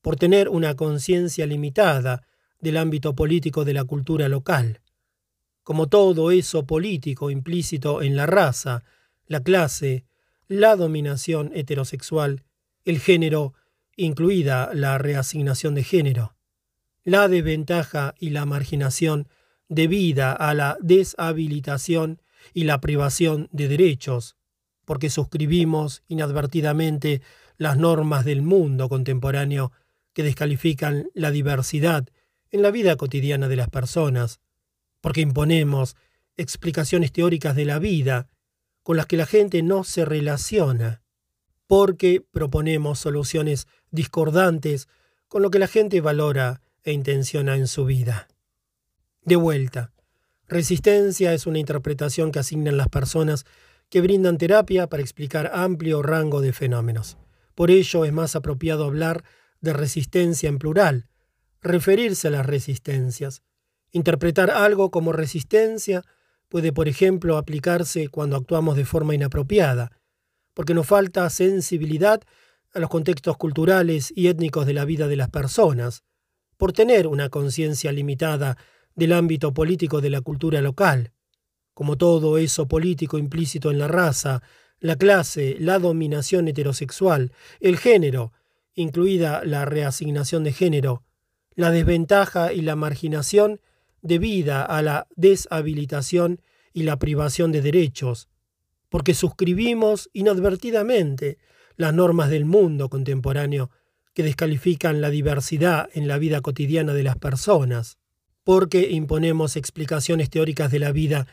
por 0.00 0.16
tener 0.16 0.48
una 0.48 0.74
conciencia 0.74 1.46
limitada 1.46 2.26
del 2.58 2.76
ámbito 2.76 3.14
político 3.14 3.64
de 3.64 3.74
la 3.74 3.84
cultura 3.84 4.28
local. 4.28 4.80
Como 5.62 5.86
todo 5.86 6.32
eso 6.32 6.66
político 6.66 7.30
implícito 7.30 8.02
en 8.02 8.16
la 8.16 8.26
raza, 8.26 8.82
la 9.28 9.40
clase, 9.40 10.04
la 10.48 10.74
dominación 10.74 11.52
heterosexual, 11.54 12.42
el 12.84 12.98
género, 12.98 13.54
incluida 13.94 14.70
la 14.74 14.98
reasignación 14.98 15.76
de 15.76 15.84
género, 15.84 16.34
la 17.04 17.28
desventaja 17.28 18.16
y 18.18 18.30
la 18.30 18.46
marginación 18.46 19.28
debida 19.68 20.32
a 20.32 20.54
la 20.54 20.76
deshabilitación 20.80 22.20
y 22.54 22.64
la 22.64 22.80
privación 22.80 23.48
de 23.52 23.68
derechos, 23.68 24.36
porque 24.84 25.10
suscribimos 25.10 26.02
inadvertidamente 26.08 27.22
las 27.56 27.76
normas 27.76 28.24
del 28.24 28.42
mundo 28.42 28.88
contemporáneo 28.88 29.72
que 30.12 30.22
descalifican 30.22 31.08
la 31.14 31.30
diversidad 31.30 32.08
en 32.50 32.62
la 32.62 32.70
vida 32.70 32.96
cotidiana 32.96 33.48
de 33.48 33.56
las 33.56 33.68
personas, 33.68 34.40
porque 35.00 35.20
imponemos 35.20 35.96
explicaciones 36.36 37.12
teóricas 37.12 37.54
de 37.54 37.64
la 37.64 37.78
vida 37.78 38.28
con 38.82 38.96
las 38.96 39.06
que 39.06 39.16
la 39.16 39.26
gente 39.26 39.62
no 39.62 39.84
se 39.84 40.04
relaciona. 40.04 41.02
porque 41.68 42.24
proponemos 42.32 42.98
soluciones 42.98 43.68
discordantes 43.90 44.88
con 45.28 45.42
lo 45.42 45.50
que 45.50 45.58
la 45.58 45.68
gente 45.68 46.00
valora 46.00 46.62
e 46.82 46.92
intenciona 46.92 47.56
en 47.56 47.66
su 47.66 47.84
vida. 47.84 48.26
De 49.22 49.36
vuelta, 49.36 49.92
resistencia 50.48 51.32
es 51.34 51.46
una 51.46 51.58
interpretación 51.58 52.32
que 52.32 52.38
asignan 52.38 52.76
las 52.76 52.88
personas 52.88 53.44
que 53.90 54.00
brindan 54.00 54.38
terapia 54.38 54.88
para 54.88 55.02
explicar 55.02 55.50
amplio 55.54 56.02
rango 56.02 56.40
de 56.40 56.52
fenómenos. 56.52 57.16
Por 57.54 57.70
ello 57.70 58.04
es 58.04 58.12
más 58.12 58.36
apropiado 58.36 58.84
hablar 58.84 59.24
de 59.60 59.72
resistencia 59.72 60.48
en 60.48 60.58
plural, 60.58 61.08
referirse 61.60 62.28
a 62.28 62.30
las 62.30 62.46
resistencias. 62.46 63.42
Interpretar 63.90 64.50
algo 64.50 64.90
como 64.90 65.12
resistencia 65.12 66.04
puede, 66.48 66.72
por 66.72 66.88
ejemplo, 66.88 67.36
aplicarse 67.36 68.08
cuando 68.08 68.36
actuamos 68.36 68.76
de 68.76 68.84
forma 68.84 69.14
inapropiada, 69.14 69.90
porque 70.54 70.74
nos 70.74 70.86
falta 70.86 71.28
sensibilidad 71.30 72.22
a 72.74 72.80
los 72.80 72.90
contextos 72.90 73.36
culturales 73.36 74.12
y 74.14 74.28
étnicos 74.28 74.66
de 74.66 74.74
la 74.74 74.84
vida 74.84 75.08
de 75.08 75.16
las 75.16 75.30
personas, 75.30 76.04
por 76.56 76.72
tener 76.72 77.06
una 77.06 77.28
conciencia 77.28 77.92
limitada 77.92 78.56
del 78.98 79.12
ámbito 79.12 79.54
político 79.54 80.00
de 80.00 80.10
la 80.10 80.20
cultura 80.22 80.60
local, 80.60 81.12
como 81.72 81.96
todo 81.96 82.36
eso 82.36 82.66
político 82.66 83.16
implícito 83.16 83.70
en 83.70 83.78
la 83.78 83.86
raza, 83.86 84.42
la 84.80 84.96
clase, 84.96 85.54
la 85.60 85.78
dominación 85.78 86.48
heterosexual, 86.48 87.30
el 87.60 87.78
género, 87.78 88.32
incluida 88.74 89.44
la 89.44 89.64
reasignación 89.64 90.42
de 90.42 90.52
género, 90.52 91.04
la 91.54 91.70
desventaja 91.70 92.52
y 92.52 92.60
la 92.62 92.74
marginación 92.74 93.60
debida 94.02 94.64
a 94.64 94.82
la 94.82 95.06
deshabilitación 95.14 96.42
y 96.72 96.82
la 96.82 96.98
privación 96.98 97.52
de 97.52 97.62
derechos, 97.62 98.28
porque 98.88 99.14
suscribimos 99.14 100.10
inadvertidamente 100.12 101.38
las 101.76 101.94
normas 101.94 102.30
del 102.30 102.46
mundo 102.46 102.88
contemporáneo 102.88 103.70
que 104.12 104.24
descalifican 104.24 105.00
la 105.00 105.10
diversidad 105.10 105.88
en 105.94 106.08
la 106.08 106.18
vida 106.18 106.40
cotidiana 106.40 106.94
de 106.94 107.04
las 107.04 107.16
personas, 107.16 107.98
porque 108.48 108.88
imponemos 108.92 109.56
explicaciones 109.56 110.30
teóricas 110.30 110.70
de 110.70 110.78
la 110.78 110.90
vida 110.90 111.26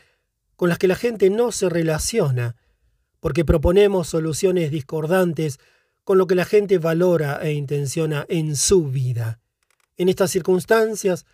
con 0.54 0.68
las 0.68 0.76
que 0.76 0.86
la 0.86 0.96
gente 0.96 1.30
no 1.30 1.50
se 1.50 1.70
relaciona, 1.70 2.56
porque 3.20 3.42
proponemos 3.42 4.08
soluciones 4.08 4.70
discordantes 4.70 5.58
con 6.04 6.18
lo 6.18 6.26
que 6.26 6.34
la 6.34 6.44
gente 6.44 6.76
valora 6.76 7.40
e 7.40 7.54
intenciona 7.54 8.26
en 8.28 8.54
su 8.54 8.88
vida. 8.88 9.40
En 9.96 10.10
estas 10.10 10.30
circunstancias, 10.30 11.24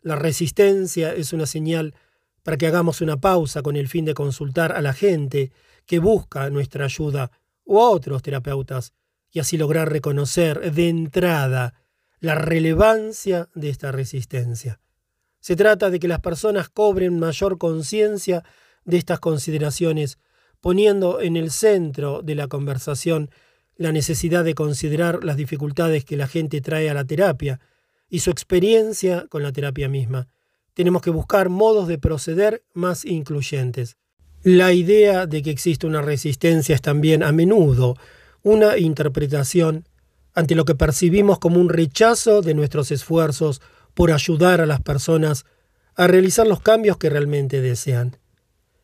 la 0.00 0.14
resistencia 0.14 1.12
es 1.12 1.32
una 1.32 1.46
señal 1.46 1.96
para 2.44 2.56
que 2.56 2.68
hagamos 2.68 3.00
una 3.00 3.16
pausa 3.16 3.62
con 3.62 3.74
el 3.74 3.88
fin 3.88 4.04
de 4.04 4.14
consultar 4.14 4.70
a 4.70 4.80
la 4.80 4.92
gente 4.92 5.50
que 5.86 5.98
busca 5.98 6.50
nuestra 6.50 6.84
ayuda 6.84 7.32
o 7.64 7.82
a 7.82 7.90
otros 7.90 8.22
terapeutas 8.22 8.92
y 9.32 9.40
así 9.40 9.56
lograr 9.56 9.90
reconocer 9.90 10.72
de 10.72 10.88
entrada 10.88 11.74
la 12.20 12.36
relevancia 12.36 13.48
de 13.56 13.70
esta 13.70 13.90
resistencia. 13.90 14.78
Se 15.42 15.56
trata 15.56 15.90
de 15.90 15.98
que 15.98 16.06
las 16.06 16.20
personas 16.20 16.68
cobren 16.68 17.18
mayor 17.18 17.58
conciencia 17.58 18.44
de 18.84 18.96
estas 18.96 19.18
consideraciones, 19.18 20.18
poniendo 20.60 21.20
en 21.20 21.36
el 21.36 21.50
centro 21.50 22.22
de 22.22 22.36
la 22.36 22.46
conversación 22.46 23.28
la 23.76 23.90
necesidad 23.90 24.44
de 24.44 24.54
considerar 24.54 25.24
las 25.24 25.36
dificultades 25.36 26.04
que 26.04 26.16
la 26.16 26.28
gente 26.28 26.60
trae 26.60 26.88
a 26.88 26.94
la 26.94 27.04
terapia 27.04 27.58
y 28.08 28.20
su 28.20 28.30
experiencia 28.30 29.26
con 29.28 29.42
la 29.42 29.50
terapia 29.50 29.88
misma. 29.88 30.28
Tenemos 30.74 31.02
que 31.02 31.10
buscar 31.10 31.48
modos 31.48 31.88
de 31.88 31.98
proceder 31.98 32.62
más 32.72 33.04
incluyentes. 33.04 33.96
La 34.44 34.72
idea 34.72 35.26
de 35.26 35.42
que 35.42 35.50
existe 35.50 35.88
una 35.88 36.02
resistencia 36.02 36.76
es 36.76 36.82
también 36.82 37.24
a 37.24 37.32
menudo 37.32 37.96
una 38.44 38.78
interpretación 38.78 39.88
ante 40.34 40.54
lo 40.54 40.64
que 40.64 40.76
percibimos 40.76 41.40
como 41.40 41.60
un 41.60 41.68
rechazo 41.68 42.42
de 42.42 42.54
nuestros 42.54 42.92
esfuerzos 42.92 43.60
por 43.94 44.12
ayudar 44.12 44.60
a 44.60 44.66
las 44.66 44.80
personas 44.80 45.44
a 45.94 46.06
realizar 46.06 46.46
los 46.46 46.60
cambios 46.60 46.96
que 46.96 47.10
realmente 47.10 47.60
desean. 47.60 48.16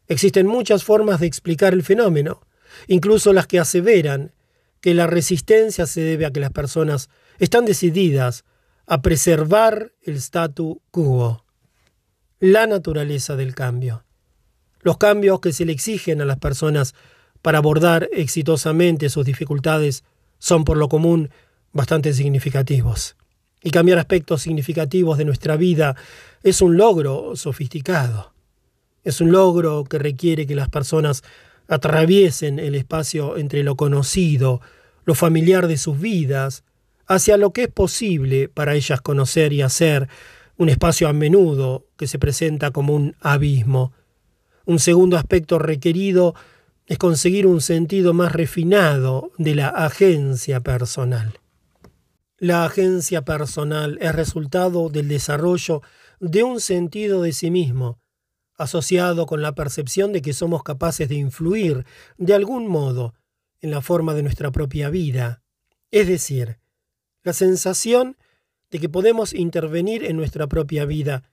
Existen 0.06 0.46
muchas 0.46 0.84
formas 0.84 1.20
de 1.20 1.26
explicar 1.26 1.72
el 1.72 1.82
fenómeno, 1.82 2.40
incluso 2.86 3.32
las 3.32 3.46
que 3.46 3.58
aseveran 3.58 4.32
que 4.80 4.94
la 4.94 5.06
resistencia 5.06 5.86
se 5.86 6.00
debe 6.00 6.26
a 6.26 6.30
que 6.30 6.40
las 6.40 6.52
personas 6.52 7.08
están 7.38 7.64
decididas 7.64 8.44
a 8.86 9.02
preservar 9.02 9.92
el 10.02 10.16
statu 10.16 10.80
quo, 10.90 11.44
la 12.40 12.66
naturaleza 12.66 13.36
del 13.36 13.54
cambio. 13.54 14.04
Los 14.80 14.96
cambios 14.96 15.40
que 15.40 15.52
se 15.52 15.64
le 15.64 15.72
exigen 15.72 16.20
a 16.22 16.24
las 16.24 16.38
personas 16.38 16.94
para 17.42 17.58
abordar 17.58 18.08
exitosamente 18.12 19.08
sus 19.08 19.26
dificultades 19.26 20.04
son 20.38 20.64
por 20.64 20.76
lo 20.76 20.88
común 20.88 21.30
bastante 21.72 22.12
significativos. 22.12 23.16
Y 23.62 23.70
cambiar 23.70 23.98
aspectos 23.98 24.42
significativos 24.42 25.18
de 25.18 25.24
nuestra 25.24 25.56
vida 25.56 25.96
es 26.42 26.62
un 26.62 26.76
logro 26.76 27.34
sofisticado. 27.36 28.32
Es 29.04 29.20
un 29.20 29.32
logro 29.32 29.84
que 29.84 29.98
requiere 29.98 30.46
que 30.46 30.54
las 30.54 30.68
personas 30.68 31.22
atraviesen 31.66 32.58
el 32.58 32.74
espacio 32.74 33.36
entre 33.36 33.62
lo 33.62 33.76
conocido, 33.76 34.60
lo 35.04 35.14
familiar 35.14 35.66
de 35.66 35.76
sus 35.76 36.00
vidas, 36.00 36.64
hacia 37.06 37.36
lo 37.36 37.52
que 37.52 37.64
es 37.64 37.68
posible 37.68 38.48
para 38.48 38.74
ellas 38.74 39.00
conocer 39.00 39.52
y 39.52 39.62
hacer, 39.62 40.08
un 40.56 40.68
espacio 40.68 41.08
a 41.08 41.12
menudo 41.12 41.86
que 41.96 42.06
se 42.06 42.18
presenta 42.18 42.70
como 42.72 42.94
un 42.94 43.14
abismo, 43.20 43.92
un 44.68 44.78
segundo 44.78 45.16
aspecto 45.16 45.58
requerido 45.58 46.34
es 46.86 46.98
conseguir 46.98 47.46
un 47.46 47.62
sentido 47.62 48.12
más 48.12 48.32
refinado 48.32 49.30
de 49.38 49.54
la 49.54 49.68
agencia 49.68 50.60
personal. 50.60 51.38
La 52.40 52.64
agencia 52.64 53.24
personal 53.24 53.98
es 54.00 54.14
resultado 54.14 54.90
del 54.90 55.08
desarrollo 55.08 55.82
de 56.20 56.44
un 56.44 56.60
sentido 56.60 57.22
de 57.22 57.32
sí 57.32 57.50
mismo, 57.50 58.00
asociado 58.54 59.26
con 59.26 59.42
la 59.42 59.56
percepción 59.56 60.12
de 60.12 60.22
que 60.22 60.32
somos 60.32 60.62
capaces 60.62 61.08
de 61.08 61.16
influir 61.16 61.84
de 62.16 62.34
algún 62.34 62.68
modo 62.68 63.14
en 63.60 63.72
la 63.72 63.80
forma 63.80 64.14
de 64.14 64.22
nuestra 64.22 64.52
propia 64.52 64.88
vida, 64.88 65.42
es 65.90 66.06
decir, 66.06 66.60
la 67.24 67.32
sensación 67.32 68.16
de 68.70 68.78
que 68.78 68.88
podemos 68.88 69.34
intervenir 69.34 70.04
en 70.04 70.16
nuestra 70.16 70.46
propia 70.46 70.84
vida, 70.84 71.32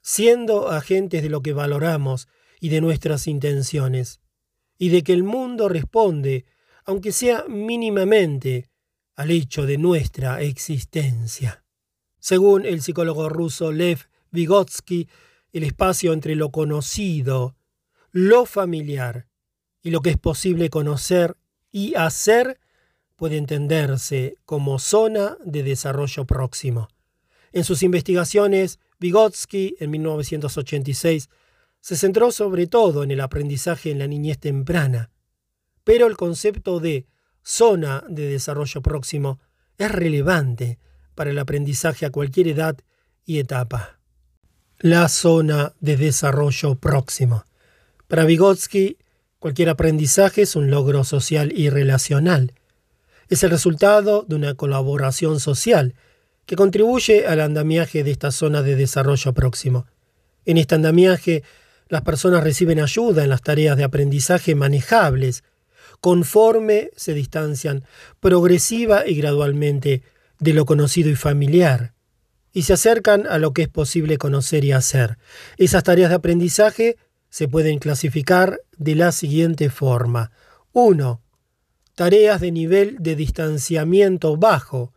siendo 0.00 0.70
agentes 0.70 1.22
de 1.22 1.28
lo 1.28 1.42
que 1.42 1.52
valoramos 1.52 2.28
y 2.60 2.70
de 2.70 2.80
nuestras 2.80 3.26
intenciones, 3.26 4.20
y 4.78 4.88
de 4.88 5.02
que 5.02 5.12
el 5.12 5.22
mundo 5.22 5.68
responde, 5.68 6.46
aunque 6.86 7.12
sea 7.12 7.44
mínimamente, 7.46 8.70
al 9.16 9.30
hecho 9.30 9.66
de 9.66 9.78
nuestra 9.78 10.40
existencia. 10.42 11.64
Según 12.20 12.66
el 12.66 12.82
psicólogo 12.82 13.28
ruso 13.28 13.72
Lev 13.72 14.00
Vygotsky, 14.30 15.08
el 15.52 15.64
espacio 15.64 16.12
entre 16.12 16.36
lo 16.36 16.50
conocido, 16.50 17.56
lo 18.12 18.46
familiar 18.46 19.26
y 19.82 19.90
lo 19.90 20.00
que 20.00 20.10
es 20.10 20.18
posible 20.18 20.68
conocer 20.68 21.36
y 21.72 21.94
hacer 21.94 22.60
puede 23.16 23.38
entenderse 23.38 24.36
como 24.44 24.78
zona 24.78 25.38
de 25.44 25.62
desarrollo 25.62 26.26
próximo. 26.26 26.88
En 27.52 27.64
sus 27.64 27.82
investigaciones, 27.82 28.78
Vygotsky, 28.98 29.76
en 29.78 29.90
1986, 29.90 31.30
se 31.80 31.96
centró 31.96 32.30
sobre 32.32 32.66
todo 32.66 33.02
en 33.02 33.10
el 33.10 33.20
aprendizaje 33.20 33.90
en 33.90 33.98
la 33.98 34.06
niñez 34.06 34.38
temprana, 34.38 35.10
pero 35.84 36.06
el 36.06 36.16
concepto 36.16 36.80
de 36.80 37.06
zona 37.46 38.02
de 38.08 38.28
desarrollo 38.28 38.82
próximo 38.82 39.38
es 39.78 39.92
relevante 39.92 40.80
para 41.14 41.30
el 41.30 41.38
aprendizaje 41.38 42.04
a 42.04 42.10
cualquier 42.10 42.48
edad 42.48 42.76
y 43.24 43.38
etapa. 43.38 44.00
La 44.80 45.08
zona 45.08 45.72
de 45.80 45.96
desarrollo 45.96 46.74
próximo. 46.74 47.44
Para 48.08 48.24
Vygotsky, 48.24 48.98
cualquier 49.38 49.68
aprendizaje 49.68 50.42
es 50.42 50.56
un 50.56 50.70
logro 50.70 51.04
social 51.04 51.52
y 51.56 51.70
relacional. 51.70 52.52
Es 53.28 53.44
el 53.44 53.50
resultado 53.50 54.24
de 54.26 54.34
una 54.34 54.54
colaboración 54.54 55.38
social 55.38 55.94
que 56.46 56.56
contribuye 56.56 57.28
al 57.28 57.40
andamiaje 57.40 58.02
de 58.02 58.10
esta 58.10 58.32
zona 58.32 58.62
de 58.62 58.74
desarrollo 58.74 59.32
próximo. 59.34 59.86
En 60.46 60.58
este 60.58 60.74
andamiaje 60.74 61.44
las 61.88 62.02
personas 62.02 62.42
reciben 62.42 62.80
ayuda 62.80 63.22
en 63.22 63.30
las 63.30 63.42
tareas 63.42 63.76
de 63.76 63.84
aprendizaje 63.84 64.56
manejables, 64.56 65.44
conforme 66.00 66.90
se 66.96 67.14
distancian 67.14 67.84
progresiva 68.20 69.06
y 69.06 69.16
gradualmente 69.16 70.02
de 70.38 70.52
lo 70.52 70.66
conocido 70.66 71.10
y 71.10 71.16
familiar, 71.16 71.94
y 72.52 72.62
se 72.62 72.72
acercan 72.72 73.26
a 73.26 73.38
lo 73.38 73.52
que 73.52 73.62
es 73.62 73.68
posible 73.68 74.16
conocer 74.16 74.64
y 74.64 74.72
hacer. 74.72 75.18
Esas 75.58 75.84
tareas 75.84 76.10
de 76.10 76.16
aprendizaje 76.16 76.96
se 77.28 77.48
pueden 77.48 77.78
clasificar 77.78 78.62
de 78.78 78.94
la 78.94 79.12
siguiente 79.12 79.68
forma. 79.68 80.30
1. 80.72 81.20
Tareas 81.94 82.40
de 82.40 82.52
nivel 82.52 82.96
de 83.00 83.14
distanciamiento 83.14 84.36
bajo, 84.36 84.94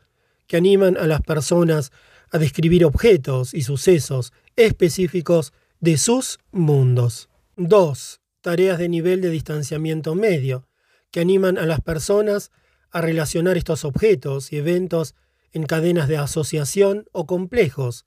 que 0.48 0.58
animan 0.58 0.98
a 0.98 1.06
las 1.06 1.22
personas 1.22 1.92
a 2.32 2.38
describir 2.38 2.86
objetos 2.86 3.53
y 3.53 3.64
sucesos 3.64 4.32
específicos 4.56 5.52
de 5.80 5.98
sus 5.98 6.40
mundos. 6.52 7.30
2. 7.58 8.22
Tareas 8.42 8.78
de 8.78 8.88
nivel 8.88 9.19
de 9.19 9.32
distanciamiento 9.32 10.16
medio, 10.16 10.68
que 11.11 11.19
animan 11.19 11.57
a 11.57 11.65
las 11.65 11.81
personas 11.81 12.51
a 12.91 13.01
relacionar 13.01 13.57
estos 13.57 13.85
objetos 13.85 14.51
y 14.51 14.57
eventos 14.57 15.15
en 15.51 15.65
cadenas 15.65 16.07
de 16.07 16.17
asociación 16.17 17.05
o 17.11 17.25
complejos 17.25 18.05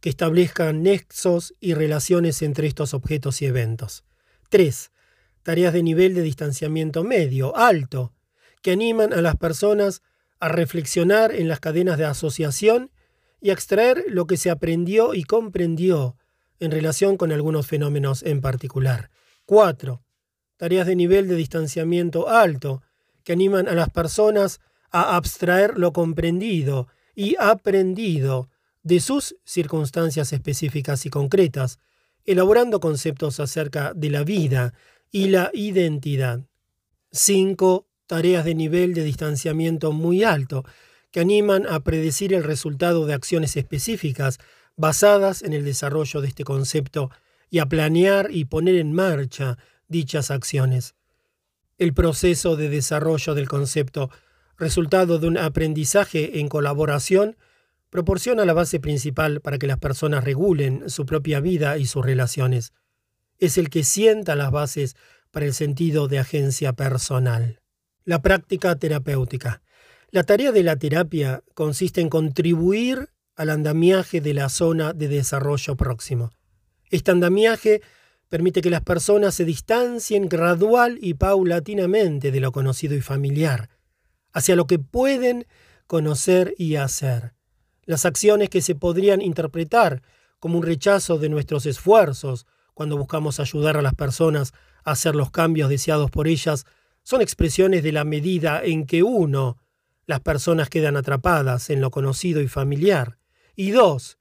que 0.00 0.10
establezcan 0.10 0.82
nexos 0.82 1.54
y 1.60 1.74
relaciones 1.74 2.42
entre 2.42 2.66
estos 2.66 2.94
objetos 2.94 3.42
y 3.42 3.46
eventos. 3.46 4.04
3. 4.50 4.90
Tareas 5.42 5.72
de 5.72 5.82
nivel 5.82 6.14
de 6.14 6.22
distanciamiento 6.22 7.04
medio, 7.04 7.56
alto, 7.56 8.12
que 8.62 8.72
animan 8.72 9.12
a 9.12 9.22
las 9.22 9.36
personas 9.36 10.02
a 10.40 10.48
reflexionar 10.48 11.34
en 11.34 11.48
las 11.48 11.60
cadenas 11.60 11.98
de 11.98 12.04
asociación 12.04 12.90
y 13.40 13.50
a 13.50 13.52
extraer 13.52 14.04
lo 14.08 14.26
que 14.26 14.36
se 14.36 14.50
aprendió 14.50 15.14
y 15.14 15.24
comprendió 15.24 16.16
en 16.60 16.70
relación 16.70 17.16
con 17.16 17.32
algunos 17.32 17.66
fenómenos 17.66 18.22
en 18.22 18.40
particular. 18.40 19.10
4. 19.46 20.02
Tareas 20.58 20.86
de 20.86 20.96
nivel 20.96 21.28
de 21.28 21.36
distanciamiento 21.36 22.28
alto, 22.28 22.82
que 23.24 23.32
animan 23.32 23.68
a 23.68 23.74
las 23.74 23.90
personas 23.90 24.60
a 24.90 25.16
abstraer 25.16 25.78
lo 25.78 25.92
comprendido 25.92 26.88
y 27.14 27.36
aprendido 27.38 28.50
de 28.82 29.00
sus 29.00 29.36
circunstancias 29.44 30.32
específicas 30.32 31.06
y 31.06 31.10
concretas, 31.10 31.78
elaborando 32.24 32.80
conceptos 32.80 33.40
acerca 33.40 33.92
de 33.94 34.10
la 34.10 34.24
vida 34.24 34.74
y 35.10 35.28
la 35.28 35.50
identidad. 35.54 36.40
5. 37.12 37.86
Tareas 38.06 38.44
de 38.44 38.54
nivel 38.54 38.94
de 38.94 39.04
distanciamiento 39.04 39.92
muy 39.92 40.24
alto, 40.24 40.64
que 41.10 41.20
animan 41.20 41.66
a 41.66 41.80
predecir 41.80 42.34
el 42.34 42.42
resultado 42.42 43.06
de 43.06 43.14
acciones 43.14 43.56
específicas 43.56 44.38
basadas 44.76 45.42
en 45.42 45.52
el 45.52 45.64
desarrollo 45.64 46.20
de 46.20 46.28
este 46.28 46.44
concepto 46.44 47.10
y 47.50 47.60
a 47.60 47.66
planear 47.66 48.30
y 48.30 48.44
poner 48.44 48.74
en 48.74 48.92
marcha 48.92 49.58
dichas 49.88 50.30
acciones. 50.30 50.94
El 51.78 51.94
proceso 51.94 52.56
de 52.56 52.68
desarrollo 52.68 53.34
del 53.34 53.48
concepto, 53.48 54.10
resultado 54.56 55.18
de 55.18 55.26
un 55.28 55.38
aprendizaje 55.38 56.40
en 56.40 56.48
colaboración, 56.48 57.36
proporciona 57.90 58.44
la 58.44 58.52
base 58.52 58.80
principal 58.80 59.40
para 59.40 59.58
que 59.58 59.66
las 59.66 59.78
personas 59.78 60.24
regulen 60.24 60.90
su 60.90 61.06
propia 61.06 61.40
vida 61.40 61.78
y 61.78 61.86
sus 61.86 62.04
relaciones. 62.04 62.72
Es 63.38 63.56
el 63.58 63.70
que 63.70 63.84
sienta 63.84 64.36
las 64.36 64.50
bases 64.50 64.96
para 65.30 65.46
el 65.46 65.54
sentido 65.54 66.08
de 66.08 66.18
agencia 66.18 66.72
personal. 66.72 67.60
La 68.04 68.22
práctica 68.22 68.76
terapéutica. 68.76 69.62
La 70.10 70.22
tarea 70.22 70.52
de 70.52 70.62
la 70.62 70.76
terapia 70.76 71.42
consiste 71.54 72.00
en 72.00 72.08
contribuir 72.08 73.10
al 73.36 73.50
andamiaje 73.50 74.20
de 74.20 74.34
la 74.34 74.48
zona 74.48 74.92
de 74.92 75.08
desarrollo 75.08 75.76
próximo. 75.76 76.30
Este 76.90 77.10
andamiaje 77.10 77.82
permite 78.28 78.60
que 78.60 78.70
las 78.70 78.82
personas 78.82 79.34
se 79.34 79.44
distancien 79.44 80.28
gradual 80.28 80.98
y 81.00 81.14
paulatinamente 81.14 82.30
de 82.30 82.40
lo 82.40 82.52
conocido 82.52 82.94
y 82.94 83.00
familiar, 83.00 83.70
hacia 84.32 84.56
lo 84.56 84.66
que 84.66 84.78
pueden 84.78 85.46
conocer 85.86 86.54
y 86.58 86.76
hacer. 86.76 87.34
Las 87.84 88.04
acciones 88.04 88.50
que 88.50 88.60
se 88.60 88.74
podrían 88.74 89.22
interpretar 89.22 90.02
como 90.38 90.58
un 90.58 90.64
rechazo 90.64 91.18
de 91.18 91.30
nuestros 91.30 91.66
esfuerzos 91.66 92.46
cuando 92.74 92.96
buscamos 92.96 93.40
ayudar 93.40 93.76
a 93.76 93.82
las 93.82 93.94
personas 93.94 94.52
a 94.84 94.92
hacer 94.92 95.16
los 95.16 95.30
cambios 95.30 95.70
deseados 95.70 96.10
por 96.10 96.28
ellas 96.28 96.66
son 97.02 97.22
expresiones 97.22 97.82
de 97.82 97.92
la 97.92 98.04
medida 98.04 98.62
en 98.62 98.86
que 98.86 99.02
uno, 99.02 99.56
las 100.06 100.20
personas 100.20 100.68
quedan 100.68 100.96
atrapadas 100.96 101.70
en 101.70 101.80
lo 101.80 101.90
conocido 101.90 102.40
y 102.40 102.48
familiar, 102.48 103.18
y 103.56 103.70
dos, 103.70 104.18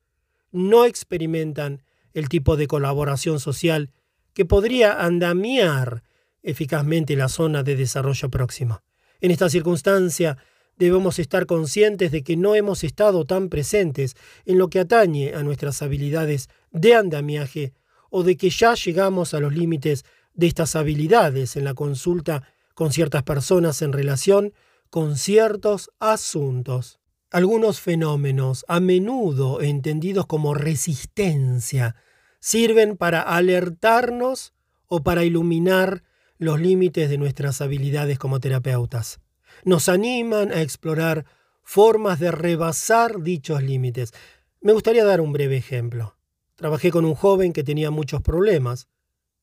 no 0.52 0.86
experimentan 0.86 1.84
el 2.18 2.30
tipo 2.30 2.58
de 2.58 2.68
colaboración 2.68 3.40
social 3.40 3.92
que 4.34 4.44
podría 4.44 5.04
andamiar 5.04 6.04
eficazmente 6.42 7.16
la 7.16 7.30
zona 7.30 7.62
de 7.62 7.76
desarrollo 7.76 8.30
próximo. 8.30 8.82
En 9.22 9.30
esta 9.30 9.50
circunstancia, 9.50 10.38
debemos 10.78 11.20
estar 11.20 11.46
conscientes 11.46 12.12
de 12.12 12.24
que 12.24 12.36
no 12.36 12.56
hemos 12.56 12.84
estado 12.84 13.26
tan 13.26 13.50
presentes 13.50 14.16
en 14.46 14.58
lo 14.58 14.70
que 14.70 14.80
atañe 14.80 15.36
a 15.36 15.44
nuestras 15.44 15.84
habilidades 15.84 16.50
de 16.72 16.96
andamiaje 16.96 17.74
o 18.10 18.24
de 18.24 18.36
que 18.36 18.50
ya 18.50 18.74
llegamos 18.74 19.36
a 19.36 19.40
los 19.40 19.54
límites 19.54 20.04
de 20.34 20.48
estas 20.48 20.76
habilidades 20.76 21.56
en 21.56 21.66
la 21.66 21.76
consulta 21.76 22.44
con 22.74 22.92
ciertas 22.92 23.22
personas 23.24 23.84
en 23.84 23.94
relación 23.94 24.54
con 24.90 25.18
ciertos 25.18 25.92
asuntos. 26.00 27.00
Algunos 27.30 27.80
fenómenos, 27.80 28.66
a 28.68 28.80
menudo 28.80 29.62
entendidos 29.62 30.26
como 30.26 30.54
resistencia, 30.54 31.96
sirven 32.40 32.98
para 32.98 33.22
alertarnos 33.22 34.54
o 34.88 35.04
para 35.04 35.24
iluminar 35.24 36.04
los 36.38 36.60
límites 36.60 37.10
de 37.10 37.18
nuestras 37.18 37.62
habilidades 37.62 38.20
como 38.20 38.40
terapeutas. 38.40 39.20
Nos 39.64 39.90
animan 39.90 40.52
a 40.52 40.62
explorar 40.62 41.26
formas 41.64 42.20
de 42.20 42.32
rebasar 42.32 43.22
dichos 43.22 43.62
límites. 43.62 44.14
Me 44.62 44.72
gustaría 44.74 45.04
dar 45.04 45.20
un 45.20 45.34
breve 45.34 45.58
ejemplo. 45.58 46.16
Trabajé 46.56 46.92
con 46.92 47.06
un 47.06 47.16
joven 47.16 47.54
que 47.54 47.64
tenía 47.64 47.92
muchos 47.92 48.22
problemas. 48.22 48.88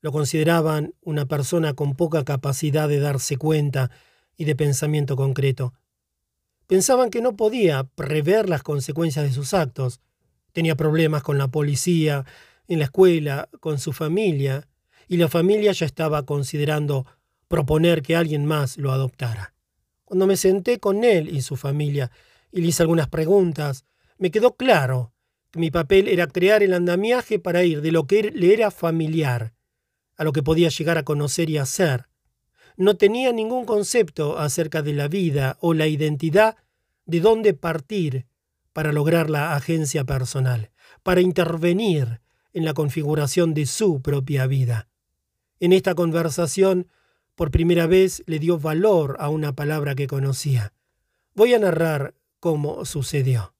Lo 0.00 0.12
consideraban 0.12 0.94
una 1.02 1.26
persona 1.26 1.74
con 1.74 1.94
poca 1.94 2.24
capacidad 2.24 2.88
de 2.88 3.00
darse 3.00 3.36
cuenta 3.36 3.90
y 4.36 4.44
de 4.44 4.56
pensamiento 4.56 5.16
concreto. 5.16 5.74
Pensaban 6.66 7.10
que 7.10 7.20
no 7.20 7.36
podía 7.36 7.84
prever 7.84 8.48
las 8.48 8.62
consecuencias 8.62 9.24
de 9.24 9.32
sus 9.32 9.52
actos. 9.54 10.00
Tenía 10.52 10.76
problemas 10.76 11.22
con 11.22 11.38
la 11.38 11.48
policía, 11.48 12.24
en 12.68 12.78
la 12.78 12.86
escuela, 12.86 13.48
con 13.60 13.78
su 13.78 13.92
familia, 13.92 14.66
y 15.08 15.16
la 15.16 15.28
familia 15.28 15.72
ya 15.72 15.86
estaba 15.86 16.24
considerando 16.24 17.06
proponer 17.48 18.02
que 18.02 18.16
alguien 18.16 18.46
más 18.46 18.78
lo 18.78 18.92
adoptara. 18.92 19.54
Cuando 20.04 20.26
me 20.26 20.36
senté 20.36 20.78
con 20.78 21.04
él 21.04 21.28
y 21.28 21.42
su 21.42 21.56
familia 21.56 22.10
y 22.50 22.60
le 22.60 22.68
hice 22.68 22.82
algunas 22.82 23.08
preguntas, 23.08 23.84
me 24.18 24.30
quedó 24.30 24.56
claro 24.56 25.12
que 25.50 25.60
mi 25.60 25.70
papel 25.70 26.08
era 26.08 26.26
crear 26.26 26.62
el 26.62 26.72
andamiaje 26.72 27.38
para 27.38 27.64
ir 27.64 27.80
de 27.80 27.92
lo 27.92 28.06
que 28.06 28.30
le 28.30 28.52
era 28.52 28.70
familiar 28.70 29.54
a 30.16 30.24
lo 30.24 30.32
que 30.32 30.42
podía 30.42 30.68
llegar 30.68 30.98
a 30.98 31.04
conocer 31.04 31.50
y 31.50 31.58
hacer. 31.58 32.06
No 32.76 32.96
tenía 32.96 33.32
ningún 33.32 33.64
concepto 33.64 34.38
acerca 34.38 34.82
de 34.82 34.92
la 34.92 35.08
vida 35.08 35.56
o 35.60 35.74
la 35.74 35.86
identidad 35.86 36.56
de 37.06 37.20
dónde 37.20 37.54
partir 37.54 38.26
para 38.72 38.92
lograr 38.92 39.30
la 39.30 39.54
agencia 39.54 40.04
personal, 40.04 40.70
para 41.02 41.20
intervenir 41.20 42.20
en 42.54 42.64
la 42.64 42.72
configuración 42.72 43.52
de 43.52 43.66
su 43.66 44.00
propia 44.00 44.46
vida. 44.46 44.88
En 45.60 45.72
esta 45.72 45.94
conversación, 45.94 46.88
por 47.34 47.50
primera 47.50 47.86
vez 47.86 48.22
le 48.26 48.38
dio 48.38 48.58
valor 48.58 49.16
a 49.18 49.28
una 49.28 49.54
palabra 49.54 49.94
que 49.94 50.06
conocía. 50.06 50.72
Voy 51.34 51.52
a 51.52 51.58
narrar 51.58 52.14
cómo 52.40 52.84
sucedió. 52.84 53.54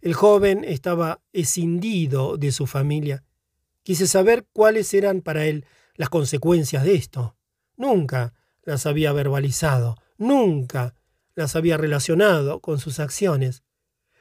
El 0.00 0.14
joven 0.14 0.64
estaba 0.64 1.20
escindido 1.32 2.36
de 2.36 2.52
su 2.52 2.66
familia. 2.66 3.24
Quise 3.82 4.06
saber 4.06 4.46
cuáles 4.52 4.92
eran 4.94 5.22
para 5.22 5.46
él 5.46 5.64
las 5.94 6.08
consecuencias 6.08 6.84
de 6.84 6.94
esto. 6.94 7.36
Nunca 7.76 8.34
las 8.62 8.86
había 8.86 9.12
verbalizado, 9.12 9.96
nunca 10.18 10.94
las 11.34 11.56
había 11.56 11.76
relacionado 11.76 12.60
con 12.60 12.78
sus 12.78 13.00
acciones. 13.00 13.62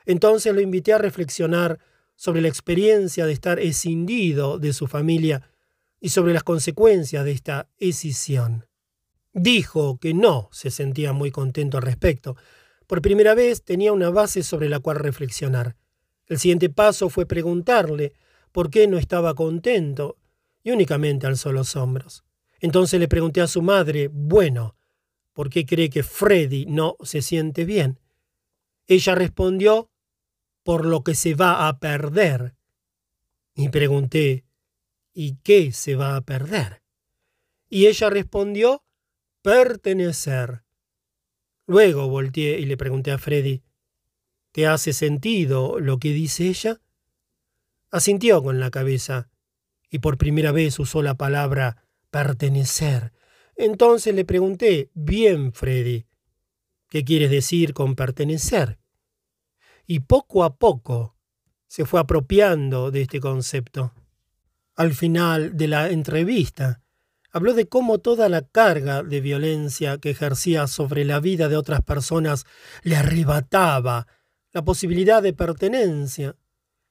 Entonces 0.05 0.53
lo 0.53 0.61
invité 0.61 0.93
a 0.93 0.99
reflexionar 0.99 1.79
sobre 2.17 2.41
la 2.41 2.49
experiencia 2.49 3.25
de 3.25 3.31
estar 3.31 3.59
escindido 3.59 4.59
de 4.59 4.73
su 4.73 4.87
familia 4.87 5.49
y 6.01 6.09
sobre 6.09 6.33
las 6.33 6.43
consecuencias 6.43 7.23
de 7.23 7.31
esta 7.31 7.69
escisión. 7.77 8.67
Dijo 9.33 9.99
que 9.99 10.13
no 10.13 10.49
se 10.51 10.71
sentía 10.71 11.13
muy 11.13 11.31
contento 11.31 11.77
al 11.77 11.83
respecto. 11.83 12.35
Por 12.87 13.01
primera 13.01 13.35
vez 13.35 13.63
tenía 13.63 13.93
una 13.93 14.09
base 14.09 14.41
sobre 14.43 14.67
la 14.67 14.79
cual 14.79 14.97
reflexionar. 14.97 15.75
El 16.25 16.39
siguiente 16.39 16.69
paso 16.69 17.09
fue 17.09 17.27
preguntarle 17.27 18.13
por 18.51 18.71
qué 18.71 18.87
no 18.87 18.97
estaba 18.97 19.35
contento 19.35 20.17
y 20.63 20.71
únicamente 20.71 21.27
alzó 21.27 21.51
los 21.51 21.75
hombros. 21.75 22.23
Entonces 22.59 22.99
le 22.99 23.07
pregunté 23.07 23.41
a 23.41 23.47
su 23.47 23.61
madre, 23.61 24.09
bueno, 24.11 24.75
¿por 25.33 25.51
qué 25.51 25.67
cree 25.67 25.91
que 25.91 26.01
Freddy 26.01 26.65
no 26.65 26.97
se 27.03 27.21
siente 27.21 27.63
bien? 27.63 27.99
Ella 28.87 29.13
respondió 29.13 29.91
por 30.67 30.85
lo 30.85 31.01
que 31.01 31.15
se 31.15 31.33
va 31.33 31.69
a 31.69 31.79
perder. 31.79 32.53
Y 33.55 33.69
pregunté, 33.69 34.43
¿y 35.13 35.37
qué 35.37 35.71
se 35.71 35.95
va 35.95 36.17
a 36.17 36.21
perder? 36.25 36.83
Y 37.69 37.85
ella 37.85 38.09
respondió, 38.09 38.83
pertenecer. 39.41 40.65
Luego 41.67 42.09
volteé 42.09 42.59
y 42.59 42.65
le 42.65 42.75
pregunté 42.75 43.11
a 43.11 43.17
Freddy, 43.17 43.63
¿te 44.51 44.67
hace 44.67 44.91
sentido 44.91 45.79
lo 45.79 45.99
que 45.99 46.09
dice 46.09 46.49
ella? 46.49 46.81
Asintió 47.89 48.43
con 48.43 48.59
la 48.59 48.69
cabeza 48.69 49.29
y 49.89 49.99
por 49.99 50.17
primera 50.17 50.51
vez 50.51 50.79
usó 50.79 51.01
la 51.01 51.15
palabra 51.15 51.87
pertenecer. 52.11 53.13
Entonces 53.55 54.13
le 54.13 54.25
pregunté, 54.25 54.91
bien, 54.93 55.53
Freddy, 55.53 56.07
¿qué 56.89 57.05
quieres 57.05 57.31
decir 57.31 57.73
con 57.73 57.95
pertenecer? 57.95 58.79
Y 59.87 60.01
poco 60.01 60.43
a 60.43 60.57
poco 60.57 61.15
se 61.65 61.85
fue 61.85 61.99
apropiando 61.99 62.91
de 62.91 63.01
este 63.01 63.19
concepto. 63.19 63.93
Al 64.75 64.93
final 64.93 65.57
de 65.57 65.67
la 65.67 65.89
entrevista, 65.89 66.81
habló 67.31 67.53
de 67.53 67.67
cómo 67.67 67.97
toda 67.97 68.29
la 68.29 68.41
carga 68.41 69.01
de 69.01 69.21
violencia 69.21 69.97
que 69.97 70.11
ejercía 70.11 70.67
sobre 70.67 71.05
la 71.05 71.19
vida 71.19 71.47
de 71.47 71.57
otras 71.57 71.81
personas 71.81 72.45
le 72.83 72.97
arrebataba 72.97 74.07
la 74.51 74.63
posibilidad 74.63 75.23
de 75.23 75.33
pertenencia, 75.33 76.35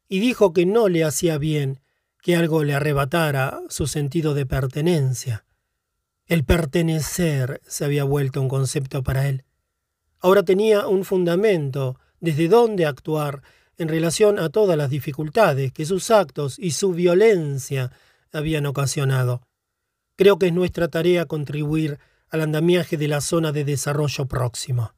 y 0.08 0.20
dijo 0.20 0.52
que 0.52 0.66
no 0.66 0.88
le 0.88 1.04
hacía 1.04 1.36
bien 1.36 1.80
que 2.22 2.36
algo 2.36 2.64
le 2.64 2.74
arrebatara 2.74 3.60
su 3.68 3.86
sentido 3.86 4.34
de 4.34 4.46
pertenencia. 4.46 5.44
El 6.26 6.44
pertenecer 6.44 7.60
se 7.66 7.84
había 7.84 8.04
vuelto 8.04 8.40
un 8.40 8.48
concepto 8.48 9.02
para 9.02 9.28
él. 9.28 9.44
Ahora 10.20 10.44
tenía 10.44 10.86
un 10.86 11.04
fundamento 11.04 11.98
desde 12.20 12.48
dónde 12.48 12.86
actuar 12.86 13.42
en 13.78 13.88
relación 13.88 14.38
a 14.38 14.48
todas 14.48 14.76
las 14.76 14.90
dificultades 14.90 15.72
que 15.72 15.84
sus 15.84 16.10
actos 16.10 16.58
y 16.58 16.70
su 16.70 16.92
violencia 16.92 17.92
habían 18.32 18.66
ocasionado. 18.66 19.42
Creo 20.16 20.38
que 20.38 20.46
es 20.46 20.52
nuestra 20.52 20.88
tarea 20.88 21.26
contribuir 21.26 21.98
al 22.28 22.40
andamiaje 22.40 22.96
de 22.96 23.08
la 23.08 23.20
zona 23.20 23.52
de 23.52 23.64
desarrollo 23.64 24.26
próximo. 24.26 24.92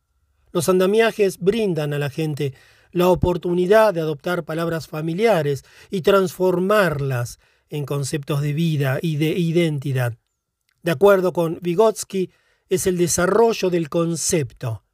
Los 0.53 0.69
andamiajes 0.69 1.39
brindan 1.39 1.93
a 1.93 1.99
la 1.99 2.11
gente 2.11 2.55
la 2.93 3.09
oportunidad 3.09 3.93
de 3.93 4.01
adoptar 4.01 4.45
palabras 4.45 4.87
familiares 4.87 5.65
y 5.91 6.01
transformarlas 6.03 7.39
en 7.69 7.85
conceptos 7.85 8.41
de 8.41 8.55
vida 8.55 8.99
y 9.03 9.17
de 9.17 9.31
identidad. 9.31 10.15
De 10.83 10.93
acuerdo 10.93 11.33
con 11.33 11.59
Vygotsky, 11.61 12.31
es 12.71 12.87
el 12.87 12.97
desarrollo 12.97 13.71
del 13.71 13.89
concepto 13.89 14.85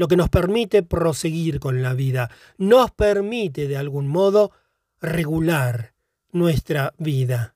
lo 0.00 0.08
que 0.08 0.16
nos 0.16 0.30
permite 0.30 0.82
proseguir 0.82 1.60
con 1.60 1.82
la 1.82 1.92
vida, 1.92 2.30
nos 2.56 2.90
permite 2.90 3.68
de 3.68 3.76
algún 3.76 4.08
modo 4.08 4.50
regular 4.98 5.92
nuestra 6.32 6.94
vida. 6.96 7.54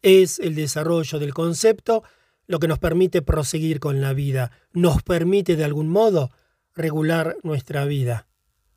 Es 0.00 0.38
el 0.38 0.54
desarrollo 0.54 1.18
del 1.18 1.34
concepto 1.34 2.04
lo 2.46 2.58
que 2.58 2.68
nos 2.68 2.78
permite 2.78 3.20
proseguir 3.20 3.80
con 3.80 4.00
la 4.00 4.14
vida, 4.14 4.50
nos 4.72 5.02
permite 5.02 5.54
de 5.54 5.64
algún 5.64 5.90
modo 5.90 6.30
regular 6.74 7.36
nuestra 7.42 7.84
vida. 7.84 8.26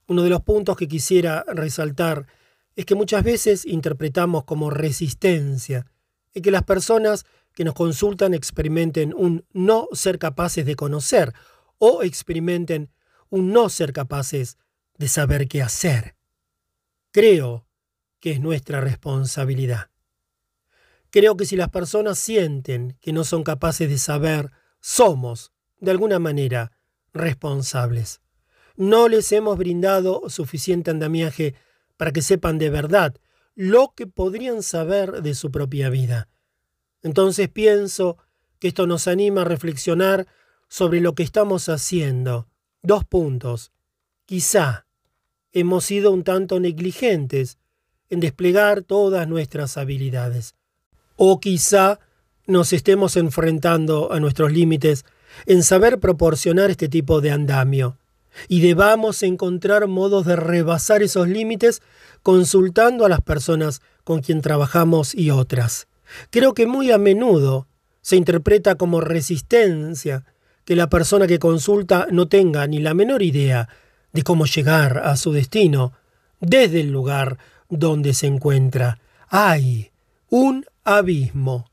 Uno 0.08 0.24
de 0.24 0.30
los 0.32 0.42
puntos 0.42 0.76
que 0.76 0.90
quisiera 0.90 1.46
resaltar 1.48 2.28
es 2.76 2.86
que 2.86 2.96
muchas 2.96 3.24
veces 3.24 3.66
interpretamos 3.66 4.44
como 4.44 4.70
resistencia 4.70 5.86
y 6.34 6.42
que 6.42 6.52
las 6.52 6.64
personas 6.64 7.24
que 7.54 7.64
nos 7.64 7.74
consultan 7.74 8.34
experimenten 8.34 9.14
un 9.16 9.46
no 9.54 9.88
ser 9.94 10.20
capaces 10.20 10.66
de 10.66 10.76
conocer 10.76 11.34
o 11.78 12.04
experimenten 12.04 12.92
un 13.30 13.52
no 13.52 13.70
ser 13.70 13.94
capaces 13.94 14.58
de 14.98 15.08
saber 15.08 15.48
qué 15.48 15.62
hacer. 15.62 16.16
Creo 17.12 17.68
que 18.20 18.32
es 18.32 18.40
nuestra 18.40 18.82
responsabilidad. 18.82 19.90
Creo 21.10 21.38
que 21.38 21.46
si 21.46 21.56
las 21.56 21.70
personas 21.70 22.20
sienten 22.20 22.98
que 23.02 23.14
no 23.14 23.24
son 23.24 23.44
capaces 23.44 23.90
de 23.90 23.98
saber, 23.98 24.52
somos, 24.82 25.54
de 25.80 25.92
alguna 25.92 26.20
manera, 26.20 26.72
responsables. 27.14 28.22
No 28.76 29.08
les 29.08 29.32
hemos 29.32 29.58
brindado 29.58 30.30
suficiente 30.30 30.92
andamiaje 30.92 31.56
para 31.98 32.12
que 32.12 32.22
sepan 32.22 32.58
de 32.58 32.70
verdad 32.70 33.16
lo 33.56 33.94
que 33.96 34.08
podrían 34.08 34.62
saber 34.62 35.22
de 35.22 35.34
su 35.34 35.52
propia 35.52 35.90
vida. 35.90 36.28
Entonces 37.02 37.48
pienso 37.48 38.18
que 38.60 38.68
esto 38.68 38.86
nos 38.86 39.08
anima 39.08 39.42
a 39.42 39.46
reflexionar 39.46 40.28
sobre 40.68 41.02
lo 41.02 41.16
que 41.16 41.24
estamos 41.24 41.70
haciendo. 41.70 42.48
Dos 42.82 43.06
puntos. 43.06 43.72
Quizá 44.26 44.86
hemos 45.54 45.86
sido 45.86 46.12
un 46.12 46.24
tanto 46.24 46.60
negligentes 46.60 47.58
en 48.10 48.20
desplegar 48.20 48.84
todas 48.84 49.28
nuestras 49.28 49.78
habilidades. 49.78 50.56
O 51.16 51.40
quizá 51.40 52.00
nos 52.46 52.74
estemos 52.74 53.18
enfrentando 53.18 54.12
a 54.12 54.20
nuestros 54.20 54.52
límites 54.52 55.06
en 55.46 55.64
saber 55.64 56.00
proporcionar 56.00 56.70
este 56.70 56.88
tipo 56.88 57.22
de 57.22 57.32
andamio, 57.32 57.98
y 58.48 58.60
debamos 58.62 59.24
encontrar 59.24 59.88
modos 59.88 60.26
de 60.26 60.36
rebasar 60.36 61.02
esos 61.02 61.28
límites 61.28 61.82
consultando 62.22 63.06
a 63.06 63.10
las 63.10 63.22
personas 63.22 63.82
con 64.04 64.22
quien 64.22 64.42
trabajamos 64.42 65.16
y 65.16 65.32
otras. 65.32 65.88
Creo 66.30 66.54
que 66.54 66.68
muy 66.68 66.92
a 66.92 66.98
menudo 66.98 67.68
se 68.02 68.18
interpreta 68.18 68.76
como 68.76 69.02
resistencia 69.02 70.26
que 70.66 70.76
la 70.76 70.90
persona 70.90 71.28
que 71.28 71.40
consulta 71.40 72.08
no 72.12 72.28
tenga 72.28 72.68
ni 72.68 72.80
la 72.80 72.94
menor 72.94 73.22
idea 73.22 73.70
de 74.12 74.24
cómo 74.24 74.46
llegar 74.46 74.98
a 74.98 75.16
su 75.16 75.32
destino 75.32 75.94
desde 76.40 76.82
el 76.82 76.92
lugar 76.92 77.38
donde 77.70 78.14
se 78.14 78.28
encuentra. 78.28 79.00
Hay 79.30 79.92
un 80.30 80.66
abismo. 80.84 81.72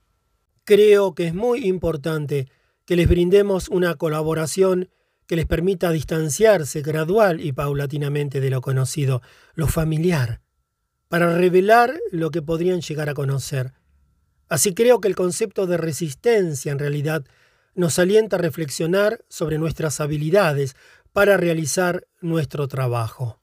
Creo 0.65 1.15
que 1.15 1.27
es 1.27 1.35
muy 1.35 1.67
importante 1.67 2.49
que 2.85 2.97
les 2.97 3.09
brindemos 3.09 3.69
una 3.69 3.95
colaboración 3.95 4.91
que 5.27 5.37
les 5.37 5.47
permita 5.47 5.91
distanciarse 5.91 6.83
gradual 6.83 7.41
y 7.41 7.53
paulatinamente 7.53 8.41
de 8.41 8.51
lo 8.51 8.61
conocido, 8.61 9.23
lo 9.55 9.67
familiar, 9.67 10.41
para 11.09 11.37
revelar 11.37 11.99
lo 12.11 12.31
que 12.31 12.43
podrían 12.43 12.81
llegar 12.81 13.09
a 13.09 13.15
conocer. 13.15 13.73
Así 14.49 14.75
creo 14.75 15.01
que 15.01 15.09
el 15.09 15.15
concepto 15.15 15.67
de 15.67 15.79
resistencia 15.79 16.73
en 16.73 16.79
realidad 16.79 17.25
nos 17.75 17.99
alienta 17.99 18.37
a 18.37 18.39
reflexionar 18.39 19.25
sobre 19.29 19.59
nuestras 19.59 20.01
habilidades 20.01 20.77
para 21.13 21.37
realizar 21.37 22.07
nuestro 22.21 22.69
trabajo. 22.69 23.42